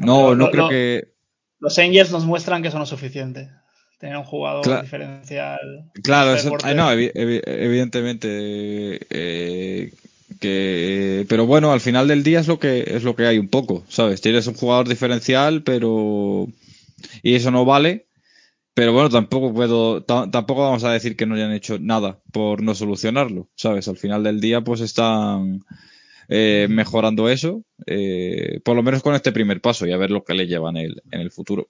no, 0.00 0.34
no, 0.34 0.50
creo 0.50 0.68
que. 0.68 1.08
Los 1.60 1.78
Angels 1.78 2.10
nos 2.10 2.26
muestran 2.26 2.62
que 2.62 2.68
eso 2.68 2.78
no 2.78 2.84
es 2.84 2.90
suficiente. 2.90 3.48
Tener 3.98 4.16
un 4.16 4.24
jugador 4.24 4.82
diferencial. 4.82 5.90
Claro, 6.02 6.34
eso, 6.34 6.56
no, 6.74 6.90
evidentemente. 6.90 8.28
Eh, 9.08 9.92
que 10.40 11.26
pero 11.28 11.46
bueno 11.46 11.72
al 11.72 11.80
final 11.80 12.08
del 12.08 12.22
día 12.22 12.40
es 12.40 12.48
lo 12.48 12.58
que 12.58 12.84
es 12.86 13.02
lo 13.04 13.16
que 13.16 13.26
hay 13.26 13.38
un 13.38 13.48
poco 13.48 13.84
sabes 13.88 14.20
tienes 14.20 14.46
un 14.46 14.54
jugador 14.54 14.88
diferencial 14.88 15.62
pero 15.62 16.48
y 17.22 17.34
eso 17.34 17.50
no 17.50 17.64
vale 17.64 18.06
pero 18.76 18.92
bueno, 18.92 19.08
tampoco 19.08 19.54
puedo, 19.54 20.02
tampoco 20.02 20.60
vamos 20.60 20.84
a 20.84 20.92
decir 20.92 21.16
que 21.16 21.24
no 21.24 21.34
hayan 21.34 21.54
hecho 21.54 21.78
nada 21.78 22.20
por 22.30 22.60
no 22.60 22.74
solucionarlo, 22.74 23.48
¿sabes? 23.54 23.88
Al 23.88 23.96
final 23.96 24.22
del 24.22 24.38
día, 24.38 24.60
pues 24.60 24.82
están 24.82 25.64
eh, 26.28 26.66
mejorando 26.68 27.30
eso, 27.30 27.62
eh, 27.86 28.60
por 28.62 28.76
lo 28.76 28.82
menos 28.82 29.02
con 29.02 29.14
este 29.14 29.32
primer 29.32 29.62
paso 29.62 29.86
y 29.86 29.92
a 29.92 29.96
ver 29.96 30.10
lo 30.10 30.24
que 30.24 30.34
le 30.34 30.46
llevan 30.46 30.76
el, 30.76 31.02
en 31.10 31.22
el 31.22 31.30
futuro. 31.30 31.68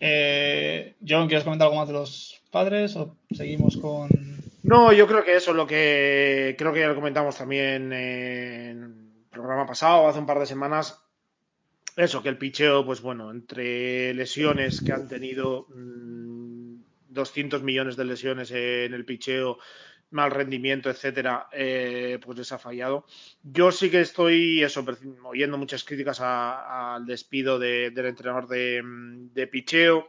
Eh, 0.00 0.96
John, 1.08 1.28
¿quieres 1.28 1.44
comentar 1.44 1.68
algo 1.68 1.78
más 1.78 1.86
de 1.86 1.94
los 1.94 2.42
padres 2.50 2.96
o 2.96 3.16
seguimos 3.30 3.76
con...? 3.76 4.08
No, 4.64 4.92
yo 4.92 5.06
creo 5.06 5.22
que 5.22 5.36
eso 5.36 5.50
es 5.50 5.56
lo 5.56 5.66
que 5.66 6.54
creo 6.58 6.72
que 6.72 6.80
ya 6.80 6.88
lo 6.88 6.94
comentamos 6.94 7.36
también 7.36 7.92
en 7.92 8.82
el 8.82 9.30
programa 9.30 9.66
pasado, 9.66 10.08
hace 10.08 10.18
un 10.18 10.26
par 10.26 10.38
de 10.38 10.46
semanas 10.46 11.04
eso, 11.96 12.22
que 12.22 12.30
el 12.30 12.38
picheo, 12.38 12.84
pues 12.84 13.02
bueno, 13.02 13.30
entre 13.30 14.12
lesiones 14.14 14.80
que 14.80 14.92
han 14.92 15.06
tenido 15.06 15.66
200 15.68 17.62
mm, 17.62 17.64
millones 17.64 17.96
de 17.96 18.04
lesiones 18.04 18.50
en 18.50 18.94
el 18.94 19.04
picheo, 19.04 19.58
mal 20.10 20.30
rendimiento, 20.30 20.90
etcétera, 20.90 21.48
eh, 21.52 22.18
pues 22.24 22.38
les 22.38 22.50
ha 22.50 22.58
fallado. 22.58 23.04
Yo 23.42 23.70
sí 23.70 23.90
que 23.90 24.00
estoy 24.00 24.62
eso, 24.62 24.84
oyendo 25.24 25.56
muchas 25.58 25.84
críticas 25.84 26.20
al 26.20 27.06
despido 27.06 27.58
del 27.58 28.06
entrenador 28.06 28.48
de, 28.48 28.82
de 28.82 29.46
picheo 29.46 30.08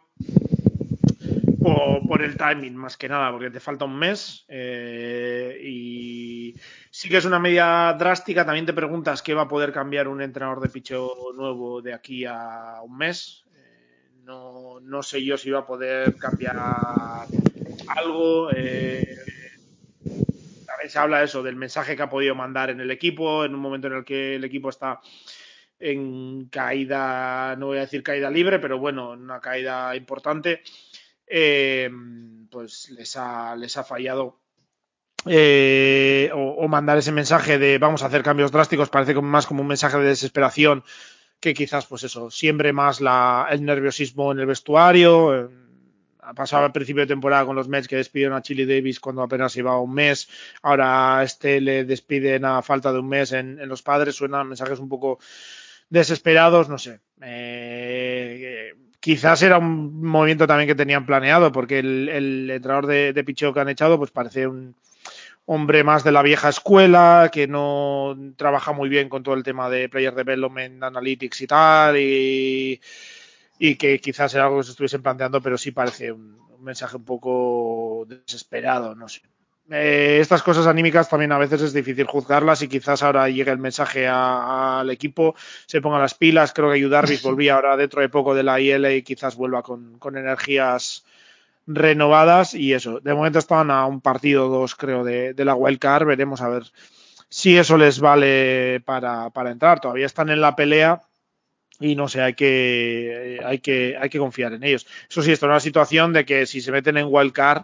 por, 2.08 2.22
el 2.22 2.38
timing, 2.38 2.76
más 2.76 2.98
que 2.98 3.10
nada, 3.10 3.32
porque 3.32 3.50
te 3.50 3.60
falta 3.60 3.86
un 3.86 3.98
mes 3.98 4.46
eh, 4.48 5.60
y 5.64 6.56
sí 6.90 7.10
que 7.10 7.18
es 7.18 7.26
una 7.26 7.40
medida 7.40 7.94
drástica. 7.94 8.46
También 8.46 8.66
te 8.66 8.74
preguntas 8.74 9.22
qué 9.22 9.34
va 9.34 9.44
a 9.44 9.48
poder 9.48 9.72
cambiar 9.72 10.08
un 10.08 10.22
entrenador 10.22 10.62
de 10.62 10.70
picheo 10.70 11.34
nuevo 11.36 11.82
de 11.82 11.94
aquí 11.94 12.26
a 12.26 12.80
un 12.84 12.98
mes. 12.98 13.44
Eh, 13.56 14.22
no, 14.24 14.80
no, 14.80 15.04
sé 15.04 15.24
yo 15.24 15.38
si 15.38 15.50
va 15.50 15.60
a 15.60 15.66
poder 15.66 16.16
cambiar 16.18 16.58
algo. 17.88 18.52
Eh, 18.52 19.18
se 20.88 21.00
habla 21.00 21.20
de 21.20 21.26
eso, 21.26 21.42
del 21.42 21.56
mensaje 21.56 21.96
que 21.96 22.04
ha 22.04 22.10
podido 22.10 22.36
mandar 22.36 22.70
en 22.70 22.80
el 22.80 22.92
equipo, 22.92 23.44
en 23.44 23.56
un 23.56 23.62
momento 23.62 23.88
en 23.88 23.94
el 23.94 24.06
que 24.06 24.36
el 24.36 24.44
equipo 24.44 24.70
está 24.70 25.00
en 25.80 26.48
caída, 26.50 27.56
no 27.58 27.68
voy 27.68 27.78
a 27.78 27.82
decir 27.82 28.04
caída 28.04 28.30
libre, 28.30 28.60
pero 28.60 28.80
bueno, 28.80 29.14
en 29.14 29.22
una 29.22 29.42
caída 29.42 29.96
importante, 29.96 30.62
eh, 31.28 31.90
pues 32.50 32.90
les 32.92 33.16
ha, 33.16 33.56
les 33.56 33.78
ha 33.78 33.84
fallado. 33.84 34.40
Eh, 35.28 36.30
o, 36.34 36.68
mandar 36.68 37.00
ese 37.00 37.12
mensaje 37.12 37.58
de 37.58 37.80
vamos 37.80 38.04
a 38.04 38.06
hacer 38.08 38.22
cambios 38.22 38.52
drásticos 38.52 38.90
parece 38.90 39.16
más 39.16 39.48
como 39.48 39.62
un 39.62 39.68
mensaje 39.68 39.98
de 39.98 40.06
desesperación 40.06 40.84
que 41.40 41.56
quizás 41.56 41.88
pues 41.88 42.04
eso 42.04 42.30
siembre 42.30 42.74
más 42.74 43.02
el 43.02 43.66
nerviosismo 43.66 44.32
en 44.32 44.40
el 44.40 44.46
vestuario. 44.46 45.50
Ha 46.22 46.34
pasado 46.34 46.66
al 46.66 46.72
principio 46.72 47.02
de 47.02 47.08
temporada 47.08 47.46
con 47.46 47.56
los 47.56 47.68
Mets 47.68 47.88
que 47.88 47.98
despidieron 47.98 48.36
a 48.36 48.42
Chili 48.42 48.66
Davis 48.66 49.00
cuando 49.00 49.22
apenas 49.22 49.56
iba 49.58 49.80
un 49.80 49.94
mes. 49.94 50.28
Ahora 50.64 51.22
este 51.24 51.62
le 51.62 51.86
despiden 51.86 52.46
a 52.46 52.62
falta 52.62 52.92
de 52.92 53.00
un 53.00 53.08
mes 53.08 53.32
en, 53.32 53.60
en 53.60 53.70
los 53.70 53.84
padres. 53.84 54.16
Suenan 54.16 54.48
mensajes 54.48 54.80
un 54.80 54.90
poco 54.90 55.20
desesperados 55.90 56.70
no 56.70 56.78
sé. 56.78 57.00
Eh, 57.22 58.74
quizás 59.06 59.44
era 59.44 59.60
un 59.60 60.02
movimiento 60.02 60.48
también 60.48 60.68
que 60.68 60.74
tenían 60.74 61.06
planeado, 61.06 61.52
porque 61.52 61.78
el, 61.78 62.10
el 62.10 62.50
entrenador 62.50 62.88
de, 62.88 63.14
de 63.14 63.24
picheo 63.24 63.54
que 63.54 63.60
han 63.60 63.70
echado, 63.70 64.00
pues 64.00 64.10
parece 64.10 64.48
un 64.48 64.74
hombre 65.46 65.84
más 65.84 66.04
de 66.04 66.12
la 66.12 66.24
vieja 66.24 66.50
escuela, 66.50 67.30
que 67.32 67.46
no 67.46 68.18
trabaja 68.36 68.72
muy 68.72 68.90
bien 68.90 69.08
con 69.08 69.22
todo 69.22 69.36
el 69.36 69.44
tema 69.44 69.70
de 69.70 69.90
player 69.90 70.16
development, 70.16 70.82
analytics 70.82 71.40
y 71.40 71.46
tal, 71.46 71.98
y, 72.00 72.82
que 73.78 74.00
quizás 74.00 74.34
era 74.34 74.46
algo 74.46 74.58
que 74.58 74.64
se 74.64 74.72
estuviesen 74.72 75.04
planteando, 75.04 75.40
pero 75.40 75.56
sí 75.56 75.70
parece 75.70 76.12
un 76.12 76.40
mensaje 76.64 76.98
un 76.98 77.06
poco 77.06 78.08
desesperado, 78.08 78.96
no 78.96 79.08
sé. 79.08 79.22
Eh, 79.72 80.20
estas 80.22 80.44
cosas 80.44 80.68
anímicas 80.68 81.10
también 81.10 81.32
a 81.32 81.40
veces 81.40 81.62
es 81.62 81.74
difícil 81.74 82.06
juzgarlas 82.06 82.62
y 82.62 82.68
quizás 82.68 83.02
ahora 83.02 83.30
llegue 83.30 83.50
el 83.50 83.58
mensaje 83.58 84.08
al 84.08 84.90
equipo, 84.92 85.36
se 85.66 85.82
ponga 85.82 86.00
las 86.00 86.14
pilas. 86.14 86.54
Creo 86.54 86.72
que 86.72 86.88
Darvis 86.88 87.22
volvía 87.24 87.56
ahora 87.56 87.76
dentro 87.76 88.02
de 88.02 88.10
poco 88.10 88.36
de 88.36 88.44
la 88.44 88.60
IL 88.60 88.86
y 88.86 89.02
quizás 89.02 89.36
vuelva 89.36 89.64
con, 89.64 89.98
con, 89.98 90.18
energías 90.18 91.04
renovadas 91.66 92.54
y 92.54 92.74
eso. 92.74 93.00
De 93.00 93.14
momento 93.14 93.40
estaban 93.40 93.72
a 93.72 93.86
un 93.88 94.02
partido 94.02 94.50
dos, 94.50 94.76
creo, 94.76 95.04
de, 95.04 95.34
de 95.34 95.46
la 95.46 95.56
wildcard. 95.56 96.06
Veremos 96.06 96.42
a 96.42 96.50
ver 96.50 96.64
si 97.30 97.58
eso 97.58 97.78
les 97.78 98.00
vale 98.00 98.82
para, 98.86 99.32
para 99.32 99.52
entrar. 99.52 99.80
Todavía 99.80 100.06
están 100.06 100.30
en 100.30 100.42
la 100.42 100.56
pelea 100.56 101.02
y 101.80 101.96
no 101.96 102.08
sé, 102.08 102.22
hay 102.22 102.34
que, 102.36 103.42
hay 103.44 103.60
que, 103.60 103.98
hay 104.00 104.10
que 104.10 104.20
confiar 104.20 104.54
en 104.54 104.64
ellos. 104.64 104.86
Eso 105.10 105.22
sí, 105.22 105.32
esto 105.32 105.48
es 105.48 105.50
una 105.50 105.60
situación 105.60 106.14
de 106.14 106.26
que 106.26 106.46
si 106.46 106.62
se 106.62 106.72
meten 106.72 106.98
en 106.98 107.08
wildcard 107.10 107.64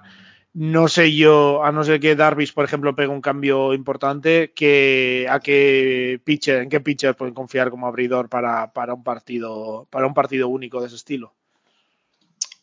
no 0.54 0.90
sé 0.90 1.16
yo, 1.16 1.64
a 1.64 1.72
no 1.72 1.84
ser 1.84 2.00
que 2.00 2.16
Darvis, 2.16 2.52
por 2.52 2.66
ejemplo, 2.66 2.96
pegue 2.96 3.08
un 3.08 3.22
cambio 3.22 3.74
importante, 3.74 4.52
que 4.54 5.26
a 5.30 5.40
qué 5.40 6.20
pitcher, 6.24 6.64
en 6.64 6.70
qué 6.70 6.82
pitcher 6.82 7.16
pueden 7.16 7.34
confiar 7.34 7.70
como 7.70 7.88
abridor 7.88 8.28
para, 8.28 8.74
para 8.74 8.94
un 8.94 9.04
partido, 9.04 9.88
para 9.90 10.08
un 10.08 10.14
partido 10.14 10.50
único 10.50 10.82
de 10.82 10.88
ese 10.88 10.98
estilo. 10.98 11.34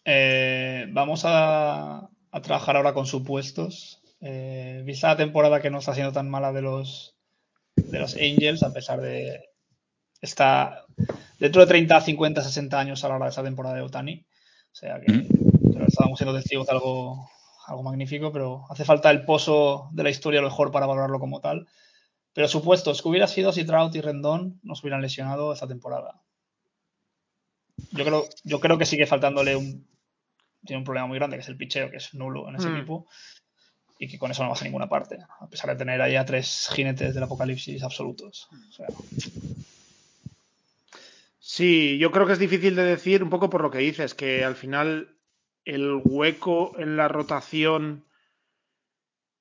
Eh, 0.05 0.87
vamos 0.91 1.23
a, 1.25 2.11
a, 2.31 2.43
trabajar 2.43 2.77
ahora 2.77 2.93
con 2.93 3.07
supuestos. 3.07 4.03
Eh, 4.21 4.83
vista 4.85 5.09
la 5.09 5.17
temporada 5.17 5.61
que 5.61 5.71
no 5.71 5.79
está 5.79 5.95
siendo 5.95 6.13
tan 6.13 6.29
mala 6.29 6.53
de 6.53 6.63
los 6.63 7.15
de 7.77 7.99
los 8.01 8.17
Angels, 8.17 8.63
a 8.65 8.73
pesar 8.73 9.01
de 9.01 9.49
está 10.21 10.85
dentro 11.39 11.63
de 11.63 11.69
30, 11.69 12.01
50, 12.01 12.43
60 12.43 12.79
años 12.79 13.05
a 13.05 13.09
la 13.09 13.17
hora 13.17 13.27
de 13.27 13.31
esa 13.31 13.45
temporada 13.45 13.77
de 13.77 13.83
Otani. 13.83 14.27
O 14.73 14.75
sea 14.75 15.01
que, 15.01 15.07
que 15.07 15.85
estábamos 15.87 16.19
siendo 16.19 16.35
testigos 16.35 16.67
de 16.67 16.73
algo 16.73 17.31
algo 17.69 17.83
magnífico, 17.83 18.33
pero 18.33 18.65
hace 18.71 18.85
falta 18.85 19.11
el 19.11 19.25
pozo 19.25 19.91
de 19.93 20.03
la 20.03 20.11
historia 20.11 20.41
a 20.41 20.43
lo 20.43 20.49
mejor 20.49 20.73
para 20.73 20.87
valorarlo 20.87 21.21
como 21.21 21.41
tal. 21.41 21.69
Pero 22.33 22.49
supuestos, 22.49 23.03
que 23.03 23.09
hubiera 23.09 23.27
sido 23.27 23.53
si 23.53 23.65
Trout 23.65 23.95
y 23.95 24.01
Rendón 24.01 24.59
nos 24.63 24.81
hubieran 24.83 25.03
lesionado 25.03 25.53
esta 25.53 25.69
temporada. 25.69 26.23
Yo 27.93 28.05
creo, 28.05 28.25
yo 28.45 28.61
creo 28.61 28.79
que 28.79 28.87
sigue 28.87 29.07
faltándole 29.07 29.55
un. 29.57 29.87
Tiene 30.65 30.79
un 30.79 30.85
problema 30.85 31.07
muy 31.07 31.19
grande, 31.19 31.37
que 31.37 31.43
es 31.43 31.49
el 31.49 31.57
picheo, 31.57 31.91
que 31.91 31.99
es 31.99 32.15
nulo 32.15 32.49
en 32.49 32.57
ese 32.57 32.69
mm. 32.69 32.77
equipo. 32.77 33.07
Y 33.99 34.09
que 34.09 34.19
con 34.19 34.31
eso 34.31 34.43
no 34.43 34.51
vas 34.51 34.63
a 34.63 34.65
ninguna 34.65 34.89
parte. 34.89 35.19
A 35.41 35.49
pesar 35.49 35.71
de 35.71 35.77
tener 35.77 36.01
ahí 36.01 36.17
a 36.17 36.25
tres 36.25 36.69
jinetes 36.73 37.15
del 37.15 37.23
apocalipsis 37.23 37.83
absolutos. 37.83 38.49
O 38.69 38.73
sea. 38.73 38.87
Sí, 41.39 41.99
yo 41.99 42.11
creo 42.13 42.27
que 42.27 42.35
es 42.35 42.39
difícil 42.39 42.77
de 42.77 42.85
decir 42.85 43.23
un 43.23 43.31
poco 43.31 43.51
por 43.51 43.63
lo 43.63 43.71
que 43.71 43.79
dices, 43.79 44.15
que 44.15 44.45
al 44.45 44.55
final 44.55 45.18
el 45.65 46.01
hueco 46.05 46.75
en 46.79 46.97
la 46.97 47.09
rotación 47.09 48.05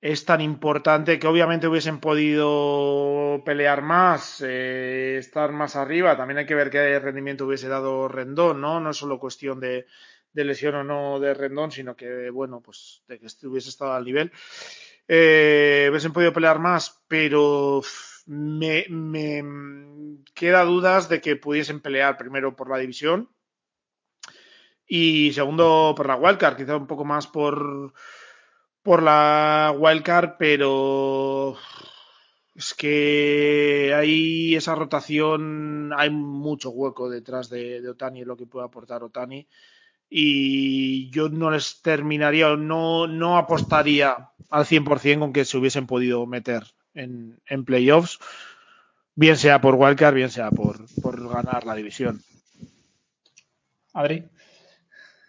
es 0.02 0.26
tan 0.26 0.41
importante 0.41 1.18
que 1.18 1.27
obviamente 1.27 1.68
hubiesen 1.68 1.99
podido 1.99 3.41
pelear 3.45 3.81
más, 3.81 4.44
eh, 4.45 5.18
estar 5.18 5.52
más 5.52 5.76
arriba. 5.76 6.15
También 6.15 6.38
hay 6.38 6.45
que 6.45 6.56
ver 6.56 6.69
qué 6.69 6.99
rendimiento 6.99 7.45
hubiese 7.45 7.68
dado 7.68 8.07
Rendón, 8.07 8.61
¿no? 8.61 8.80
No 8.80 8.91
es 8.91 8.98
solo 8.98 9.19
cuestión 9.19 9.60
de, 9.60 9.88
lesión 10.34 10.76
o 10.76 10.84
no 10.84 11.19
de 11.19 11.34
Rendón, 11.34 11.72
sino 11.72 11.95
que, 11.95 12.30
bueno, 12.30 12.61
pues 12.61 13.03
de 13.07 13.19
que 13.19 13.27
hubiese 13.48 13.69
estado 13.69 13.94
al 13.94 14.06
nivel. 14.06 14.31
Eh, 15.07 15.88
hubiesen 15.89 16.14
podido 16.14 16.34
pelear 16.34 16.60
más, 16.60 17.02
pero 17.07 17.81
me 18.27 18.85
queda 20.34 20.64
dudas 20.64 21.10
de 21.10 21.22
que 21.22 21.38
pudiesen 21.38 21.80
pelear 21.80 22.18
primero 22.18 22.56
por 22.56 22.69
la 22.69 22.77
división 22.77 23.30
y 24.88 25.34
segundo 25.34 25.93
por 25.95 26.07
la 26.07 26.15
wildcard, 26.15 26.55
quizá 26.55 26.77
un 26.77 26.88
poco 26.88 27.03
más 27.03 27.27
por, 27.27 27.93
por 28.81 29.03
la 29.03 29.73
wildcard, 29.77 30.38
pero 30.39 31.57
es 32.55 32.73
que 32.73 33.93
hay 33.93 34.55
esa 34.55 34.76
rotación, 34.76 35.91
hay 35.95 36.09
mucho 36.09 36.69
hueco 36.69 37.09
detrás 37.09 37.49
de, 37.49 37.81
de 37.81 37.89
Otani, 37.89 38.23
lo 38.23 38.38
que 38.38 38.45
puede 38.45 38.65
aportar 38.65 39.03
Otani. 39.03 39.47
Y 40.09 41.09
yo 41.09 41.27
no 41.27 41.51
les 41.51 41.81
terminaría, 41.81 42.55
no, 42.55 43.07
no 43.07 43.38
apostaría 43.38 44.30
al 44.49 44.65
100% 44.65 45.19
con 45.19 45.34
que 45.34 45.43
se 45.43 45.57
hubiesen 45.57 45.85
podido 45.85 46.26
meter 46.26 46.64
en, 46.93 47.41
en 47.45 47.65
playoffs, 47.65 48.19
bien 49.15 49.35
sea 49.35 49.59
por 49.59 49.76
wildcard, 49.76 50.15
bien 50.15 50.30
sea 50.30 50.49
por, 50.49 50.85
por 51.01 51.30
ganar 51.30 51.65
la 51.65 51.76
división. 51.76 52.22
Adri. 53.93 54.23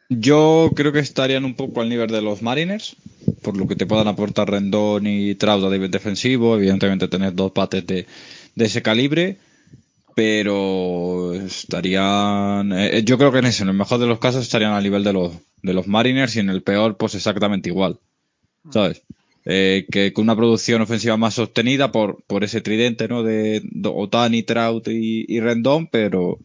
Yo 0.09 0.72
creo 0.74 0.93
que 0.93 1.01
estarían 1.01 1.44
un 1.44 1.55
poco 1.55 1.80
al 1.82 1.89
nivel 1.89 2.09
de 2.10 2.22
los 2.22 2.40
Mariners, 2.40 2.97
por 3.43 3.56
lo 3.56 3.68
que 3.68 3.76
te 3.76 3.86
puedan 3.86 4.09
aportar 4.09 4.51
Rendón 4.51 5.06
y 5.06 5.35
Trout 5.35 5.64
a 5.64 5.70
nivel 5.70 5.90
defensivo, 5.90 6.56
evidentemente 6.56 7.09
tener 7.09 7.35
dos 7.35 7.52
pates 7.52 7.86
de, 7.86 8.06
de 8.55 8.64
ese 8.64 8.80
calibre, 8.80 9.36
pero 10.16 11.35
estarían, 11.35 12.72
eh, 12.72 13.02
yo 13.05 13.18
creo 13.18 13.32
que 13.32 13.39
en 13.40 13.47
ese, 13.47 13.64
en 13.64 13.70
el 13.70 13.76
mejor 13.76 14.01
de 14.01 14.06
los 14.06 14.18
casos 14.20 14.43
estarían 14.44 14.72
al 14.72 14.85
nivel 14.85 15.05
de 15.05 15.12
los, 15.14 15.32
de 15.62 15.74
los 15.74 15.89
Mariners 15.89 16.36
y 16.36 16.40
en 16.40 16.51
el 16.51 16.62
peor 16.62 16.97
pues 16.97 17.14
exactamente 17.14 17.70
igual, 17.70 17.98
¿sabes? 18.72 19.02
Eh, 19.47 19.86
que 19.90 20.12
con 20.12 20.24
una 20.24 20.36
producción 20.36 20.82
ofensiva 20.82 21.16
más 21.16 21.35
sostenida 21.35 21.93
por, 21.93 22.22
por 22.24 22.44
ese 22.44 22.60
tridente, 22.60 23.09
¿no? 23.09 23.22
De, 23.22 23.62
de 23.64 23.90
Otani, 23.93 24.43
Trout 24.43 24.89
y, 24.89 25.24
y 25.28 25.40
Rendón, 25.40 25.89
pero 25.89 26.39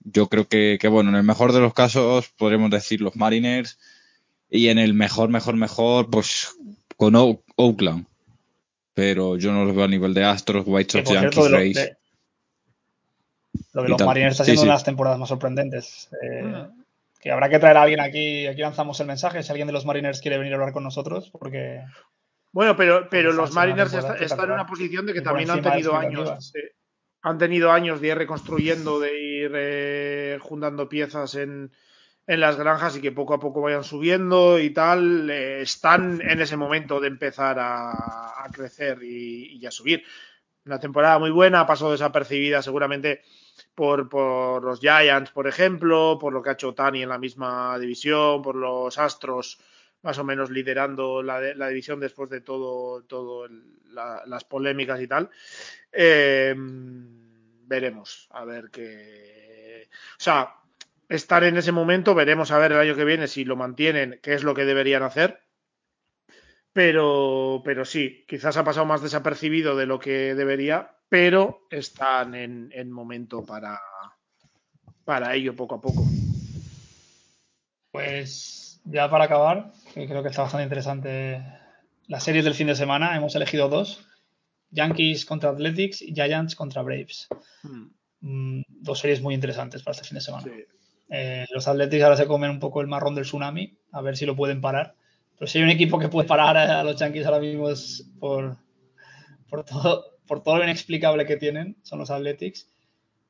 yo 0.00 0.28
creo 0.28 0.48
que, 0.48 0.78
que, 0.80 0.88
bueno, 0.88 1.10
en 1.10 1.16
el 1.16 1.22
mejor 1.22 1.52
de 1.52 1.60
los 1.60 1.74
casos 1.74 2.28
podremos 2.36 2.70
decir 2.70 3.00
los 3.00 3.16
Mariners 3.16 3.78
y 4.48 4.68
en 4.68 4.78
el 4.78 4.94
mejor, 4.94 5.28
mejor, 5.28 5.56
mejor, 5.56 6.10
pues 6.10 6.56
con 6.96 7.14
o 7.16 7.42
Oakland. 7.56 8.06
Pero 8.94 9.36
yo 9.36 9.52
no 9.52 9.64
los 9.64 9.74
veo 9.74 9.84
a 9.84 9.88
nivel 9.88 10.12
de 10.14 10.24
Astros, 10.24 10.64
White 10.66 10.92
Sox, 10.92 11.10
Yankees, 11.10 11.34
cierto, 11.34 11.48
Rays. 11.48 11.76
De, 11.76 11.96
lo 13.72 13.82
de 13.82 13.88
los 13.88 13.98
tal. 13.98 14.06
Mariners 14.08 14.32
está 14.32 14.44
siendo 14.44 14.60
sí, 14.60 14.64
sí. 14.64 14.66
una 14.66 14.72
de 14.72 14.76
las 14.76 14.84
temporadas 14.84 15.18
más 15.18 15.28
sorprendentes. 15.28 16.10
Eh, 16.22 16.42
mm. 16.42 16.80
Que 17.20 17.30
habrá 17.30 17.48
que 17.48 17.58
traer 17.58 17.76
a 17.76 17.82
alguien 17.82 18.00
aquí. 18.00 18.46
Aquí 18.46 18.62
lanzamos 18.62 18.98
el 19.00 19.06
mensaje. 19.06 19.42
Si 19.42 19.50
alguien 19.50 19.66
de 19.66 19.72
los 19.72 19.84
Mariners 19.84 20.20
quiere 20.20 20.38
venir 20.38 20.54
a 20.54 20.56
hablar 20.56 20.72
con 20.72 20.82
nosotros, 20.82 21.30
porque. 21.30 21.82
Bueno, 22.52 22.76
pero, 22.76 23.08
pero 23.08 23.32
los 23.32 23.52
Mariners 23.52 23.92
están 23.92 24.22
está 24.22 24.42
en 24.44 24.50
una 24.50 24.66
posición 24.66 25.06
de 25.06 25.12
que 25.12 25.20
también 25.20 25.50
han 25.50 25.62
tenido 25.62 25.96
años. 25.96 26.52
Han 27.22 27.38
tenido 27.38 27.70
años 27.70 28.00
de 28.00 28.08
ir 28.08 28.18
reconstruyendo, 28.18 28.98
de 29.00 29.18
ir 29.18 29.52
eh, 29.54 30.38
juntando 30.40 30.88
piezas 30.88 31.34
en, 31.34 31.72
en, 32.26 32.40
las 32.40 32.56
granjas 32.56 32.96
y 32.96 33.00
que 33.00 33.12
poco 33.12 33.34
a 33.34 33.40
poco 33.40 33.60
vayan 33.60 33.84
subiendo 33.84 34.58
y 34.58 34.70
tal, 34.70 35.28
eh, 35.30 35.60
están 35.62 36.20
en 36.22 36.40
ese 36.40 36.56
momento 36.56 37.00
de 37.00 37.08
empezar 37.08 37.58
a, 37.58 38.42
a 38.42 38.48
crecer 38.52 39.02
y, 39.02 39.58
y, 39.60 39.66
a 39.66 39.70
subir. 39.70 40.02
Una 40.64 40.78
temporada 40.78 41.18
muy 41.18 41.30
buena, 41.30 41.66
pasó 41.66 41.90
desapercibida 41.90 42.62
seguramente 42.62 43.22
por, 43.74 44.08
por, 44.08 44.62
los 44.62 44.80
Giants, 44.80 45.30
por 45.30 45.46
ejemplo, 45.46 46.18
por 46.20 46.32
lo 46.32 46.42
que 46.42 46.50
ha 46.50 46.54
hecho 46.54 46.74
Tani 46.74 47.02
en 47.02 47.08
la 47.08 47.18
misma 47.18 47.78
división, 47.78 48.42
por 48.42 48.56
los 48.56 48.98
Astros 48.98 49.58
más 50.02 50.18
o 50.18 50.24
menos 50.24 50.50
liderando 50.50 51.22
la, 51.22 51.40
la 51.54 51.68
división 51.68 52.00
después 52.00 52.30
de 52.30 52.40
todo, 52.40 53.02
todo 53.04 53.46
el, 53.46 53.62
la, 53.94 54.22
las 54.26 54.44
polémicas 54.44 55.00
y 55.00 55.06
tal. 55.06 55.30
Eh, 55.92 56.54
veremos 56.56 58.28
a 58.30 58.44
ver 58.44 58.70
qué. 58.70 59.88
O 59.92 60.22
sea, 60.22 60.54
estar 61.08 61.44
en 61.44 61.56
ese 61.56 61.72
momento, 61.72 62.14
veremos 62.14 62.50
a 62.50 62.58
ver 62.58 62.72
el 62.72 62.78
año 62.78 62.96
que 62.96 63.04
viene 63.04 63.28
si 63.28 63.44
lo 63.44 63.56
mantienen, 63.56 64.20
qué 64.22 64.34
es 64.34 64.42
lo 64.44 64.54
que 64.54 64.64
deberían 64.64 65.02
hacer. 65.02 65.40
pero, 66.72 67.62
pero 67.64 67.84
sí, 67.84 68.24
quizás 68.28 68.56
ha 68.56 68.64
pasado 68.64 68.86
más 68.86 69.02
desapercibido 69.02 69.76
de 69.76 69.86
lo 69.86 69.98
que 69.98 70.34
debería, 70.34 70.96
pero 71.08 71.66
están 71.70 72.34
en, 72.34 72.70
en 72.72 72.90
momento 72.92 73.44
para, 73.44 73.80
para 75.04 75.34
ello 75.34 75.54
poco 75.56 75.74
a 75.76 75.80
poco. 75.80 76.04
Pues 77.92 78.59
ya 78.84 79.10
para 79.10 79.24
acabar, 79.24 79.72
que 79.94 80.06
creo 80.06 80.22
que 80.22 80.28
está 80.28 80.42
bastante 80.42 80.64
interesante 80.64 81.42
las 82.10 82.24
series 82.24 82.44
del 82.44 82.54
fin 82.54 82.66
de 82.66 82.74
semana, 82.74 83.16
hemos 83.16 83.36
elegido 83.36 83.68
dos. 83.68 84.04
Yankees 84.72 85.24
contra 85.24 85.50
Athletics 85.50 86.02
y 86.02 86.12
Giants 86.12 86.56
contra 86.56 86.82
Braves. 86.82 87.28
Hmm. 87.62 88.62
dos 88.68 88.98
series 88.98 89.22
muy 89.22 89.34
interesantes 89.34 89.82
para 89.82 89.92
este 89.92 90.08
fin 90.08 90.16
de 90.16 90.20
semana. 90.20 90.46
Eh, 91.08 91.46
los 91.50 91.68
Athletics 91.68 92.02
ahora 92.02 92.16
se 92.16 92.26
comen 92.26 92.50
un 92.50 92.58
poco 92.58 92.80
el 92.80 92.88
marrón 92.88 93.14
del 93.14 93.24
tsunami, 93.24 93.78
a 93.92 94.00
ver 94.00 94.16
si 94.16 94.26
lo 94.26 94.34
pueden 94.34 94.60
parar. 94.60 94.96
Pero 95.38 95.48
si 95.48 95.58
hay 95.58 95.64
un 95.64 95.70
equipo 95.70 96.00
que 96.00 96.08
puede 96.08 96.26
parar 96.26 96.56
a 96.56 96.82
los 96.82 96.96
Yankees 96.96 97.26
ahora 97.26 97.38
mismo 97.40 97.70
es 97.70 98.10
por, 98.18 98.56
por, 99.48 99.64
todo, 99.64 100.18
por 100.26 100.42
todo 100.42 100.58
lo 100.58 100.64
inexplicable 100.64 101.26
que 101.26 101.36
tienen, 101.36 101.76
son 101.82 102.00
los 102.00 102.10
Athletics. 102.10 102.68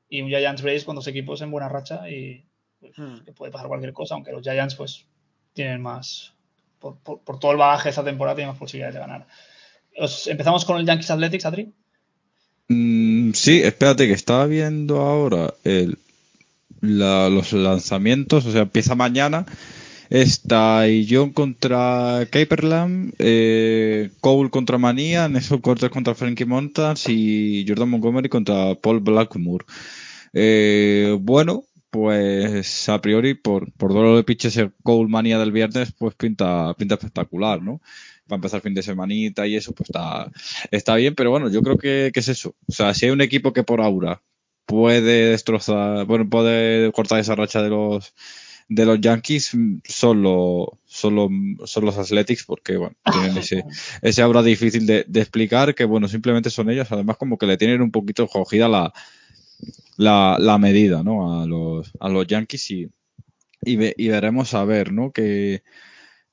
Y 0.08 0.22
un 0.22 0.28
Giants 0.28 0.62
Braves 0.62 0.84
con 0.84 0.96
dos 0.96 1.06
equipos 1.06 1.42
en 1.42 1.50
buena 1.50 1.68
racha 1.68 2.08
y 2.08 2.46
pues, 2.80 2.98
hmm. 2.98 3.24
que 3.26 3.32
puede 3.32 3.52
pasar 3.52 3.68
cualquier 3.68 3.92
cosa, 3.92 4.14
aunque 4.14 4.32
los 4.32 4.42
Giants 4.42 4.74
pues 4.74 5.06
tienen 5.60 5.82
más, 5.82 6.32
por, 6.78 6.96
por, 6.98 7.38
todo 7.38 7.52
el 7.52 7.58
bagaje 7.58 7.84
de 7.84 7.90
esta 7.90 8.04
temporada, 8.04 8.34
tienen 8.34 8.52
más 8.52 8.58
posibilidades 8.58 8.94
de 8.94 9.00
ganar. 9.00 9.26
empezamos 10.26 10.64
con 10.64 10.78
el 10.78 10.86
Yankees 10.86 11.10
Athletics, 11.10 11.44
Adri. 11.44 11.70
Mm, 12.68 13.32
sí, 13.34 13.60
espérate, 13.62 14.06
que 14.06 14.14
estaba 14.14 14.46
viendo 14.46 15.00
ahora 15.00 15.52
el, 15.64 15.98
los 16.80 17.52
lanzamientos, 17.52 18.46
o 18.46 18.52
sea, 18.52 18.62
empieza 18.62 18.94
mañana. 18.94 19.44
Está 20.08 20.84
John 21.08 21.30
contra 21.30 22.26
Caperland, 22.30 23.14
eh, 23.18 24.10
Cole 24.20 24.50
contra 24.50 24.78
Manía, 24.78 25.28
Nelson 25.28 25.60
Cortés 25.60 25.90
contra 25.90 26.14
Frankie 26.14 26.46
Montans 26.46 27.08
y 27.08 27.64
Jordan 27.68 27.90
Montgomery 27.90 28.28
contra 28.28 28.74
Paul 28.76 29.00
Blackmore. 29.00 29.66
Eh, 30.32 31.16
bueno, 31.20 31.64
pues 31.90 32.88
a 32.88 33.00
priori 33.00 33.34
por, 33.34 33.72
por 33.72 33.92
duelo 33.92 34.16
de 34.16 34.24
pitches 34.24 34.56
el 34.56 34.72
Cole 34.82 35.08
Manía 35.08 35.38
del 35.38 35.52
viernes, 35.52 35.92
pues 35.92 36.14
pinta, 36.14 36.74
pinta 36.74 36.94
espectacular, 36.94 37.62
¿no? 37.62 37.80
Para 38.26 38.36
empezar 38.36 38.60
fin 38.60 38.74
de 38.74 38.82
semanita 38.82 39.46
y 39.46 39.56
eso, 39.56 39.72
pues 39.72 39.90
está, 39.90 40.30
está 40.70 40.94
bien, 40.96 41.14
pero 41.14 41.30
bueno, 41.30 41.50
yo 41.50 41.62
creo 41.62 41.76
que, 41.78 42.10
que 42.14 42.20
es 42.20 42.28
eso. 42.28 42.54
O 42.68 42.72
sea, 42.72 42.94
si 42.94 43.06
hay 43.06 43.10
un 43.12 43.20
equipo 43.20 43.52
que 43.52 43.64
por 43.64 43.80
aura 43.80 44.22
puede 44.66 45.30
destrozar, 45.30 46.06
bueno, 46.06 46.28
puede 46.28 46.92
cortar 46.92 47.18
esa 47.20 47.34
racha 47.34 47.62
de 47.62 47.70
los 47.70 48.14
de 48.70 48.86
los 48.86 49.00
Yankees 49.00 49.50
son, 49.84 50.68
son, 50.86 51.14
los 51.16 51.98
Athletics 51.98 52.44
porque 52.44 52.76
bueno, 52.76 52.94
tienen 53.10 53.36
ese, 53.36 53.64
ese 54.00 54.22
aura 54.22 54.44
difícil 54.44 54.86
de, 54.86 55.04
explicar 55.14 55.74
que 55.74 55.84
bueno, 55.84 56.06
simplemente 56.06 56.50
son 56.50 56.70
ellos, 56.70 56.86
además 56.92 57.16
como 57.16 57.36
que 57.36 57.46
le 57.46 57.56
tienen 57.56 57.82
un 57.82 57.90
poquito 57.90 58.28
cogida 58.28 58.68
la, 58.68 58.92
la, 60.00 60.58
medida, 60.58 61.02
¿no? 61.02 61.40
A 61.40 61.46
los, 61.46 61.92
a 62.00 62.08
los 62.08 62.26
Yankees 62.26 62.70
y, 62.70 62.88
y, 63.62 64.08
veremos 64.08 64.54
a 64.54 64.64
ver, 64.64 64.92
¿no? 64.92 65.12
Que, 65.12 65.62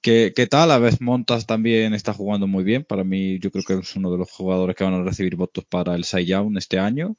¿Qué, 0.01 0.47
tal? 0.49 0.71
A 0.71 0.79
veces 0.79 1.01
Montas 1.01 1.45
también 1.45 1.93
está 1.93 2.13
jugando 2.13 2.47
muy 2.47 2.63
bien. 2.63 2.85
Para 2.85 3.03
mí, 3.03 3.39
yo 3.39 3.51
creo 3.51 3.63
que 3.67 3.73
es 3.73 3.95
uno 3.97 4.11
de 4.11 4.17
los 4.17 4.31
jugadores 4.31 4.75
que 4.75 4.85
van 4.85 4.93
a 4.93 5.03
recibir 5.03 5.35
votos 5.35 5.65
para 5.65 5.95
el 5.95 6.03
Young 6.03 6.57
este 6.57 6.79
año. 6.79 7.17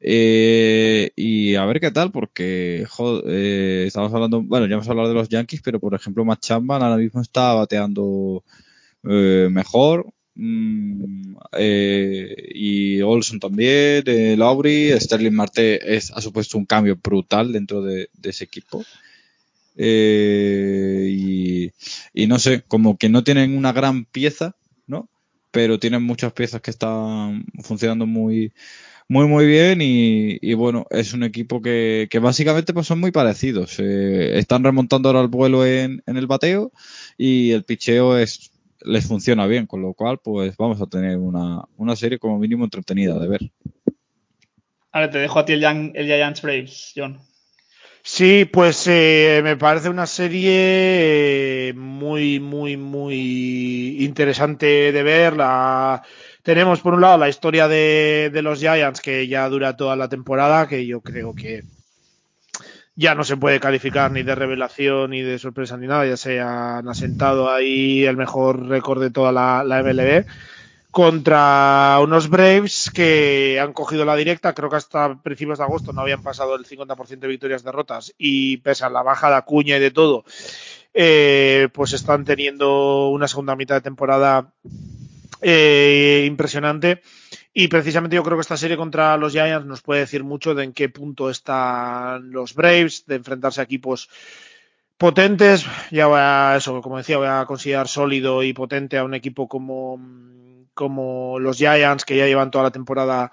Eh, 0.00 1.10
y 1.16 1.54
a 1.56 1.64
ver 1.64 1.80
qué 1.80 1.90
tal, 1.90 2.12
porque 2.12 2.86
eh, 3.26 3.84
estamos 3.86 4.12
hablando, 4.12 4.42
bueno, 4.42 4.66
ya 4.66 4.74
hemos 4.74 4.88
hablado 4.88 5.08
de 5.08 5.14
los 5.14 5.28
Yankees, 5.28 5.62
pero 5.62 5.80
por 5.80 5.94
ejemplo, 5.94 6.24
Matt 6.24 6.50
ahora 6.50 6.96
mismo 6.96 7.22
está 7.22 7.54
bateando 7.54 8.44
eh, 9.04 9.48
mejor. 9.50 10.12
Mm, 10.38 11.34
y 12.54 13.02
Olson 13.02 13.40
también, 13.40 14.04
Lowry, 14.38 14.92
Sterling 14.98 15.32
Marte 15.32 15.96
es, 15.96 16.10
ha 16.12 16.20
supuesto 16.20 16.56
un 16.56 16.64
cambio 16.64 16.96
brutal 17.02 17.52
dentro 17.52 17.82
de, 17.82 18.08
ese 18.22 18.44
equipo. 18.44 18.84
Y, 19.76 21.70
y, 22.14 22.26
no 22.26 22.38
sé, 22.38 22.62
como 22.66 22.96
que 22.96 23.08
no 23.08 23.22
tienen 23.24 23.56
una 23.56 23.72
gran 23.72 24.04
pieza, 24.04 24.56
¿no? 24.86 25.08
Pero 25.50 25.78
tienen 25.78 26.02
muchas 26.02 26.32
piezas 26.32 26.60
que 26.60 26.70
están 26.70 27.44
funcionando 27.62 28.06
muy, 28.06 28.52
muy 29.08 29.26
muy 29.26 29.46
bien 29.46 29.80
y, 29.80 30.54
bueno, 30.54 30.86
es 30.90 31.14
un 31.14 31.22
equipo 31.22 31.62
que, 31.62 32.08
básicamente 32.20 32.74
pues 32.74 32.86
son 32.86 33.00
muy 33.00 33.10
parecidos. 33.10 33.76
Eh, 33.78 34.38
están 34.38 34.62
remontando 34.62 35.08
ahora 35.08 35.22
el 35.22 35.28
vuelo 35.28 35.66
en, 35.66 36.02
el 36.06 36.26
bateo 36.26 36.72
y 37.16 37.52
el 37.52 37.64
picheo 37.64 38.18
es 38.18 38.50
les 38.80 39.06
funciona 39.06 39.46
bien, 39.46 39.66
con 39.66 39.82
lo 39.82 39.94
cual 39.94 40.18
pues 40.22 40.56
vamos 40.56 40.80
a 40.80 40.86
tener 40.86 41.16
una, 41.18 41.96
serie 41.96 42.18
como 42.18 42.38
mínimo 42.38 42.64
entretenida 42.64 43.18
de 43.18 43.28
ver. 43.28 43.40
Ahora 44.92 45.10
te 45.10 45.18
dejo 45.18 45.38
a 45.38 45.44
ti 45.44 45.52
el, 45.52 45.64
el 45.64 46.06
Giants 46.06 46.42
Braves, 46.42 46.92
John. 46.96 47.20
Sí, 48.02 48.46
pues 48.50 48.86
eh, 48.86 49.40
me 49.44 49.56
parece 49.56 49.90
una 49.90 50.06
serie 50.06 51.74
muy, 51.76 52.40
muy, 52.40 52.76
muy 52.76 54.02
interesante 54.02 54.92
de 54.92 55.02
ver. 55.02 55.36
La, 55.36 56.02
tenemos 56.42 56.80
por 56.80 56.94
un 56.94 57.02
lado 57.02 57.18
la 57.18 57.28
historia 57.28 57.68
de, 57.68 58.30
los 58.42 58.60
Giants 58.60 59.02
que 59.02 59.28
ya 59.28 59.46
dura 59.50 59.76
toda 59.76 59.94
la 59.94 60.08
temporada, 60.08 60.66
que 60.66 60.86
yo 60.86 61.02
creo 61.02 61.34
que 61.34 61.64
ya 62.98 63.14
no 63.14 63.22
se 63.22 63.36
puede 63.36 63.60
calificar 63.60 64.10
ni 64.10 64.24
de 64.24 64.34
revelación 64.34 65.12
ni 65.12 65.22
de 65.22 65.38
sorpresa 65.38 65.76
ni 65.76 65.86
nada, 65.86 66.04
ya 66.04 66.16
se 66.16 66.40
han 66.40 66.88
asentado 66.88 67.48
ahí 67.48 68.04
el 68.04 68.16
mejor 68.16 68.66
récord 68.66 69.00
de 69.00 69.10
toda 69.10 69.30
la, 69.30 69.82
MLB 69.84 70.26
contra 70.90 71.98
unos 72.02 72.28
Braves 72.28 72.90
que 72.92 73.60
han 73.62 73.72
cogido 73.72 74.04
la 74.04 74.16
directa, 74.16 74.52
creo 74.52 74.68
que 74.68 74.76
hasta 74.76 75.22
principios 75.22 75.58
de 75.58 75.64
agosto 75.64 75.92
no 75.92 76.00
habían 76.00 76.24
pasado 76.24 76.56
el 76.56 76.66
50% 76.66 77.20
de 77.20 77.28
victorias 77.28 77.62
derrotas 77.62 78.12
y 78.18 78.56
pese 78.56 78.84
a 78.84 78.90
la 78.90 79.04
baja 79.04 79.30
de 79.30 79.36
Acuña 79.36 79.76
y 79.76 79.80
de 79.80 79.92
todo, 79.92 80.24
eh, 80.92 81.68
pues 81.72 81.92
están 81.92 82.24
teniendo 82.24 83.10
una 83.10 83.28
segunda 83.28 83.54
mitad 83.54 83.76
de 83.76 83.82
temporada 83.82 84.50
eh, 85.40 86.24
impresionante. 86.26 87.00
Y 87.60 87.66
precisamente 87.66 88.14
yo 88.14 88.22
creo 88.22 88.36
que 88.36 88.42
esta 88.42 88.56
serie 88.56 88.76
contra 88.76 89.16
los 89.16 89.32
Giants 89.32 89.66
nos 89.66 89.82
puede 89.82 90.02
decir 90.02 90.22
mucho 90.22 90.54
de 90.54 90.62
en 90.62 90.72
qué 90.72 90.88
punto 90.88 91.28
están 91.28 92.30
los 92.30 92.54
Braves, 92.54 93.04
de 93.04 93.16
enfrentarse 93.16 93.60
a 93.60 93.64
equipos 93.64 94.08
potentes. 94.96 95.66
Ya 95.90 96.06
voy 96.06 96.20
a, 96.20 96.54
eso, 96.56 96.80
como 96.80 96.98
decía, 96.98 97.18
voy 97.18 97.26
a 97.26 97.46
considerar 97.48 97.88
sólido 97.88 98.44
y 98.44 98.52
potente 98.52 98.96
a 98.96 99.02
un 99.02 99.12
equipo 99.12 99.48
como, 99.48 99.98
los 101.40 101.56
Giants, 101.56 102.04
que 102.04 102.16
ya 102.16 102.26
llevan 102.26 102.52
toda 102.52 102.62
la 102.62 102.70
temporada 102.70 103.32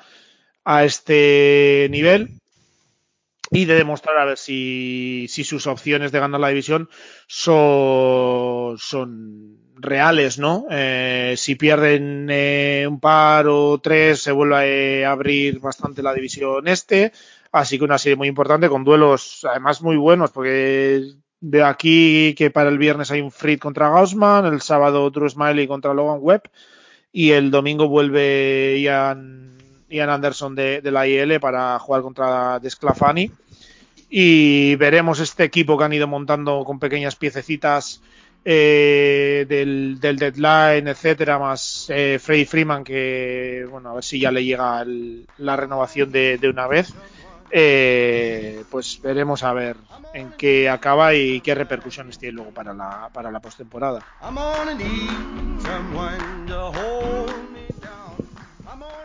a 0.64 0.84
este 0.86 1.88
nivel. 1.92 2.40
Y 3.52 3.66
de 3.66 3.76
demostrar 3.76 4.18
a 4.18 4.26
ver 4.26 4.40
si, 4.40 5.28
sus 5.28 5.68
opciones 5.68 6.12
de 6.12 6.20
ganar 6.20 6.42
la 6.42 6.50
división 6.50 6.90
son 7.28 8.80
reales, 9.76 10.40
¿no? 10.40 10.66
Eh, 10.70 11.36
si 11.38 11.56
pierden 11.56 12.28
eh, 12.30 12.86
un 12.88 13.00
par 13.00 13.48
o 13.48 13.78
tres, 13.80 14.22
se 14.22 14.32
vuelve 14.32 15.06
a 15.06 15.12
abrir 15.12 15.60
bastante 15.60 16.02
la 16.02 16.14
división 16.14 16.68
este. 16.68 17.12
Así 17.52 17.78
que 17.78 17.86
una 17.86 17.98
serie 17.98 18.16
muy 18.16 18.28
importante 18.28 18.70
con 18.70 18.84
duelos 18.84 19.46
además 19.50 19.82
muy 19.82 19.98
buenos, 19.98 20.32
porque 20.32 21.14
de 21.40 21.64
aquí 21.64 22.34
que 22.38 22.50
para 22.50 22.70
el 22.70 22.78
viernes 22.78 23.12
hay 23.12 23.22
un 23.22 23.32
Fried 23.32 23.60
contra 23.60 23.90
Gaussman, 23.90 24.46
el 24.46 24.62
sábado 24.62 25.10
Drew 25.10 25.30
Smiley 25.30 25.68
contra 25.68 25.94
Logan 25.94 26.20
Webb 26.22 26.50
y 27.12 27.32
el 27.32 27.50
domingo 27.50 27.88
vuelve 27.88 28.82
Ian, 28.82 29.58
Anderson 29.90 30.54
de, 30.54 30.82
la 30.84 31.08
IL 31.08 31.40
para 31.40 31.80
jugar 31.80 32.02
contra 32.02 32.60
Desclafani. 32.60 33.32
Y 34.10 34.76
veremos 34.76 35.22
este 35.22 35.46
equipo 35.46 35.78
que 35.78 35.86
han 35.86 35.94
ido 35.94 36.08
montando 36.08 36.64
con 36.66 36.78
pequeñas 36.78 37.16
piececitas 37.16 38.02
eh, 38.48 39.46
del, 39.50 40.00
deadline, 40.00 40.88
etcétera, 40.88 41.40
más 41.40 41.88
eh, 41.90 42.20
Freddy 42.22 42.46
Freeman, 42.46 42.84
que 42.84 43.66
bueno, 43.70 43.90
a 43.90 43.96
ver 43.96 44.04
si 44.04 44.20
ya 44.20 44.32
le 44.32 44.46
llega 44.46 44.86
la 45.40 45.56
renovación 45.56 46.12
de, 46.12 46.40
una 46.44 46.68
vez. 46.68 46.94
Eh, 47.50 48.64
pues 48.70 49.02
veremos 49.02 49.42
a 49.44 49.54
ver 49.54 49.78
en 50.14 50.32
qué 50.38 50.70
acaba 50.70 51.16
y 51.16 51.42
qué 51.42 51.56
repercusiones 51.56 52.20
tiene 52.20 52.34
luego 52.34 52.52
para 52.52 52.74
la, 52.74 53.10
para 53.12 53.32
la 53.32 53.40
postemporada. 53.40 54.02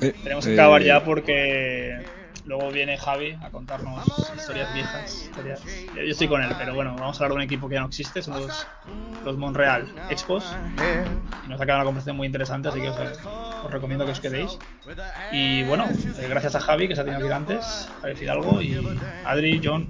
Tenemos 0.01 0.47
que 0.47 0.53
acabar 0.53 0.83
ya 0.83 1.03
porque 1.03 2.05
Luego 2.51 2.69
viene 2.73 2.99
Javi 2.99 3.39
a 3.45 3.51
contarnos 3.51 4.05
historias 4.37 4.75
viejas. 4.75 5.31
Yo 5.95 6.03
estoy 6.03 6.27
con 6.27 6.43
él, 6.43 6.51
pero 6.59 6.75
bueno, 6.75 6.97
vamos 6.99 7.15
a 7.15 7.19
hablar 7.19 7.31
de 7.31 7.37
un 7.37 7.43
equipo 7.43 7.69
que 7.69 7.75
ya 7.75 7.81
no 7.83 7.87
existe, 7.87 8.23
son 8.23 8.41
los, 8.41 8.67
los 9.25 9.39
Montreal 9.39 9.87
Expos. 10.11 10.53
Y 11.47 11.49
nos 11.49 11.61
ha 11.61 11.65
quedado 11.65 11.79
una 11.79 11.85
conversación 11.85 12.17
muy 12.17 12.27
interesante, 12.27 12.69
así 12.69 12.81
que 12.81 12.89
os, 12.89 13.71
recomiendo 13.71 14.05
que 14.05 14.11
os 14.11 14.19
quedéis. 14.19 14.59
Y 15.31 15.63
bueno, 15.63 15.87
eh, 16.19 16.27
gracias 16.29 16.57
a 16.57 16.61
Javi, 16.61 16.89
que 16.89 16.97
se 16.97 17.03
ha 17.03 17.05
tenido 17.05 17.21
que 17.21 17.29
ir 17.29 17.33
antes, 17.33 17.89
a 18.03 18.09
decir 18.09 18.29
algo. 18.29 18.61
Y 18.61 18.77
Adri, 19.25 19.61
John, 19.63 19.87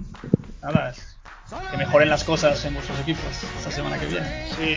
nada, 0.61 0.93
que 1.71 1.77
mejoren 1.79 2.11
las 2.11 2.25
cosas 2.25 2.63
en 2.67 2.75
vuestros 2.75 3.01
equipos 3.01 3.25
esta 3.57 3.71
semana 3.71 3.99
que 3.99 4.05
viene. 4.05 4.49
Sí. 4.51 4.77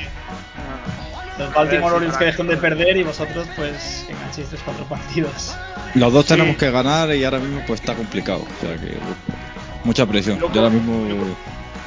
Los 1.37 1.53
Baltimore 1.53 1.95
Orioles 1.95 2.17
que 2.17 2.25
dejen 2.25 2.47
de 2.47 2.57
perder 2.57 2.97
y 2.97 3.03
vosotros 3.03 3.47
pues 3.55 4.03
que 4.07 4.13
enganchéis 4.13 4.49
3-4 4.51 4.85
partidos. 4.87 5.55
Los 5.95 6.13
dos 6.13 6.25
Sí. 6.25 6.33
tenemos 6.35 6.57
que 6.57 6.69
ganar 6.71 7.09
y 7.15 7.23
ahora 7.25 7.39
mismo 7.39 7.61
pues 7.65 7.79
está 7.79 7.95
complicado. 7.95 8.41
O 8.41 8.61
sea 8.61 8.75
que 8.77 8.97
mucha 9.83 10.05
presión. 10.05 10.37
Yo 10.39 10.51
Yo 10.51 10.61
ahora 10.61 10.73
con- 10.75 10.85
mismo 11.07 11.35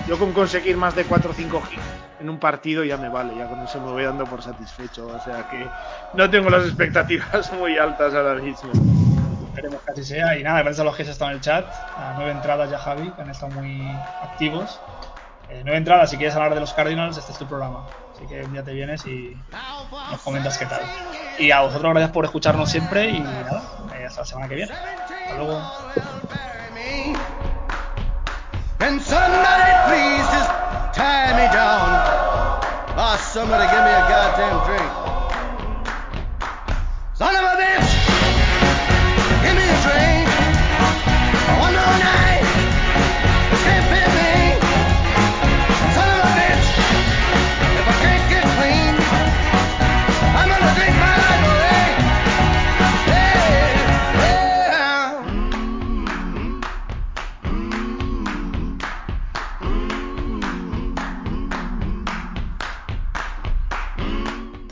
Yo 0.09 0.19
con 0.19 0.33
conseguir 0.33 0.77
más 0.77 0.95
de 0.95 1.05
4 1.05 1.31
o 1.31 1.35
5 1.35 1.63
hits 1.71 1.81
en 2.21 2.31
un 2.31 2.39
partido 2.39 2.83
ya 2.85 2.97
me 2.97 3.09
vale, 3.09 3.37
ya 3.37 3.47
con 3.47 3.61
eso 3.63 3.79
me 3.81 3.91
voy 3.93 4.03
dando 4.05 4.25
por 4.25 4.43
satisfecho. 4.43 5.07
O 5.07 5.21
sea 5.21 5.47
que 5.49 5.69
no 6.15 6.29
tengo 6.31 6.49
las 6.51 6.65
expectativas 6.65 7.53
muy 7.59 7.77
altas 7.79 8.15
ahora 8.15 8.35
mismo. 8.41 8.71
Esperemos 9.49 9.81
que 9.83 9.93
así 9.93 10.05
sea. 10.05 10.37
Y 10.39 10.43
nada, 10.43 10.59
gracias 10.63 10.81
a 10.81 10.85
los 10.85 10.97
que 10.97 11.05
se 11.05 11.11
están 11.13 11.29
en 11.31 11.35
el 11.37 11.41
chat. 11.41 11.65
A 11.97 12.15
nueve 12.17 12.33
entradas 12.33 12.71
ya, 12.71 12.79
Javi, 12.79 13.11
que 13.11 13.23
han 13.23 13.31
estado 13.31 13.53
muy 13.53 13.81
activos. 14.23 14.81
Eh, 15.49 15.61
nueve 15.65 15.79
entradas, 15.79 16.11
si 16.11 16.17
quieres 16.17 16.35
hablar 16.35 16.55
de 16.55 16.61
los 16.61 16.73
Cardinals, 16.75 17.17
este 17.17 17.33
es 17.33 17.39
tu 17.39 17.47
programa. 17.47 17.87
Así 18.17 18.27
que 18.27 18.43
un 18.43 18.53
día 18.53 18.65
te 18.65 18.73
vienes 18.73 19.07
y 19.07 19.37
nos 20.11 20.21
comentas 20.23 20.57
qué 20.57 20.65
tal. 20.65 20.81
Y 21.39 21.51
a 21.51 21.61
vosotros, 21.61 21.93
gracias 21.93 22.13
por 22.13 22.25
escucharnos 22.25 22.71
siempre 22.71 23.11
y 23.11 23.21
nada, 23.21 23.63
eh, 23.95 24.07
hasta 24.07 24.23
la 24.23 24.27
semana 24.27 24.49
que 24.49 24.55
viene. 24.55 24.73
Hasta 24.73 25.37
luego. 25.37 25.61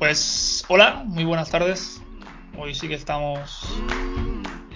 Pues 0.07 0.67
hola, 0.69 1.03
muy 1.07 1.25
buenas 1.25 1.49
tardes. 1.49 1.99
Hoy 2.59 2.75
sí 2.75 2.89
que 2.89 2.95
estamos 2.95 3.49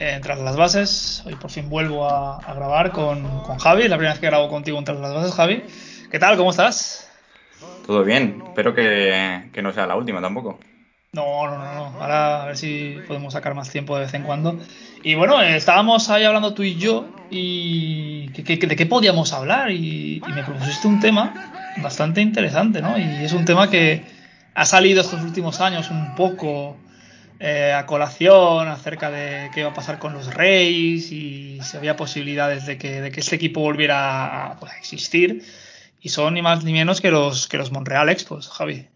eh, 0.00 0.18
tras 0.22 0.38
las 0.40 0.56
bases. 0.56 1.22
Hoy 1.26 1.34
por 1.34 1.50
fin 1.50 1.68
vuelvo 1.68 2.08
a, 2.08 2.38
a 2.38 2.54
grabar 2.54 2.92
con, 2.92 3.42
con 3.42 3.58
Javi. 3.58 3.88
La 3.88 3.96
primera 3.98 4.14
vez 4.14 4.20
que 4.20 4.26
grabo 4.26 4.48
contigo 4.48 4.78
en 4.78 4.86
tras 4.86 4.98
las 4.98 5.12
bases, 5.12 5.34
Javi. 5.34 5.64
¿Qué 6.10 6.18
tal? 6.18 6.38
¿Cómo 6.38 6.48
estás? 6.50 7.10
Todo 7.86 8.04
bien, 8.04 8.42
espero 8.46 8.74
que, 8.74 9.50
que 9.52 9.60
no 9.60 9.70
sea 9.74 9.86
la 9.86 9.96
última 9.96 10.22
tampoco. 10.22 10.58
No, 11.12 11.46
no, 11.46 11.58
no, 11.58 11.74
no. 11.74 12.00
Ahora 12.00 12.44
a 12.44 12.46
ver 12.46 12.56
si 12.56 13.02
podemos 13.06 13.34
sacar 13.34 13.52
más 13.54 13.68
tiempo 13.68 13.96
de 13.98 14.04
vez 14.06 14.14
en 14.14 14.22
cuando. 14.22 14.58
Y 15.04 15.14
bueno, 15.14 15.42
eh, 15.42 15.56
estábamos 15.56 16.08
ahí 16.08 16.24
hablando 16.24 16.54
tú 16.54 16.62
y 16.62 16.76
yo 16.76 17.04
y 17.30 18.28
que- 18.28 18.44
que- 18.44 18.66
de 18.66 18.76
qué 18.76 18.86
podíamos 18.86 19.34
hablar 19.34 19.72
y, 19.72 20.22
y 20.26 20.32
me 20.32 20.42
propusiste 20.42 20.88
un 20.88 20.98
tema 21.00 21.34
bastante 21.82 22.22
interesante, 22.22 22.80
¿no? 22.80 22.96
Y 22.96 23.02
es 23.26 23.34
un 23.34 23.44
tema 23.44 23.68
que 23.68 24.16
ha 24.58 24.64
salido 24.64 25.02
estos 25.02 25.22
últimos 25.22 25.60
años 25.60 25.88
un 25.88 26.16
poco 26.16 26.76
eh, 27.38 27.72
a 27.72 27.86
colación 27.86 28.66
acerca 28.66 29.08
de 29.08 29.50
qué 29.54 29.60
iba 29.60 29.68
a 29.68 29.72
pasar 29.72 30.00
con 30.00 30.14
los 30.14 30.34
Reyes 30.34 31.12
y 31.12 31.60
si 31.62 31.76
había 31.76 31.94
posibilidades 31.94 32.66
de 32.66 32.76
que, 32.76 33.06
este 33.06 33.36
equipo 33.36 33.60
volviera 33.60 34.54
a, 34.54 34.58
existir. 34.76 35.44
Y 36.00 36.08
son 36.08 36.34
ni 36.34 36.42
más 36.42 36.64
ni 36.64 36.72
menos 36.72 37.00
que 37.00 37.12
los, 37.12 37.46
que 37.46 37.56
los 37.56 37.70
Montreal 37.70 38.08
Expos, 38.08 38.48
Javi. 38.48 38.88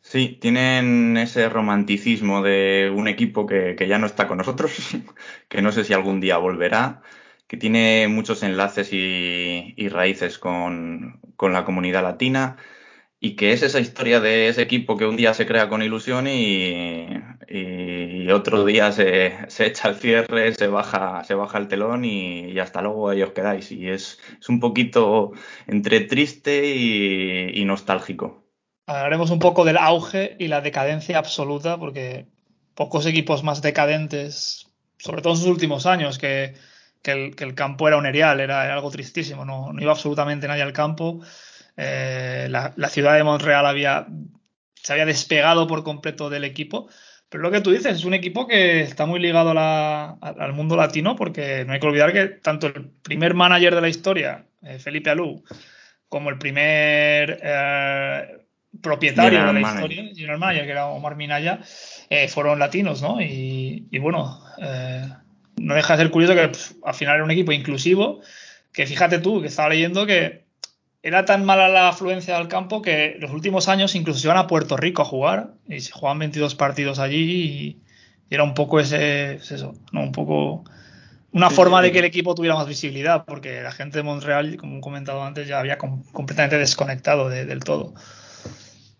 Sí, 0.00 0.38
tienen 0.40 1.18
ese 1.18 1.50
romanticismo 1.50 2.42
de 2.42 2.90
un 2.94 3.08
equipo 3.08 3.44
que, 3.46 3.76
ya 3.86 3.98
no 3.98 4.06
está 4.06 4.26
con 4.26 4.38
nosotros, 4.38 4.72
que 5.50 5.60
no 5.60 5.72
sé 5.72 5.84
si 5.84 5.92
algún 5.92 6.18
día 6.18 6.38
volverá, 6.38 7.02
que 7.46 7.58
tiene 7.58 8.08
muchos 8.08 8.42
enlaces 8.42 8.88
y, 8.90 9.88
raíces 9.90 10.38
con 10.38 11.20
la 11.38 11.64
comunidad 11.66 12.04
latina 12.04 12.56
y 13.24 13.36
que 13.36 13.52
es 13.52 13.62
esa 13.62 13.78
historia 13.78 14.18
de 14.18 14.48
ese 14.48 14.62
equipo 14.62 14.96
que 14.96 15.06
un 15.06 15.16
día 15.16 15.32
se 15.32 15.46
crea 15.46 15.68
con 15.68 15.80
ilusión 15.80 16.26
y, 16.26 17.06
y 17.48 18.28
otro 18.32 18.64
día 18.64 18.90
se, 18.90 19.38
se 19.46 19.66
echa 19.66 19.90
el 19.90 19.94
cierre, 19.94 20.52
se 20.54 20.66
baja, 20.66 21.22
se 21.22 21.34
baja 21.34 21.58
el 21.58 21.68
telón 21.68 22.04
y, 22.04 22.50
y 22.50 22.58
hasta 22.58 22.82
luego 22.82 23.10
ahí 23.10 23.22
os 23.22 23.30
quedáis. 23.30 23.70
Y 23.70 23.88
es, 23.88 24.18
es 24.40 24.48
un 24.48 24.58
poquito 24.58 25.30
entre 25.68 26.00
triste 26.00 26.66
y, 26.74 27.64
nostálgico. 27.64 28.42
Hablaremos 28.88 29.30
un 29.30 29.38
poco 29.38 29.64
del 29.64 29.76
auge 29.76 30.34
y 30.40 30.48
la 30.48 30.60
decadencia 30.60 31.16
absoluta, 31.18 31.78
porque 31.78 32.26
pocos 32.74 33.06
equipos 33.06 33.44
más 33.44 33.62
decadentes, 33.62 34.66
sobre 34.98 35.22
todo 35.22 35.34
en 35.34 35.38
sus 35.38 35.48
últimos 35.48 35.86
años, 35.86 36.18
que, 36.18 36.54
que 37.02 37.12
el, 37.38 37.54
campo 37.54 37.86
era 37.86 37.98
un 37.98 38.06
erial, 38.06 38.40
era, 38.40 38.64
era 38.64 38.74
algo 38.74 38.90
tristísimo, 38.90 39.44
no, 39.44 39.72
no, 39.72 39.80
iba 39.80 39.92
absolutamente 39.92 40.48
nadie 40.48 40.62
al 40.62 40.72
campo. 40.72 41.20
Eh, 41.76 42.46
la, 42.50 42.72
la, 42.76 42.88
ciudad 42.88 43.16
de 43.16 43.24
Montreal 43.24 43.66
había, 43.66 44.06
se 44.74 44.92
había 44.92 45.06
despegado 45.06 45.66
por 45.66 45.84
completo 45.84 46.30
del 46.30 46.44
equipo. 46.44 46.88
Pero 47.32 47.44
lo 47.44 47.50
que 47.50 47.62
tú 47.62 47.70
dices, 47.70 47.96
es 47.96 48.04
un 48.04 48.12
equipo 48.12 48.46
que 48.46 48.82
está 48.82 49.06
muy 49.06 49.18
ligado 49.18 49.52
a 49.52 49.54
la, 49.54 50.10
al 50.20 50.52
mundo 50.52 50.76
latino, 50.76 51.16
porque 51.16 51.64
no 51.64 51.72
hay 51.72 51.80
que 51.80 51.86
olvidar 51.86 52.12
que 52.12 52.26
tanto 52.26 52.66
el 52.66 52.90
primer 53.02 53.32
manager 53.32 53.74
de 53.74 53.80
la 53.80 53.88
historia, 53.88 54.44
eh, 54.62 54.78
Felipe 54.78 55.08
Alou, 55.08 55.42
como 56.10 56.28
el 56.28 56.36
primer 56.36 57.40
eh, 57.42 58.38
propietario 58.82 59.30
General 59.30 59.54
de 59.54 59.60
la 59.62 59.66
manager. 59.66 59.90
historia, 59.92 60.14
General 60.14 60.38
Manager, 60.38 60.64
que 60.66 60.70
era 60.72 60.86
Omar 60.88 61.16
Minaya, 61.16 61.60
eh, 62.10 62.28
fueron 62.28 62.58
latinos, 62.58 63.00
¿no? 63.00 63.18
Y, 63.22 63.88
y 63.90 63.98
bueno, 63.98 64.38
no 65.56 65.74
deja 65.74 65.96
de 65.96 66.02
ser 66.02 66.10
curioso 66.10 66.34
que 66.34 66.52
al 66.84 66.94
final 66.94 67.14
era 67.14 67.24
un 67.24 67.30
equipo 67.30 67.52
inclusivo, 67.52 68.20
que 68.74 68.86
fíjate 68.86 69.20
tú, 69.20 69.40
que 69.40 69.48
estaba 69.48 69.70
leyendo 69.70 70.04
que 70.04 70.41
era 71.02 71.24
tan 71.24 71.44
mala 71.44 71.68
la 71.68 71.88
afluencia 71.88 72.36
al 72.36 72.48
campo 72.48 72.80
que 72.80 73.16
los 73.18 73.32
últimos 73.32 73.68
años 73.68 73.94
incluso 73.94 74.20
se 74.20 74.28
iban 74.28 74.38
a 74.38 74.46
Puerto 74.46 74.76
Rico 74.76 75.02
a 75.02 75.04
jugar 75.04 75.54
y 75.68 75.80
se 75.80 75.92
jugaban 75.92 76.20
22 76.20 76.54
partidos 76.54 76.98
allí 76.98 77.18
y, 77.18 77.78
era 78.30 78.44
un 78.44 78.54
poco 78.54 78.80
ese, 78.80 79.34
es 79.34 79.52
eso, 79.52 79.74
¿no? 79.92 80.00
Un 80.00 80.12
poco 80.12 80.64
una 81.32 81.50
sí, 81.50 81.54
forma 81.54 81.80
sí. 81.80 81.84
de 81.84 81.92
que 81.92 81.98
el 81.98 82.06
equipo 82.06 82.34
tuviera 82.34 82.54
más 82.54 82.66
visibilidad, 82.66 83.26
porque 83.26 83.60
la 83.60 83.72
gente 83.72 83.98
de 83.98 84.04
Montreal, 84.04 84.56
como 84.56 84.78
he 84.78 84.80
comentado 84.80 85.22
antes, 85.22 85.46
ya 85.46 85.58
había 85.58 85.76
com 85.76 86.02
completamente 86.12 86.56
desconectado 86.56 87.28
de, 87.28 87.44
del 87.44 87.60
todo. 87.60 87.92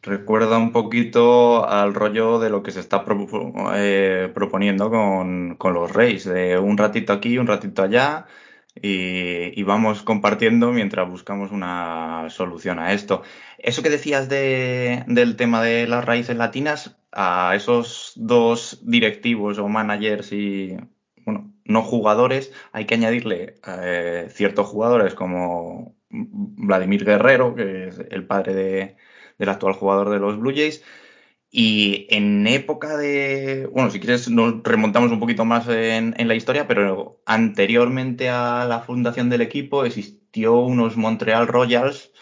Recuerda 0.02 0.58
un 0.58 0.72
poquito 0.72 1.66
al 1.66 1.94
rollo 1.94 2.40
de 2.40 2.50
lo 2.50 2.62
que 2.62 2.72
se 2.72 2.80
está 2.80 3.06
pro 3.06 3.26
eh, 3.74 4.30
proponiendo 4.34 4.90
con, 4.90 5.54
con, 5.56 5.72
los 5.72 5.90
Reyes, 5.92 6.24
de 6.24 6.58
un 6.58 6.76
ratito 6.76 7.14
aquí, 7.14 7.38
un 7.38 7.46
ratito 7.46 7.82
allá, 7.82 8.26
y, 8.74 9.62
vamos 9.64 10.02
compartiendo 10.02 10.72
mientras 10.72 11.08
buscamos 11.08 11.52
una 11.52 12.26
solución 12.30 12.78
a 12.78 12.92
esto. 12.92 13.22
Eso 13.58 13.82
que 13.82 13.90
decías 13.90 14.28
de, 14.28 15.04
del 15.06 15.36
tema 15.36 15.62
de 15.62 15.86
las 15.86 16.04
raíces 16.04 16.36
latinas, 16.36 16.96
a 17.12 17.52
esos 17.54 18.12
dos 18.16 18.80
directivos 18.82 19.58
o 19.58 19.68
managers 19.68 20.32
y, 20.32 20.76
bueno, 21.24 21.52
no 21.64 21.82
jugadores, 21.82 22.52
hay 22.72 22.86
que 22.86 22.94
añadirle 22.94 23.56
eh, 23.66 24.28
ciertos 24.30 24.66
jugadores 24.66 25.14
como 25.14 25.94
Vladimir 26.10 27.04
Guerrero, 27.04 27.54
que 27.54 27.88
es 27.88 28.00
el 28.10 28.26
padre 28.26 28.54
de, 28.54 28.96
del 29.38 29.48
actual 29.48 29.74
jugador 29.74 30.10
de 30.10 30.18
los 30.18 30.38
Blue 30.38 30.54
Jays. 30.54 30.82
Y 31.54 32.06
en 32.10 32.46
época 32.46 32.96
de. 32.96 33.68
Bueno, 33.70 33.90
si 33.90 34.00
quieres, 34.00 34.30
nos 34.30 34.62
remontamos 34.62 35.12
un 35.12 35.20
poquito 35.20 35.44
más 35.44 35.68
en, 35.68 36.14
en, 36.16 36.28
la 36.28 36.34
historia, 36.34 36.66
pero 36.66 37.20
anteriormente 37.26 38.30
a 38.30 38.64
la 38.66 38.80
fundación 38.80 39.28
del 39.28 39.42
equipo 39.42 39.84
existió 39.84 40.54
unos 40.56 40.96
Montreal 40.96 41.46
Royals, 41.48 42.12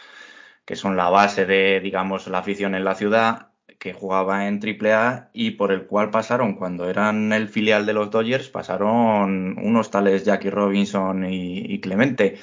que 0.64 0.74
son 0.76 0.96
la 0.96 1.10
base 1.10 1.46
de, 1.46 1.80
digamos, 1.80 2.26
la 2.26 2.38
afición 2.38 2.74
en 2.74 2.84
la 2.84 2.96
ciudad, 2.96 3.50
que 3.78 3.92
jugaba 3.94 4.48
en 4.48 4.60
AAA 4.60 5.30
y 5.32 5.52
por 5.52 5.72
el 5.72 5.86
cual 5.86 6.10
pasaron, 6.10 6.56
cuando 6.56 6.90
eran 6.90 7.32
el 7.32 7.48
filial 7.48 7.86
de 7.86 7.94
los 7.94 8.10
Dodgers, 8.10 8.50
pasaron 8.50 9.56
unos 9.58 9.90
tales 9.90 10.24
Jackie 10.24 10.50
Robinson 10.50 11.24
y, 11.24 11.60
y 11.72 11.80
Clemente. 11.80 12.38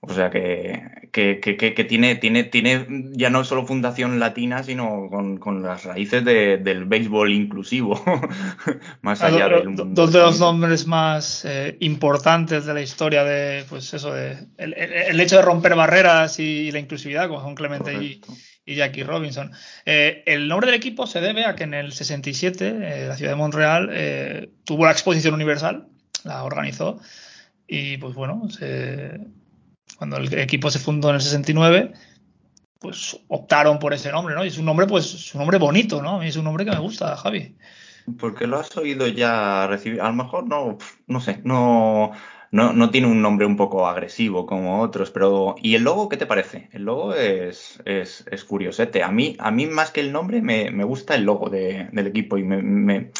O 0.00 0.14
sea 0.14 0.30
que, 0.30 1.08
que, 1.10 1.40
que, 1.40 1.56
que, 1.56 1.84
tiene, 1.84 2.14
tiene, 2.14 2.44
tiene 2.44 2.86
ya 3.14 3.30
no 3.30 3.42
solo 3.42 3.66
fundación 3.66 4.20
latina, 4.20 4.62
sino 4.62 5.08
con, 5.10 5.38
con 5.38 5.60
las 5.64 5.84
raíces 5.84 6.24
de, 6.24 6.56
del 6.58 6.84
béisbol 6.84 7.32
inclusivo, 7.32 8.00
más 9.02 9.22
allá 9.22 9.48
del 9.48 9.64
mundo. 9.70 9.84
Dos 9.88 10.12
de 10.12 10.20
los 10.20 10.38
nombres 10.38 10.86
más 10.86 11.44
eh, 11.44 11.76
importantes 11.80 12.64
de 12.64 12.74
la 12.74 12.80
historia 12.80 13.24
de, 13.24 13.64
pues 13.68 13.92
eso, 13.92 14.12
de 14.12 14.38
el, 14.56 14.74
el, 14.74 15.18
hecho 15.18 15.36
de 15.36 15.42
romper 15.42 15.74
barreras 15.74 16.38
y, 16.38 16.70
la 16.70 16.78
inclusividad, 16.78 17.26
como 17.26 17.40
son 17.40 17.56
Clemente 17.56 17.92
y, 17.94 18.20
y, 18.66 18.76
Jackie 18.76 19.02
Robinson. 19.02 19.50
Eh, 19.84 20.22
el 20.26 20.46
nombre 20.46 20.68
del 20.68 20.76
equipo 20.76 21.08
se 21.08 21.20
debe 21.20 21.44
a 21.44 21.56
que 21.56 21.64
en 21.64 21.74
el 21.74 21.90
67 21.90 22.68
eh, 22.68 23.08
la 23.08 23.16
ciudad 23.16 23.32
de 23.32 23.36
Montreal 23.36 23.88
eh, 23.90 24.50
tuvo 24.62 24.84
la 24.84 24.92
exposición 24.92 25.34
universal, 25.34 25.88
la 26.22 26.44
organizó, 26.44 27.00
y 27.66 27.96
pues 27.96 28.14
bueno, 28.14 28.48
se, 28.48 29.18
cuando 29.98 30.16
el 30.16 30.32
equipo 30.38 30.70
se 30.70 30.78
fundó 30.78 31.10
en 31.10 31.16
el 31.16 31.20
69, 31.20 31.92
pues 32.78 33.18
optaron 33.28 33.80
por 33.80 33.92
ese 33.92 34.12
nombre, 34.12 34.34
¿no? 34.36 34.44
Y 34.44 34.48
es 34.48 34.58
un 34.58 34.64
nombre, 34.64 34.86
pues, 34.86 35.12
es 35.12 35.34
un 35.34 35.40
nombre 35.40 35.58
bonito, 35.58 36.00
¿no? 36.00 36.16
A 36.16 36.18
mí 36.20 36.28
es 36.28 36.36
un 36.36 36.44
nombre 36.44 36.64
que 36.64 36.70
me 36.70 36.78
gusta, 36.78 37.16
Javi. 37.16 37.56
Porque 38.18 38.46
lo 38.46 38.58
has 38.58 38.74
oído 38.76 39.08
ya 39.08 39.66
recibir. 39.66 40.00
A 40.00 40.06
lo 40.08 40.14
mejor 40.14 40.46
no, 40.46 40.78
no 41.08 41.20
sé, 41.20 41.40
no, 41.44 42.12
no, 42.52 42.72
no 42.72 42.90
tiene 42.90 43.08
un 43.08 43.20
nombre 43.20 43.44
un 43.44 43.56
poco 43.56 43.86
agresivo 43.88 44.46
como 44.46 44.80
otros, 44.80 45.10
pero. 45.10 45.56
¿Y 45.60 45.74
el 45.74 45.82
logo 45.82 46.08
qué 46.08 46.16
te 46.16 46.24
parece? 46.26 46.68
El 46.72 46.84
logo 46.84 47.12
es, 47.14 47.82
es, 47.84 48.24
es 48.30 48.44
curiosete. 48.44 49.02
A 49.02 49.10
mí, 49.10 49.36
a 49.40 49.50
mí 49.50 49.66
más 49.66 49.90
que 49.90 50.00
el 50.00 50.12
nombre 50.12 50.40
me, 50.40 50.70
me 50.70 50.84
gusta 50.84 51.16
el 51.16 51.24
logo 51.24 51.50
de- 51.50 51.88
del 51.92 52.06
equipo 52.06 52.38
y 52.38 52.44
me, 52.44 52.62
me- 52.62 53.10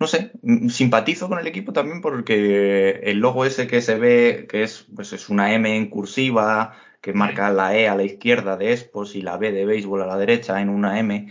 no 0.00 0.06
sé, 0.06 0.32
simpatizo 0.70 1.28
con 1.28 1.38
el 1.38 1.46
equipo 1.46 1.72
también 1.72 2.00
porque 2.00 3.00
el 3.04 3.18
logo 3.18 3.44
ese 3.44 3.66
que 3.66 3.80
se 3.82 3.96
ve, 3.98 4.46
que 4.48 4.62
es, 4.62 4.86
pues 4.94 5.12
es 5.12 5.28
una 5.28 5.52
M 5.54 5.76
en 5.76 5.88
cursiva, 5.88 6.76
que 7.00 7.12
marca 7.12 7.50
la 7.50 7.76
E 7.76 7.88
a 7.88 7.94
la 7.94 8.02
izquierda 8.04 8.56
de 8.56 8.72
Expos 8.72 9.14
y 9.14 9.22
la 9.22 9.36
B 9.36 9.52
de 9.52 9.66
béisbol 9.66 10.02
a 10.02 10.06
la 10.06 10.16
derecha 10.16 10.60
en 10.60 10.68
una 10.68 10.98
M 10.98 11.28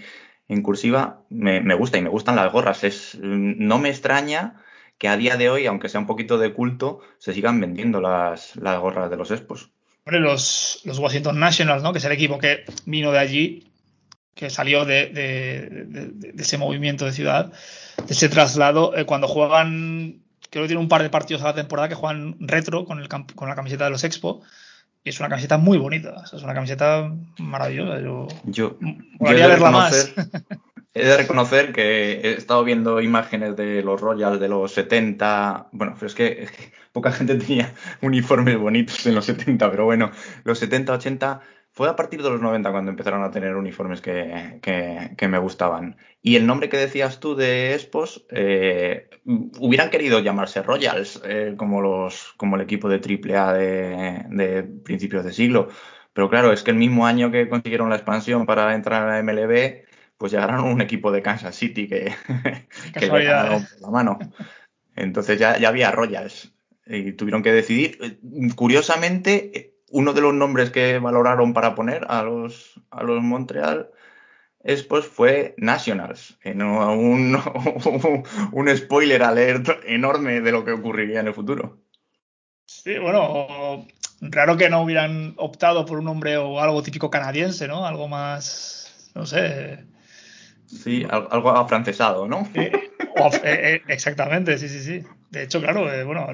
en 0.49 0.61
cursiva, 0.61 1.23
me, 1.29 1.61
me 1.61 1.73
gusta 1.73 1.97
y 1.97 2.01
me 2.01 2.09
gustan 2.09 2.35
las 2.35 2.51
gorras. 2.51 2.83
Es, 2.83 3.15
mm, 3.21 3.53
no 3.65 3.79
me 3.79 3.89
extraña 3.89 4.61
que 4.97 5.07
a 5.07 5.17
día 5.17 5.35
de 5.37 5.49
hoy, 5.49 5.65
aunque 5.65 5.89
sea 5.89 5.99
un 5.99 6.05
poquito 6.07 6.37
de 6.37 6.53
culto, 6.53 6.99
se 7.17 7.33
sigan 7.33 7.59
vendiendo 7.59 8.01
las, 8.01 8.55
las 8.57 8.79
gorras 8.79 9.09
de 9.09 9.17
los 9.17 9.31
Expos. 9.31 9.71
Hombre, 10.05 10.19
los, 10.21 10.81
los 10.83 10.99
Washington 10.99 11.39
Nationals, 11.39 11.81
¿no? 11.81 11.91
Que 11.93 11.99
es 11.99 12.05
el 12.05 12.11
equipo 12.11 12.37
que 12.37 12.65
vino 12.85 13.11
de 13.11 13.19
allí, 13.19 13.71
que 14.35 14.49
salió 14.49 14.83
de, 14.85 15.07
de- 15.07 15.69
de- 15.85 16.31
de 16.33 16.43
ese 16.43 16.57
movimiento 16.57 17.05
de 17.05 17.13
ciudad, 17.13 17.53
ese 18.07 18.29
traslado, 18.29 18.95
eh, 18.95 19.05
cuando 19.05 19.27
juegan, 19.27 20.21
creo 20.49 20.63
que 20.63 20.67
tiene 20.67 20.81
un 20.81 20.89
par 20.89 21.03
de 21.03 21.09
partidos 21.09 21.41
a 21.43 21.47
la 21.47 21.55
temporada 21.55 21.89
que 21.89 21.95
juegan 21.95 22.35
retro 22.39 22.85
con, 22.85 22.99
el 22.99 23.07
con 23.09 23.49
la 23.49 23.55
camiseta 23.55 23.85
de 23.85 23.91
los 23.91 24.03
Expo, 24.03 24.41
y 25.03 25.09
es 25.09 25.19
una 25.19 25.29
camiseta 25.29 25.57
muy 25.57 25.77
bonita, 25.77 26.13
o 26.23 26.25
sea, 26.25 26.37
es 26.37 26.43
una 26.43 26.53
camiseta 26.53 27.11
maravillosa. 27.37 27.99
Yo, 28.01 28.27
Yo, 28.45 28.77
m- 28.81 28.97
yo 28.97 29.03
he 29.03 29.17
molaría 29.19 29.43
de 29.43 29.51
verla 29.53 29.71
más. 29.71 30.13
he 30.93 31.05
de 31.05 31.17
reconocer 31.17 31.73
que 31.73 32.21
he 32.21 32.33
estado 32.33 32.63
viendo 32.63 33.01
imágenes 33.01 33.55
de 33.57 33.81
los 33.83 33.99
Royals 33.99 34.39
de 34.39 34.47
los 34.47 34.71
70. 34.71 35.67
Bueno, 35.71 35.93
pero 35.95 36.07
es 36.07 36.15
que, 36.15 36.43
es 36.43 36.51
que 36.51 36.71
poca 36.91 37.11
gente 37.11 37.35
tenía 37.35 37.73
uniformes 38.01 38.57
bonitos 38.57 39.05
en 39.05 39.15
los 39.15 39.25
70, 39.25 39.69
pero 39.71 39.85
bueno, 39.85 40.11
los 40.43 40.59
70, 40.59 40.93
80 40.93 41.41
fue 41.73 41.89
a 41.89 41.95
partir 41.95 42.21
de 42.23 42.29
los 42.29 42.41
90 42.41 42.71
cuando 42.71 42.91
empezaron 42.91 43.23
a 43.23 43.31
tener 43.31 43.55
uniformes 43.55 44.01
que, 44.01 44.59
que- 44.61 45.11
que 45.17 45.27
me 45.27 45.39
gustaban. 45.39 45.97
Y 46.21 46.35
el 46.35 46.45
nombre 46.47 46.69
que 46.69 46.77
decías 46.77 47.19
tú 47.19 47.35
de 47.35 47.73
Expos, 47.73 48.25
eh, 48.29 49.09
hubieran 49.59 49.89
querido 49.89 50.19
llamarse 50.19 50.61
Royals, 50.63 51.21
eh, 51.25 51.55
como, 51.57 51.81
los, 51.81 52.33
como 52.37 52.55
el 52.55 52.61
equipo 52.61 52.89
de 52.89 52.99
AAA 52.99 53.53
de, 53.53 54.25
de 54.29 54.63
principios 54.63 55.25
de 55.25 55.33
siglo. 55.33 55.69
Pero 56.13 56.29
claro, 56.29 56.53
es 56.53 56.63
que 56.63 56.71
el 56.71 56.77
mismo 56.77 57.05
año 57.07 57.31
que 57.31 57.49
consiguieron 57.49 57.89
la 57.89 57.95
expansión 57.95 58.45
para 58.45 58.75
entrar 58.75 59.03
a 59.03 59.11
la 59.13 59.19
MLB, 59.19 59.85
pues 60.17 60.31
llegaron 60.31 60.65
un 60.65 60.81
equipo 60.81 61.11
de 61.11 61.21
Kansas 61.23 61.55
City 61.55 61.87
que, 61.87 62.13
que 62.93 63.07
le 63.07 63.23
ganaron 63.23 63.65
por 63.65 63.81
la 63.81 63.89
mano. 63.89 64.19
Entonces 64.95 65.39
ya, 65.39 65.57
ya 65.57 65.69
había 65.69 65.91
Royals 65.91 66.53
y 66.85 67.13
tuvieron 67.13 67.43
que 67.43 67.51
decidir. 67.51 67.97
Eh, 68.01 68.17
Curiosamente, 68.55 69.72
uno 69.93 70.13
de 70.13 70.21
los 70.21 70.33
nombres 70.33 70.71
que 70.71 70.99
valoraron 70.99 71.53
para 71.53 71.75
poner 71.75 72.05
a 72.09 72.23
los, 72.23 72.79
a 72.91 73.03
los 73.03 73.21
Montreal 73.21 73.89
Expos 74.63 75.05
fue 75.05 75.55
Nationals. 75.57 76.37
No, 76.55 76.93
un, 76.93 77.37
un 78.51 78.77
spoiler 78.77 79.21
alert 79.23 79.69
enorme 79.85 80.41
de 80.41 80.51
lo 80.51 80.63
que 80.63 80.71
ocurriría 80.71 81.19
en 81.19 81.27
el 81.27 81.33
futuro. 81.33 81.79
Sí, 82.65 82.97
bueno, 82.97 83.85
raro 84.21 84.57
que 84.57 84.69
no 84.69 84.81
hubieran 84.83 85.33
optado 85.37 85.85
por 85.85 85.99
un 85.99 86.05
nombre 86.05 86.37
o 86.37 86.59
algo 86.59 86.81
típico 86.81 87.09
canadiense, 87.09 87.67
¿no? 87.67 87.85
Algo 87.85 88.07
más, 88.07 89.11
no 89.15 89.25
sé, 89.25 89.85
Sí, 90.65 91.05
al- 91.09 91.27
algo 91.29 91.51
afrancesado, 91.51 92.27
¿no? 92.27 92.47
Eh, 92.55 92.71
eh, 92.73 93.39
eh, 93.43 93.81
exactamente, 93.87 94.57
sí, 94.57 94.67
sí, 94.69 94.79
sí. 94.81 95.03
De 95.29 95.43
hecho, 95.43 95.61
claro, 95.61 95.91
eh, 95.93 96.03
bueno, 96.03 96.27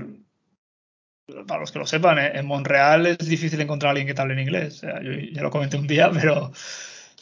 para 1.48 1.62
los 1.62 1.72
que 1.72 1.80
lo 1.80 1.86
sepan, 1.88 2.20
eh, 2.20 2.32
en 2.36 2.46
Montreal 2.46 3.06
es 3.08 3.18
difícil 3.20 3.60
encontrar 3.62 3.90
a 3.90 3.92
alguien 3.92 4.08
que 4.08 4.14
te 4.14 4.22
hable 4.22 4.34
en 4.34 4.40
inglés. 4.42 4.76
O 4.76 4.80
sea, 4.80 5.02
yo 5.02 5.12
ya 5.12 5.42
lo 5.42 5.50
comenté 5.50 5.78
un 5.78 5.88
día, 5.88 6.10
pero, 6.14 6.52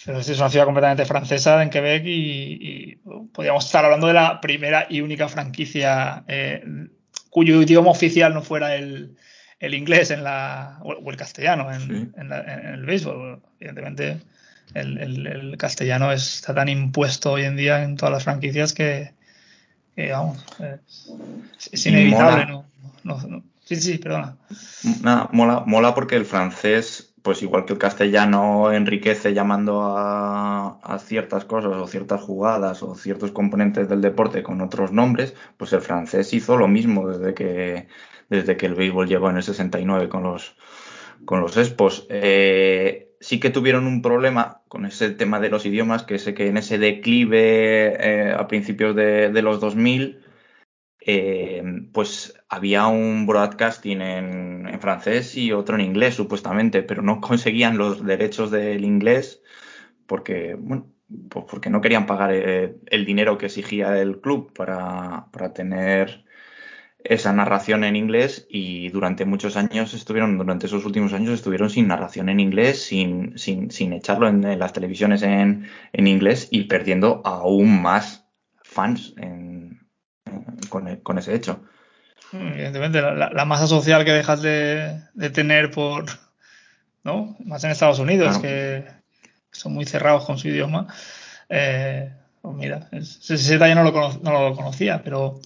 pero 0.06 0.20
es 0.20 0.30
una 0.40 0.50
ciudad 0.50 0.66
completamente 0.66 1.06
francesa 1.06 1.62
en 1.64 1.70
Quebec 1.70 2.04
y, 2.06 2.10
y 2.12 2.96
podríamos 3.34 3.66
estar 3.66 3.84
hablando 3.86 4.08
de 4.08 4.14
la 4.14 4.40
primera 4.42 4.86
y 4.90 5.02
única 5.02 5.28
franquicia 5.28 6.24
eh, 6.28 6.64
cuyo 7.30 7.62
idioma 7.62 7.92
oficial 7.92 8.34
no 8.34 8.42
fuera 8.42 8.76
el, 8.76 9.16
el 9.60 9.74
inglés 9.74 10.12
en 10.12 10.24
la, 10.24 10.80
o, 10.84 11.10
el 11.10 11.18
castellano 11.18 11.72
en, 11.74 11.82
Sí. 11.82 12.12
en 12.18 12.30
la- 12.30 12.42
en 12.42 12.66
el 12.76 12.86
béisbol. 12.86 13.42
Evidentemente, 13.60 14.18
el, 14.74 14.98
el- 14.98 15.28
el 15.28 15.58
castellano 15.58 16.12
está 16.12 16.54
tan 16.54 16.70
impuesto 16.70 17.32
hoy 17.34 17.44
en 17.44 17.56
día 17.58 17.84
en 17.84 17.96
todas 17.98 18.14
las 18.14 18.24
franquicias 18.24 18.74
que, 18.74 19.12
que, 19.96 20.12
vamos, 20.12 20.38
es, 20.60 21.12
es 21.72 21.86
Y 21.86 21.90
inevitable. 21.90 22.46
No, 22.46 22.66
no- 23.04 23.22
no- 23.28 23.44
Sí, 23.68 23.76
sí, 23.76 23.98
perdona. 23.98 24.38
Nada, 25.04 25.30
mola, 25.34 25.64
mola 25.66 25.94
porque 25.94 26.16
el 26.16 26.24
francés, 26.24 27.14
pues 27.22 27.44
igual 27.44 27.66
que 27.66 27.74
el 27.74 27.80
castellano 27.80 28.72
enriquece 28.72 29.34
llamando 29.34 29.94
a, 29.98 30.98
ciertas 31.00 31.44
cosas 31.44 31.74
o 31.74 31.86
ciertas 31.86 32.22
jugadas 32.22 32.82
o 32.82 32.96
ciertos 32.96 33.34
componentes 33.34 33.90
del 33.90 34.00
deporte 34.00 34.42
con 34.42 34.62
otros 34.62 34.94
nombres, 34.94 35.36
pues 35.58 35.74
el 35.74 35.82
francés 35.82 36.34
hizo 36.34 36.56
lo 36.56 36.70
mismo 36.70 37.10
desde 37.10 37.34
que, 37.34 37.90
desde 38.30 38.56
que 38.56 38.68
el 38.68 38.76
béisbol 38.76 39.10
llegó 39.10 39.30
en 39.30 39.36
el 39.36 39.44
69 39.44 40.08
con 40.08 40.24
los, 40.24 40.56
con 41.26 41.42
los 41.42 41.58
Expos. 41.58 42.08
Eh, 42.10 43.18
sí 43.20 43.42
que 43.42 43.50
tuvieron 43.50 43.86
un 43.86 44.02
problema 44.02 44.62
con 44.70 44.86
ese 44.86 45.10
tema 45.10 45.42
de 45.42 45.50
los 45.50 45.66
idiomas, 45.66 46.04
que 46.04 46.20
sé 46.20 46.34
que 46.34 46.48
en 46.48 46.56
ese 46.56 46.78
declive 46.78 47.98
eh, 48.00 48.32
a 48.32 48.48
principios 48.48 48.96
de, 48.96 49.30
de 49.30 49.42
los 49.42 49.60
2000, 49.60 50.22
eh, 51.08 51.64
pues 51.94 52.36
había 52.50 52.88
un 52.88 53.26
broadcasting 53.28 54.02
en, 54.02 54.80
francés 54.82 55.36
y 55.38 55.54
otro 55.54 55.76
en 55.76 55.82
inglés, 55.82 56.16
supuestamente, 56.16 56.84
pero 56.84 57.02
no 57.02 57.22
conseguían 57.22 57.78
los 57.78 58.06
derechos 58.06 58.52
del 58.52 58.86
inglés 58.86 59.42
porque, 60.08 60.56
bueno, 60.56 60.88
pues 61.30 61.46
porque 61.50 61.70
no 61.70 61.82
querían 61.82 62.06
pagar 62.08 62.32
eh, 62.34 62.78
el 62.88 63.06
dinero 63.06 63.38
que 63.38 63.48
exigía 63.48 64.00
el 64.02 64.22
club 64.22 64.54
para, 64.54 65.28
para 65.32 65.54
tener 65.54 66.26
esa 67.04 67.32
narración 67.34 67.84
en 67.84 67.96
inglés 67.96 68.48
y 68.50 68.90
durante 68.90 69.26
muchos 69.26 69.56
años 69.58 69.94
estuvieron, 69.94 70.38
durante 70.38 70.68
esos 70.68 70.86
últimos 70.86 71.14
años 71.14 71.34
estuvieron 71.34 71.70
sin 71.70 71.88
narración 71.88 72.30
en 72.30 72.40
inglés, 72.40 72.84
sin, 72.84 73.38
sin, 73.38 73.72
sin 73.72 73.94
echarlo 73.94 74.28
en, 74.28 74.60
las 74.60 74.74
televisiones 74.74 75.22
en, 75.24 75.68
en 75.94 76.08
inglés 76.08 76.50
y 76.52 76.64
perdiendo 76.66 77.22
aún 77.26 77.82
más 77.82 78.28
fans 78.64 79.14
en- 79.18 79.77
con, 80.70 80.88
e- 80.88 81.00
con 81.02 81.18
ese 81.18 81.34
hecho. 81.36 81.62
Evidentemente, 82.34 83.02
la, 83.02 83.46
masa 83.46 83.68
social 83.68 84.04
que 84.04 84.12
dejas 84.12 84.42
de, 84.42 85.02
de 85.14 85.30
tener 85.30 85.72
por, 85.72 86.06
¿no? 87.04 87.36
Más 87.46 87.64
en 87.64 87.72
Estados 87.72 88.00
Unidos, 88.00 88.38
Claro. 88.38 88.42
que 88.42 88.86
son 89.52 89.74
muy 89.74 89.86
cerrados 89.86 90.26
con 90.26 90.38
su 90.38 90.50
idioma. 90.50 90.88
Eh, 91.50 92.12
pues 92.42 92.56
mira, 92.56 92.90
es- 92.92 93.18
ese 93.24 93.36
ese 93.36 93.54
detalle 93.54 93.76
no 93.76 93.84
lo, 93.84 93.94
cono- 93.94 94.20
no 94.22 94.32
lo 94.50 94.56
conocía, 94.56 95.02
pero 95.04 95.40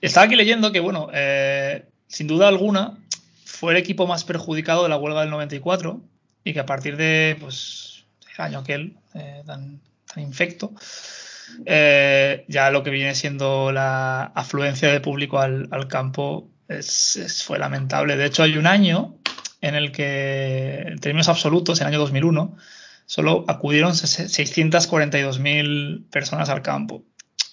estaba 0.00 0.26
aquí 0.26 0.36
leyendo 0.36 0.72
que, 0.72 0.80
bueno, 0.80 1.08
eh, 1.12 1.84
sin 2.08 2.26
duda 2.26 2.48
alguna, 2.48 2.98
fue 3.44 3.72
el 3.72 3.78
equipo 3.78 4.06
más 4.06 4.24
perjudicado 4.24 4.82
de 4.84 4.88
la 4.88 4.96
huelga 4.96 5.20
del 5.20 5.30
94 5.30 6.00
y 6.44 6.52
que 6.54 6.60
a 6.60 6.66
partir 6.66 6.96
de, 6.96 7.36
pues, 7.40 8.04
el 8.36 8.44
año 8.44 8.58
aquel 8.60 8.96
eh, 9.14 9.42
tan, 9.46 9.80
tan 10.12 10.22
infecto, 10.24 10.72
eh, 11.66 12.44
ya 12.48 12.70
lo 12.70 12.82
que 12.82 12.90
viene 12.90 13.14
siendo 13.14 13.72
la 13.72 14.24
afluencia 14.24 14.90
de 14.92 15.00
público 15.00 15.38
al, 15.38 15.68
al 15.70 15.88
campo 15.88 16.48
es- 16.68 17.16
es- 17.16 17.42
fue 17.44 17.58
lamentable. 17.58 18.16
De 18.16 18.26
hecho, 18.26 18.42
hay 18.42 18.56
un 18.56 18.66
año 18.66 19.16
en 19.60 19.74
el 19.74 19.92
que, 19.92 20.84
en 20.86 20.98
términos 20.98 21.28
absolutos, 21.28 21.80
en 21.80 21.86
el 21.86 21.92
año 21.94 22.00
2001, 22.00 22.56
solo 23.06 23.44
acudieron 23.48 23.92
ses- 23.92 24.28
642.000 24.28 26.04
personas 26.10 26.48
al 26.48 26.62
campo. 26.62 27.04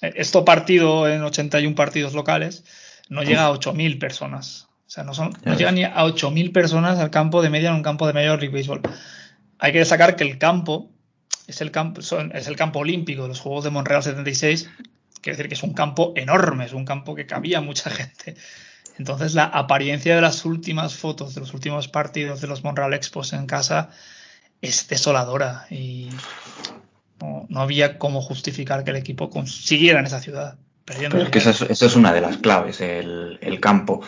Eh, 0.02 0.14
Esto 0.16 0.46
partido 0.46 1.08
en 1.10 1.22
81 1.24 1.76
partidos 1.76 2.14
locales 2.14 2.64
no 3.10 3.24
llega 3.24 3.46
a 3.46 3.52
8.000 3.52 4.00
personas. 4.00 4.68
O 4.88 4.90
sea, 4.92 5.04
no, 5.04 5.14
son, 5.14 5.32
no 5.46 5.56
llegan 5.56 5.76
ni 5.76 5.84
a 5.84 6.04
8.000 6.06 6.52
personas 6.52 6.98
al 7.00 7.12
campo 7.12 7.42
de 7.42 7.50
media 7.50 7.70
en 7.70 7.76
un 7.76 7.84
campo 7.84 8.08
de 8.08 8.14
Major 8.14 8.40
League 8.40 8.56
Baseball. 8.56 8.82
Hay 9.60 9.72
que 9.72 9.80
destacar 9.80 10.16
que 10.16 10.24
el 10.24 10.38
campo 10.40 10.90
es 11.52 11.62
el 11.62 11.72
campo, 11.72 12.02
son- 12.02 12.32
es 12.36 12.48
el 12.48 12.56
campo 12.56 12.80
olímpico 12.80 13.24
de 13.24 13.30
los 13.30 13.40
Juegos 13.40 13.64
de 13.64 13.70
Montreal 13.70 14.04
76. 14.04 14.70
Quiere 15.22 15.36
decir 15.38 15.50
que 15.50 15.56
es 15.56 15.64
un 15.64 15.74
campo 15.74 16.14
enorme, 16.16 16.66
es 16.66 16.74
un 16.74 16.86
campo 16.86 17.16
que 17.16 17.26
cabía 17.26 17.62
mucha 17.62 17.90
gente. 17.90 18.36
Entonces, 18.98 19.34
la 19.34 19.46
apariencia 19.46 20.16
de 20.16 20.22
las 20.22 20.44
últimas 20.46 20.94
fotos 20.96 21.34
de 21.34 21.42
los 21.42 21.54
últimos 21.54 21.88
partidos 21.88 22.42
de 22.42 22.48
los 22.48 22.64
Montreal 22.64 22.94
Expos 22.94 23.32
en 23.34 23.46
casa 23.46 23.90
es 24.62 24.88
desoladora 24.90 25.66
y 25.70 26.10
no, 27.22 27.46
no 27.50 27.62
había 27.62 27.98
cómo 27.98 28.22
justificar 28.22 28.84
que 28.84 28.92
el 28.92 28.98
equipo 28.98 29.30
consiguiera 29.30 30.00
en 30.00 30.06
esa 30.06 30.20
ciudad. 30.20 30.58
Pero 30.86 31.24
es 31.24 31.30
que 31.30 31.38
esa 31.40 31.52
es, 31.52 31.62
esa 31.62 31.86
es 31.86 31.96
una 31.96 32.12
de 32.14 32.22
las 32.22 32.38
claves, 32.38 32.82
el, 32.82 33.38
el 33.42 33.60
campo. 33.60 34.02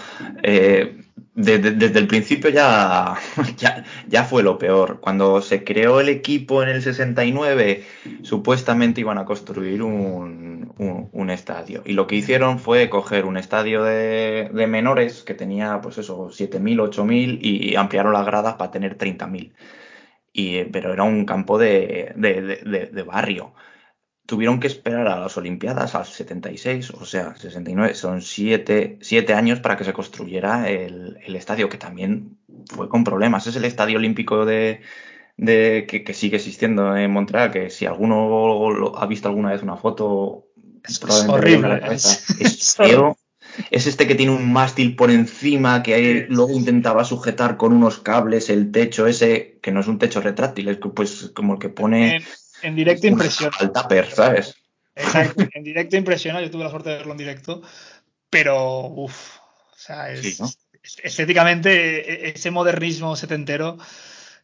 Eh, 0.43 1.00
de- 1.35 1.59
de- 1.59 1.71
desde 1.71 1.99
el 1.99 2.07
principio 2.07 2.49
ya, 2.49 3.15
ya, 3.57 3.83
ya 4.07 4.23
fue 4.23 4.43
lo 4.43 4.57
peor. 4.57 4.99
Cuando 4.99 5.41
se 5.41 5.63
creó 5.63 5.99
el 5.99 6.09
equipo 6.09 6.61
en 6.63 6.69
el 6.69 6.81
69, 6.81 7.83
supuestamente 8.21 9.01
iban 9.01 9.17
a 9.17 9.25
construir 9.25 9.81
un, 9.83 10.73
un- 10.77 11.29
estadio. 11.29 11.81
Y 11.85 11.93
lo 11.93 12.07
que 12.07 12.15
hicieron 12.17 12.59
fue 12.59 12.89
coger 12.89 13.25
un 13.25 13.37
estadio 13.37 13.83
de, 13.83 14.49
de 14.53 14.67
menores 14.67 15.23
que 15.23 15.33
tenía, 15.33 15.79
pues 15.81 15.97
eso, 15.97 16.29
7.000, 16.31 16.79
8.000 16.81 17.39
y 17.41 17.75
ampliaron 17.77 18.11
las 18.13 18.25
gradas 18.25 18.55
para 18.55 18.71
tener 18.71 18.95
30.000. 18.97 19.53
Y, 20.33 20.65
pero 20.65 20.93
era 20.93 21.03
un 21.03 21.25
campo 21.25 21.57
de- 21.57 22.13
de- 22.15 22.87
de 22.87 23.03
barrio. 23.03 23.53
Tuvieron 24.31 24.59
que 24.61 24.67
esperar 24.67 25.07
a 25.09 25.19
las 25.19 25.35
Olimpiadas, 25.37 25.93
al 25.93 26.05
76, 26.05 26.91
o 26.91 27.05
sea, 27.05 27.35
69, 27.35 27.93
son 27.95 28.21
siete, 28.21 28.97
siete 29.01 29.33
años 29.33 29.59
para 29.59 29.75
que 29.75 29.83
se 29.83 29.91
construyera 29.93 30.69
el, 30.69 31.17
el 31.25 31.35
estadio, 31.35 31.67
que 31.67 31.77
también 31.77 32.37
fue 32.73 32.87
con 32.87 33.03
problemas. 33.03 33.45
Es 33.47 33.57
el 33.57 33.65
estadio 33.65 33.97
olímpico 33.97 34.45
de, 34.45 34.79
de 35.37 35.85
que, 35.87 36.03
que 36.05 36.13
sigue 36.13 36.37
existiendo 36.37 36.95
en 36.95 37.11
Montreal, 37.11 37.51
que 37.51 37.69
si 37.69 37.85
alguno 37.85 38.69
lo- 38.71 38.97
ha 38.97 39.05
visto 39.05 39.27
alguna 39.27 39.51
vez 39.51 39.63
una 39.63 39.75
foto, 39.75 40.47
Es, 40.87 40.99
horrible. 41.29 41.81
Es, 41.91 42.05
Es 42.05 42.29
es 42.39 42.79
horrible. 42.79 42.97
feo. 42.97 43.17
Es 43.69 43.85
este 43.85 44.07
que 44.07 44.15
tiene 44.15 44.31
un 44.31 44.53
mástil 44.53 44.95
por 44.95 45.11
encima 45.11 45.83
que 45.83 46.25
luego 46.29 46.51
intentaba 46.53 47.03
sujetar 47.03 47.57
con 47.57 47.73
unos 47.73 47.99
cables 47.99 48.49
el 48.49 48.71
techo 48.71 49.07
ese, 49.07 49.59
que 49.61 49.71
no 49.73 49.81
es 49.81 49.87
un 49.87 49.99
techo 49.99 50.21
retráctil, 50.21 50.69
es 50.69 50.77
pues 50.77 51.31
como 51.35 51.53
el 51.55 51.59
que 51.59 51.67
pone 51.69 52.21
En, 52.61 52.75
directo 52.75 53.07
impresiona. 53.07 53.55
al 53.59 53.71
tupper, 53.71 54.09
¿sabes? 54.11 54.55
Exacto, 54.95 55.47
en 55.53 55.63
directo 55.63 55.95
impresiona. 55.97 56.41
Yo 56.41 56.51
tuve 56.51 56.63
la 56.63 56.69
suerte 56.69 56.89
de 56.89 56.97
verlo 56.97 57.13
en 57.13 57.17
directo, 57.17 57.61
pero 58.29 58.85
uff, 58.87 59.37
o 59.39 59.77
sea, 59.77 60.11
es, 60.11 60.21
Sí, 60.21 60.35
¿no? 60.39 60.47
es- 60.83 60.97
estéticamente 61.03 62.27
e- 62.27 62.29
ese 62.35 62.51
modernismo 62.51 63.15
setentero 63.15 63.77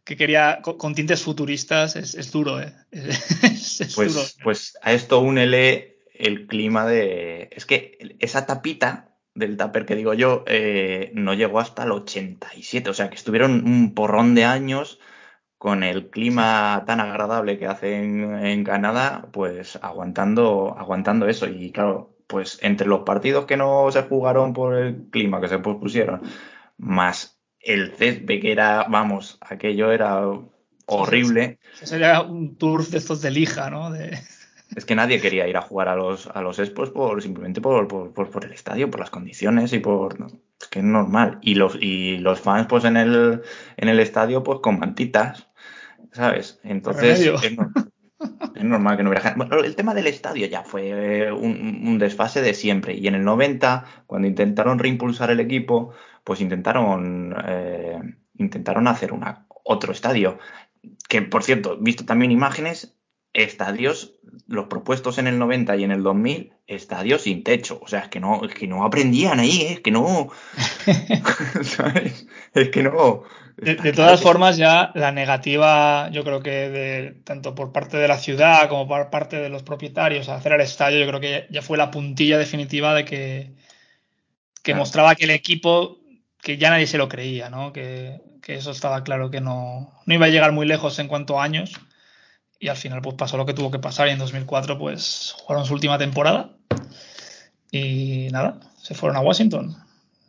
que 0.04 0.16
quería 0.16 0.60
con, 0.62 0.96
tintes 0.96 1.22
futuristas 1.22 1.96
es, 1.98 2.16
es 2.16 2.32
duro, 2.32 2.62
¿eh? 2.62 2.74
Es, 2.92 3.82
es 3.82 3.96
duro. 3.96 4.10
Pues, 4.14 4.38
pues 4.44 4.78
a 4.82 4.94
esto 4.94 5.20
únele 5.20 6.00
el 6.14 6.48
clima 6.48 6.86
de... 6.86 7.50
Es 7.52 7.66
que 7.66 7.98
esa 8.20 8.46
tapita 8.46 9.16
del 9.36 9.58
tupper 9.58 9.86
que 9.86 9.96
digo 9.96 10.14
yo 10.16 10.44
eh, 10.48 11.12
no 11.14 11.34
llegó 11.36 11.60
hasta 11.60 11.84
el 11.84 11.92
87, 11.92 12.90
o 12.90 12.94
sea 12.94 13.10
que 13.10 13.16
estuvieron 13.16 13.66
un 13.68 13.94
porrón 13.94 14.34
de 14.34 14.46
años 14.46 14.98
con 15.58 15.84
el 15.84 16.10
clima 16.10 16.84
tan 16.86 17.00
agradable 17.00 17.58
que 17.58 17.68
hace 17.68 17.96
en, 17.96 18.46
en 18.46 18.64
Canadá, 18.64 19.28
pues 19.32 19.78
aguantando, 19.82 20.76
aguantando 20.78 21.28
eso. 21.28 21.48
Y 21.48 21.72
claro, 21.72 22.16
pues 22.28 22.60
entre 22.62 22.88
los 22.88 23.02
partidos 23.02 23.46
que 23.46 23.58
no 23.58 23.90
se 23.92 24.04
jugaron 24.04 24.54
por 24.54 24.76
el 24.76 25.10
clima 25.10 25.42
que 25.42 25.48
se 25.48 25.60
pospusieron, 25.60 26.22
más 26.78 27.40
el 27.60 27.94
césped 27.94 28.42
que 28.42 28.52
era, 28.52 28.86
vamos, 28.90 29.38
aquello 29.42 29.92
era 29.92 30.22
horrible. 30.86 31.60
Eso 31.76 31.88
sería 31.88 32.22
un 32.22 32.58
tour 32.58 32.86
de 32.86 32.98
estos 32.98 33.22
de 33.22 33.32
lija, 33.32 33.70
¿no? 33.70 33.92
De... 33.92 34.18
Es 34.76 34.84
que 34.84 34.96
nadie 34.96 35.22
quería 35.22 35.48
ir 35.48 35.56
a 35.56 35.62
jugar 35.62 35.88
a 35.88 35.96
los, 35.96 36.28
a 36.28 36.42
los 36.42 36.60
Expos 36.60 36.90
por, 36.90 37.24
simplemente 37.24 37.62
por, 37.62 37.88
por, 37.88 38.12
por, 38.12 38.30
por 38.30 38.44
el 38.44 38.52
estadio, 38.52 38.92
por 38.92 39.00
las 39.00 39.10
condiciones 39.10 39.72
y 39.72 39.80
por... 39.80 40.20
no, 40.20 40.28
es 40.28 40.68
que 40.68 40.80
es 40.80 40.86
normal. 40.86 41.40
Y 41.42 41.56
los, 41.56 41.78
y 41.80 42.18
los 42.18 42.42
fans 42.42 42.68
pues 42.68 42.84
en 42.84 42.98
el, 42.98 43.42
en 43.78 43.88
el 43.88 44.00
estadio 44.02 44.44
pues 44.44 44.60
con 44.60 44.78
mantitas, 44.78 45.47
¿sabes? 46.18 46.60
Entonces 46.64 47.20
es, 47.20 47.56
normal, 47.56 47.92
es 48.56 48.64
normal 48.64 48.98
que 48.98 49.04
no 49.04 49.10
hubiera 49.10 49.24
gente. 49.24 49.38
Bueno, 49.38 49.64
el 49.64 49.76
tema 49.76 49.94
del 49.94 50.08
estadio 50.08 50.48
ya 50.48 50.64
fue 50.64 51.32
un, 51.32 51.84
un 51.86 52.00
desfase 52.00 52.42
de 52.42 52.54
siempre. 52.54 52.96
Y 52.96 53.08
en 53.08 53.16
el 53.16 53.24
90, 53.24 53.86
cuando 54.08 54.28
intentaron 54.28 54.80
reimpulsar 54.80 55.30
el 55.30 55.40
equipo, 55.40 55.94
pues 56.24 56.42
intentaron, 56.42 57.36
eh, 57.48 58.00
intentaron 58.38 58.88
hacer 58.88 59.14
una, 59.14 59.46
otro 59.64 59.94
estadio. 59.94 60.40
Que, 61.08 61.22
por 61.22 61.44
cierto, 61.44 61.78
visto 61.78 62.04
también 62.04 62.32
imágenes, 62.32 62.98
estadios, 63.34 64.16
los 64.48 64.66
propuestos 64.66 65.20
en 65.20 65.28
el 65.28 65.38
90 65.38 65.76
y 65.78 65.84
en 65.84 65.92
el 65.92 66.02
2000, 66.02 66.54
estadios 66.66 67.22
sin 67.22 67.44
techo. 67.44 67.80
O 67.82 67.88
sea, 67.88 68.00
es 68.00 68.08
que 68.10 68.20
no, 68.20 68.44
es 68.44 68.54
que 68.56 68.68
no 68.68 68.84
aprendían 68.84 69.40
ahí, 69.40 69.62
¿eh? 69.62 69.74
es 69.74 69.80
que 69.82 69.92
no. 69.92 70.30
¿Sabes? 71.62 72.28
Es 72.54 72.70
que 72.70 72.84
no. 72.84 73.24
De, 73.58 73.76
de 73.76 73.92
todas 73.92 74.22
formas, 74.22 74.56
ya 74.56 74.92
la 74.94 75.12
negativa, 75.12 76.10
yo 76.12 76.24
creo 76.24 76.42
que 76.42 76.70
de, 76.70 77.12
tanto 77.24 77.56
por 77.56 77.72
parte 77.72 77.98
de 77.98 78.08
la 78.08 78.20
ciudad 78.20 78.70
como 78.70 78.88
por 78.88 79.10
parte 79.10 79.38
de 79.38 79.50
los 79.50 79.64
propietarios 79.64 80.30
a 80.30 80.36
hacer 80.36 80.54
el 80.54 80.62
estadio, 80.62 81.00
yo 81.00 81.08
creo 81.08 81.20
que 81.20 81.48
ya, 81.50 81.64
fue 81.64 81.76
la 81.78 81.90
puntilla 81.90 82.38
definitiva 82.38 82.94
de 82.94 83.04
que, 83.04 83.56
que 84.62 84.74
Claro. 84.74 84.80
mostraba 84.80 85.16
que 85.16 85.24
el 85.24 85.32
equipo, 85.32 85.98
que 86.40 86.58
ya 86.58 86.70
nadie 86.70 86.86
se 86.86 87.00
lo 87.00 87.10
creía, 87.10 87.50
¿no? 87.50 87.74
Que, 87.74 88.22
que 88.44 88.56
eso 88.56 88.70
estaba 88.70 89.04
claro 89.04 89.32
que 89.32 89.42
no, 89.42 89.92
no 90.06 90.14
iba 90.14 90.28
a 90.28 90.30
llegar 90.30 90.52
muy 90.52 90.68
lejos 90.68 91.00
en 91.00 91.08
cuanto 91.08 91.40
a 91.40 91.44
años. 91.44 91.74
Y 92.60 92.68
al 92.68 92.78
final, 92.78 93.02
pues 93.02 93.16
pasó 93.16 93.38
lo 93.38 93.46
que 93.46 93.54
tuvo 93.54 93.72
que 93.72 93.80
pasar 93.80 94.08
y 94.08 94.12
en 94.12 94.20
2004, 94.20 94.78
pues 94.78 95.36
jugaron 95.40 95.66
su 95.66 95.74
última 95.74 95.98
temporada. 95.98 96.52
Y 97.72 98.28
nada, 98.32 98.60
se 98.82 98.94
fueron 98.94 99.18
a 99.18 99.22
Washington. 99.22 99.76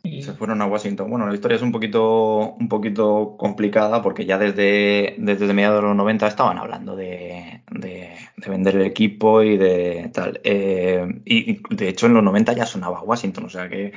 Y 0.03 0.23
Se 0.23 0.33
fueron 0.33 0.61
a 0.61 0.65
Washington. 0.65 1.09
Bueno, 1.09 1.27
la 1.27 1.33
historia 1.33 1.55
es 1.57 1.61
un 1.61 1.71
poquito, 1.71 2.53
un 2.59 2.69
poquito 2.69 3.35
complicada 3.37 4.01
porque 4.01 4.25
ya 4.25 4.37
desde, 4.37 5.15
desde 5.17 5.53
mediados 5.53 5.81
de 5.81 5.87
los 5.89 5.95
90 5.97 6.25
estaban 6.27 6.57
hablando 6.57 6.95
de, 6.95 7.63
de, 7.71 8.15
de 8.37 8.49
vender 8.49 8.77
el 8.77 8.83
equipo 8.85 9.43
y 9.43 9.57
de 9.57 10.09
tal. 10.13 10.39
Eh, 10.43 11.21
y 11.25 11.59
de 11.75 11.89
hecho 11.89 12.05
en 12.07 12.13
los 12.13 12.23
90 12.23 12.53
ya 12.53 12.65
sonaba 12.65 13.01
Washington, 13.01 13.45
o 13.45 13.49
sea 13.49 13.67
que 13.69 13.91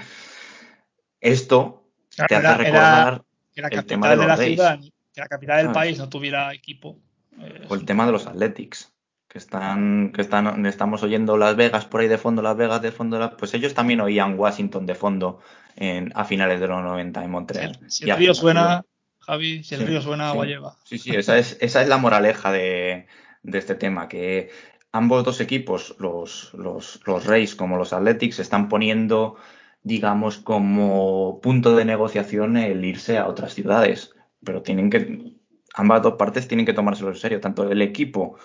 esto 1.21 1.85
te 2.17 2.25
hace 2.35 2.35
Era- 2.37 2.57
recordar 2.57 3.23
que 3.55 3.63
la 3.63 3.69
el 3.69 3.75
capital 3.75 3.87
tema 3.87 4.09
de, 4.11 4.17
la 4.17 4.37
ciudad, 4.37 4.81
que 5.15 5.21
la 5.21 5.29
capital 5.29 5.57
del 5.59 5.67
¿Sabes? 5.67 5.77
país 5.77 5.99
no 5.99 6.09
tuviera 6.09 6.53
equipo. 6.53 6.99
eh, 7.39 7.67
o 7.69 7.75
el 7.75 7.85
tema 7.85 8.07
de 8.07 8.13
los 8.13 8.27
Athletics. 8.27 8.89
Que 9.29 9.39
están, 9.39 10.13
que 10.15 10.21
están, 10.21 10.67
estamos 10.67 11.03
oyendo 11.03 11.39
Las 11.39 11.57
Vegas 11.57 11.87
por 11.87 12.03
ahí 12.03 12.09
de 12.09 12.19
fondo, 12.19 12.43
Las 12.43 12.55
Vegas 12.55 12.83
de 12.83 12.93
fondo, 12.93 13.35
pues 13.39 13.55
ellos 13.55 13.73
también 13.73 14.03
oían 14.03 14.39
Washington 14.39 14.85
de 14.85 14.95
fondo 14.95 15.39
en, 15.77 16.13
a 16.15 16.25
finales 16.25 16.61
de 16.61 16.69
los 16.69 16.83
90 16.83 17.25
en 17.25 17.31
Si 17.31 17.31
Montreal. 17.31 17.79
el, 17.81 17.91
si 17.91 18.05
el 18.05 18.13
río 18.13 18.35
suena, 18.35 18.85
Javi, 19.21 19.63
si 19.65 19.75
el 19.75 19.81
Sí, 19.81 19.87
río 19.87 20.01
suena, 20.03 20.29
sí. 20.31 20.31
agua 20.31 20.47
lleva. 20.47 20.79
Sí, 20.85 20.99
sí, 20.99 21.15
esa 21.15 21.39
es, 21.39 21.57
esa 21.61 21.83
es 21.83 21.89
la 21.89 21.99
moraleja 21.99 22.53
de, 22.53 23.07
de 23.43 23.59
este 23.59 23.75
tema, 23.75 24.09
que 24.09 24.51
ambos 24.93 25.25
dos 25.25 25.41
equipos, 25.41 25.97
los, 25.99 26.53
los, 26.55 27.01
los 27.07 27.27
Rays 27.27 27.55
como 27.55 27.77
los 27.77 27.93
Athletics, 27.93 28.39
están 28.41 28.69
poniendo, 28.69 29.37
digamos, 29.83 30.39
como 30.39 31.41
punto 31.43 31.77
de 31.77 31.85
negociación 31.85 32.57
el 32.57 32.85
irse 32.85 33.19
a 33.19 33.27
otras 33.29 33.55
ciudades. 33.55 34.15
Pero 34.45 34.63
tienen 34.63 34.91
que, 34.91 35.35
ambas 35.75 36.03
dos 36.03 36.15
partes 36.15 36.49
tienen 36.49 36.67
que 36.67 36.75
tomárselo 36.75 37.11
en 37.11 37.17
serio, 37.17 37.41
tanto 37.41 37.71
el 37.71 37.81
equipo, 37.83 38.37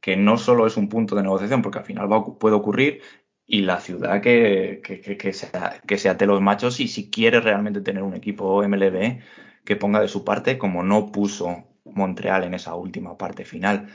que 0.00 0.16
no 0.16 0.38
solo 0.38 0.66
es 0.66 0.76
un 0.76 0.88
punto 0.88 1.14
de 1.16 1.22
negociación, 1.22 1.62
porque 1.62 1.78
al 1.78 1.84
final 1.84 2.10
va, 2.12 2.24
puede 2.38 2.54
ocurrir, 2.56 3.02
y 3.46 3.62
la 3.62 3.80
ciudad 3.80 4.20
que, 4.20 4.80
que, 4.82 5.16
que, 5.16 5.32
sea, 5.32 5.80
que 5.86 5.98
se 5.98 6.08
ate 6.08 6.26
los 6.26 6.40
machos 6.40 6.80
y 6.80 6.88
si 6.88 7.10
quiere 7.10 7.40
realmente 7.40 7.80
tener 7.80 8.02
un 8.02 8.14
equipo 8.14 8.62
MLB 8.66 9.20
que 9.64 9.76
ponga 9.76 10.00
de 10.00 10.08
su 10.08 10.24
parte 10.24 10.58
como 10.58 10.82
no 10.82 11.12
puso 11.12 11.64
Montreal 11.84 12.44
en 12.44 12.54
esa 12.54 12.74
última 12.74 13.16
parte 13.16 13.44
final. 13.44 13.88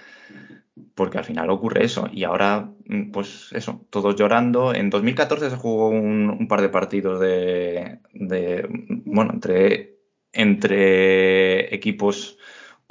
Porque 0.96 1.18
al 1.18 1.26
final 1.26 1.50
ocurre 1.50 1.84
eso. 1.86 2.10
Y 2.12 2.24
ahora, 2.24 2.72
mm, 2.86 3.12
pues 3.12 3.50
eso, 3.54 3.86
todos 3.90 4.16
llorando. 4.16 4.74
En 4.74 4.90
2014 4.90 5.50
se 5.50 5.58
jugó 5.58 5.90
un, 5.90 6.30
un 6.30 6.48
par 6.48 6.62
de 6.62 6.70
partidos 6.70 7.20
de, 7.20 8.00
de, 8.14 8.68
bueno, 9.06 9.34
entre, 9.34 9.98
entre 10.32 11.74
equipos 11.76 12.38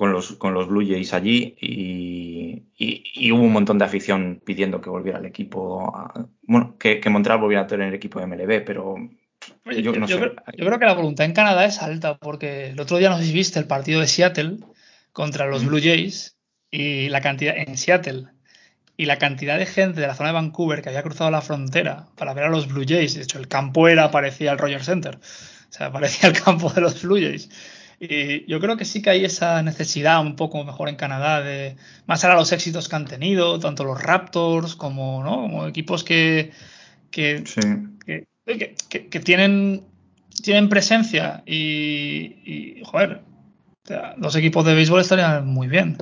con 0.01 0.12
los, 0.12 0.32
con 0.36 0.55
los 0.55 0.66
Blue 0.66 0.81
Jays 0.89 1.12
allí 1.12 1.55
y, 1.60 2.62
y- 2.78 3.02
y 3.14 3.32
hubo 3.32 3.43
un 3.43 3.52
montón 3.52 3.77
de 3.77 3.85
afición 3.85 4.40
pidiendo 4.43 4.81
que 4.81 4.89
volviera 4.89 5.18
el 5.18 5.27
equipo, 5.27 5.94
a- 5.94 6.27
bueno, 6.43 6.78
que, 6.78 7.01
que 7.01 7.10
Montreal 7.10 7.39
volviera 7.39 7.64
a 7.64 7.66
tener 7.66 7.93
equipo 7.93 8.18
de 8.18 8.24
MLB, 8.24 8.64
pero 8.64 8.94
Oye, 9.66 9.82
yo 9.82 9.93
yo, 9.93 10.01
no 10.01 10.06
yo 10.06 10.16
sé. 10.16 10.22
creo, 10.22 10.35
yo 10.56 10.64
creo 10.64 10.78
que 10.78 10.86
la 10.86 10.94
voluntad 10.94 11.27
en 11.27 11.35
Canadá 11.35 11.66
es 11.66 11.82
alta, 11.82 12.16
porque 12.16 12.68
el 12.68 12.81
otro 12.81 12.97
día 12.97 13.10
no 13.10 13.18
sé 13.18 13.24
si 13.27 13.35
viste 13.35 13.59
el 13.59 13.66
partido 13.66 14.01
de 14.01 14.06
Seattle 14.06 14.56
contra 15.12 15.47
los 15.47 15.64
Mm. 15.64 15.66
Blue 15.66 15.81
Jays 15.82 16.39
y 16.70 17.10
la 17.10 17.20
cantidad 17.20 17.55
en 17.59 17.77
Seattle 17.77 18.24
y 18.97 19.05
la 19.05 19.18
cantidad 19.18 19.59
de 19.59 19.66
gente 19.66 20.01
de 20.01 20.06
la 20.06 20.14
zona 20.14 20.31
de 20.31 20.35
Vancouver 20.36 20.81
que 20.81 20.89
había 20.89 21.02
cruzado 21.02 21.31
la 21.31 21.43
frontera 21.43 22.06
para 22.16 22.32
ver 22.32 22.44
a 22.44 22.48
los 22.48 22.68
Blue 22.68 22.86
Jays. 22.89 23.16
De 23.16 23.22
hecho, 23.24 23.39
el 23.39 23.48
campo 23.48 23.86
era 23.86 24.10
parecía 24.10 24.52
el 24.52 24.59
Rogers 24.59 24.86
Center, 24.86 25.16
o 25.16 25.72
sea, 25.72 25.93
parecía 25.93 26.31
el 26.31 26.40
campo 26.43 26.70
de 26.70 26.81
los 26.81 27.02
Blue 27.02 27.20
Jays. 27.20 27.51
Y 28.02 28.47
yo 28.51 28.60
creo 28.60 28.78
que 28.78 28.86
sí 28.86 29.02
que 29.02 29.10
hay 29.10 29.27
esa 29.27 29.62
necesidad 29.62 30.22
un 30.22 30.35
poco 30.35 30.64
mejor 30.64 30.89
en 30.89 30.97
Canadá 30.97 31.43
de 31.43 31.77
más 32.06 32.24
allá 32.24 32.32
de 32.35 32.40
los 32.40 32.51
éxitos 32.51 32.89
que 32.89 32.97
han 32.97 33.05
tenido, 33.05 33.60
tanto 33.60 33.85
los 33.85 34.02
Raptors 34.02 34.74
como, 34.74 35.22
¿no? 35.22 35.43
como 35.43 35.66
equipos 35.66 36.02
que, 36.02 36.51
que 37.10 37.43
Sí. 37.44 37.60
que, 38.06 38.74
que- 38.89 39.06
que- 39.09 39.20
tienen, 39.20 39.85
tienen 40.43 40.70
presencia 40.70 41.43
y, 41.44 42.39
y, 42.44 42.82
joder, 42.85 43.20
los 44.16 44.35
equipos 44.35 44.64
de 44.64 44.74
béisbol 44.74 45.02
estarían 45.02 45.47
muy 45.47 45.68
bien 45.68 45.98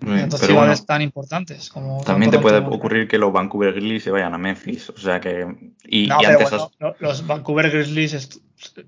en 0.00 0.28
dos 0.28 0.40
Pero 0.40 0.52
ciudades 0.52 0.78
bueno, 0.80 0.84
tan 0.86 1.02
importantes 1.02 1.68
como 1.70 2.02
También 2.04 2.30
te 2.30 2.38
puede 2.38 2.58
ocurrir 2.58 3.08
que 3.08 3.18
los 3.18 3.32
Vancouver 3.32 3.72
Grizzlies 3.72 4.04
se 4.04 4.10
vayan 4.10 4.34
a 4.34 4.38
Memphis. 4.38 4.90
O 4.90 4.98
sea 4.98 5.20
que. 5.20 5.46
Y, 5.86 6.06
No, 6.06 6.18
y 6.22 6.24
antes 6.26 6.50
bueno, 6.50 6.64
has- 6.64 6.70
no, 6.80 6.94
los 7.00 7.26
Vancouver 7.26 7.70
Grizzlies 7.70 8.40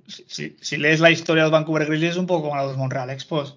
si, 0.07 0.24
si- 0.27 0.57
si 0.61 0.77
lees 0.77 1.01
la 1.01 1.11
historia 1.11 1.43
de 1.45 1.51
los 1.51 1.53
Vancouver 1.59 1.87
Grizzlies 1.87 2.12
es 2.12 2.16
un 2.19 2.27
poco 2.27 2.45
como 2.45 2.57
la 2.57 2.62
de 2.62 2.69
los 2.69 2.77
Montreal 2.77 3.11
Expos. 3.11 3.53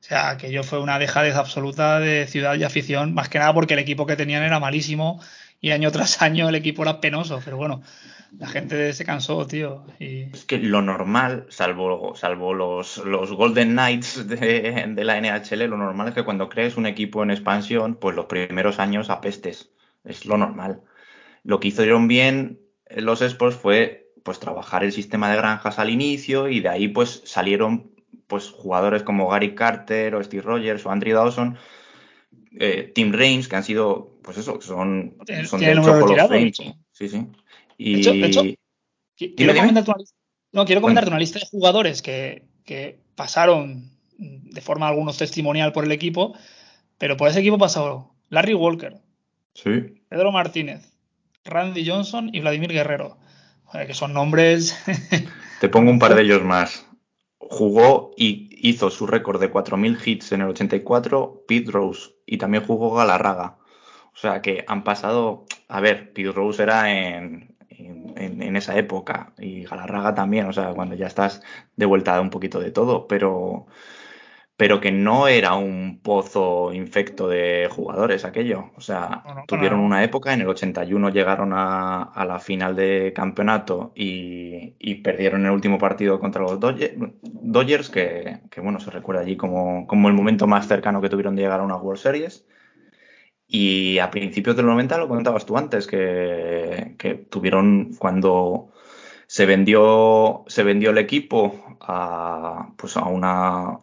O 0.00 0.04
sea, 0.04 0.30
aquello 0.30 0.64
fue 0.64 0.80
una 0.80 0.98
dejadez 0.98 1.36
absoluta 1.36 2.00
de 2.00 2.26
ciudad 2.26 2.56
y 2.56 2.64
afición, 2.64 3.14
más 3.14 3.28
que 3.28 3.38
nada 3.38 3.54
porque 3.54 3.74
el 3.74 3.80
equipo 3.80 4.04
que 4.06 4.16
tenían 4.16 4.42
era 4.42 4.58
malísimo 4.58 5.20
y 5.60 5.70
año 5.70 5.92
tras 5.92 6.20
año 6.22 6.48
el 6.48 6.56
equipo 6.56 6.82
era 6.82 7.00
penoso, 7.00 7.40
pero 7.44 7.56
bueno, 7.56 7.82
la 8.38 8.48
gente 8.48 8.92
se 8.92 9.04
cansó, 9.04 9.46
tío. 9.46 9.84
Y 9.98 10.22
Es 10.32 10.44
que 10.44 10.58
lo 10.58 10.82
normal, 10.82 11.46
salvo, 11.48 12.14
salvo 12.14 12.54
los, 12.54 12.98
los 12.98 13.32
Golden 13.32 13.72
Knights 13.72 14.26
de, 14.26 14.84
de 14.88 15.04
la 15.04 15.20
NHL, 15.20 15.68
lo 15.68 15.76
normal 15.76 16.08
es 16.08 16.14
que 16.14 16.24
cuando 16.24 16.48
crees 16.48 16.76
un 16.76 16.86
equipo 16.86 17.22
en 17.22 17.30
expansión, 17.30 17.96
pues 17.96 18.16
los 18.16 18.26
primeros 18.26 18.78
años 18.78 19.10
apestes. 19.10 19.70
Es 20.04 20.26
lo 20.26 20.36
normal. 20.36 20.80
Lo 21.44 21.60
que 21.60 21.68
hicieron 21.68 22.08
bien 22.08 22.60
los 22.96 23.22
Sports 23.22 23.56
fue 23.56 24.12
pues 24.22 24.38
trabajar 24.38 24.84
el 24.84 24.92
sistema 24.92 25.30
de 25.30 25.36
granjas 25.36 25.78
al 25.78 25.90
inicio 25.90 26.48
y 26.48 26.60
de 26.60 26.68
ahí 26.68 26.88
pues 26.88 27.22
salieron 27.24 27.90
pues 28.26 28.50
jugadores 28.50 29.02
como 29.02 29.28
Gary 29.28 29.54
Carter 29.54 30.14
o 30.14 30.22
Steve 30.22 30.42
Rogers 30.42 30.86
o 30.86 30.90
Andrew 30.90 31.14
Dawson, 31.14 31.58
eh, 32.58 32.90
Tim 32.94 33.12
Raines, 33.12 33.48
que 33.48 33.56
han 33.56 33.64
sido, 33.64 34.16
pues 34.22 34.38
eso, 34.38 34.58
que 34.58 34.66
son, 34.66 35.16
son 35.44 35.60
de 35.60 35.72
hecho 35.72 35.92
Hall 35.92 36.18
of 36.18 36.28
Fame. 36.28 36.46
hecho. 36.46 36.62
Sí, 36.92 37.08
De 37.78 37.92
hecho- 38.00 38.12
de 38.12 38.26
hecho, 38.26 38.42
Qui- 38.42 39.34
Quiero 39.36 39.52
dime. 39.52 39.58
comentarte 39.60 39.90
una 39.90 39.98
lista, 39.98 40.16
no, 40.52 40.64
quiero 40.64 40.80
Bueno. 40.80 40.94
comentarte 40.94 41.10
una 41.10 41.18
lista 41.20 41.38
de 41.38 41.46
jugadores 41.46 42.02
que, 42.02 42.44
que 42.64 42.98
pasaron 43.14 43.90
de 44.18 44.60
forma 44.60 44.88
algunos 44.88 45.18
testimonial 45.18 45.72
por 45.72 45.84
el 45.84 45.92
equipo, 45.92 46.34
pero 46.98 47.16
por 47.16 47.28
ese 47.28 47.40
equipo 47.40 47.58
pasó 47.58 48.14
Larry 48.30 48.54
Walker, 48.54 48.96
sí, 49.54 50.02
Pedro 50.08 50.32
Martínez, 50.32 50.92
Randy 51.44 51.86
Johnson 51.88 52.30
y 52.32 52.40
Vladimir 52.40 52.72
Guerrero. 52.72 53.18
Que 53.86 53.94
son 53.94 54.12
nombres. 54.12 54.76
Te 55.62 55.68
pongo 55.70 55.90
un 55.90 55.98
par 55.98 56.14
de 56.14 56.20
ellos 56.22 56.42
más. 56.44 56.86
Jugó 57.38 58.10
y 58.18 58.50
hizo 58.68 58.90
su 58.90 59.06
récord 59.06 59.40
de 59.40 59.50
4.000 59.50 59.98
hits 60.04 60.32
en 60.32 60.42
el 60.42 60.48
84 60.48 61.44
Pete 61.48 61.70
Rose 61.70 62.10
y 62.26 62.36
también 62.36 62.64
jugó 62.66 62.94
Galarraga. 62.94 63.56
O 64.14 64.16
sea 64.18 64.42
que 64.42 64.62
han 64.68 64.84
pasado, 64.84 65.46
a 65.68 65.80
ver, 65.80 66.12
Pete 66.12 66.32
Rose 66.32 66.62
era 66.62 66.92
en, 66.92 67.51
en, 67.86 68.14
en- 68.16 68.42
en 68.42 68.56
esa 68.56 68.76
época 68.78 69.32
y 69.38 69.64
Galarraga 69.64 70.14
también, 70.14 70.46
o 70.46 70.52
sea, 70.52 70.74
cuando 70.74 70.94
ya 70.94 71.06
estás 71.06 71.42
de 71.76 71.86
vuelta 71.86 72.20
un 72.20 72.30
poquito 72.30 72.60
de 72.60 72.70
todo, 72.70 73.06
pero, 73.08 73.66
pero 74.56 74.80
que 74.80 74.92
no 74.92 75.28
era 75.28 75.54
un 75.54 76.00
pozo 76.02 76.72
infecto 76.72 77.28
de 77.28 77.68
jugadores 77.70 78.24
aquello. 78.24 78.70
O 78.76 78.80
sea, 78.80 79.28
tuvieron 79.46 79.80
una 79.80 80.04
época, 80.04 80.32
en 80.34 80.42
el 80.42 80.48
81 80.48 81.08
llegaron 81.10 81.52
a, 81.52 82.02
a 82.04 82.24
la 82.24 82.38
final 82.38 82.76
de 82.76 83.12
campeonato 83.14 83.92
y, 83.96 84.76
y 84.78 84.96
perdieron 84.96 85.44
el 85.46 85.52
último 85.52 85.78
partido 85.78 86.20
contra 86.20 86.42
los 86.42 86.60
Dodge- 86.60 86.94
Dodgers, 87.22 87.90
que, 87.90 88.40
que, 88.50 88.60
bueno, 88.60 88.78
se 88.80 88.90
recuerda 88.90 89.22
allí 89.22 89.36
como, 89.36 89.86
como 89.86 90.08
el 90.08 90.14
momento 90.14 90.46
más 90.46 90.68
cercano 90.68 91.00
que 91.00 91.08
tuvieron 91.08 91.34
de 91.36 91.42
llegar 91.42 91.60
a 91.60 91.64
una 91.64 91.76
World 91.76 92.00
Series. 92.00 92.46
Y 93.54 93.98
a 93.98 94.10
principios 94.10 94.56
del 94.56 94.64
90 94.66 94.96
lo 94.96 95.08
comentabas 95.08 95.44
tú 95.44 95.58
antes, 95.58 95.86
que, 95.86 96.96
tuvieron 97.28 97.94
cuando 97.98 98.70
se 99.26 99.44
vendió, 99.46 100.44
se 100.46 100.62
vendió 100.62 100.90
el 100.90 100.98
equipo 100.98 101.78
a, 101.80 102.72
pues 102.78 102.96
a 102.96 103.04
una, 103.04 103.80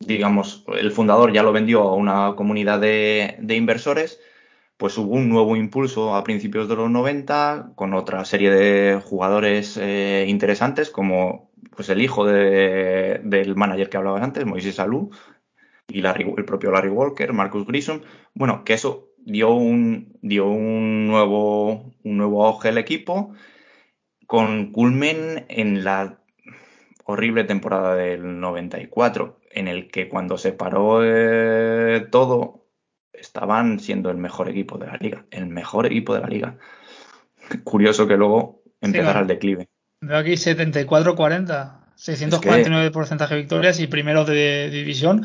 digamos, 0.00 0.64
el 0.78 0.92
fundador 0.92 1.32
ya 1.32 1.44
lo 1.44 1.52
vendió 1.52 1.82
a 1.82 1.94
una 1.94 2.34
comunidad 2.36 2.80
de, 2.80 3.36
inversores, 3.50 4.20
pues 4.76 4.98
hubo 4.98 5.14
un 5.14 5.28
nuevo 5.28 5.56
impulso 5.56 6.16
a 6.16 6.24
principios 6.24 6.68
de 6.68 6.76
los 6.76 6.90
90 6.90 7.72
con 7.76 7.94
otra 7.94 8.24
serie 8.24 8.50
de 8.50 9.00
jugadores 9.00 9.76
eh, 9.78 10.26
interesantes 10.28 10.90
como 10.90 11.50
pues 11.76 11.88
el 11.90 12.02
hijo 12.02 12.26
de- 12.26 13.20
del 13.24 13.56
manager 13.56 13.88
que 13.90 13.96
hablabas 13.98 14.22
antes, 14.22 14.44
Moisés 14.46 14.76
Salou, 14.76 15.10
y 15.88 16.02
Larry- 16.02 16.32
el 16.36 16.44
propio 16.44 16.70
Larry 16.70 16.90
Walker, 16.90 17.32
Marcus 17.32 17.66
Grissom, 17.66 18.02
bueno, 18.34 18.62
que 18.64 18.74
eso 18.74 19.08
dio 19.18 19.50
un, 19.50 20.16
dio 20.22 20.46
un 20.46 21.06
nuevo, 21.06 21.92
un 22.04 22.16
nuevo 22.16 22.46
auge 22.46 22.68
al 22.68 22.78
equipo 22.78 23.34
con 24.26 24.72
culmen 24.72 25.46
en 25.48 25.84
la 25.84 26.18
horrible 27.04 27.44
temporada 27.44 27.94
del 27.94 28.38
94, 28.38 29.40
en 29.50 29.68
el 29.68 29.90
que 29.90 30.08
cuando 30.08 30.36
se 30.36 30.52
paró 30.52 31.00
eh, 31.02 32.06
todo, 32.10 32.66
estaban 33.14 33.80
siendo 33.80 34.10
el 34.10 34.18
mejor 34.18 34.50
equipo 34.50 34.76
de 34.76 34.86
la 34.86 34.98
liga, 34.98 35.24
el 35.30 35.46
mejor 35.46 35.86
equipo 35.86 36.14
de 36.14 36.20
la 36.20 36.28
liga. 36.28 36.58
Curioso 37.64 38.06
que 38.06 38.18
luego 38.18 38.62
empezara 38.82 39.12
claro. 39.12 39.20
el 39.20 39.26
declive. 39.26 39.68
Veo 40.02 40.18
aquí 40.18 40.32
74-40, 40.32 41.86
649 41.96 42.90
porcentaje 42.90 43.34
de 43.34 43.40
victorias 43.40 43.80
y 43.80 43.86
primeros 43.86 44.26
de 44.26 44.68
división 44.70 45.24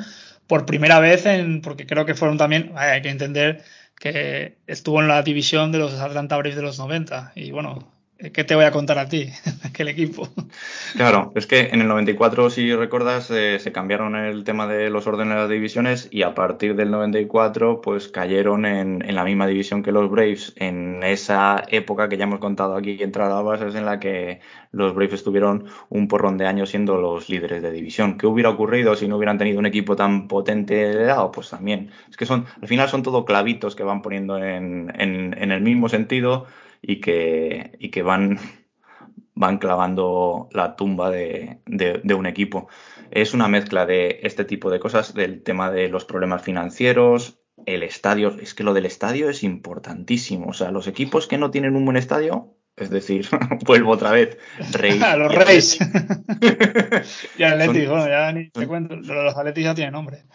por 0.54 0.68
primera 0.68 1.00
vez 1.00 1.26
en, 1.26 1.62
porque 1.62 1.88
creo 1.88 2.06
que 2.06 2.14
fueron 2.14 2.38
también, 2.38 2.74
hay 2.76 3.02
que 3.02 3.10
entender 3.10 3.64
que 4.00 4.60
estuvo 4.68 5.02
en 5.02 5.08
la 5.08 5.24
división 5.24 5.72
de 5.72 5.80
los 5.80 6.00
Atlanta 6.00 6.38
Braves 6.38 6.56
de 6.56 6.62
los 6.62 6.78
90 6.78 7.32
y 7.34 7.50
bueno, 7.50 7.92
¿qué 8.32 8.44
te 8.44 8.56
voy 8.56 8.66
a 8.66 8.72
contar 8.72 9.00
a 9.00 9.08
ti? 9.08 9.30
Aquel 9.64 9.90
equipo. 9.90 10.30
Claro, 10.96 11.32
es 11.36 11.48
que 11.48 11.70
en 11.72 11.82
el 11.82 11.88
94, 11.88 12.50
si 12.50 12.74
recuerdas, 12.74 13.30
eh, 13.32 13.60
se 13.60 13.72
cambiaron 13.72 14.16
el 14.16 14.44
tema 14.44 14.68
de 14.68 14.90
los 14.90 15.08
órdenes 15.08 15.36
de 15.36 15.42
las 15.42 15.50
divisiones 15.50 16.08
y 16.12 16.22
a 16.24 16.34
partir 16.34 16.76
del 16.76 16.92
94, 16.92 17.82
pues 17.82 18.08
cayeron 18.08 18.66
en, 18.66 19.04
en 19.08 19.16
la 19.16 19.24
misma 19.24 19.48
división 19.48 19.84
que 19.84 19.92
los 19.92 20.10
Braves. 20.10 20.54
En 20.56 21.04
esa 21.04 21.64
época 21.68 22.10
que 22.10 22.18
ya 22.18 22.24
hemos 22.24 22.40
contado 22.40 22.76
aquí, 22.76 22.98
entrada 23.02 23.40
a 23.40 23.42
bases, 23.42 23.76
en 23.76 23.86
la 23.86 24.00
que 24.00 24.40
los 24.72 24.94
Braves 24.94 25.16
estuvieron 25.16 25.66
un 25.90 26.08
porrón 26.08 26.38
de 26.38 26.48
años 26.48 26.70
siendo 26.70 26.98
los 26.98 27.30
líderes 27.30 27.62
de 27.62 27.72
división. 27.72 28.18
¿Qué 28.18 28.28
hubiera 28.28 28.50
ocurrido 28.50 28.96
si 28.96 29.08
no 29.08 29.18
hubieran 29.18 29.38
tenido 29.38 29.60
un 29.60 29.66
equipo 29.66 29.96
tan 29.96 30.28
potente 30.28 30.76
de 30.76 31.06
lado? 31.06 31.32
Pues 31.32 31.50
también. 31.50 31.92
Es 32.10 32.18
que 32.18 32.26
son, 32.26 32.46
al 32.62 32.68
final 32.68 32.90
son 32.90 33.04
todo 33.04 33.26
clavitos 33.26 33.76
que 33.76 33.84
van 33.84 34.02
poniendo 34.02 34.38
en, 34.38 34.92
en, 34.98 35.36
en 35.38 35.52
el 35.52 35.62
mismo 35.62 35.90
sentido 35.90 36.48
y 36.84 37.02
que, 37.02 37.72
y 37.80 37.90
que 37.90 38.04
van 38.04 38.40
van 39.36 39.58
clavando 39.58 40.48
la 40.52 40.76
tumba 40.76 41.10
de, 41.10 41.58
de, 41.66 42.02
de, 42.04 42.14
un 42.14 42.28
equipo. 42.28 42.68
Es 43.10 43.34
una 43.34 43.48
mezcla 43.48 43.88
de 43.88 44.20
este 44.22 44.46
tipo 44.46 44.70
de 44.70 44.80
cosas, 44.80 45.16
del 45.16 45.42
tema 45.42 45.72
de 45.72 45.90
los 45.90 46.06
problemas 46.06 46.44
financieros, 46.44 47.40
el 47.66 47.84
estadio, 47.84 48.38
es 48.40 48.54
que 48.54 48.64
lo 48.64 48.74
del 48.74 48.86
estadio 48.86 49.30
es 49.30 49.44
importantísimo. 49.44 50.48
O 50.50 50.54
sea, 50.54 50.72
los 50.72 50.88
equipos 50.88 51.28
que 51.28 51.38
no 51.38 51.52
tienen 51.52 51.76
un 51.76 51.86
buen 51.86 51.98
estadio, 51.98 52.56
es 52.76 52.90
decir, 52.90 53.28
vuelvo 53.66 53.92
otra 53.92 54.12
vez, 54.12 54.38
Reyes. 54.72 55.02
A 55.04 55.18
los 55.18 55.34
Reyes. 55.34 55.80
y 57.38 57.44
Atletis, 57.44 57.90
bueno, 57.90 58.08
ya 58.08 58.32
ni 58.32 58.50
te 58.50 58.68
cuento, 58.68 58.96
los 58.96 59.38
Atletis 59.38 59.64
ya 59.64 59.76
tienen 59.76 59.94
nombre. 59.94 60.26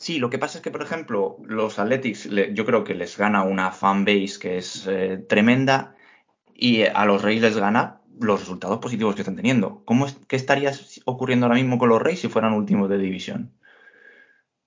Sí, 0.00 0.18
lo 0.18 0.30
que 0.30 0.38
pasa 0.38 0.56
es 0.56 0.64
que, 0.64 0.70
por 0.70 0.80
ejemplo, 0.80 1.36
los 1.44 1.78
Athletics, 1.78 2.30
yo 2.54 2.64
creo 2.64 2.84
que 2.84 2.94
les 2.94 3.18
gana 3.18 3.42
una 3.42 3.70
fanbase 3.70 4.38
que 4.40 4.56
es 4.56 4.86
eh, 4.86 5.18
tremenda 5.28 5.94
y 6.54 6.84
a 6.84 7.04
los 7.04 7.20
Reyes 7.20 7.42
les 7.42 7.58
gana 7.58 8.00
los 8.18 8.40
resultados 8.40 8.78
positivos 8.78 9.14
que 9.14 9.20
están 9.20 9.36
teniendo. 9.36 9.82
¿Cómo 9.84 10.06
es, 10.06 10.16
¿Qué 10.26 10.36
estaría 10.36 10.72
ocurriendo 11.04 11.44
ahora 11.44 11.58
mismo 11.58 11.76
con 11.76 11.90
los 11.90 12.00
Reyes 12.00 12.20
si 12.20 12.28
fueran 12.28 12.54
últimos 12.54 12.88
de 12.88 12.96
división? 12.96 13.52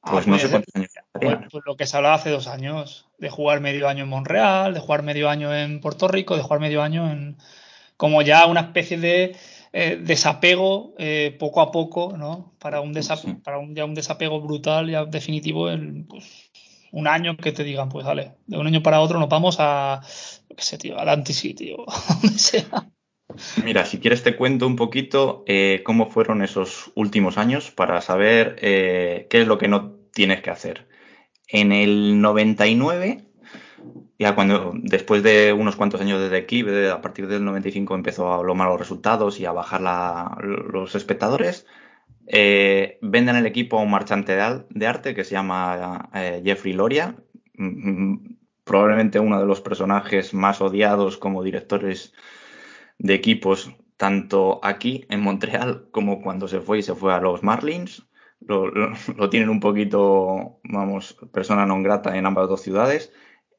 Pues, 0.02 0.28
ah, 0.28 0.30
no 0.30 0.38
sé 0.38 0.50
cuántos 0.52 0.76
años. 0.76 0.92
Pues, 1.14 1.38
pues, 1.50 1.64
lo 1.66 1.78
que 1.78 1.88
se 1.88 1.98
hablaba 1.98 2.14
hace 2.14 2.30
dos 2.30 2.46
años, 2.46 3.10
de 3.18 3.32
jugar 3.32 3.60
medio 3.60 3.88
año 3.88 4.04
en 4.04 4.10
Monreal, 4.10 4.76
de 4.76 4.82
jugar 4.82 5.02
medio 5.02 5.32
año 5.32 5.52
en 5.52 5.82
Puerto 5.82 6.08
Rico, 6.08 6.38
de 6.38 6.44
jugar 6.44 6.60
medio 6.60 6.84
año 6.84 7.10
en. 7.12 7.38
como 7.98 8.22
ya 8.22 8.46
una 8.46 8.62
especie 8.62 9.00
de 9.00 9.36
eh, 9.76 10.00
desapego 10.00 10.94
eh, 11.00 11.36
poco 11.40 11.60
a 11.60 11.72
poco, 11.72 12.16
¿no? 12.16 12.54
Para 12.60 12.80
un, 12.80 12.94
desa 12.94 13.16
sí. 13.16 13.34
para 13.44 13.58
un, 13.58 13.74
ya 13.74 13.86
un 13.86 13.96
desapego 13.96 14.40
brutal, 14.40 14.88
ya 14.88 15.04
definitivo, 15.06 15.72
en 15.72 16.06
pues, 16.06 16.52
un 16.92 17.08
año 17.08 17.36
que 17.36 17.52
te 17.52 17.64
digan, 17.64 17.90
pues 17.90 18.06
vale, 18.06 18.34
de 18.46 18.60
un 18.60 18.68
año 18.68 18.84
para 18.84 19.00
otro 19.02 19.20
nos 19.20 19.30
vamos 19.30 19.58
a. 19.58 20.02
qué 20.56 20.64
sé, 20.64 20.78
tío, 20.78 21.00
al 21.00 21.10
antisitio, 21.10 21.86
donde 22.22 22.38
sea. 22.38 22.92
Mira, 23.66 23.84
si 23.86 23.98
quieres 23.98 24.22
te 24.22 24.36
cuento 24.36 24.68
un 24.68 24.76
poquito 24.76 25.44
eh, 25.48 25.82
cómo 25.84 26.08
fueron 26.08 26.44
esos 26.44 26.92
últimos 26.94 27.40
años 27.40 27.72
para 27.72 28.00
saber 28.02 28.58
qué 28.58 29.28
es 29.32 29.48
lo 29.48 29.58
que 29.58 29.68
no 29.68 29.96
tienes 30.14 30.44
que 30.44 30.52
hacer. 30.52 30.88
En 31.48 31.72
el 31.72 32.22
99, 32.22 33.24
ya 34.24 34.36
cuando 34.36 34.72
después 34.76 35.22
de 35.22 35.52
unos 35.52 35.76
cuantos 35.76 36.00
años 36.00 36.20
de 36.22 36.30
declive, 36.30 36.90
a 36.90 37.02
partir 37.02 37.28
del 37.28 37.44
95 37.44 37.94
empezó 37.94 38.34
a 38.34 38.42
lomar 38.42 38.70
los 38.70 38.80
resultados 38.80 39.40
y 39.40 39.46
a 39.46 39.52
bajar 39.52 39.82
la, 39.82 40.38
los 40.42 40.96
espectadores, 40.96 41.68
eh, 42.28 43.00
venden 43.02 43.36
el 43.36 43.46
equipo 43.46 43.78
a 43.78 43.84
un 43.84 43.92
marchante 43.92 44.34
de, 44.36 44.88
arte 44.88 45.14
que 45.14 45.26
se 45.26 45.32
llama 45.32 46.10
eh, 46.14 46.42
Jeffrey 46.46 46.74
Loria, 46.74 47.18
probablemente 48.64 49.20
uno 49.20 49.40
de 49.42 49.46
los 49.46 49.60
personajes 49.60 50.34
más 50.34 50.62
odiados 50.62 51.18
como 51.18 51.44
directores 51.44 52.14
de 52.98 53.16
equipos 53.16 53.76
tanto 53.98 54.62
aquí 54.64 55.06
en 55.10 55.20
Montreal 55.22 55.90
como 55.92 56.22
cuando 56.22 56.48
se 56.48 56.62
fue 56.62 56.80
y 56.80 56.84
se 56.84 56.96
fue 56.96 57.14
a 57.14 57.20
los 57.20 57.44
Marlins. 57.44 58.08
Lo, 58.40 58.68
lo, 58.68 58.92
lo 59.18 59.30
tienen 59.30 59.50
un 59.50 59.60
poquito, 59.60 60.60
vamos, 60.64 61.16
persona 61.32 61.66
non 61.66 61.84
grata 61.84 62.16
en 62.16 62.26
ambas 62.26 62.48
dos 62.48 62.64
ciudades. 62.64 63.12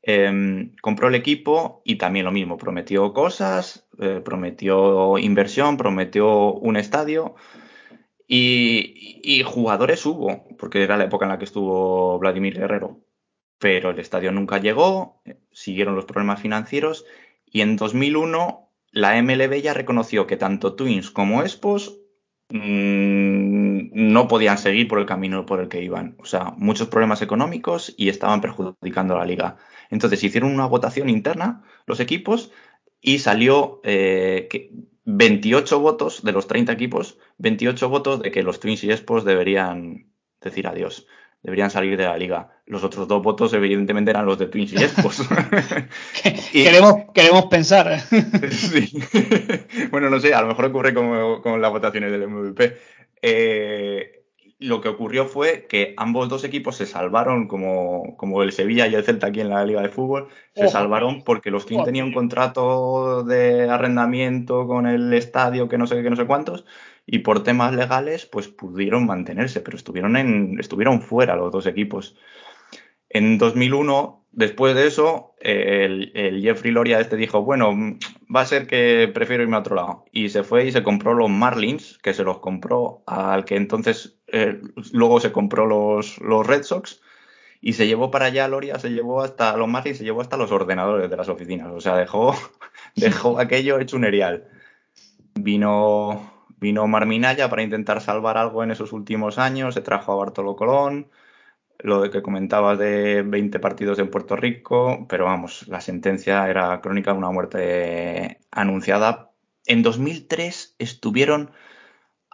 Em, 0.07 0.75
compró 0.81 1.09
el 1.09 1.15
equipo 1.15 1.83
y 1.85 1.97
también 1.97 2.25
lo 2.25 2.33
mismo, 2.33 2.57
prometió 2.59 3.13
cosas, 3.13 3.87
eh, 4.01 4.21
prometió 4.25 5.19
inversión, 5.19 5.77
prometió 5.77 6.55
un 6.55 6.77
estadio 6.77 7.35
y, 8.27 9.43
jugadores 9.45 10.05
hubo, 10.07 10.45
porque 10.59 10.83
era 10.83 10.97
la 10.97 11.05
época 11.05 11.27
en 11.27 11.31
la 11.31 11.39
que 11.39 11.45
estuvo 11.45 12.19
Vladimir 12.19 12.59
Guerrero, 12.59 13.01
pero 13.59 13.91
el 13.91 13.99
estadio 13.99 14.33
nunca 14.33 14.59
llegó, 14.59 15.23
siguieron 15.53 15.95
los 15.95 16.07
problemas 16.07 16.41
financieros 16.41 17.05
y 17.47 17.61
en 17.61 17.77
2001 17.77 18.65
la 18.91 19.21
MLB 19.21 19.61
ya 19.61 19.75
reconoció 19.75 20.27
que 20.27 20.37
tanto 20.37 20.75
Twins 20.75 21.11
como 21.11 21.43
Expos 21.43 21.99
mm, 22.51 23.91
no 23.93 24.29
podían 24.29 24.59
seguir 24.59 24.89
por 24.89 25.01
el 25.01 25.07
camino 25.07 25.47
por 25.47 25.61
el 25.61 25.69
que 25.69 25.83
iban. 25.83 26.17
O 26.21 26.25
sea, 26.25 26.55
muchos 26.57 26.89
problemas 26.89 27.21
económicos 27.21 27.93
y 27.97 28.09
estaban 28.09 28.41
perjudicando 28.41 29.15
a 29.15 29.19
la 29.19 29.27
liga. 29.27 29.57
Entonces 29.95 30.23
hicieron 30.23 30.53
una 30.53 30.67
votación 30.67 31.09
interna 31.09 31.63
los 31.87 32.01
equipos 32.01 32.51
y 33.01 33.21
salió 33.21 33.81
eh, 33.85 34.49
que 34.51 34.71
28 35.07 35.81
votos 35.81 36.23
de 36.23 36.33
los 36.33 36.47
30 36.47 36.73
equipos, 36.73 37.19
28 37.39 37.89
votos 37.89 38.21
de 38.21 38.31
que 38.31 38.43
los 38.43 38.61
Twins 38.61 38.85
y 38.85 38.91
Expos 38.91 39.25
deberían 39.25 40.07
decir 40.41 40.67
adiós 40.67 41.07
deberían 41.45 41.71
salir 41.71 41.97
de 41.97 42.05
la 42.05 42.17
liga. 42.17 42.49
Los 42.67 42.83
otros 42.83 43.07
dos 43.07 43.23
votos, 43.23 43.53
evidentemente, 43.53 44.11
eran 44.11 44.25
los 44.25 44.39
de 44.39 44.47
Twins 44.47 44.73
y 44.73 44.77
Expos. 44.77 45.21
y... 46.55 46.65
queremos, 46.65 46.95
queremos 47.15 47.47
pensar. 47.47 48.01
sí. 48.51 48.91
bueno, 49.91 50.09
no 50.09 50.19
sé, 50.19 50.33
a 50.33 50.41
lo 50.41 50.49
mejor 50.49 50.65
ocurre 50.65 50.95
como 50.95 51.43
con 51.43 51.61
las 51.61 51.71
votaciones 51.71 52.11
del 52.11 52.29
MVP. 52.29 52.79
Eh, 53.21 54.14
lo 54.65 54.81
que 54.81 54.89
ocurrió 54.89 55.27
fue 55.27 55.67
que 55.69 55.95
ambos 55.97 56.29
dos 56.29 56.43
equipos 56.43 56.77
se 56.77 56.87
salvaron, 56.87 57.49
como, 57.49 58.17
como 58.17 58.43
el 58.43 58.53
Sevilla 58.53 58.87
y 58.87 58.95
el 58.95 59.05
Celta 59.05 59.27
aquí 59.27 59.41
en 59.41 59.51
la 59.51 59.65
Liga 59.65 59.83
de 59.83 59.91
Fútbol, 59.91 60.29
se 60.55 60.65
oh, 60.65 60.69
salvaron 60.69 61.23
porque 61.23 61.51
los 61.51 61.67
Twins 61.67 61.83
oh, 61.83 61.85
tenían 61.85 62.07
un 62.07 62.15
contrato 62.15 63.25
de 63.25 63.69
arrendamiento 63.69 64.67
con 64.67 64.87
el 64.87 65.13
estadio, 65.13 65.69
que 65.69 65.77
no 65.77 65.87
sé 65.87 66.03
qué, 66.03 66.09
no 66.09 66.17
sé 66.17 66.25
cuántos, 66.25 66.65
y 67.07 67.19
por 67.19 67.43
temas 67.43 67.75
legales 67.75 68.25
pues 68.25 68.49
pudieron 68.49 69.05
mantenerse, 69.07 69.61
pero 69.61 69.77
estuvieron, 69.77 70.17
en, 70.17 70.59
estuvieron 70.59 71.03
fuera 71.03 71.37
los 71.37 71.53
dos 71.53 71.67
equipos. 71.67 72.17
En 73.11 73.39
2001, 73.39 74.25
después 74.33 74.75
de 74.75 74.87
eso, 74.87 75.35
el, 75.41 76.11
el, 76.15 76.43
Jeffrey 76.43 76.73
Loria 76.73 77.01
este 77.01 77.17
dijo, 77.17 77.43
bueno, 77.43 77.73
va 78.35 78.41
a 78.41 78.47
ser 78.47 78.67
que 78.67 79.11
prefiero 79.13 79.43
irme 79.43 79.57
a 79.57 79.61
otro 79.61 79.77
lado. 79.77 80.05
Y 80.11 80.31
se 80.31 80.43
fue 80.43 80.67
y 80.67 80.73
se 80.73 80.83
compró 80.83 81.15
los 81.15 81.31
Marlins, 81.31 81.99
que 81.99 82.15
se 82.15 82.25
los 82.25 82.39
compró 82.39 83.03
al 83.07 83.45
que 83.45 83.57
entonces 83.57 84.19
eh, 84.35 84.61
luego 84.93 85.21
se 85.21 85.31
compró 85.31 85.65
los, 85.65 86.19
los 86.21 86.45
Red 86.45 86.65
Sox. 86.65 87.01
Y 87.61 87.75
se 87.75 87.87
llevó 87.87 88.11
para 88.11 88.27
allá, 88.27 88.49
Loria 88.49 88.79
se 88.79 88.91
llevó 88.91 89.23
hasta 89.23 89.57
los 89.57 89.69
Marlins, 89.69 89.99
se 89.99 90.05
llevó 90.05 90.21
hasta 90.21 90.37
los 90.37 90.51
ordenadores 90.53 91.09
de 91.09 91.17
las 91.17 91.29
oficinas. 91.29 91.69
O 91.73 91.81
sea, 91.81 91.97
dejó, 91.97 92.35
dejó 92.97 93.39
aquello 93.39 93.79
hecho 93.79 93.97
un 93.97 94.05
erial. 94.05 94.49
Vino, 95.35 96.33
Vino 96.59 96.87
Marminaya 96.89 97.49
para 97.49 97.63
intentar 97.63 98.01
salvar 98.01 98.37
algo 98.37 98.65
en 98.65 98.73
esos 98.73 98.93
últimos 98.93 99.39
años, 99.39 99.75
se 99.75 99.81
trajo 99.83 100.13
a 100.13 100.17
Bartolo 100.17 100.57
Colón, 100.57 101.11
lo 101.79 102.01
de 102.01 102.11
que 102.11 102.23
comentabas 102.23 102.79
de 102.79 103.23
20 103.23 103.59
partidos 103.61 103.99
en 103.99 104.11
Puerto 104.11 104.37
Rico, 104.37 105.07
pero 105.09 105.25
vamos, 105.27 105.67
la 105.69 105.81
sentencia 105.81 106.49
era 106.49 106.81
crónica 106.81 107.13
de 107.13 107.19
una 107.19 107.31
muerte 107.31 108.41
anunciada. 108.51 109.33
En 109.67 109.83
2003 109.83 110.77
estuvieron 110.79 111.51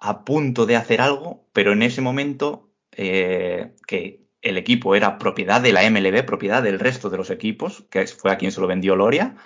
a 0.00 0.24
punto 0.24 0.66
de 0.66 0.76
hacer 0.76 1.00
algo, 1.00 1.46
pero 1.52 1.72
en 1.72 1.82
ese 1.82 2.00
momento 2.00 2.70
eh, 2.92 3.74
que 3.86 4.26
el 4.40 4.56
equipo 4.56 4.94
era 4.94 5.18
propiedad 5.18 5.60
de 5.60 5.72
la 5.72 5.88
MLB, 5.88 6.24
propiedad 6.24 6.62
del 6.62 6.80
resto 6.80 7.10
de 7.10 7.18
los 7.18 7.30
equipos, 7.30 7.86
que 7.90 8.06
fue 8.06 8.32
a 8.32 8.38
quien 8.38 8.50
se 8.50 8.60
lo 8.62 8.66
vendió 8.66 8.96
Loria, 8.96 9.36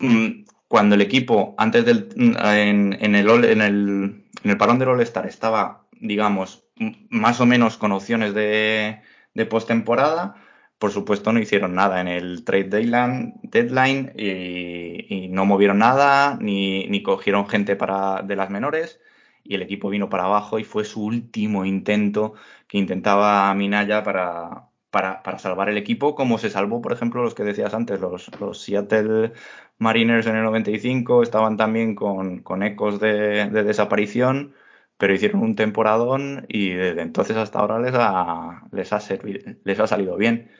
mm, 0.00 0.44
cuando 0.66 0.96
el 0.96 1.00
equipo, 1.00 1.54
antes 1.58 1.84
del, 1.84 2.08
en, 2.16 2.98
en, 3.00 3.14
el, 3.14 3.44
en, 3.44 3.60
el, 3.60 4.24
en 4.42 4.50
el 4.50 4.56
parón 4.56 4.78
del 4.80 4.88
All-Star 4.88 5.26
estaba, 5.26 5.86
digamos, 5.92 6.64
más 7.10 7.40
o 7.40 7.46
menos 7.46 7.76
con 7.76 7.92
opciones 7.92 8.34
de, 8.34 9.00
de 9.34 9.46
postemporada, 9.46 10.34
por 10.78 10.90
supuesto 10.90 11.32
no 11.32 11.38
hicieron 11.38 11.74
nada 11.76 12.00
en 12.00 12.08
el 12.08 12.44
trade 12.44 12.64
deadline, 12.64 13.34
deadline 13.44 14.12
y, 14.16 15.14
y, 15.14 15.28
no 15.28 15.44
movieron 15.44 15.78
nada, 15.78 16.36
ni, 16.40 16.88
ni 16.88 17.04
cogieron 17.04 17.48
gente 17.48 17.76
para, 17.76 18.22
de 18.22 18.34
las 18.34 18.50
menores 18.50 18.98
y 19.44 19.54
el 19.54 19.62
equipo 19.62 19.90
vino 19.90 20.08
para 20.08 20.24
abajo 20.24 20.58
y 20.58 20.64
fue 20.64 20.84
su 20.84 21.04
último 21.04 21.64
intento 21.64 22.34
que 22.68 22.78
intentaba 22.78 23.52
Minaya 23.54 24.02
para, 24.02 24.68
para, 24.90 25.22
para, 25.22 25.38
salvar 25.38 25.68
el 25.68 25.78
equipo, 25.78 26.14
como 26.14 26.38
se 26.38 26.50
salvó, 26.50 26.80
por 26.82 26.92
ejemplo, 26.92 27.22
los 27.22 27.34
que 27.34 27.44
decías 27.44 27.74
antes, 27.74 28.00
los, 28.00 28.30
los 28.40 28.60
Seattle 28.62 29.32
Mariners 29.78 30.26
en 30.26 30.36
el 30.36 30.44
95 30.44 31.22
estaban 31.22 31.56
también 31.56 31.94
con, 31.94 32.42
con 32.42 32.62
ecos 32.62 33.00
de, 33.00 33.50
de, 33.50 33.64
desaparición, 33.64 34.54
pero 34.96 35.14
hicieron 35.14 35.42
un 35.42 35.56
temporadón 35.56 36.46
y 36.48 36.70
desde 36.70 37.02
entonces 37.02 37.36
hasta 37.36 37.58
ahora 37.58 37.80
les 37.80 37.94
ha, 37.94 38.62
les 38.70 38.92
ha, 38.92 39.00
servido, 39.00 39.40
les 39.64 39.80
ha 39.80 39.86
salido 39.86 40.16
bien, 40.16 40.50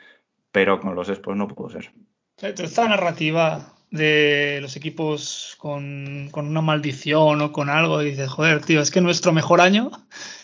pero 0.51 0.81
con 0.81 0.95
los 0.95 1.09
Expos 1.09 1.37
no 1.37 1.49
pudo 1.49 1.71
ser. 1.71 1.93
Esta 2.39 2.89
narrativa 2.89 3.75
de 3.93 4.59
los 4.61 4.75
equipos 4.75 5.55
con, 5.59 6.29
con 6.33 6.49
una 6.49 6.63
maldición 6.63 7.41
o 7.41 7.53
con 7.53 7.69
algo 7.69 8.03
y 8.03 8.11
dices, 8.11 8.29
joder, 8.29 8.63
tío, 8.63 8.81
es 8.81 8.91
que 8.91 9.01
nuestro 9.01 9.33
mejor 9.33 9.61
año 9.61 9.91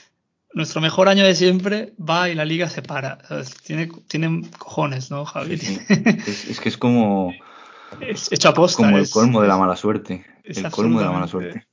nuestro 0.54 0.80
mejor 0.80 1.08
año 1.08 1.24
de 1.24 1.34
siempre 1.34 1.92
va 1.98 2.28
y 2.28 2.34
la 2.34 2.44
liga 2.44 2.68
se 2.68 2.82
para. 2.82 3.18
Tiene, 3.64 3.88
tienen 4.06 4.44
cojones, 4.44 5.10
¿no, 5.10 5.24
Javi? 5.24 5.58
Sí, 5.58 5.76
sí. 5.76 5.84
Es, 6.26 6.48
es, 6.50 6.60
que 6.60 6.68
es 6.68 6.76
como. 6.76 7.32
Es 8.00 8.30
hecho 8.30 8.50
aposta. 8.50 8.82
Como 8.82 8.96
el 8.96 9.04
es, 9.04 9.10
colmo 9.10 9.40
de 9.40 9.48
la 9.48 9.56
mala 9.56 9.76
suerte. 9.76 10.24
El 10.44 10.70
colmo 10.70 10.98
de 10.98 11.06
la 11.06 11.12
mala 11.12 11.26
suerte. 11.26 11.66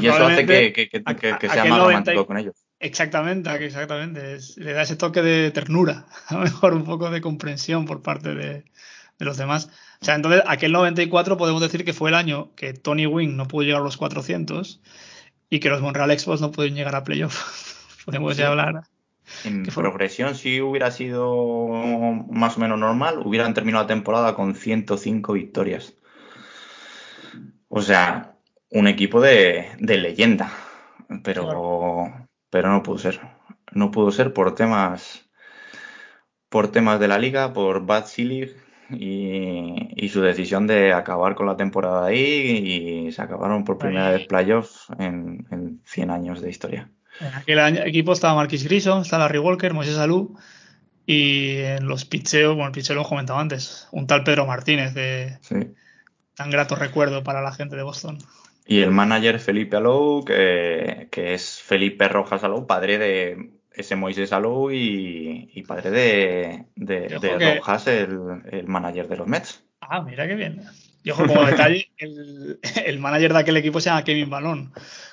y 0.00 0.06
eso 0.06 0.26
hace 0.26 0.46
que, 0.46 0.72
que, 0.72 0.88
que, 0.88 1.02
que 1.02 1.48
sea 1.48 1.64
más 1.64 1.78
90... 1.78 1.84
romántico 1.84 2.26
con 2.26 2.38
ellos. 2.38 2.54
Exactamente, 2.78 3.50
exactamente. 3.64 4.34
Es, 4.34 4.56
le 4.56 4.72
da 4.72 4.82
ese 4.82 4.96
toque 4.96 5.22
de 5.22 5.50
ternura, 5.50 6.06
a 6.28 6.34
lo 6.34 6.40
mejor 6.40 6.74
un 6.74 6.84
poco 6.84 7.10
de 7.10 7.20
comprensión 7.20 7.86
por 7.86 8.02
parte 8.02 8.34
de, 8.34 8.64
de, 9.18 9.24
los 9.24 9.36
demás. 9.36 9.70
O 10.00 10.04
sea, 10.04 10.14
entonces, 10.14 10.42
aquel 10.46 10.72
94 10.72 11.36
podemos 11.36 11.60
decir 11.60 11.84
que 11.84 11.92
fue 11.92 12.10
el 12.10 12.14
año 12.14 12.54
que 12.54 12.72
Tony 12.74 13.06
Wing 13.06 13.36
no 13.36 13.48
pudo 13.48 13.62
llegar 13.62 13.80
a 13.80 13.84
los 13.84 13.96
400 13.96 14.80
y 15.50 15.60
que 15.60 15.68
los 15.68 15.80
Montreal 15.80 16.10
Expos 16.10 16.40
no 16.40 16.50
pueden 16.50 16.74
llegar 16.74 16.94
a 16.94 17.04
playoff. 17.04 17.74
Podemos 18.04 18.34
sí. 18.34 18.42
ya 18.42 18.48
hablar. 18.48 18.84
En 19.44 19.64
progresión, 19.64 20.34
si 20.34 20.60
hubiera 20.60 20.90
sido 20.90 21.34
más 22.30 22.56
o 22.56 22.60
menos 22.60 22.78
normal, 22.78 23.20
hubieran 23.24 23.54
terminado 23.54 23.84
la 23.84 23.88
temporada 23.88 24.34
con 24.34 24.54
105 24.54 25.32
victorias. 25.32 25.94
O 27.68 27.80
sea, 27.80 28.36
un 28.70 28.86
equipo 28.86 29.20
de, 29.20 29.68
de 29.78 29.96
leyenda. 29.96 30.52
Pero, 31.22 31.44
claro. 31.44 32.28
pero 32.50 32.70
no 32.70 32.82
pudo 32.82 32.98
ser. 32.98 33.20
No 33.72 33.90
pudo 33.90 34.10
ser 34.10 34.34
por 34.34 34.54
temas 34.54 35.24
por 36.54 36.70
temas 36.70 37.00
de 37.00 37.08
la 37.08 37.18
liga, 37.18 37.52
por 37.52 37.84
Bad 37.84 38.06
Silly, 38.06 38.54
y, 38.90 40.04
y, 40.04 40.08
su 40.08 40.20
decisión 40.20 40.66
de 40.66 40.92
acabar 40.92 41.34
con 41.34 41.46
la 41.46 41.56
temporada 41.56 42.06
ahí 42.06 43.06
y 43.06 43.12
se 43.12 43.22
acabaron 43.22 43.64
por 43.64 43.78
primera 43.78 44.10
vez 44.10 44.26
playoffs 44.26 44.86
en, 44.98 45.46
en 45.50 45.80
100 45.84 46.10
años 46.10 46.40
de 46.40 46.50
historia. 46.50 46.90
En 47.20 47.34
aquel 47.34 47.58
año, 47.58 47.82
equipo 47.84 48.12
estaba 48.12 48.34
Marquis 48.34 48.64
Grison, 48.64 49.02
está 49.02 49.18
Larry 49.18 49.38
Walker, 49.38 49.72
Moisés 49.72 49.98
Alú 49.98 50.36
y 51.06 51.58
en 51.58 51.86
los 51.86 52.04
picheos, 52.04 52.54
bueno, 52.54 52.68
el 52.68 52.72
picheo 52.72 52.96
lo 52.96 53.02
he 53.02 53.08
comentado 53.08 53.38
antes, 53.38 53.88
un 53.92 54.06
tal 54.06 54.24
Pedro 54.24 54.46
Martínez 54.46 54.94
de 54.94 55.38
sí. 55.42 55.74
tan 56.34 56.50
grato 56.50 56.76
recuerdo 56.76 57.22
para 57.22 57.42
la 57.42 57.52
gente 57.52 57.76
de 57.76 57.82
Boston. 57.82 58.18
Y 58.66 58.80
el 58.80 58.90
manager 58.90 59.38
Felipe 59.40 59.76
Alou, 59.76 60.24
que, 60.24 61.08
que 61.10 61.34
es 61.34 61.60
Felipe 61.60 62.08
Rojas 62.08 62.44
Alou, 62.44 62.66
padre 62.66 62.96
de 62.96 63.50
ese 63.74 63.96
Moisés 63.96 64.32
Alou 64.32 64.70
y, 64.70 65.50
y, 65.52 65.62
padre 65.62 65.90
de, 65.90 66.64
de, 66.76 67.18
de 67.18 67.38
que... 67.38 67.54
Rojas, 67.56 67.86
el, 67.88 68.18
el, 68.50 68.66
manager 68.66 69.08
de 69.08 69.16
los 69.16 69.26
Mets. 69.26 69.64
Ah, 69.80 70.02
mira 70.02 70.26
qué 70.26 70.34
bien. 70.34 70.62
Y 71.02 71.10
ojo, 71.10 71.26
como 71.26 71.44
detalle, 71.44 71.90
el, 71.98 72.60
el, 72.84 72.98
manager 72.98 73.32
de 73.32 73.38
aquel 73.40 73.56
equipo 73.56 73.80
se 73.80 73.90
llama 73.90 74.04
Kevin 74.04 74.30
Balón, 74.30 74.72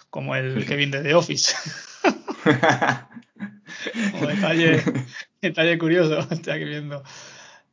como 0.09 0.35
el 0.35 0.65
Kevin 0.65 0.91
de 0.91 1.01
The 1.01 1.15
Office. 1.15 1.55
como 4.11 4.27
detalle, 4.27 4.81
detalle 5.41 5.77
curioso, 5.77 6.19
estoy 6.29 6.53
aquí 6.53 6.65
viendo. 6.65 7.03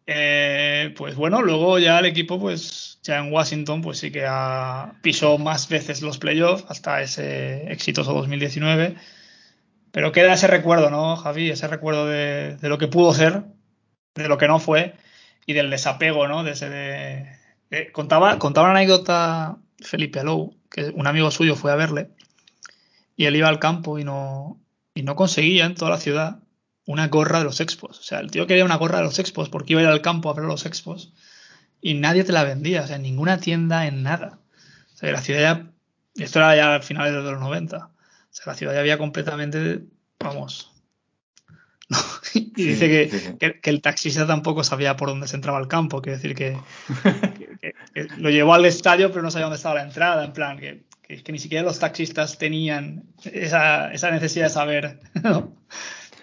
Eh, 0.07 0.95
pues 0.97 1.17
bueno, 1.17 1.43
luego 1.43 1.79
ya 1.79 1.99
el 1.99 2.07
equipo, 2.07 2.41
pues 2.41 2.99
ya 3.03 3.19
en 3.19 3.31
Washington, 3.31 3.83
pues 3.83 3.99
sí 3.99 4.11
que 4.11 4.25
ha, 4.27 4.95
pisó 5.03 5.37
más 5.37 5.69
veces 5.69 6.01
los 6.01 6.17
playoffs 6.17 6.65
hasta 6.69 7.03
ese 7.03 7.71
exitoso 7.71 8.15
2019 8.15 8.97
pero 9.99 10.13
queda 10.13 10.35
ese 10.35 10.47
recuerdo, 10.47 10.91
¿no, 10.91 11.17
Javi? 11.17 11.51
Ese 11.51 11.67
recuerdo 11.67 12.07
de, 12.07 12.57
lo 12.63 12.79
que 12.79 12.87
pudo 12.87 13.13
ser, 13.13 13.43
de 14.15 14.29
lo 14.29 14.39
que 14.39 14.47
no 14.47 14.61
fue 14.61 14.95
y 15.45 15.55
del 15.55 15.71
desapego, 15.71 16.29
¿no? 16.29 16.45
De 16.45 16.53
ese 16.53 16.71
de, 16.71 17.91
contaba, 17.91 18.39
contaba 18.39 18.69
una 18.69 18.79
anécdota 18.79 19.59
Felipe 19.81 20.21
Alou, 20.21 20.55
que 20.71 20.93
un 20.95 21.09
amigo 21.09 21.33
suyo 21.33 21.57
fue 21.57 21.73
a 21.73 21.75
verle 21.75 22.11
y 23.17 23.25
él 23.25 23.35
iba 23.35 23.49
al 23.49 23.59
campo 23.59 23.99
y 23.99 24.05
no, 24.05 24.61
y 24.95 25.03
no 25.03 25.17
conseguía 25.17 25.67
en 25.67 25.75
toda 25.75 25.91
la 25.91 25.99
ciudad 25.99 26.45
una 26.87 27.09
gorra 27.09 27.41
de 27.41 27.47
los 27.47 27.61
expos. 27.61 27.99
O 27.99 28.03
sea, 28.05 28.21
el 28.21 28.31
tío 28.31 28.47
quería 28.47 28.65
una 28.65 28.77
gorra 28.77 28.99
de 28.99 29.05
los 29.05 29.19
expos 29.19 29.49
porque 29.49 29.73
iba 29.73 29.81
a 29.81 29.83
ir 29.83 29.91
al 29.91 30.01
campo 30.01 30.31
a 30.31 30.35
ver 30.35 30.45
los 30.45 30.65
expos 30.65 31.13
y 31.81 31.95
nadie 31.95 32.23
te 32.23 32.31
la 32.31 32.45
vendía. 32.45 32.83
O 32.83 32.87
sea, 32.87 32.95
en 32.95 33.03
ninguna 33.03 33.41
tienda, 33.41 33.89
en 33.89 34.05
nada. 34.05 34.39
O 34.95 34.97
sea, 34.97 35.11
la 35.11 35.23
ciudad 35.23 35.41
ya. 35.41 36.23
Esto 36.23 36.39
era 36.39 36.55
ya 36.55 36.77
a 36.77 36.83
finales 36.83 37.15
de 37.15 37.33
los 37.33 37.41
90. 37.41 37.91
Sea, 38.39 38.53
la 38.53 38.55
ciudad 38.55 38.73
ya 38.75 38.81
había 38.81 38.99
completamente. 38.99 39.81
Vamos. 40.21 40.73
No, 41.91 41.97
y 42.35 42.53
Sí, 42.55 42.65
dice 42.67 42.87
que, 42.87 43.19
sí, 43.19 43.35
que- 43.41 43.61
que 43.61 43.71
el 43.71 43.81
taxista 43.81 44.27
tampoco 44.27 44.63
sabía 44.63 44.95
por 44.95 45.09
dónde 45.09 45.27
se 45.27 45.37
entraba 45.37 45.57
al 45.57 45.69
campo. 45.69 46.03
Quiere 46.03 46.19
decir 46.19 46.35
que, 46.35 46.55
lo 48.19 48.29
llevó 48.29 48.53
al 48.53 48.67
estadio, 48.67 49.11
pero 49.11 49.23
no 49.23 49.31
sabía 49.31 49.47
dónde 49.47 49.57
estaba 49.57 49.77
la 49.77 49.85
entrada. 49.85 50.23
En 50.27 50.35
plan, 50.35 50.59
que, 50.59 50.85
ni 51.33 51.39
siquiera 51.39 51.65
los 51.65 51.79
taxistas 51.79 52.37
tenían 52.37 53.05
esa, 53.25 53.91
esa 53.91 54.11
necesidad 54.11 54.45
de 54.49 54.51
saber. 54.51 55.01
¿no? 55.23 55.57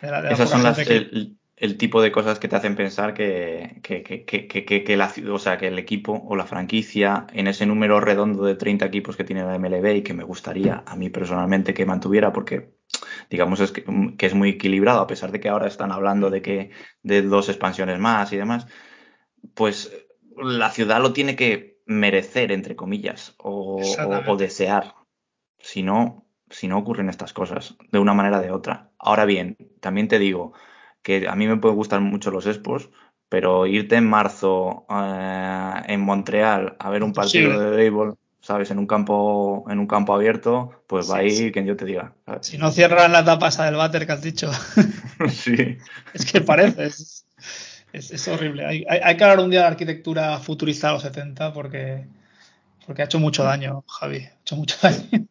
De 0.03 0.11
la- 0.11 0.21
de 0.21 0.27
la 0.27 0.33
Esas 0.35 0.49
son 0.51 0.61
las, 0.61 0.77
el, 0.77 1.35
el 1.57 1.77
tipo 1.77 2.01
de 2.01 2.11
cosas 2.11 2.39
que 2.39 2.47
te 2.47 2.55
hacen 2.55 2.75
pensar 2.75 3.13
que, 3.13 3.79
que, 3.81 4.03
que, 4.03 4.65
que, 4.65 4.97
la, 4.97 5.13
o 5.31 5.39
sea, 5.39 5.57
que 5.57 5.67
el 5.67 5.79
equipo 5.79 6.21
o 6.27 6.35
la 6.35 6.45
franquicia 6.45 7.27
en 7.31 7.47
ese 7.47 7.65
número 7.65 8.01
redondo 8.01 8.43
de 8.43 8.55
30 8.55 8.85
equipos 8.85 9.15
que 9.15 9.23
tiene 9.23 9.43
la 9.43 9.57
MLB 9.57 9.97
y 9.97 10.01
que 10.01 10.13
me 10.13 10.23
gustaría 10.23 10.83
a 10.85 10.95
mí 10.95 11.09
personalmente 11.09 11.73
que 11.73 11.85
mantuviera 11.85 12.33
porque 12.33 12.75
digamos 13.29 13.59
es 13.61 13.71
que, 13.71 13.85
que 14.17 14.25
es 14.25 14.33
muy 14.33 14.49
equilibrado 14.49 14.99
a 14.99 15.07
pesar 15.07 15.31
de 15.31 15.39
que 15.39 15.49
ahora 15.49 15.67
están 15.67 15.91
hablando 15.91 16.29
de 16.29 16.41
que 16.41 16.71
de 17.03 17.21
dos 17.21 17.47
expansiones 17.47 17.99
más 17.99 18.33
y 18.33 18.37
demás 18.37 18.67
pues 19.53 19.91
la 20.37 20.69
ciudad 20.71 21.01
lo 21.01 21.13
tiene 21.13 21.35
que 21.35 21.79
merecer 21.85 22.51
entre 22.51 22.75
comillas 22.75 23.35
o, 23.37 23.81
o 24.27 24.37
desear. 24.37 24.95
Si 25.59 25.83
no 25.83 26.23
si 26.49 26.67
no 26.67 26.77
ocurren 26.77 27.09
estas 27.09 27.33
cosas 27.33 27.75
de 27.91 27.99
una 27.99 28.13
manera 28.13 28.37
o 28.37 28.41
de 28.41 28.51
otra. 28.51 28.91
Ahora 28.99 29.25
bien 29.25 29.57
también 29.79 30.07
te 30.07 30.19
digo 30.19 30.53
que 31.05 31.27
a 31.29 31.35
mí 31.35 31.47
me 31.47 31.57
pueden 31.57 31.77
gustar 31.77 32.01
mucho 32.01 32.31
los 32.31 32.47
expos, 32.47 32.89
pero 33.29 33.65
irte 33.67 33.95
en 33.95 34.09
marzo 34.09 34.85
eh, 34.89 35.81
en 35.87 36.01
Montreal 36.01 36.75
a 36.79 36.89
ver 36.89 37.03
un 37.03 37.13
partido 37.13 37.59
de 37.59 37.69
béisbol, 37.77 38.17
¿sabes? 38.41 38.71
En 38.71 38.79
un 38.79 38.87
campo, 38.87 39.65
en 39.69 39.79
un 39.79 39.87
campo 39.87 40.13
abierto, 40.13 40.83
pues 40.87 41.09
va 41.09 41.17
a 41.17 41.23
ir 41.23 41.31
sí. 41.37 41.51
quien 41.51 41.65
yo 41.67 41.75
te 41.77 41.85
diga. 41.85 42.13
¿sabes? 42.25 42.47
Si 42.47 42.57
no 42.57 42.71
cierran 42.71 43.11
la 43.11 43.23
tapa 43.23 43.49
esa 43.49 43.65
del 43.65 43.75
váter 43.75 44.05
que 44.05 44.11
has 44.13 44.21
dicho, 44.21 44.51
sí. 45.29 45.77
es 46.13 46.25
que 46.31 46.41
parece. 46.41 46.85
Es, 46.85 47.25
es- 47.93 48.11
es 48.11 48.27
horrible. 48.27 48.65
Hay, 48.65 48.85
hay- 48.89 48.99
hay 49.03 49.17
que 49.17 49.23
hablar 49.23 49.39
un 49.39 49.49
día 49.51 49.61
de 49.61 49.67
arquitectura 49.67 50.37
futurista 50.39 50.87
de 50.87 50.93
los 50.93 51.03
70 51.03 51.53
porque, 51.53 52.05
porque 52.85 53.01
ha 53.03 53.05
hecho 53.05 53.19
mucho 53.19 53.43
daño, 53.43 53.83
Javi. 53.87 54.17
Ha 54.19 54.39
hecho 54.41 54.55
mucho 54.57 54.77
daño. 54.81 55.27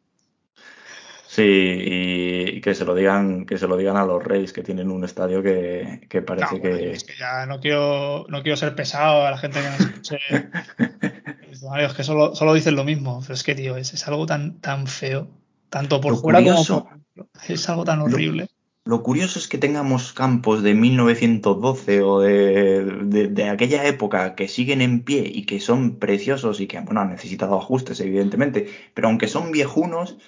Sí, 1.34 1.42
y, 1.42 2.56
y 2.56 2.60
que 2.60 2.74
se 2.76 2.84
lo 2.84 2.94
digan, 2.94 3.44
que 3.44 3.58
se 3.58 3.66
lo 3.66 3.76
digan 3.76 3.96
a 3.96 4.04
los 4.04 4.22
Reyes 4.22 4.52
que 4.52 4.62
tienen 4.62 4.88
un 4.90 5.02
estadio 5.04 5.42
que, 5.42 6.06
que 6.08 6.20
No, 6.20 6.26
parece 6.26 6.58
bueno, 6.60 6.76
que. 6.78 6.92
es 6.92 7.02
que 7.02 7.14
ya 7.18 7.44
no 7.46 7.58
quiero, 7.58 8.24
no 8.28 8.42
quiero 8.42 8.56
ser 8.56 8.76
pesado 8.76 9.26
a 9.26 9.32
la 9.32 9.38
gente 9.38 9.58
que 9.60 9.66
nos 9.68 9.80
escuche. 9.80 10.18
Es 11.80 11.94
que 11.94 12.02
solo, 12.04 12.34
solo 12.34 12.52
dicen 12.54 12.76
lo 12.76 12.84
mismo. 12.84 13.20
Pero 13.22 13.34
es 13.34 13.42
que, 13.42 13.54
tío, 13.54 13.76
es, 13.76 13.94
es 13.94 14.06
algo 14.06 14.26
tan, 14.26 14.60
tan 14.60 14.86
feo. 14.86 15.26
Tanto 15.70 16.00
por 16.00 16.12
Lo 16.12 16.18
fuera 16.18 16.38
curioso- 16.40 16.84
como 16.84 16.90
por 16.90 17.26
dentro. 17.26 17.54
Es 17.54 17.68
algo 17.68 17.84
tan 17.84 17.98
Lo- 18.00 18.04
horrible. 18.04 18.48
Lo 18.86 19.02
curioso 19.02 19.38
es 19.38 19.48
que 19.48 19.56
tengamos 19.56 20.12
campos 20.12 20.62
de 20.62 20.74
1912 20.74 22.02
o 22.02 22.20
de, 22.20 22.84
de- 22.84 23.28
de 23.28 23.48
aquella 23.48 23.86
época 23.86 24.34
que 24.34 24.46
siguen 24.46 24.82
en 24.82 25.00
pie 25.04 25.22
y 25.26 25.46
que 25.46 25.58
son 25.58 25.96
preciosos 25.98 26.60
y 26.60 26.66
que, 26.66 26.78
bueno, 26.80 27.00
han 27.00 27.08
necesitado 27.10 27.56
ajustes, 27.58 27.98
evidentemente, 28.00 28.68
pero 28.92 29.08
aunque 29.08 29.26
son 29.26 29.52
viejunos, 29.52 30.18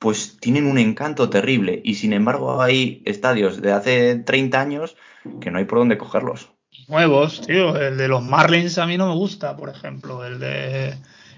pues 0.00 0.38
tienen 0.40 0.66
un 0.66 0.78
encanto 0.78 1.28
terrible 1.28 1.82
y 1.84 1.94
sin 1.96 2.14
embargo 2.14 2.62
hay 2.62 3.02
estadios 3.04 3.60
de 3.60 3.72
hace 3.72 4.14
30 4.16 4.58
años 4.58 4.96
que 5.42 5.50
no 5.50 5.58
hay 5.58 5.66
por 5.66 5.78
dónde 5.78 5.98
cogerlos. 5.98 6.48
nuevos, 6.88 7.42
tío. 7.46 7.76
El 7.76 7.98
de 7.98 8.08
los 8.08 8.22
Marlins 8.24 8.78
a 8.78 8.86
mí 8.86 8.96
no 8.96 9.08
me 9.08 9.14
gusta, 9.14 9.54
por 9.58 9.68
ejemplo. 9.68 10.24
El 10.24 10.40
de, 10.40 10.94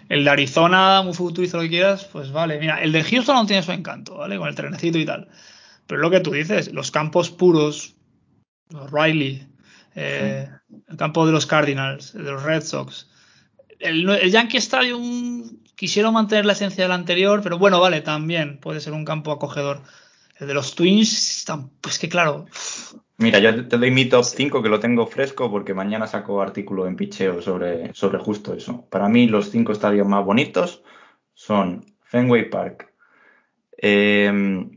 el 0.08 0.24
de 0.24 0.30
Arizona, 0.30 1.02
muy 1.02 1.12
futurista 1.12 1.56
lo 1.56 1.64
que 1.64 1.70
quieras, 1.70 2.04
pues 2.04 2.30
vale. 2.30 2.60
Mira, 2.60 2.80
el 2.80 2.92
de 2.92 3.02
Houston 3.02 3.34
no 3.34 3.46
tiene 3.46 3.64
su 3.64 3.72
encanto, 3.72 4.18
¿vale? 4.18 4.38
Con 4.38 4.46
el 4.46 4.54
trenecito 4.54 4.96
y 4.96 5.06
tal. 5.06 5.28
Pero 5.88 6.00
lo 6.00 6.10
que 6.10 6.20
tú 6.20 6.30
dices, 6.30 6.72
los 6.72 6.92
campos 6.92 7.30
puros, 7.30 7.96
los 8.70 8.92
Riley, 8.92 9.44
eh, 9.96 10.48
el 10.88 10.96
campo 10.96 11.26
de 11.26 11.32
los 11.32 11.46
Cardinals, 11.46 12.12
de 12.12 12.30
los 12.30 12.44
Red 12.44 12.62
Sox. 12.62 13.08
El, 13.80 14.08
el 14.08 14.30
Yankee 14.30 14.58
Stadium 14.58 15.31
quisieron 15.82 16.14
mantener 16.14 16.46
la 16.46 16.52
esencia 16.52 16.84
del 16.84 16.92
anterior, 16.92 17.40
pero 17.42 17.58
bueno, 17.58 17.80
vale, 17.80 18.02
también 18.02 18.58
puede 18.58 18.78
ser 18.78 18.92
un 18.92 19.04
campo 19.04 19.32
acogedor. 19.32 19.80
El 20.38 20.46
de 20.46 20.54
los 20.54 20.76
Twins, 20.76 21.44
pues 21.80 21.98
que 21.98 22.08
claro, 22.08 22.46
Mira, 23.18 23.40
yo 23.40 23.66
te 23.66 23.78
doy 23.78 23.90
mi 23.90 24.04
top 24.04 24.22
5 24.24 24.62
que 24.62 24.68
lo 24.68 24.78
tengo 24.78 25.08
fresco 25.08 25.50
porque 25.50 25.74
mañana 25.74 26.06
saco 26.06 26.40
artículo 26.40 26.86
en 26.86 26.94
picheo 26.94 27.42
sobre, 27.42 27.92
sobre 27.94 28.18
justo 28.18 28.54
eso. 28.54 28.86
Para 28.90 29.08
mí 29.08 29.26
los 29.26 29.50
cinco 29.50 29.72
estadios 29.72 30.06
más 30.06 30.24
bonitos 30.24 30.84
son 31.34 31.84
Fenway 32.04 32.48
Park, 32.48 32.92
eh, 33.76 34.68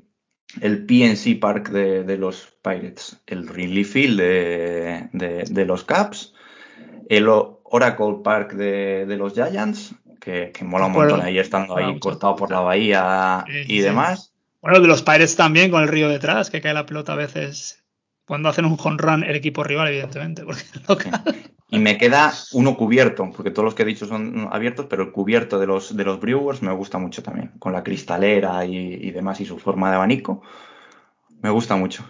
el 0.62 0.86
PNC 0.88 1.40
Park 1.40 1.70
de, 1.70 2.04
de 2.04 2.18
los 2.18 2.48
Pirates, 2.64 3.22
el 3.28 3.44
Wrigley 3.44 3.84
Field 3.84 4.20
de, 4.20 5.10
de- 5.14 5.44
de 5.48 5.66
los 5.66 5.84
Caps, 5.84 6.34
el 7.10 7.28
Oracle 7.30 8.18
Park 8.24 8.54
de, 8.54 9.06
de 9.06 9.18
los 9.18 9.34
Giants, 9.34 9.94
que, 10.26 10.52
que 10.52 10.66
mola 10.66 10.88
un 10.88 10.94
montón 10.94 11.22
ahí 11.22 11.38
estando 11.38 11.78
ahí 11.78 12.00
cortado 12.00 12.36
por 12.36 12.50
la 12.52 12.62
bahía 12.62 13.46
Sí, 13.48 13.60
y 13.74 13.78
sí. 13.78 13.82
demás. 13.84 14.34
Bueno, 14.62 14.80
de 14.80 14.88
los 14.88 15.04
Pirates 15.04 15.36
también, 15.36 15.70
con 15.70 15.84
el 15.84 15.88
río 15.88 16.10
detrás, 16.10 16.50
que 16.50 16.60
cae 16.60 16.74
la 16.74 16.88
pelota 16.88 17.14
a 17.14 17.16
veces 17.16 17.84
cuando 18.26 18.50
hacen 18.50 18.66
un 18.66 18.78
home 18.84 18.98
run 18.98 19.24
el 19.24 19.36
equipo 19.36 19.64
rival, 19.64 19.88
evidentemente. 19.90 20.44
Porque 20.44 20.64
local- 20.88 21.24
Y 21.70 21.78
me 21.80 21.98
queda 21.98 22.34
uno 22.54 22.76
cubierto, 22.76 23.30
porque 23.36 23.52
todos 23.52 23.66
los 23.66 23.76
que 23.76 23.84
he 23.84 23.86
dicho 23.86 24.08
son 24.08 24.48
abiertos, 24.52 24.88
pero 24.90 25.04
el 25.04 25.12
cubierto 25.12 25.60
de 25.60 25.68
los, 25.68 25.96
de 25.96 26.04
los 26.04 26.20
Brewers 26.20 26.62
me 26.64 26.72
gusta 26.74 26.98
mucho 26.98 27.22
también, 27.22 27.52
con 27.60 27.74
la 27.74 27.84
cristalera 27.84 28.66
y, 28.66 28.76
y 28.76 29.12
demás 29.12 29.40
y 29.42 29.46
su 29.46 29.60
forma 29.60 29.90
de 29.90 29.96
abanico. 29.96 30.42
Me 31.42 31.50
gusta 31.52 31.76
mucho. 31.76 32.04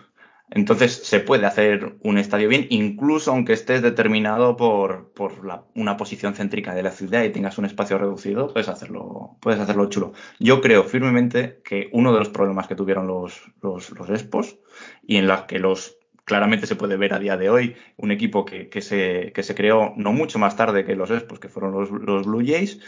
Entonces 0.56 0.94
se 1.06 1.20
puede 1.20 1.46
hacer 1.46 1.98
un 2.02 2.18
estadio 2.18 2.48
bien, 2.50 2.66
incluso 2.72 3.32
aunque 3.32 3.54
estés 3.54 3.82
determinado 3.84 4.56
por, 4.58 5.12
por 5.14 5.46
la- 5.46 5.66
una 5.76 5.98
posición 5.98 6.34
céntrica 6.34 6.74
de 6.74 6.82
la 6.84 6.92
ciudad 6.92 7.24
y 7.24 7.32
tengas 7.32 7.58
un 7.60 7.66
espacio 7.66 7.98
reducido, 8.00 8.52
puedes 8.54 8.70
hacerlo, 8.70 9.38
puedes 9.42 9.60
hacerlo 9.60 9.88
chulo. 9.90 10.14
Yo 10.40 10.62
creo 10.62 10.84
firmemente 10.86 11.62
que 11.64 11.90
uno 11.94 12.14
de 12.14 12.20
los 12.20 12.30
problemas 12.30 12.68
que 12.68 12.76
tuvieron 12.76 13.06
los, 13.08 13.44
los, 13.62 13.92
los 13.92 14.10
Expos 14.10 14.58
y 15.04 15.18
en 15.18 15.28
las 15.28 15.44
que 15.44 15.60
los 15.60 15.98
claramente 16.24 16.68
se 16.68 16.76
puede 16.78 16.98
ver 16.98 17.14
a 17.14 17.20
día 17.20 17.38
de 17.38 17.50
hoy, 17.50 17.76
un 17.98 18.12
equipo 18.12 18.46
que, 18.46 18.70
que 18.70 18.82
se, 18.82 19.32
que 19.36 19.44
se 19.44 19.56
creó 19.56 19.94
no 19.98 20.12
mucho 20.14 20.40
más 20.40 20.56
tarde 20.56 20.86
que 20.86 20.96
los 20.96 21.12
Expos, 21.12 21.40
que 21.40 21.50
fueron 21.50 21.74
los, 21.74 21.92
los 21.92 22.26
Blue 22.26 22.44
Jays, 22.46 22.80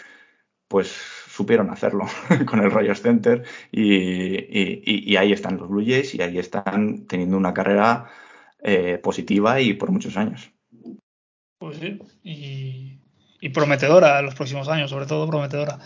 pues 0.68 1.17
supieron 1.38 1.70
hacerlo 1.70 2.06
con 2.46 2.60
el 2.60 2.72
Rogers 2.72 3.02
Center 3.02 3.44
y, 3.72 3.84
y- 3.94 4.82
y- 4.86 5.12
y 5.12 5.16
ahí 5.18 5.32
están 5.32 5.58
los 5.58 5.70
Blue 5.70 5.86
Jays 5.86 6.16
y 6.16 6.22
ahí 6.22 6.40
están 6.40 7.06
teniendo 7.08 7.38
una 7.38 7.54
carrera 7.54 8.06
eh, 8.64 8.98
positiva 9.02 9.62
y 9.62 9.74
por 9.74 9.92
muchos 9.92 10.18
años. 10.18 10.50
Pues 11.60 11.78
sí, 11.78 12.00
y, 12.24 12.98
y 13.40 13.50
prometedora 13.50 14.20
en 14.20 14.26
los 14.26 14.36
próximos 14.36 14.68
años, 14.68 14.90
sobre 14.90 15.06
todo 15.06 15.28
prometedora. 15.28 15.80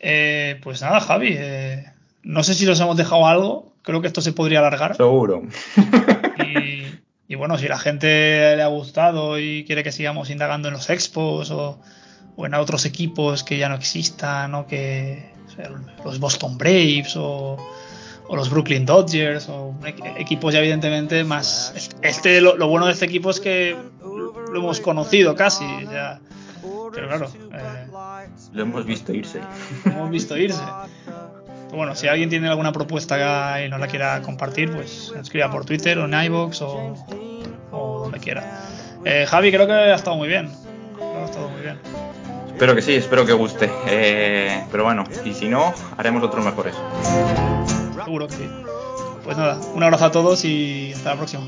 Eh, 0.00 0.58
pues 0.62 0.80
nada, 0.82 1.00
Javi, 1.00 1.34
eh, 1.36 1.84
no 2.22 2.42
sé 2.42 2.54
si 2.54 2.64
nos 2.66 2.80
hemos 2.80 2.96
dejado 2.96 3.26
algo, 3.26 3.74
creo 3.82 4.00
que 4.00 4.06
esto 4.06 4.20
se 4.20 4.32
podría 4.32 4.58
alargar. 4.60 4.96
Seguro. 4.96 5.42
Y, 6.38 6.84
y 7.26 7.34
bueno, 7.34 7.58
si 7.58 7.66
la 7.66 7.78
gente 7.78 8.54
le 8.56 8.62
ha 8.62 8.68
gustado 8.68 9.40
y 9.40 9.64
quiere 9.64 9.82
que 9.82 9.90
sigamos 9.92 10.30
indagando 10.30 10.68
en 10.68 10.74
los 10.74 10.88
expos 10.88 11.50
o, 11.50 11.80
o 12.40 12.46
en 12.46 12.54
otros 12.54 12.84
equipos 12.84 13.42
que 13.42 13.58
ya 13.58 13.68
no 13.68 13.74
existan, 13.74 14.54
o 14.54 14.64
que 14.68 15.32
o 15.48 15.50
sea, 15.50 15.70
los 16.04 16.20
Boston 16.20 16.56
Braves 16.56 17.16
o, 17.16 17.56
o 18.28 18.36
los 18.36 18.48
Brooklyn 18.48 18.86
Dodgers 18.86 19.48
o 19.48 19.74
equ- 19.82 20.14
equipos 20.18 20.54
ya 20.54 20.60
evidentemente 20.60 21.24
más 21.24 21.74
este 22.00 22.40
lo, 22.40 22.56
lo 22.56 22.68
bueno 22.68 22.86
de 22.86 22.92
este 22.92 23.06
equipo 23.06 23.30
es 23.30 23.40
que 23.40 23.76
lo 24.52 24.58
hemos 24.60 24.80
conocido 24.80 25.34
casi 25.34 25.64
ya. 25.90 26.20
Pero 26.94 27.08
claro 27.08 27.26
eh, 27.52 27.86
Lo 28.52 28.62
hemos 28.62 28.86
visto 28.86 29.12
irse. 29.12 29.40
lo 29.84 29.90
hemos 29.92 30.10
visto 30.10 30.36
irse. 30.36 30.62
Pero 31.66 31.76
bueno 31.76 31.94
si 31.96 32.06
alguien 32.06 32.30
tiene 32.30 32.48
alguna 32.48 32.70
propuesta 32.72 33.62
y 33.64 33.68
nos 33.68 33.80
la 33.80 33.88
quiera 33.88 34.22
compartir 34.22 34.70
pues 34.70 35.12
escriba 35.20 35.50
por 35.50 35.64
Twitter 35.64 35.98
o 35.98 36.04
en 36.04 36.14
iVoox 36.14 36.62
o, 36.62 36.94
o 37.72 37.98
donde 38.04 38.20
quiera. 38.20 38.62
Eh, 39.04 39.26
Javi 39.28 39.50
creo 39.50 39.66
que 39.66 39.72
ha 39.72 39.94
estado 39.96 40.16
muy 40.16 40.28
bien. 40.28 40.48
Creo 40.96 41.12
que 41.12 41.18
ha 41.18 41.24
estado 41.24 41.48
muy 41.50 41.60
bien 41.62 41.78
Espero 42.58 42.74
que 42.74 42.82
sí, 42.82 42.94
espero 42.94 43.24
que 43.24 43.32
guste. 43.34 43.70
Eh, 43.86 44.64
pero 44.72 44.82
bueno, 44.82 45.04
y 45.24 45.32
si 45.32 45.48
no, 45.48 45.72
haremos 45.96 46.24
otros 46.24 46.44
mejores. 46.44 46.74
seguro 48.04 48.26
que 48.26 48.34
sí 48.34 48.48
pues 49.22 49.36
nada 49.36 49.60
un 49.74 49.82
abrazo 49.82 50.06
a 50.06 50.10
todos 50.10 50.44
y 50.44 50.90
hasta 50.94 51.10
la 51.10 51.16
próxima 51.16 51.42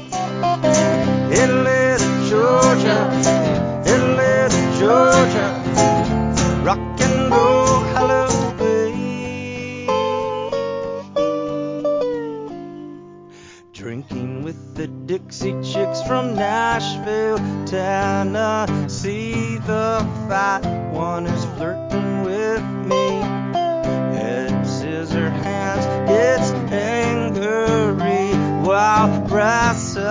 with 14.50 14.74
the 14.74 14.88
Dixie 15.06 15.54
Chicks 15.62 16.02
from 16.02 16.34
Nashville, 16.34 17.38
Tennessee. 17.66 19.58
The 19.58 20.04
fat 20.28 20.64
one 20.92 21.26
is 21.26 21.44
flirting 21.56 22.24
with 22.24 22.62
me. 22.90 23.06
Head 24.16 24.66
scissor 24.66 25.30
hands 25.30 25.86
gets 26.10 26.50
angry 26.72 28.32
while 28.66 29.08
pressing 29.28 30.02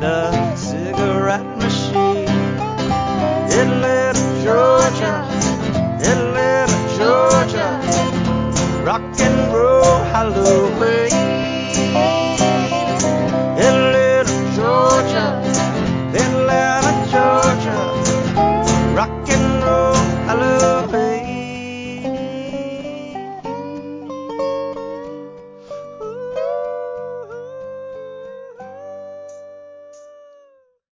the 0.00 0.56
cigarette 0.56 1.56
machine. 1.58 2.34
In 3.58 3.68
little 3.80 4.30
Georgia, 4.42 5.16
in 6.08 6.18
little 6.38 6.82
Georgia, 6.98 7.70
rock 8.84 9.20
and 9.20 9.54
roll 9.54 9.98
hallelujah. 10.14 10.59